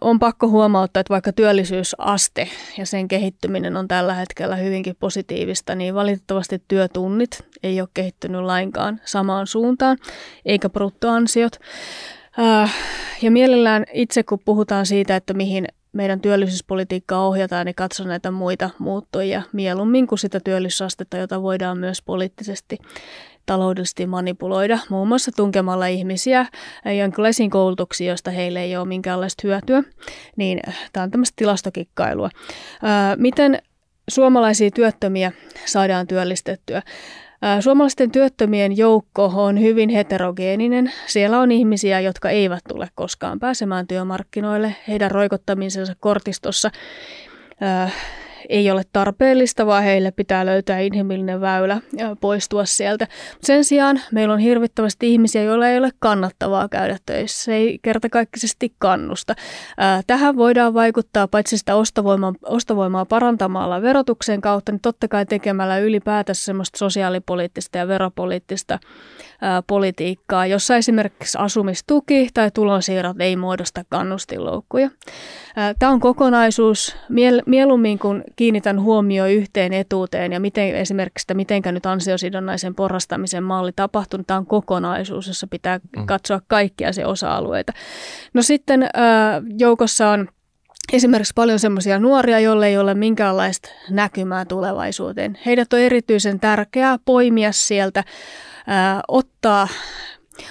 on 0.00 0.18
pakko 0.18 0.48
huomauttaa, 0.48 1.00
että 1.00 1.12
vaikka 1.14 1.32
työllisyysaste 1.32 2.48
ja 2.78 2.86
sen 2.86 3.08
kehittyminen 3.08 3.76
on 3.76 3.88
tällä 3.88 4.14
hetkellä 4.14 4.56
hyvinkin 4.56 4.96
positiivista, 5.00 5.74
niin 5.74 5.94
valitettavasti 5.94 6.62
työtunnit 6.68 7.44
ei 7.62 7.80
ole 7.80 7.88
kehittynyt 7.94 8.40
lainkaan 8.40 9.00
samaan 9.04 9.46
suuntaan, 9.46 9.98
eikä 10.44 10.68
bruttoansiot. 10.68 11.56
Ja 13.22 13.30
mielellään 13.30 13.84
itse, 13.92 14.22
kun 14.22 14.38
puhutaan 14.44 14.86
siitä, 14.86 15.16
että 15.16 15.34
mihin 15.34 15.66
meidän 15.92 16.20
työllisyyspolitiikkaa 16.20 17.26
ohjataan, 17.26 17.66
niin 17.66 17.74
katso 17.74 18.04
näitä 18.04 18.30
muita 18.30 18.70
muuttujia 18.78 19.42
mieluummin 19.52 20.06
kuin 20.06 20.18
sitä 20.18 20.40
työllisyysastetta, 20.40 21.16
jota 21.16 21.42
voidaan 21.42 21.78
myös 21.78 22.02
poliittisesti 22.02 22.78
taloudellisesti 23.46 24.06
manipuloida, 24.06 24.78
muun 24.88 25.08
muassa 25.08 25.32
tunkemalla 25.36 25.86
ihmisiä 25.86 26.46
jonkinlaisiin 26.98 27.50
koulutuksiin, 27.50 28.08
joista 28.08 28.30
heille 28.30 28.62
ei 28.62 28.76
ole 28.76 28.88
minkäänlaista 28.88 29.40
hyötyä. 29.44 29.82
Niin 30.36 30.60
tämä 30.92 31.04
on 31.04 31.10
tämmöistä 31.10 31.36
tilastokikkailua. 31.36 32.30
Miten 33.16 33.58
suomalaisia 34.10 34.70
työttömiä 34.70 35.32
saadaan 35.64 36.06
työllistettyä? 36.06 36.82
Suomalaisten 37.60 38.10
työttömien 38.10 38.76
joukko 38.76 39.32
on 39.34 39.60
hyvin 39.60 39.88
heterogeeninen. 39.88 40.92
Siellä 41.06 41.40
on 41.40 41.52
ihmisiä, 41.52 42.00
jotka 42.00 42.30
eivät 42.30 42.64
tule 42.68 42.88
koskaan 42.94 43.38
pääsemään 43.38 43.86
työmarkkinoille. 43.86 44.76
Heidän 44.88 45.10
roikottamisensa 45.10 45.94
kortistossa 46.00 46.70
ei 48.50 48.70
ole 48.70 48.82
tarpeellista, 48.92 49.66
vaan 49.66 49.82
heille 49.82 50.10
pitää 50.10 50.46
löytää 50.46 50.78
inhimillinen 50.78 51.40
väylä 51.40 51.80
ja 51.96 52.16
poistua 52.20 52.64
sieltä. 52.64 53.06
Sen 53.42 53.64
sijaan 53.64 54.00
meillä 54.12 54.34
on 54.34 54.40
hirvittävästi 54.40 55.12
ihmisiä, 55.12 55.42
joilla 55.42 55.68
ei 55.68 55.78
ole 55.78 55.90
kannattavaa 55.98 56.68
käydä 56.68 56.98
töissä. 57.06 57.44
Se 57.44 57.54
ei 57.54 57.78
kertakaikkisesti 57.82 58.74
kannusta. 58.78 59.34
Tähän 60.06 60.36
voidaan 60.36 60.74
vaikuttaa 60.74 61.28
paitsi 61.28 61.58
sitä 61.58 61.76
ostovoimaa, 61.76 62.32
ostovoimaa 62.42 63.06
parantamalla 63.06 63.82
verotuksen 63.82 64.40
kautta, 64.40 64.72
niin 64.72 64.80
totta 64.80 65.08
kai 65.08 65.26
tekemällä 65.26 65.78
ylipäätänsä 65.78 66.44
semmoista 66.44 66.78
sosiaalipoliittista 66.78 67.78
ja 67.78 67.88
veropoliittista 67.88 68.78
politiikkaa, 69.66 70.46
jossa 70.46 70.76
esimerkiksi 70.76 71.38
asumistuki 71.40 72.28
tai 72.34 72.50
tulonsiirrot 72.50 73.20
ei 73.20 73.36
muodosta 73.36 73.84
kannustinloukkuja. 73.88 74.90
Tämä 75.78 75.92
on 75.92 76.00
kokonaisuus. 76.00 76.96
Mieluummin 77.46 77.98
kun 77.98 78.24
kiinnitän 78.36 78.80
huomioon 78.80 79.30
yhteen 79.30 79.72
etuuteen 79.72 80.32
ja 80.32 80.40
miten 80.40 80.76
esimerkiksi, 80.76 81.24
että 81.24 81.34
mitenkä 81.34 81.72
nyt 81.72 81.86
ansiosidonnaisen 81.86 82.74
porrastamisen 82.74 83.44
malli 83.44 83.72
tapahtuu, 83.76 84.16
niin 84.16 84.26
tämä 84.26 84.38
on 84.38 84.46
kokonaisuus, 84.46 85.26
jossa 85.26 85.46
pitää 85.46 85.80
mm. 85.96 86.06
katsoa 86.06 86.40
kaikkia 86.48 86.92
se 86.92 87.06
osa-alueita. 87.06 87.72
No 88.34 88.42
sitten 88.42 88.88
joukossa 89.58 90.10
on 90.10 90.28
esimerkiksi 90.92 91.32
paljon 91.34 91.58
sellaisia 91.58 91.98
nuoria, 91.98 92.40
joille 92.40 92.66
ei 92.66 92.78
ole 92.78 92.94
minkäänlaista 92.94 93.68
näkymää 93.90 94.44
tulevaisuuteen. 94.44 95.38
Heidät 95.46 95.72
on 95.72 95.78
erityisen 95.78 96.40
tärkeää 96.40 96.98
poimia 97.04 97.52
sieltä, 97.52 98.04
ää, 98.66 99.00
ottaa 99.08 99.68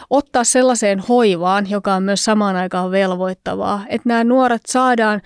ottaa 0.10 0.44
sellaiseen 0.44 0.99
hoivaan, 0.99 1.69
joka 1.69 1.94
on 1.94 2.03
myös 2.03 2.26
samaan 2.26 2.56
aikaan 2.56 2.91
velvoittavaa, 2.91 3.81
että 3.90 4.10
nämä 4.10 4.23
nuoret 4.23 4.61
saadaan 4.68 5.22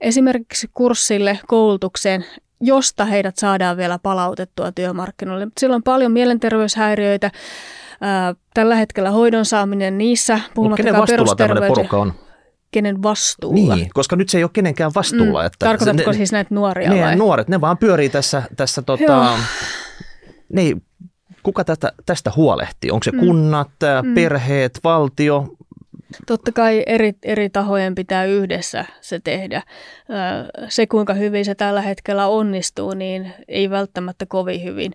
esimerkiksi 0.00 0.70
kurssille, 0.74 1.38
koulutukseen, 1.46 2.24
josta 2.60 3.04
heidät 3.04 3.36
saadaan 3.36 3.76
vielä 3.76 3.98
palautettua 4.02 4.72
työmarkkinoille. 4.72 5.46
Sillä 5.60 5.76
on 5.76 5.82
paljon 5.82 6.12
mielenterveyshäiriöitä. 6.12 7.30
Tällä 8.54 8.76
hetkellä 8.76 9.10
hoidon 9.10 9.44
saaminen 9.44 9.98
niissä, 9.98 10.40
puhumattakaan 10.54 11.06
perusterveyden. 11.08 11.68
porukka 11.68 11.96
on? 11.96 12.12
Kenen 12.70 13.02
vastuulla? 13.02 13.76
Niin, 13.76 13.90
koska 13.94 14.16
nyt 14.16 14.28
se 14.28 14.38
ei 14.38 14.44
ole 14.44 14.50
kenenkään 14.52 14.92
vastuulla. 14.94 15.40
Mm. 15.40 15.46
Että 15.46 15.66
Tarkoitatko 15.66 16.10
ne, 16.10 16.16
siis 16.16 16.32
näitä 16.32 16.54
nuoria 16.54 16.90
ne, 16.90 17.02
vai? 17.02 17.16
nuoret, 17.16 17.48
ne 17.48 17.60
vaan 17.60 17.78
pyörii 17.78 18.08
tässä, 18.08 18.42
tässä 18.56 18.82
tota, 18.82 19.38
ne 20.52 20.62
ei 20.62 20.76
kuka 21.46 21.64
tästä, 21.64 21.92
tästä 22.06 22.32
huolehtii? 22.36 22.90
Onko 22.90 23.04
se 23.04 23.10
mm. 23.10 23.18
kunnat, 23.18 23.70
mm. 24.02 24.14
perheet, 24.14 24.80
valtio? 24.84 25.48
Totta 26.26 26.52
kai 26.52 26.82
eri, 26.86 27.12
eri 27.22 27.50
tahojen 27.50 27.94
pitää 27.94 28.24
yhdessä 28.24 28.84
se 29.00 29.20
tehdä. 29.24 29.62
Se, 30.68 30.86
kuinka 30.86 31.14
hyvin 31.14 31.44
se 31.44 31.54
tällä 31.54 31.82
hetkellä 31.82 32.26
onnistuu, 32.26 32.94
niin 32.94 33.32
ei 33.48 33.70
välttämättä 33.70 34.26
kovin 34.26 34.64
hyvin. 34.64 34.92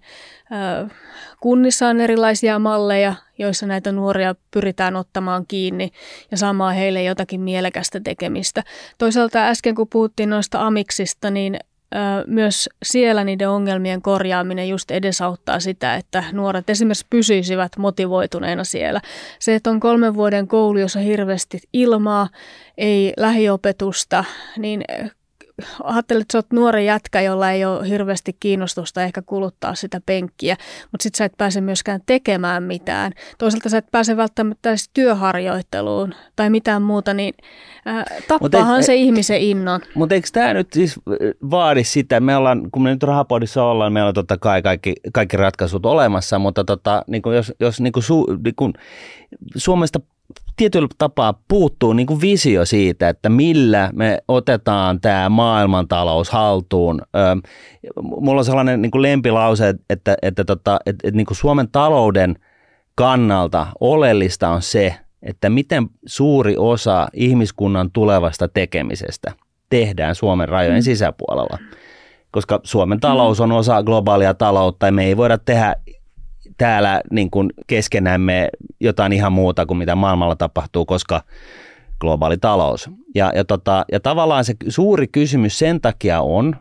Kunnissa 1.40 1.88
on 1.88 2.02
erilaisia 2.02 2.60
malleja, 2.60 3.14
joissa 3.38 3.66
näitä 3.66 3.92
nuoria 3.92 4.36
pyritään 4.52 4.96
ottamaan 4.96 5.46
kiinni 5.48 5.92
ja 6.32 6.38
saamaan 6.38 6.76
heille 6.76 7.04
jotakin 7.04 7.42
mielekästä 7.42 8.00
tekemistä. 8.00 8.64
Toisaalta 8.98 9.48
äsken 9.48 9.76
kun 9.76 9.88
puhuttiin 9.92 10.30
noista 10.30 10.68
amiksista, 10.68 11.32
niin 11.32 11.60
myös 12.28 12.70
siellä 12.84 13.24
niiden 13.24 13.50
ongelmien 13.50 14.02
korjaaminen 14.02 14.70
just 14.70 14.92
edesauttaa 14.92 15.60
sitä, 15.60 15.96
että 15.96 16.24
nuoret 16.32 16.70
esimerkiksi 16.70 17.06
pysyisivät 17.10 17.78
motivoituneena 17.78 18.64
siellä. 18.64 19.02
Se, 19.40 19.56
että 19.56 19.70
on 19.70 19.80
kolmen 19.80 20.14
vuoden 20.14 20.48
koulu, 20.48 20.80
jossa 20.80 21.00
hirveästi 21.00 21.60
ilmaa, 21.74 22.30
ei 22.78 23.14
lähiopetusta, 23.18 24.24
niin 24.58 24.84
ajattelet, 25.84 26.22
että 26.22 26.32
sä 26.32 26.38
oot 26.38 26.52
nuori 26.54 26.86
jätkä, 26.86 27.22
jolla 27.22 27.52
ei 27.52 27.66
ole 27.66 27.90
hirveästi 27.90 28.36
kiinnostusta 28.40 29.04
ehkä 29.04 29.22
kuluttaa 29.22 29.76
sitä 29.76 30.02
penkkiä, 30.06 30.56
mutta 30.92 31.04
sitten 31.04 31.18
sä 31.18 31.26
et 31.26 31.34
pääse 31.38 31.62
myöskään 31.62 32.02
tekemään 32.06 32.64
mitään. 32.64 33.12
Toisaalta 33.38 33.70
sä 33.70 33.78
et 33.78 33.92
pääse 33.92 34.18
välttämättä 34.18 34.70
edes 34.70 34.90
työharjoitteluun 34.94 36.16
tai 36.36 36.50
mitään 36.50 36.82
muuta, 36.82 37.14
niin 37.14 37.34
äh, 37.88 38.06
tappaahan 38.28 38.76
Mut 38.76 38.86
se 38.86 38.96
ihmisen 38.96 39.42
innon. 39.42 39.82
Mutta 39.96 40.16
eikö 40.16 40.28
tämä 40.34 40.54
nyt 40.54 40.74
siis 40.74 41.00
vaadi 41.52 41.84
sitä, 41.84 42.20
me 42.20 42.36
ollaan, 42.36 42.72
kun 42.72 42.84
me 42.84 42.90
nyt 42.90 43.04
rahapodissa 43.04 43.64
ollaan, 43.64 43.94
meillä 43.94 44.08
on 44.08 44.14
totta 44.14 44.38
kai 44.38 44.62
kaikki, 44.62 44.94
kaikki 45.14 45.38
ratkaisut 45.38 45.86
olemassa, 45.86 46.40
mutta 46.40 46.64
tota, 46.64 47.04
niin 47.08 47.22
jos, 47.36 47.54
jos 47.60 47.82
niin 47.82 47.94
su, 48.00 48.26
niin 48.44 48.74
Suomesta 49.56 50.00
tietyllä 50.58 50.88
tapaa 50.98 51.34
puuttuu 51.48 51.94
niin 51.94 52.08
kuin 52.08 52.22
visio 52.22 52.66
siitä, 52.66 53.10
että 53.10 53.30
millä 53.30 53.90
me 53.94 54.18
otetaan 54.28 55.02
tämä 55.02 55.30
maailmantalous 55.30 56.30
haltuun. 56.30 57.02
mulla 58.04 58.42
on 58.42 58.46
sellainen 58.46 58.82
niin 58.82 58.92
kuin 58.92 59.02
lempilause, 59.02 59.76
että, 59.90 60.18
että, 60.22 60.44
tota, 60.44 60.80
että, 60.86 61.08
että 61.08 61.18
niin 61.18 61.26
kuin 61.26 61.38
Suomen 61.38 61.68
talouden 61.72 62.36
kannalta 62.96 63.68
oleellista 63.80 64.50
on 64.50 64.62
se, 64.62 64.96
että 65.24 65.50
miten 65.50 65.88
suuri 66.06 66.56
osa 66.58 67.08
ihmiskunnan 67.14 67.92
tulevasta 67.92 68.48
tekemisestä 68.48 69.32
tehdään 69.70 70.16
Suomen 70.16 70.50
rajojen 70.50 70.82
mm. 70.82 70.84
sisäpuolella. 70.84 71.58
Koska 72.32 72.60
Suomen 72.64 73.00
talous 73.00 73.40
on 73.40 73.52
osa 73.52 73.84
globaalia 73.84 74.34
taloutta 74.34 74.86
ja 74.86 74.92
me 74.92 75.06
ei 75.06 75.18
voida 75.18 75.38
tehdä 75.38 75.76
täällä 76.62 77.02
niin 77.12 77.32
kuin 77.32 77.50
keskenämme 77.68 78.50
jotain 78.80 79.14
ihan 79.14 79.34
muuta 79.34 79.66
kuin 79.66 79.78
mitä 79.78 79.96
maailmalla 79.96 80.36
tapahtuu, 80.36 80.86
koska 80.86 81.22
globaali 82.00 82.38
talous. 82.38 82.90
Ja, 83.16 83.32
ja, 83.36 83.46
tota, 83.46 83.86
ja 83.92 84.00
tavallaan 84.00 84.46
se 84.46 84.54
suuri 84.68 85.08
kysymys 85.08 85.60
sen 85.60 85.82
takia 85.82 86.22
on, 86.22 86.56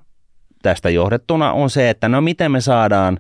tästä 0.63 0.91
johdettuna, 0.91 1.53
on 1.53 1.71
se, 1.71 1.91
että 1.91 2.09
no 2.09 2.21
miten 2.21 2.53
me 2.53 2.61
saadaan 2.61 3.19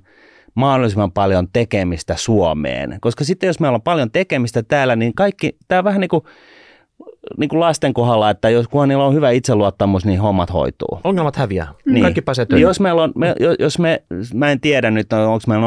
mahdollisimman 0.54 1.12
paljon 1.12 1.48
tekemistä 1.52 2.16
Suomeen. 2.16 2.98
Koska 3.00 3.24
sitten 3.24 3.46
jos 3.46 3.60
meillä 3.60 3.76
on 3.76 3.82
paljon 3.82 4.10
tekemistä 4.10 4.62
täällä, 4.62 4.96
niin 4.96 5.14
kaikki, 5.14 5.56
tämä 5.68 5.84
vähän 5.84 6.00
niin 6.00 6.08
kuin 6.08 6.24
niin 7.36 7.48
kuin 7.48 7.60
lasten 7.60 7.94
kohdalla, 7.94 8.30
että 8.30 8.50
jos 8.50 8.68
kunhan 8.68 8.88
niillä 8.88 9.04
on 9.04 9.14
hyvä 9.14 9.30
itseluottamus, 9.30 10.04
niin 10.04 10.20
hommat 10.20 10.52
hoituu. 10.52 11.00
Ongelmat 11.04 11.36
häviää. 11.36 11.68
Niin. 11.86 12.02
Kaikki 12.02 12.22
pääsee 12.22 12.46
töihin. 12.46 12.62
Niin 12.62 12.68
jos 12.68 12.80
meillä 12.80 13.02
on, 13.02 13.12
me, 13.14 13.34
jos 13.58 13.78
me, 13.78 14.02
mä 14.34 14.50
en 14.50 14.60
tiedä 14.60 14.90
nyt, 14.90 15.12
onko 15.12 15.40
meillä 15.46 15.66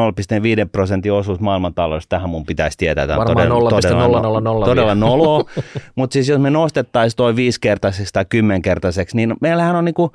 0,5 0.63 0.69
prosentin 0.71 1.13
osuus 1.13 1.39
maailmantaloudesta, 1.39 2.09
tähän 2.09 2.30
mun 2.30 2.45
pitäisi 2.45 2.77
tietää. 2.77 3.07
Tämä 3.07 3.17
Varmaan 3.17 3.47
todella, 3.47 3.69
0, 3.69 4.21
todella, 4.21 4.41
0, 4.41 4.65
todella 4.65 4.95
nolo. 4.95 5.45
Mutta 5.95 6.13
siis 6.13 6.30
jos 6.30 6.39
me 6.39 6.49
nostettaisiin 6.49 7.17
toi 7.17 7.35
viisikertaiseksi 7.35 8.13
tai 8.13 8.25
kymmenkertaiseksi, 8.30 9.15
niin 9.15 9.34
meillähän 9.41 9.75
on, 9.75 9.85
niin 9.85 9.95
kuin, 9.95 10.11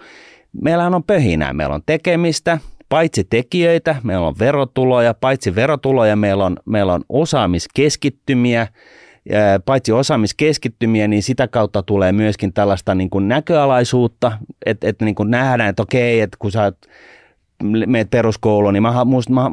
meillähän 0.63 0.95
on 0.95 1.05
pöhinää. 1.05 1.53
Meillä 1.53 1.75
on 1.75 1.83
tekemistä, 1.87 2.59
paitsi 2.89 3.25
tekijöitä, 3.25 3.97
meillä 4.03 4.27
on 4.27 4.35
verotuloja, 4.39 5.15
paitsi 5.15 5.55
verotuloja, 5.55 6.17
meillä 6.17 6.45
on, 6.45 6.57
meillä 6.65 6.93
on 6.93 7.03
osaamiskeskittymiä, 7.09 8.67
paitsi 9.65 9.93
osaamiskeskittymiä, 9.93 11.09
niin 11.09 11.23
sitä 11.23 11.49
kautta 11.49 11.83
tulee 11.83 12.13
myöskin 12.13 12.53
tällaista 12.53 12.95
niin 12.95 13.11
kuin 13.11 13.29
näköalaisuutta, 13.29 14.33
että, 14.67 14.89
että 14.89 15.05
niin 15.05 15.15
kuin 15.15 15.31
nähdään, 15.31 15.71
että 15.71 15.83
okei, 15.83 16.21
että 16.21 16.37
kun 16.41 16.53
sä 16.53 16.63
oot 16.63 16.77
meet 17.87 18.11
peruskouluun, 18.11 18.75
niin 18.75 18.83
mä, 18.83 19.05
musta, 19.05 19.33
mä, 19.33 19.51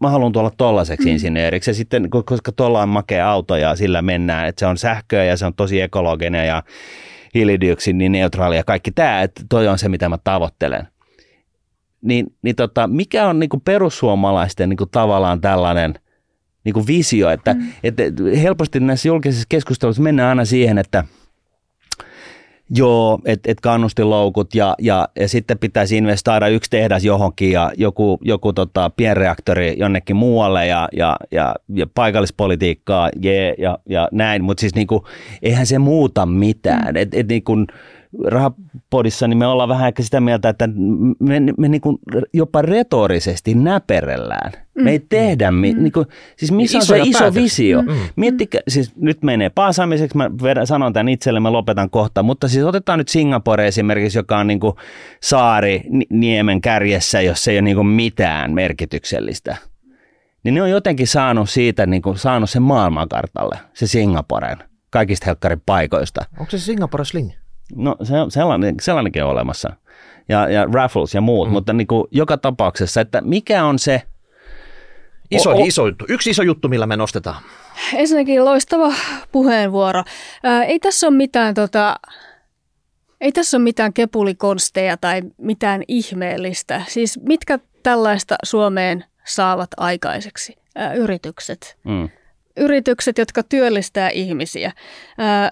mä 0.00 0.10
haluan 0.10 0.32
tuolla 0.32 0.52
tollaiseksi 0.56 1.08
mm. 1.08 1.12
insinööriksi. 1.12 1.70
Ja 1.70 1.74
sitten, 1.74 2.10
koska 2.24 2.52
tuolla 2.52 2.82
on 2.82 2.88
makea 2.88 3.30
auto 3.30 3.56
ja 3.56 3.76
sillä 3.76 4.02
mennään, 4.02 4.48
että 4.48 4.60
se 4.60 4.66
on 4.66 4.78
sähköä 4.78 5.24
ja 5.24 5.36
se 5.36 5.46
on 5.46 5.54
tosi 5.54 5.80
ekologinen 5.80 6.46
ja 6.46 6.62
hiilidioksidineutraali 7.34 8.56
ja 8.56 8.64
kaikki 8.64 8.90
tämä, 8.90 9.22
että 9.22 9.42
toi 9.48 9.68
on 9.68 9.78
se, 9.78 9.88
mitä 9.88 10.08
mä 10.08 10.18
tavoittelen. 10.24 10.88
Niin, 12.02 12.26
niin 12.42 12.56
tota, 12.56 12.86
mikä 12.86 13.26
on 13.26 13.38
niin 13.38 13.50
kuin 13.50 13.60
perussuomalaisten 13.60 14.68
niin 14.68 14.76
kuin 14.76 14.90
tavallaan 14.90 15.40
tällainen 15.40 15.94
niin 16.64 16.72
kuin 16.72 16.86
visio, 16.86 17.30
että, 17.30 17.54
mm. 17.54 17.60
että 17.84 18.02
helposti 18.42 18.80
näissä 18.80 19.08
julkisissa 19.08 19.46
keskusteluissa 19.48 20.02
mennään 20.02 20.28
aina 20.28 20.44
siihen, 20.44 20.78
että– 20.78 21.04
Joo, 22.74 23.18
että 23.24 23.52
et 23.52 23.60
kannustiloukut 23.60 24.54
ja, 24.54 24.74
ja, 24.78 25.08
ja 25.20 25.28
sitten 25.28 25.58
pitäisi 25.58 25.96
investoida 25.96 26.48
yksi 26.48 26.70
tehdas 26.70 27.04
johonkin 27.04 27.52
ja 27.52 27.72
joku, 27.76 28.18
joku 28.22 28.52
tota, 28.52 28.90
pienreaktori 28.90 29.74
jonnekin 29.78 30.16
muualle 30.16 30.66
ja, 30.66 30.88
ja, 30.92 31.16
ja, 31.30 31.54
ja 31.68 31.86
paikallispolitiikkaa 31.94 33.10
yeah, 33.24 33.54
ja, 33.58 33.78
ja 33.88 34.08
näin, 34.12 34.44
mutta 34.44 34.60
siis 34.60 34.74
niinku, 34.74 35.06
eihän 35.42 35.66
se 35.66 35.78
muuta 35.78 36.26
mitään. 36.26 36.94
Mm. 36.94 36.96
Et, 36.96 37.14
et 37.14 37.28
niinku, 37.28 37.56
rahapodissa, 38.24 39.28
niin 39.28 39.38
me 39.38 39.46
ollaan 39.46 39.68
vähän 39.68 39.88
ehkä 39.88 40.02
sitä 40.02 40.20
mieltä, 40.20 40.48
että 40.48 40.68
me, 41.20 41.40
me 41.58 41.68
niin 41.68 41.80
kuin 41.80 41.98
jopa 42.32 42.62
retorisesti 42.62 43.54
näperellään. 43.54 44.52
Mm. 44.74 44.84
Me 44.84 44.90
ei 44.90 45.00
tehdä, 45.08 45.50
mm. 45.50 45.60
niin 45.60 45.92
kuin, 45.92 46.06
siis 46.36 46.52
missä 46.52 46.78
on 46.78 46.86
se 46.86 46.98
iso 46.98 47.18
päätös. 47.18 47.42
visio? 47.42 47.82
Mm. 47.82 47.88
Miettikää, 48.16 48.60
siis 48.68 48.96
nyt 48.96 49.22
menee 49.22 49.50
paasamiseksi, 49.50 50.16
mä 50.16 50.30
vedän, 50.42 50.66
sanon 50.66 50.92
tämän 50.92 51.08
itselle, 51.08 51.40
mä 51.40 51.52
lopetan 51.52 51.90
kohta, 51.90 52.22
mutta 52.22 52.48
siis 52.48 52.64
otetaan 52.64 52.98
nyt 52.98 53.08
Singapore 53.08 53.66
esimerkiksi, 53.66 54.18
joka 54.18 54.38
on 54.38 54.46
niin 54.46 54.60
kuin 54.60 54.74
saari 55.22 55.82
niemen 56.10 56.60
kärjessä, 56.60 57.20
jos 57.20 57.48
ei 57.48 57.56
ole 57.56 57.62
niin 57.62 57.76
kuin 57.76 57.86
mitään 57.86 58.52
merkityksellistä. 58.52 59.56
Niin 60.44 60.54
ne 60.54 60.62
on 60.62 60.70
jotenkin 60.70 61.06
saanut 61.06 61.50
siitä, 61.50 61.86
niin 61.86 62.02
kuin, 62.02 62.18
saanut 62.18 62.50
sen 62.50 62.62
maailmankartalle, 62.62 63.58
se 63.74 63.86
Singaporen, 63.86 64.58
kaikista 64.90 65.26
helkkarin 65.26 65.62
paikoista. 65.66 66.24
Onko 66.40 66.50
se 66.50 66.58
Singapore 66.58 67.04
sling? 67.04 67.30
No 67.76 67.96
se, 68.02 68.14
sellainen, 68.28 68.74
sellainenkin 68.80 69.24
on 69.24 69.30
olemassa. 69.30 69.76
Ja, 70.28 70.48
ja 70.48 70.66
raffles 70.72 71.14
ja 71.14 71.20
muut, 71.20 71.48
mm. 71.48 71.52
mutta 71.52 71.72
niin 71.72 71.86
kuin 71.86 72.04
joka 72.10 72.36
tapauksessa, 72.36 73.00
että 73.00 73.20
mikä 73.20 73.64
on 73.64 73.78
se... 73.78 74.02
Iso, 75.30 75.50
o- 75.50 75.64
iso 75.64 75.86
juttu. 75.86 76.04
Yksi 76.08 76.30
iso 76.30 76.42
juttu, 76.42 76.68
millä 76.68 76.86
me 76.86 76.96
nostetaan. 76.96 77.42
Ensinnäkin 77.94 78.44
loistava 78.44 78.94
puheenvuoro. 79.32 80.02
Ää, 80.42 80.64
ei 80.64 80.78
tässä 80.78 81.06
ole 81.06 81.16
mitään 81.16 81.54
tota, 81.54 81.96
ei 83.20 83.32
tässä 83.32 83.56
ole 83.56 83.62
mitään 83.64 83.92
kepulikonsteja 83.92 84.96
tai 84.96 85.22
mitään 85.38 85.82
ihmeellistä. 85.88 86.82
Siis 86.88 87.20
mitkä 87.22 87.58
tällaista 87.82 88.36
Suomeen 88.44 89.04
saavat 89.24 89.70
aikaiseksi? 89.76 90.56
Ää, 90.76 90.94
yritykset. 90.94 91.78
Mm. 91.84 92.08
Yritykset, 92.56 93.18
jotka 93.18 93.42
työllistää 93.42 94.10
ihmisiä. 94.10 94.72
Ää, 95.18 95.50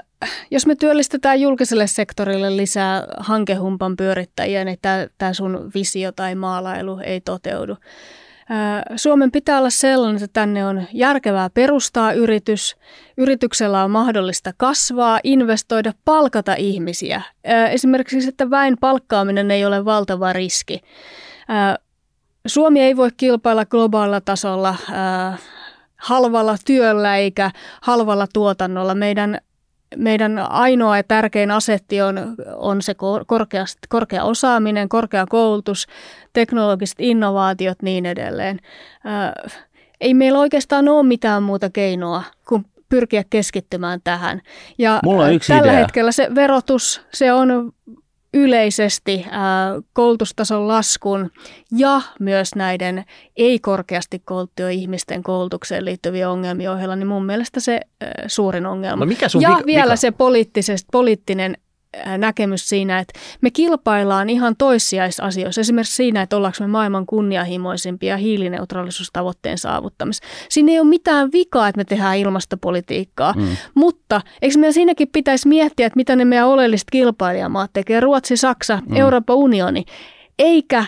jos 0.51 0.66
me 0.66 0.74
työllistetään 0.74 1.40
julkiselle 1.40 1.86
sektorille 1.86 2.56
lisää 2.56 3.06
hankehumpan 3.18 3.97
pyörittäjiä, 3.97 4.64
niin 4.64 4.78
tämä 5.18 5.32
sun 5.32 5.70
visio 5.74 6.12
tai 6.12 6.34
maalailu 6.34 7.01
ei 7.05 7.20
toteudu. 7.20 7.76
Suomen 8.97 9.30
pitää 9.30 9.59
olla 9.59 9.70
sellainen, 9.70 10.22
että 10.22 10.40
tänne 10.40 10.66
on 10.66 10.82
järkevää 10.92 11.51
perustaa 11.51 12.12
yritys, 12.12 12.76
yrityksellä 13.16 13.84
on 13.84 13.90
mahdollista 13.90 14.52
kasvaa, 14.56 15.20
investoida, 15.24 15.92
palkata 16.05 16.55
ihmisiä. 16.55 17.22
Esimerkiksi, 17.70 18.28
että 18.28 18.51
väen 18.51 18.76
palkkaaminen 18.80 19.51
ei 19.51 19.64
ole 19.64 19.84
valtava 19.84 20.32
riski. 20.32 20.80
Suomi 22.47 22.80
ei 22.80 22.97
voi 22.97 23.10
kilpailla 23.16 23.64
globaalilla 23.64 24.20
tasolla 24.20 24.76
halvalla 25.97 26.56
työllä 26.66 27.16
eikä 27.16 27.51
halvalla 27.82 28.26
tuotannolla. 28.32 28.94
Meidän 28.94 29.38
meidän 29.96 30.38
ainoa 30.38 30.96
ja 30.96 31.02
tärkein 31.02 31.50
asetti 31.50 32.02
on, 32.02 32.34
on 32.56 32.82
se 32.82 32.94
korkea, 33.26 33.64
korkea 33.88 34.24
osaaminen, 34.24 34.88
korkea 34.88 35.26
koulutus, 35.28 35.86
teknologiset 36.32 37.00
innovaatiot 37.00 37.82
niin 37.82 38.06
edelleen. 38.06 38.60
Äh, 39.06 39.60
ei 40.00 40.14
meillä 40.14 40.38
oikeastaan 40.38 40.88
ole 40.88 41.02
mitään 41.02 41.42
muuta 41.42 41.70
keinoa 41.70 42.22
kuin 42.48 42.64
pyrkiä 42.88 43.24
keskittymään 43.30 44.00
tähän. 44.04 44.40
Ja 44.78 45.00
Mulla 45.04 45.24
on 45.24 45.32
yksi 45.34 45.52
tällä 45.52 45.72
idea. 45.72 45.80
hetkellä 45.80 46.12
se 46.12 46.34
verotus, 46.34 47.02
se 47.14 47.32
on 47.32 47.72
yleisesti 48.35 49.27
koulutustason 49.93 50.69
laskun 50.69 51.31
ja 51.77 52.01
myös 52.20 52.55
näiden 52.55 53.05
ei-korkeasti 53.36 54.23
kouluttujen 54.24 54.73
ihmisten 54.73 55.23
koulutukseen 55.23 55.85
liittyviä 55.85 56.31
ongelmia 56.31 56.73
ohella, 56.73 56.97
niin 56.97 57.07
mun 57.07 57.27
mielestä 57.27 57.61
se 57.61 57.81
suurin 58.27 58.66
ongelma. 58.66 59.05
No 59.05 59.09
mikä 59.09 59.28
sun 59.28 59.43
ja 59.43 59.51
vika, 59.51 59.66
vielä 59.66 59.85
vika? 59.85 59.97
se 59.97 60.12
poliittinen 60.93 61.57
näkemys 62.18 62.68
siinä, 62.68 62.98
että 62.98 63.20
me 63.40 63.50
kilpaillaan 63.50 64.30
ihan 64.30 64.56
toissijaisasioissa. 64.56 65.60
Esimerkiksi 65.60 65.96
siinä, 65.96 66.22
että 66.22 66.36
ollaanko 66.36 66.56
me 66.60 66.66
maailman 66.66 67.06
kunnianhimoisimpia 67.06 68.16
hiilineutraalisuustavoitteen 68.16 69.58
saavuttamisessa. 69.58 70.28
Siinä 70.48 70.72
ei 70.72 70.80
ole 70.80 70.88
mitään 70.88 71.32
vikaa, 71.32 71.68
että 71.68 71.78
me 71.78 71.84
tehdään 71.84 72.18
ilmastopolitiikkaa, 72.18 73.32
mm. 73.32 73.56
mutta 73.74 74.20
eikö 74.42 74.58
meidän 74.58 74.74
siinäkin 74.74 75.08
pitäisi 75.12 75.48
miettiä, 75.48 75.86
että 75.86 75.96
mitä 75.96 76.16
ne 76.16 76.24
meidän 76.24 76.48
oleelliset 76.48 76.88
kilpailijamaat 76.92 77.70
tekee, 77.72 78.00
Ruotsi, 78.00 78.36
Saksa, 78.36 78.82
mm. 78.86 78.96
Euroopan 78.96 79.36
unioni, 79.36 79.84
eikä 80.38 80.84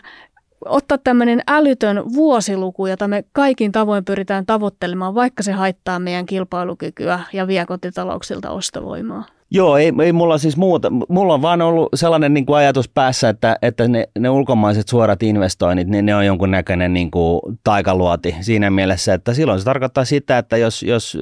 ottaa 0.65 0.99
tämmöinen 0.99 1.43
älytön 1.49 2.13
vuosiluku, 2.15 2.87
jota 2.87 3.09
me 3.09 3.25
kaikin 3.33 3.73
tavoin 3.73 4.05
pyritään 4.05 4.47
tavoittelemaan, 4.47 5.15
vaikka 5.15 5.43
se 5.43 5.53
haittaa 5.53 5.99
meidän 5.99 6.27
kilpailukykyä 6.27 7.21
ja 7.33 7.47
vie 7.47 7.67
kotitalouksilta 7.67 8.51
ostovoimaa. 8.51 9.25
Joo, 9.55 9.77
ei, 9.77 9.93
ei 10.03 10.13
mulla 10.13 10.39
siis 10.39 10.57
muuta. 10.57 10.91
Mulla 11.09 11.35
on 11.35 11.43
vaan 11.43 11.63
ollut 11.63 11.89
sellainen 11.95 12.35
niin 12.35 12.47
kuin 12.47 12.57
ajatus 12.57 12.89
päässä, 12.89 13.29
että, 13.29 13.57
että 13.63 13.89
ne, 13.89 14.09
ne 14.19 14.31
ulkomaiset 14.31 14.89
suorat 14.89 15.23
investoinnit, 15.23 15.89
niin 15.89 16.07
ne 16.07 16.15
on 16.15 16.27
jonkunnäköinen 16.27 16.93
niin 16.93 17.11
kuin 17.11 17.41
taikaluoti 17.65 18.37
siinä 18.41 18.71
mielessä, 18.71 19.15
että 19.15 19.35
silloin 19.35 19.59
se 19.59 19.65
tarkoittaa 19.65 20.05
sitä, 20.05 20.39
että 20.39 20.57
jos, 20.57 20.83
jos 20.83 21.19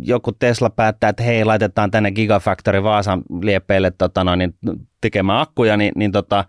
joku 0.00 0.32
Tesla 0.32 0.70
päättää, 0.70 1.10
että 1.10 1.22
hei, 1.22 1.44
laitetaan 1.44 1.90
tänne 1.90 2.10
Gigafactory 2.10 2.82
Vaasan 2.82 3.22
lieppeille 3.42 3.90
tota 3.90 4.24
noin, 4.24 4.38
niin 4.38 4.54
tekemään 5.00 5.40
akkuja, 5.40 5.76
niin, 5.76 5.92
niin 5.96 6.12
tota, 6.12 6.44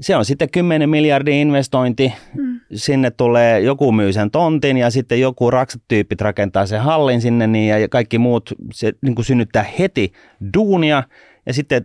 se 0.00 0.16
on 0.16 0.24
sitten 0.24 0.50
10 0.50 0.90
miljardin 0.90 1.34
investointi. 1.34 2.12
Mm. 2.34 2.45
Sinne 2.74 3.10
tulee, 3.10 3.60
joku 3.60 3.92
myy 3.92 4.12
sen 4.12 4.30
tontin 4.30 4.76
ja 4.76 4.90
sitten 4.90 5.20
joku 5.20 5.50
raksatyyppit 5.50 6.20
rakentaa 6.20 6.66
sen 6.66 6.80
hallin 6.80 7.20
sinne 7.20 7.46
niin, 7.46 7.80
ja 7.80 7.88
kaikki 7.88 8.18
muut 8.18 8.50
se 8.72 8.92
niin 9.02 9.14
kuin 9.14 9.24
synnyttää 9.24 9.64
heti 9.78 10.12
duunia. 10.54 11.02
Ja 11.46 11.52
sitten 11.52 11.84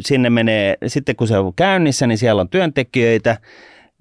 sinne 0.00 0.30
menee, 0.30 0.76
sitten 0.86 1.16
kun 1.16 1.28
se 1.28 1.38
on 1.38 1.54
käynnissä, 1.54 2.06
niin 2.06 2.18
siellä 2.18 2.40
on 2.40 2.48
työntekijöitä, 2.48 3.36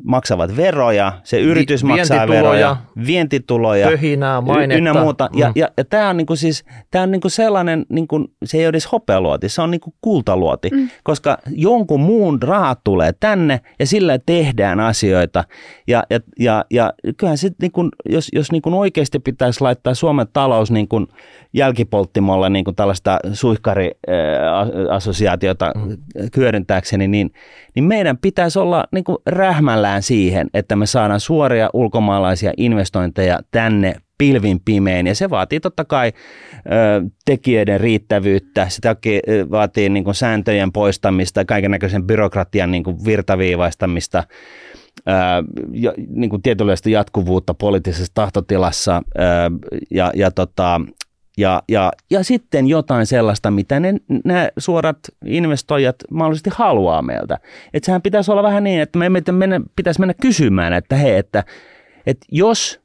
maksavat 0.03 0.57
veroja, 0.57 1.13
se 1.23 1.39
yritys 1.39 1.83
Vi- 1.83 1.87
maksaa 1.87 2.27
veroja, 2.27 2.77
vientituloja, 3.05 3.87
pöhinää, 3.87 4.41
mainetta. 4.41 4.77
ynnä 4.77 4.93
muuta. 4.93 5.29
Mm. 5.33 5.39
Ja, 5.39 5.51
ja, 5.55 5.69
ja 5.77 5.85
tämä 5.85 6.09
on 6.09 6.17
niinku 6.17 6.35
siis, 6.35 6.65
tää 6.91 7.03
on 7.03 7.11
niinku 7.11 7.29
sellainen, 7.29 7.85
niinku, 7.89 8.25
se 8.45 8.57
ei 8.57 8.63
ole 8.63 8.69
edes 8.69 8.91
hopealuoti, 8.91 9.49
se 9.49 9.61
on 9.61 9.71
niinku 9.71 9.93
kultaluoti, 10.01 10.69
mm. 10.69 10.89
koska 11.03 11.37
jonkun 11.47 11.99
muun 11.99 12.41
rahat 12.41 12.79
tulee 12.83 13.11
tänne 13.19 13.59
ja 13.79 13.87
sillä 13.87 14.19
tehdään 14.25 14.79
asioita. 14.79 15.43
Ja, 15.87 16.03
ja, 16.09 16.19
ja, 16.39 16.65
ja 16.71 16.93
kyllähän 17.17 17.37
se, 17.37 17.49
niinku, 17.61 17.89
jos, 18.09 18.29
jos 18.33 18.51
niinku 18.51 18.79
oikeasti 18.79 19.19
pitäisi 19.19 19.61
laittaa 19.61 19.93
Suomen 19.93 20.27
talous 20.33 20.71
niinku 20.71 21.07
jälkipolttimolle 21.53 22.49
niinku 22.49 22.71
tällaista 22.71 23.19
suihkariassosiaatiota 23.33 25.71
mm. 25.75 25.97
hyödyntääkseni, 26.37 27.07
niin, 27.07 27.31
niin 27.75 27.83
meidän 27.83 28.17
pitäisi 28.17 28.59
olla 28.59 28.85
niinku 28.91 29.21
rähmällä 29.25 29.84
mielellään 29.85 30.03
siihen, 30.03 30.47
että 30.53 30.75
me 30.75 30.85
saadaan 30.85 31.19
suoria 31.19 31.69
ulkomaalaisia 31.73 32.53
investointeja 32.57 33.39
tänne 33.51 33.95
pilvin 34.17 34.59
pimein. 34.65 35.07
Ja 35.07 35.15
se 35.15 35.29
vaatii 35.29 35.59
totta 35.59 35.85
kai 35.85 36.11
ö, 36.55 37.09
tekijöiden 37.25 37.79
riittävyyttä, 37.79 38.69
se 38.69 38.79
vaatii 39.51 39.89
niin 39.89 40.03
kuin 40.03 40.15
sääntöjen 40.15 40.71
poistamista, 40.71 41.45
kaiken 41.45 41.71
näköisen 41.71 42.03
byrokratian 42.03 42.71
niin 42.71 42.83
kuin 42.83 42.97
virtaviivaistamista, 43.05 44.23
ö, 45.07 45.11
ja, 45.73 45.93
niin 46.09 46.29
kuin 46.29 46.41
tietynlaista 46.41 46.89
jatkuvuutta 46.89 47.53
poliittisessa 47.53 48.13
tahtotilassa 48.13 49.01
ö, 49.15 49.21
ja, 49.91 50.11
ja 50.15 50.31
tota, 50.31 50.81
ja, 51.37 51.63
ja, 51.69 51.91
ja 52.09 52.23
sitten 52.23 52.67
jotain 52.67 53.05
sellaista, 53.05 53.51
mitä 53.51 53.79
ne, 53.79 53.93
nämä 54.25 54.49
suorat 54.57 54.97
investoijat 55.25 55.95
mahdollisesti 56.11 56.49
haluaa 56.53 57.01
meiltä. 57.01 57.37
Että 57.73 57.85
sehän 57.85 58.01
pitäisi 58.01 58.31
olla 58.31 58.43
vähän 58.43 58.63
niin, 58.63 58.81
että 58.81 58.99
me 58.99 59.09
mennä, 59.31 59.61
pitäisi 59.75 59.99
mennä 59.99 60.13
kysymään, 60.21 60.73
että 60.73 60.95
hei, 60.95 61.17
että, 61.17 61.43
että 62.05 62.25
jos, 62.31 62.81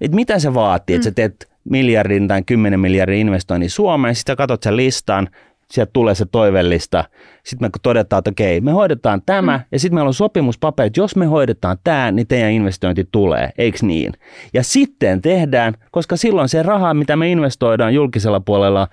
että 0.00 0.14
mitä 0.14 0.38
se 0.38 0.54
vaatii, 0.54 0.96
mm. 0.96 0.98
että 0.98 1.10
sä 1.10 1.14
teet 1.14 1.50
miljardin 1.64 2.28
tai 2.28 2.42
10 2.42 2.80
miljardin 2.80 3.18
investoinnin 3.18 3.70
Suomeen, 3.70 4.14
sitten 4.14 4.36
katsot 4.36 4.62
sen 4.62 4.76
listan, 4.76 5.28
sieltä 5.70 5.90
tulee 5.92 6.14
se 6.14 6.26
toivellista. 6.32 7.04
Sitten 7.44 7.66
me 7.66 7.70
todetaan, 7.82 8.18
että 8.18 8.30
okei, 8.30 8.60
me 8.60 8.72
hoidetaan 8.72 9.22
tämä 9.26 9.58
mm. 9.58 9.64
ja 9.72 9.78
sitten 9.78 9.94
meillä 9.94 10.08
on 10.08 10.14
sopimuspaperit, 10.14 10.96
jos 10.96 11.16
me 11.16 11.26
hoidetaan 11.26 11.78
tämä, 11.84 12.10
niin 12.10 12.26
teidän 12.26 12.52
investointi 12.52 13.08
tulee, 13.12 13.50
eikö 13.58 13.78
niin? 13.82 14.12
Ja 14.54 14.62
sitten 14.62 15.22
tehdään, 15.22 15.74
koska 15.90 16.16
silloin 16.16 16.48
se 16.48 16.62
raha, 16.62 16.94
mitä 16.94 17.16
me 17.16 17.30
investoidaan 17.30 17.94
julkisella 17.94 18.40
puolella, 18.40 18.88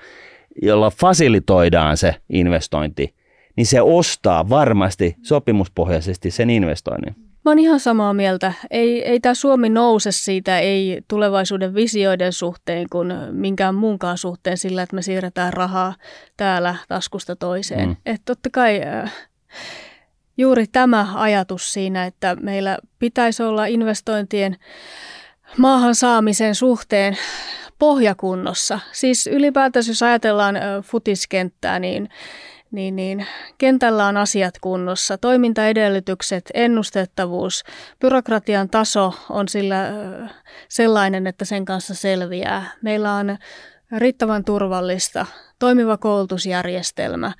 jolla 0.61 0.89
fasilitoidaan 0.89 1.97
se 1.97 2.15
investointi, 2.29 3.15
niin 3.55 3.65
se 3.65 3.81
ostaa 3.81 4.49
varmasti 4.49 5.15
sopimuspohjaisesti 5.21 6.31
sen 6.31 6.49
investoinnin. 6.49 7.26
Mä 7.47 7.51
oon 7.51 7.59
ihan 7.59 7.79
samaa 7.79 8.13
mieltä. 8.13 8.53
Ei, 8.71 9.05
ei 9.05 9.19
tämä 9.19 9.33
Suomi 9.33 9.69
nouse 9.69 10.11
siitä, 10.11 10.59
ei 10.59 11.01
tulevaisuuden 11.07 11.75
visioiden 11.75 12.33
suhteen 12.33 12.87
kuin 12.91 13.13
minkään 13.31 13.75
muunkaan 13.75 14.17
suhteen 14.17 14.57
sillä, 14.57 14.81
että 14.81 14.95
me 14.95 15.01
siirretään 15.01 15.53
rahaa 15.53 15.95
täällä 16.37 16.75
taskusta 16.87 17.35
toiseen. 17.35 17.89
Mm. 17.89 17.95
Että 18.05 18.25
totta 18.25 18.49
kai 18.53 18.81
äh, 18.83 19.13
juuri 20.37 20.65
tämä 20.67 21.07
ajatus 21.15 21.73
siinä, 21.73 22.05
että 22.05 22.35
meillä 22.35 22.77
pitäisi 22.99 23.43
olla 23.43 23.65
investointien 23.65 24.57
maahan 25.57 25.95
saamisen 25.95 26.55
suhteen 26.55 27.17
pohjakunnossa. 27.79 28.79
Siis 28.91 29.27
ylipäätään 29.27 29.85
jos 29.87 30.03
ajatellaan 30.03 30.55
äh, 30.55 30.63
futiskenttää, 30.83 31.79
niin 31.79 32.09
niin, 32.72 32.95
niin 32.95 33.26
kentällä 33.57 34.06
on 34.06 34.18
asiat 34.18 34.53
kunnossa, 34.61 35.18
toimintaedellytykset, 35.18 36.52
ennustettavuus, 36.53 37.64
byrokratian 37.99 38.69
taso 38.69 39.14
on 39.30 39.48
sillä 39.48 39.76
sellainen, 40.69 41.27
että 41.27 41.45
sen 41.45 41.65
kanssa 41.65 41.95
selviää. 41.95 42.72
Meillä 42.81 43.14
on 43.14 43.38
riittävän 43.98 44.44
turvallista, 44.44 45.26
toimiva 45.60 45.98
koulutusjärjestelmä, 45.98 47.31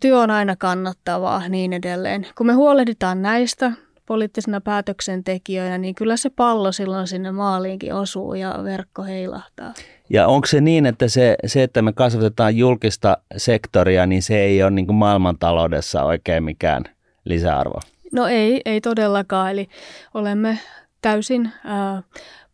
työ 0.00 0.18
on 0.18 0.30
aina 0.30 0.56
kannattavaa, 0.56 1.48
niin 1.48 1.72
edelleen. 1.72 2.26
Kun 2.36 2.46
me 2.46 2.52
huolehditaan 2.52 3.22
näistä, 3.22 3.72
poliittisina 4.06 4.60
päätöksentekijöinä, 4.60 5.78
niin 5.78 5.94
kyllä 5.94 6.16
se 6.16 6.30
pallo 6.30 6.72
silloin 6.72 7.06
sinne 7.06 7.32
maaliinkin 7.32 7.94
osuu 7.94 8.34
ja 8.34 8.60
verkko 8.64 9.02
heilahtaa. 9.02 9.74
Ja 10.10 10.26
onko 10.26 10.46
se 10.46 10.60
niin, 10.60 10.86
että 10.86 11.08
se, 11.08 11.36
se 11.46 11.62
että 11.62 11.82
me 11.82 11.92
kasvatetaan 11.92 12.56
julkista 12.56 13.18
sektoria, 13.36 14.06
niin 14.06 14.22
se 14.22 14.38
ei 14.38 14.62
ole 14.62 14.70
niin 14.70 14.86
kuin 14.86 14.96
maailmantaloudessa 14.96 16.02
oikein 16.02 16.44
mikään 16.44 16.84
lisäarvo? 17.24 17.80
No 18.12 18.26
ei, 18.26 18.60
ei 18.64 18.80
todellakaan. 18.80 19.50
Eli 19.50 19.68
olemme 20.14 20.58
täysin 21.02 21.50
ää, 21.64 22.02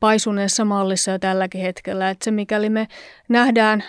paisuneessa 0.00 0.64
mallissa 0.64 1.10
jo 1.10 1.18
tälläkin 1.18 1.60
hetkellä. 1.60 2.10
Että 2.10 2.24
se 2.24 2.30
mikäli 2.30 2.70
me 2.70 2.88
nähdään 3.28 3.84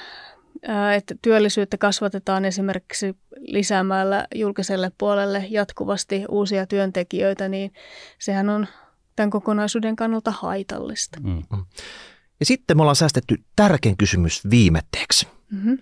että 0.95 1.15
työllisyyttä 1.21 1.77
kasvatetaan 1.77 2.45
esimerkiksi 2.45 3.15
lisäämällä 3.39 4.27
julkiselle 4.35 4.91
puolelle 4.97 5.45
jatkuvasti 5.49 6.25
uusia 6.29 6.67
työntekijöitä, 6.67 7.49
niin 7.49 7.73
sehän 8.19 8.49
on 8.49 8.67
tämän 9.15 9.29
kokonaisuuden 9.29 9.95
kannalta 9.95 10.31
haitallista. 10.31 11.19
Mm. 11.19 11.43
Ja 12.39 12.45
sitten 12.45 12.77
me 12.77 12.81
ollaan 12.81 12.95
säästetty 12.95 13.43
tärkein 13.55 13.97
kysymys 13.97 14.49
viimetteeksi. 14.49 15.27
Mm-hmm. 15.51 15.77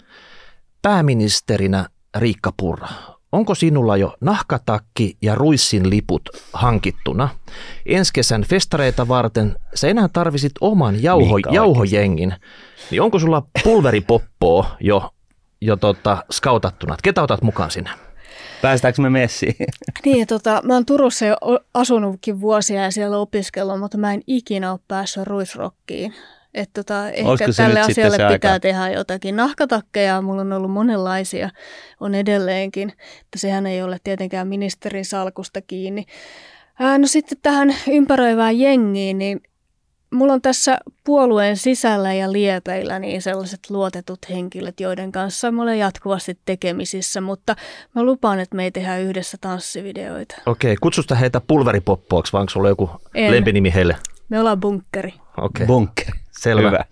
Pääministerinä 0.81 1.89
Riikka 2.18 2.53
Purra, 2.57 2.88
onko 3.31 3.56
sinulla 3.56 3.97
jo 3.97 4.15
nahkatakki 4.22 5.18
ja 5.22 5.35
ruissin 5.35 5.89
liput 5.89 6.30
hankittuna? 6.53 7.30
Ensi 7.85 8.14
kesän 8.14 8.43
festareita 8.43 9.07
varten 9.07 9.56
sä 9.76 9.88
enää 9.88 10.07
tarvisit 10.07 10.51
oman 10.61 11.03
jauho, 11.03 11.38
jauhojengin. 11.38 12.35
Niin 12.91 13.01
onko 13.01 13.19
sulla 13.19 13.43
pulveripoppoa 13.64 14.77
jo, 14.80 15.14
jo 15.61 15.76
tota, 15.76 16.23
skautattuna? 16.31 16.97
Ketä 17.03 17.23
otat 17.23 17.41
mukaan 17.41 17.72
sinne? 17.72 17.89
Päästäänkö 18.61 19.01
me 19.01 19.10
messiin? 19.10 19.56
Niin, 20.06 20.27
tota, 20.27 20.61
mä 20.64 20.73
oon 20.73 20.85
Turussa 20.85 21.26
jo 21.26 21.38
asunutkin 21.73 22.41
vuosia 22.41 22.84
ja 22.84 22.91
siellä 22.91 23.18
opiskellut, 23.18 23.80
mutta 23.80 23.97
mä 23.97 24.14
en 24.14 24.22
ikinä 24.27 24.72
ole 24.72 24.80
päässyt 24.88 25.27
ruisrokkiin. 25.27 26.14
Että 26.53 26.84
tota, 26.84 27.09
ehkä 27.09 27.45
tälle 27.57 27.80
asialle 27.80 28.17
pitää 28.17 28.51
aika? 28.51 28.59
tehdä 28.59 28.89
jotakin. 28.89 29.35
Nahkatakkeja 29.35 30.21
mulla 30.21 30.41
on 30.41 30.53
ollut 30.53 30.71
monenlaisia, 30.71 31.49
on 31.99 32.15
edelleenkin, 32.15 32.89
että 33.21 33.38
sehän 33.38 33.65
ei 33.65 33.84
ole 33.84 33.97
tietenkään 34.03 34.47
ministerin 34.47 35.05
salkusta 35.05 35.61
kiinni. 35.61 36.05
Ää, 36.80 36.97
no 36.97 37.07
sitten 37.07 37.38
tähän 37.41 37.76
ympäröivään 37.88 38.59
jengiin, 38.59 39.17
niin 39.17 39.41
mulla 40.13 40.34
on 40.34 40.41
tässä 40.41 40.77
puolueen 41.03 41.57
sisällä 41.57 42.13
ja 42.13 42.31
liepeillä 42.31 42.99
niin 42.99 43.21
sellaiset 43.21 43.59
luotetut 43.69 44.19
henkilöt, 44.30 44.80
joiden 44.80 45.11
kanssa 45.11 45.51
mä 45.51 45.61
olen 45.63 45.80
jatkuvasti 45.80 46.38
tekemisissä, 46.45 47.21
mutta 47.21 47.55
mä 47.95 48.03
lupaan, 48.03 48.39
että 48.39 48.55
me 48.55 48.63
ei 48.63 48.71
tehdä 48.71 48.97
yhdessä 48.97 49.38
tanssivideoita. 49.41 50.35
Okei, 50.45 50.76
kutsusta 50.76 51.15
heitä 51.15 51.41
pulveripoppoaksi, 51.47 52.34
vai 52.34 52.39
onko 52.39 52.49
sulla 52.49 52.69
joku 52.69 52.89
en. 53.13 53.31
lempinimi 53.31 53.73
heille? 53.73 53.95
Me 54.30 54.39
ollaan 54.39 54.59
bunkkeri. 54.59 55.13
Okei. 55.41 55.66
Bunkkeri. 55.66 56.20
Selvä. 56.32 56.68
Hyvä. 56.68 56.86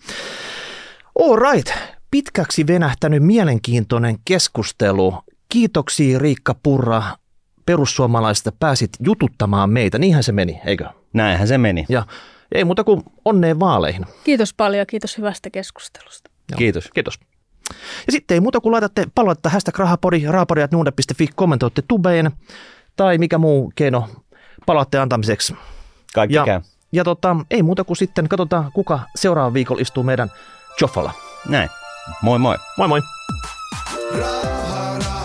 All 1.20 1.36
right. 1.36 1.74
Pitkäksi 2.12 2.68
venähtänyt 2.68 3.24
mielenkiintoinen 3.24 4.16
keskustelu. 4.26 5.14
Kiitoksia 5.50 6.20
Riikka 6.20 6.56
Purra 6.64 7.04
perussuomalaisista 7.66 8.52
pääsit 8.60 8.90
jututtamaan 9.00 9.70
meitä. 9.70 10.00
Niinhän 10.00 10.24
se 10.24 10.32
meni, 10.32 10.62
eikö? 10.66 10.86
Näinhän 11.14 11.48
se 11.48 11.58
meni. 11.58 11.86
Ja 11.90 12.06
ei 12.52 12.66
muuta 12.66 12.84
kuin 12.84 13.04
onneen 13.26 13.60
vaaleihin. 13.60 14.06
Kiitos 14.24 14.54
paljon, 14.54 14.88
kiitos 14.88 15.18
hyvästä 15.18 15.50
keskustelusta. 15.50 16.30
Joo, 16.52 16.58
kiitos. 16.58 16.90
Kiitos. 16.94 17.20
Ja 18.08 18.12
sitten 18.12 18.36
ei 18.36 18.42
muuta 18.42 18.62
kuin 18.62 18.72
laitatte 18.72 19.06
palautetta 19.16 19.50
hashtag 19.50 19.80
rahapodi, 19.80 20.26
rahapodi.nuude.fi, 20.28 21.28
kommentoitte 21.36 21.84
tubeen 21.88 22.32
tai 22.96 23.18
mikä 23.18 23.38
muu 23.38 23.72
keino 23.76 24.10
palautteen 24.66 25.02
antamiseksi. 25.02 25.56
Kaikki 26.14 26.36
ja, 26.36 26.46
käy. 26.46 26.62
Ja 26.92 27.04
tota, 27.04 27.36
ei 27.52 27.64
muuta 27.64 27.84
kuin 27.84 27.98
sitten 27.98 28.30
katsotaan, 28.30 28.72
kuka 28.72 29.00
seuraava 29.16 29.54
viikolla 29.54 29.82
istuu 29.82 30.04
meidän 30.04 30.32
Joffalla. 30.82 31.12
Näin. 31.48 31.70
Moi 32.22 32.40
moi. 32.40 32.58
Moi 32.78 32.88
moi. 32.88 33.02
Raha. 34.20 35.17